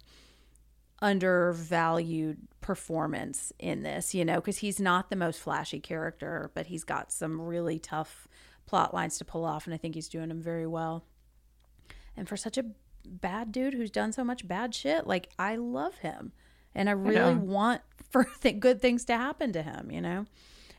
undervalued 1.02 2.39
performance 2.60 3.52
in 3.59 3.82
this, 3.82 4.14
you 4.14 4.24
know, 4.24 4.36
because 4.36 4.59
he's 4.59 4.81
not 4.81 5.10
the 5.10 5.16
most 5.16 5.40
flashy 5.40 5.81
character, 5.81 6.51
but 6.55 6.66
he's 6.66 6.85
got 6.85 7.12
some 7.12 7.40
really 7.40 7.78
tough 7.78 8.27
plot 8.66 8.93
lines 8.93 9.18
to 9.18 9.24
pull 9.24 9.44
off, 9.44 9.66
and 9.66 9.74
I 9.74 9.77
think 9.77 9.94
he's 9.94 10.09
doing 10.09 10.28
them 10.28 10.40
very 10.40 10.66
well. 10.66 11.05
And 12.16 12.28
for 12.28 12.36
such 12.36 12.59
a 12.59 12.64
bad 13.05 13.52
dude 13.52 13.74
who's 13.74 13.90
done 13.90 14.12
so 14.12 14.24
much 14.24 14.48
bad 14.48 14.74
shit, 14.74 15.06
like 15.06 15.31
I 15.39 15.56
love 15.56 15.98
him, 15.98 16.32
and 16.74 16.89
I 16.89 16.93
really 16.93 17.35
know. 17.35 17.40
want 17.40 17.82
for 18.10 18.28
th- 18.40 18.59
good 18.60 18.81
things 18.81 19.05
to 19.06 19.16
happen 19.16 19.52
to 19.52 19.62
him, 19.62 19.90
you 19.90 20.01
know. 20.01 20.27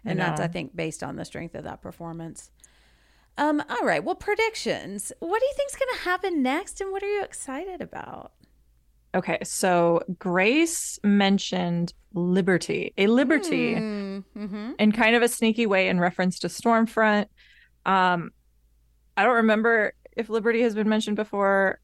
I 0.05 0.11
And 0.11 0.19
that's. 0.19 0.39
I 0.39 0.47
think, 0.47 0.75
based 0.75 1.03
on 1.03 1.15
the 1.15 1.25
strength 1.25 1.55
of 1.55 1.63
that 1.65 1.81
performance. 1.81 2.51
Um, 3.37 3.61
all 3.69 3.85
right. 3.85 4.03
Well, 4.03 4.15
predictions. 4.15 5.11
What 5.19 5.39
do 5.39 5.45
you 5.45 5.53
think's 5.55 5.75
going 5.75 5.89
to 5.93 5.99
happen 6.03 6.41
next, 6.43 6.81
and 6.81 6.91
what 6.91 7.03
are 7.03 7.07
you 7.11 7.23
excited 7.23 7.81
about? 7.81 8.31
Okay, 9.15 9.37
so 9.43 10.01
Grace 10.19 10.99
mentioned 11.03 11.93
liberty, 12.13 12.93
a 12.97 13.07
liberty 13.07 13.75
Mm-hmm. 13.75 14.71
in 14.79 14.91
kind 14.91 15.15
of 15.15 15.21
a 15.23 15.27
sneaky 15.27 15.65
way 15.65 15.87
in 15.87 15.99
reference 15.99 16.39
to 16.39 16.47
Stormfront. 16.47 17.27
Um, 17.85 18.31
I 19.15 19.23
don't 19.23 19.35
remember 19.35 19.93
if 20.15 20.29
liberty 20.29 20.61
has 20.61 20.75
been 20.75 20.89
mentioned 20.89 21.15
before. 21.15 21.79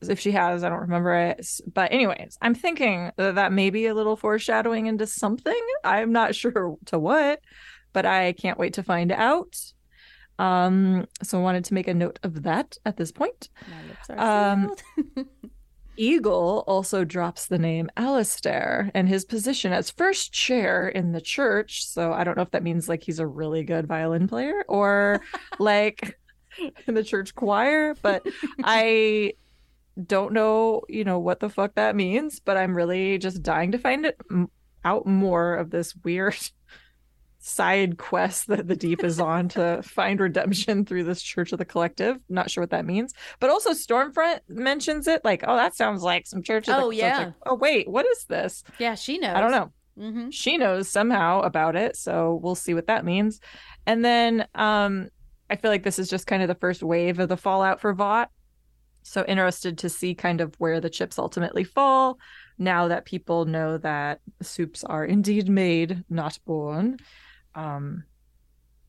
If 0.00 0.18
she 0.20 0.32
has, 0.32 0.64
I 0.64 0.68
don't 0.68 0.80
remember 0.80 1.14
it. 1.14 1.46
But 1.72 1.92
anyways, 1.92 2.36
I'm 2.42 2.54
thinking 2.54 3.10
that 3.16 3.36
that 3.36 3.52
may 3.52 3.70
be 3.70 3.86
a 3.86 3.94
little 3.94 4.16
foreshadowing 4.16 4.86
into 4.86 5.06
something. 5.06 5.60
I'm 5.84 6.12
not 6.12 6.34
sure 6.36 6.76
to 6.86 6.98
what, 6.98 7.40
but 7.92 8.06
I 8.06 8.32
can't 8.32 8.58
wait 8.58 8.74
to 8.74 8.82
find 8.82 9.12
out. 9.12 9.54
Um, 10.38 11.06
so 11.22 11.38
I 11.38 11.42
wanted 11.42 11.64
to 11.66 11.74
make 11.74 11.88
a 11.88 11.94
note 11.94 12.18
of 12.22 12.42
that 12.42 12.76
at 12.84 12.96
this 12.96 13.12
point. 13.12 13.48
My 13.68 13.88
lips 13.88 14.10
are 14.10 14.52
Um. 14.52 14.74
Eagle 15.96 16.64
also 16.66 17.04
drops 17.04 17.46
the 17.46 17.58
name 17.58 17.88
Alastair 17.96 18.90
and 18.94 19.08
his 19.08 19.24
position 19.24 19.72
as 19.72 19.90
first 19.90 20.32
chair 20.32 20.88
in 20.88 21.12
the 21.12 21.20
church. 21.20 21.86
So 21.86 22.12
I 22.12 22.24
don't 22.24 22.36
know 22.36 22.42
if 22.42 22.50
that 22.50 22.62
means 22.62 22.88
like 22.88 23.04
he's 23.04 23.20
a 23.20 23.26
really 23.26 23.62
good 23.62 23.86
violin 23.86 24.26
player 24.26 24.64
or 24.68 25.20
like 25.58 26.18
in 26.86 26.94
the 26.94 27.04
church 27.04 27.34
choir, 27.34 27.94
but 28.02 28.26
I 28.64 29.34
don't 30.04 30.32
know, 30.32 30.82
you 30.88 31.04
know, 31.04 31.18
what 31.18 31.40
the 31.40 31.48
fuck 31.48 31.76
that 31.76 31.94
means, 31.94 32.40
but 32.40 32.56
I'm 32.56 32.76
really 32.76 33.18
just 33.18 33.42
dying 33.42 33.72
to 33.72 33.78
find 33.78 34.06
it 34.06 34.20
out 34.84 35.06
more 35.06 35.54
of 35.54 35.70
this 35.70 35.94
weird 35.96 36.36
side 37.46 37.98
quest 37.98 38.46
that 38.46 38.66
the 38.66 38.74
deep 38.74 39.04
is 39.04 39.20
on 39.20 39.46
to 39.50 39.82
find 39.84 40.18
redemption 40.18 40.82
through 40.86 41.04
this 41.04 41.20
church 41.20 41.52
of 41.52 41.58
the 41.58 41.64
collective. 41.64 42.16
Not 42.30 42.50
sure 42.50 42.62
what 42.62 42.70
that 42.70 42.86
means. 42.86 43.12
But 43.38 43.50
also 43.50 43.72
stormfront 43.72 44.40
mentions 44.48 45.06
it 45.06 45.20
like 45.24 45.44
oh 45.46 45.54
that 45.54 45.76
sounds 45.76 46.02
like 46.02 46.26
some 46.26 46.42
church 46.42 46.68
of 46.68 46.76
the 46.76 46.82
Oh, 46.82 46.90
so 46.90 46.96
yeah. 46.96 47.18
like, 47.18 47.32
oh 47.44 47.54
wait 47.54 47.86
what 47.86 48.06
is 48.06 48.24
this? 48.24 48.64
Yeah, 48.78 48.94
she 48.94 49.18
knows. 49.18 49.36
i 49.36 49.40
don't 49.40 49.50
know. 49.50 49.70
Mm-hmm. 49.98 50.30
she 50.30 50.56
knows 50.56 50.88
somehow 50.88 51.42
about 51.42 51.76
it 51.76 51.96
so 51.96 52.40
we'll 52.42 52.54
see 52.56 52.72
what 52.74 52.86
that 52.86 53.04
means. 53.04 53.40
And 53.86 54.02
then 54.02 54.46
um 54.54 55.10
i 55.50 55.56
feel 55.56 55.70
like 55.70 55.82
this 55.82 55.98
is 55.98 56.08
just 56.08 56.26
kind 56.26 56.40
of 56.42 56.48
the 56.48 56.54
first 56.54 56.82
wave 56.82 57.18
of 57.18 57.28
the 57.28 57.36
fallout 57.36 57.78
for 57.78 57.92
vought. 57.92 58.30
So 59.02 59.22
interested 59.28 59.76
to 59.78 59.90
see 59.90 60.14
kind 60.14 60.40
of 60.40 60.54
where 60.58 60.80
the 60.80 60.88
chips 60.88 61.18
ultimately 61.18 61.62
fall 61.62 62.18
now 62.56 62.88
that 62.88 63.04
people 63.04 63.44
know 63.44 63.76
that 63.76 64.20
soups 64.40 64.82
are 64.82 65.04
indeed 65.04 65.46
made 65.50 66.04
not 66.08 66.38
born 66.46 66.96
um 67.54 68.04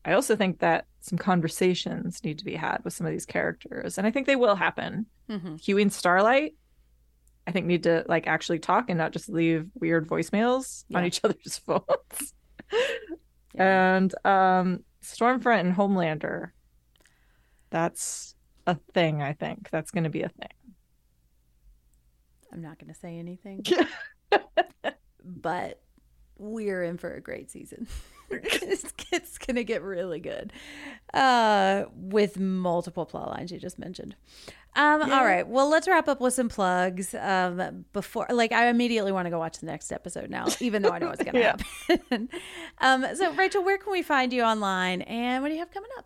i 0.04 0.12
also 0.12 0.36
think 0.36 0.58
that 0.60 0.86
some 1.00 1.18
conversations 1.18 2.22
need 2.24 2.38
to 2.38 2.44
be 2.44 2.54
had 2.56 2.78
with 2.84 2.92
some 2.92 3.06
of 3.06 3.12
these 3.12 3.26
characters 3.26 3.98
and 3.98 4.06
i 4.06 4.10
think 4.10 4.26
they 4.26 4.36
will 4.36 4.56
happen 4.56 5.06
Mm-hmm. 5.28 5.56
Hughie 5.56 5.82
and 5.82 5.92
Starlight, 5.92 6.54
I 7.48 7.50
think 7.50 7.66
need 7.66 7.82
to 7.82 8.04
like 8.08 8.26
actually 8.28 8.60
talk 8.60 8.88
and 8.88 8.98
not 8.98 9.12
just 9.12 9.28
leave 9.28 9.66
weird 9.74 10.06
voicemails 10.08 10.84
on 10.94 11.04
each 11.04 11.20
other's 11.24 11.58
phones. 11.58 12.34
And 13.54 14.14
um 14.24 14.84
Stormfront 15.02 15.60
and 15.60 15.74
Homelander. 15.74 16.50
That's 17.70 18.36
a 18.68 18.76
thing, 18.94 19.22
I 19.22 19.32
think. 19.32 19.68
That's 19.70 19.90
gonna 19.90 20.10
be 20.10 20.22
a 20.22 20.28
thing. 20.28 20.74
I'm 22.52 22.62
not 22.62 22.78
going 22.78 22.92
to 22.92 22.98
say 22.98 23.18
anything, 23.18 23.64
but 25.24 25.82
we're 26.38 26.84
in 26.84 26.96
for 26.96 27.12
a 27.12 27.20
great 27.20 27.50
season. 27.50 27.86
it's, 28.30 28.92
it's 29.12 29.38
to 29.38 29.64
get 29.64 29.82
really 29.82 30.20
good 30.20 30.52
uh, 31.14 31.84
with 31.94 32.38
multiple 32.38 33.06
plot 33.06 33.30
lines 33.30 33.52
you 33.52 33.58
just 33.58 33.78
mentioned. 33.78 34.16
Um, 34.76 35.10
All 35.10 35.24
right. 35.24 35.48
Well, 35.48 35.70
let's 35.70 35.88
wrap 35.88 36.06
up 36.06 36.20
with 36.20 36.34
some 36.34 36.50
plugs. 36.50 37.14
Um, 37.14 37.86
before, 37.94 38.26
like, 38.30 38.52
I 38.52 38.66
immediately 38.68 39.10
want 39.10 39.24
to 39.24 39.30
go 39.30 39.38
watch 39.38 39.58
the 39.58 39.66
next 39.66 39.90
episode 39.90 40.28
now, 40.28 40.46
even 40.60 40.82
though 40.82 40.90
I 40.90 40.98
know 40.98 41.12
to 41.12 41.30
Yeah. 41.34 41.56
happen. 41.88 42.28
um, 42.78 43.06
so, 43.14 43.32
Rachel, 43.32 43.64
where 43.64 43.78
can 43.78 43.90
we 43.90 44.02
find 44.02 44.34
you 44.34 44.42
online, 44.42 45.00
and 45.02 45.42
what 45.42 45.48
do 45.48 45.54
you 45.54 45.60
have 45.60 45.70
coming 45.70 45.90
up? 45.96 46.04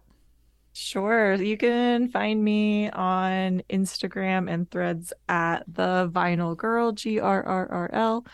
Sure. 0.73 1.35
You 1.35 1.57
can 1.57 2.09
find 2.11 2.45
me 2.45 2.91
on 2.91 3.63
Instagram 3.69 4.49
and 4.49 4.71
threads 4.71 5.13
at 5.29 5.65
the 5.67 6.09
vinyl 6.13 6.57
girl, 6.57 6.93
G 6.93 7.19
R 7.19 7.43
R 7.43 7.67
R 7.71 7.91
L. 7.93 8.25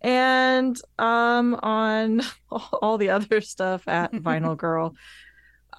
And 0.00 0.80
um 0.98 1.54
on 1.62 2.22
all 2.50 2.98
the 2.98 3.10
other 3.10 3.40
stuff 3.40 3.86
at 3.88 4.12
Vinyl 4.12 4.56
Girl. 4.56 4.94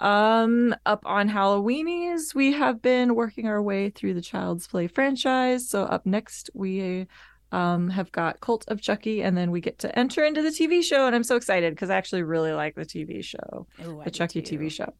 Um 0.00 0.74
up 0.86 1.02
on 1.04 1.28
Halloweenies, 1.28 2.34
we 2.34 2.52
have 2.52 2.80
been 2.80 3.14
working 3.14 3.46
our 3.46 3.62
way 3.62 3.90
through 3.90 4.14
the 4.14 4.22
Child's 4.22 4.66
Play 4.66 4.86
franchise. 4.86 5.68
So 5.68 5.82
up 5.84 6.06
next 6.06 6.50
we 6.54 7.06
um 7.52 7.88
have 7.90 8.12
got 8.12 8.40
Cult 8.40 8.64
of 8.68 8.80
Chucky 8.80 9.22
and 9.22 9.36
then 9.36 9.50
we 9.50 9.60
get 9.60 9.78
to 9.80 9.98
enter 9.98 10.24
into 10.24 10.42
the 10.42 10.50
TV 10.50 10.82
show 10.82 11.06
and 11.06 11.16
I'm 11.16 11.24
so 11.24 11.36
excited 11.36 11.74
because 11.74 11.90
I 11.90 11.96
actually 11.96 12.22
really 12.22 12.52
like 12.52 12.74
the 12.74 12.86
TV 12.86 13.24
show, 13.24 13.66
Ooh, 13.84 14.00
the 14.04 14.10
Chucky 14.10 14.42
too. 14.42 14.58
TV 14.58 14.70
show. 14.70 14.92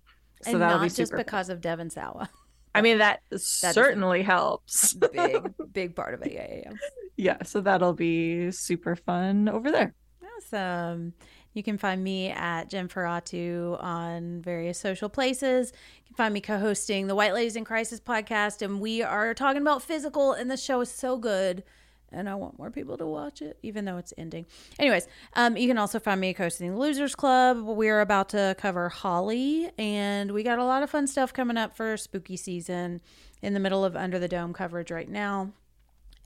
So 0.43 0.53
and 0.53 0.63
that'll 0.63 0.79
not 0.79 0.85
be 0.85 0.89
just 0.91 1.13
fun. 1.13 1.19
because 1.19 1.51
of 1.51 1.61
Devon 1.61 1.91
Sawa. 1.91 2.29
I 2.75 2.83
mean, 2.83 2.99
that 2.99 3.21
certainly 3.37 4.23
helps. 4.23 4.95
Big, 4.95 5.43
big 5.73 5.97
part 5.97 6.15
of 6.15 6.23
it. 6.23 6.33
Yeah, 6.33 6.47
yeah, 6.49 6.61
yeah. 6.65 6.73
Yeah, 7.21 7.43
so 7.43 7.61
that'll 7.61 7.93
be 7.93 8.51
super 8.51 8.97
fun 8.97 9.47
over 9.47 9.71
there. 9.71 9.95
Awesome. 10.39 11.13
You 11.53 11.63
can 11.63 11.77
find 11.77 12.03
me 12.03 12.31
at 12.31 12.71
Jennferatu 12.71 13.83
on 13.83 14.41
various 14.41 14.79
social 14.81 15.11
places. 15.11 15.71
You 15.99 16.07
can 16.07 16.15
find 16.17 16.33
me 16.33 16.41
co 16.41 16.59
hosting 16.59 17.09
the 17.09 17.15
White 17.15 17.35
Ladies 17.35 17.57
in 17.57 17.65
Crisis 17.67 18.01
podcast, 18.01 18.63
and 18.63 18.81
we 18.81 19.03
are 19.03 19.35
talking 19.35 19.61
about 19.61 19.83
physical, 19.83 20.33
and 20.33 20.51
the 20.51 20.57
show 20.57 20.81
is 20.81 20.91
so 20.91 21.19
good. 21.19 21.63
and 22.11 22.27
I 22.27 22.35
want 22.37 22.59
more 22.59 22.71
people 22.71 22.97
to 22.97 23.07
watch 23.07 23.43
it, 23.43 23.59
even 23.63 23.85
though 23.85 23.99
it's 23.99 24.15
ending. 24.17 24.47
Anyways, 24.79 25.07
um, 25.35 25.59
you 25.59 25.69
can 25.69 25.77
also 25.77 26.01
find 26.01 26.23
me 26.23 26.33
co 26.33 26.45
hosting 26.45 26.71
the 26.71 26.79
Losers 26.79 27.15
Club. 27.15 27.59
We're 27.63 28.01
about 28.01 28.31
to 28.31 28.57
cover 28.59 28.89
Holly, 28.89 29.71
and 29.77 30.33
we 30.33 30.43
got 30.43 30.59
a 30.59 30.65
lot 30.65 30.83
of 30.83 30.89
fun 30.89 31.07
stuff 31.07 31.35
coming 31.35 31.59
up 31.59 31.77
for 31.77 31.99
spooky 31.99 32.39
season 32.39 33.03
in 33.43 33.53
the 33.53 33.61
middle 33.61 33.85
of 33.85 33.95
Under 33.95 34.19
the 34.19 34.27
Dome 34.27 34.55
coverage 34.55 34.91
right 34.91 35.09
now. 35.09 35.53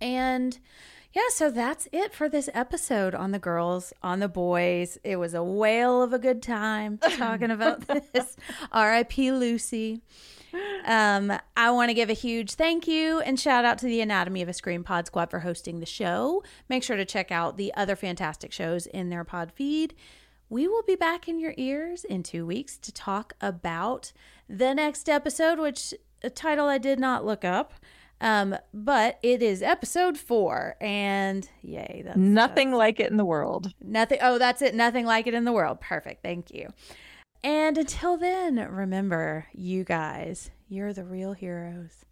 And 0.00 0.58
yeah, 1.12 1.28
so 1.28 1.50
that's 1.50 1.86
it 1.92 2.12
for 2.12 2.28
this 2.28 2.48
episode 2.52 3.14
on 3.14 3.30
the 3.30 3.38
girls, 3.38 3.92
on 4.02 4.18
the 4.18 4.28
boys. 4.28 4.98
It 5.04 5.16
was 5.16 5.32
a 5.32 5.44
whale 5.44 6.02
of 6.02 6.12
a 6.12 6.18
good 6.18 6.42
time 6.42 6.98
talking 7.16 7.52
about 7.52 7.86
this. 7.86 8.36
RIP 8.74 9.16
Lucy. 9.18 10.02
Um, 10.84 11.32
I 11.56 11.70
want 11.70 11.90
to 11.90 11.94
give 11.94 12.10
a 12.10 12.14
huge 12.14 12.54
thank 12.54 12.86
you 12.86 13.20
and 13.20 13.38
shout 13.38 13.64
out 13.64 13.78
to 13.78 13.86
the 13.86 14.00
Anatomy 14.00 14.42
of 14.42 14.48
a 14.48 14.52
Scream 14.52 14.84
Pod 14.84 15.06
Squad 15.06 15.30
for 15.30 15.40
hosting 15.40 15.80
the 15.80 15.86
show. 15.86 16.42
Make 16.68 16.82
sure 16.82 16.96
to 16.96 17.04
check 17.04 17.30
out 17.30 17.56
the 17.56 17.72
other 17.74 17.96
fantastic 17.96 18.52
shows 18.52 18.86
in 18.86 19.08
their 19.08 19.24
pod 19.24 19.52
feed. 19.52 19.94
We 20.48 20.68
will 20.68 20.82
be 20.82 20.94
back 20.96 21.28
in 21.28 21.38
your 21.38 21.54
ears 21.56 22.04
in 22.04 22.22
two 22.22 22.44
weeks 22.44 22.76
to 22.78 22.92
talk 22.92 23.34
about 23.40 24.12
the 24.48 24.74
next 24.74 25.08
episode, 25.08 25.58
which 25.58 25.94
a 26.22 26.30
title 26.30 26.66
I 26.66 26.78
did 26.78 26.98
not 26.98 27.24
look 27.24 27.44
up. 27.44 27.74
Um, 28.24 28.56
but 28.72 29.18
it 29.22 29.42
is 29.42 29.62
episode 29.62 30.16
four, 30.16 30.76
and 30.80 31.46
yay, 31.60 32.00
that's 32.06 32.16
Nothing 32.16 32.72
like 32.72 32.98
it 32.98 33.10
in 33.10 33.18
the 33.18 33.24
world. 33.24 33.74
Nothing. 33.82 34.18
Oh, 34.22 34.38
that's 34.38 34.62
it. 34.62 34.74
Nothing 34.74 35.04
like 35.04 35.26
it 35.26 35.34
in 35.34 35.44
the 35.44 35.52
world. 35.52 35.78
Perfect. 35.82 36.22
Thank 36.22 36.50
you. 36.50 36.72
And 37.42 37.76
until 37.76 38.16
then, 38.16 38.56
remember, 38.56 39.48
you 39.52 39.84
guys, 39.84 40.50
you're 40.70 40.94
the 40.94 41.04
real 41.04 41.34
heroes. 41.34 42.06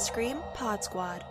Scream 0.00 0.38
Pod 0.54 0.82
Squad. 0.82 1.22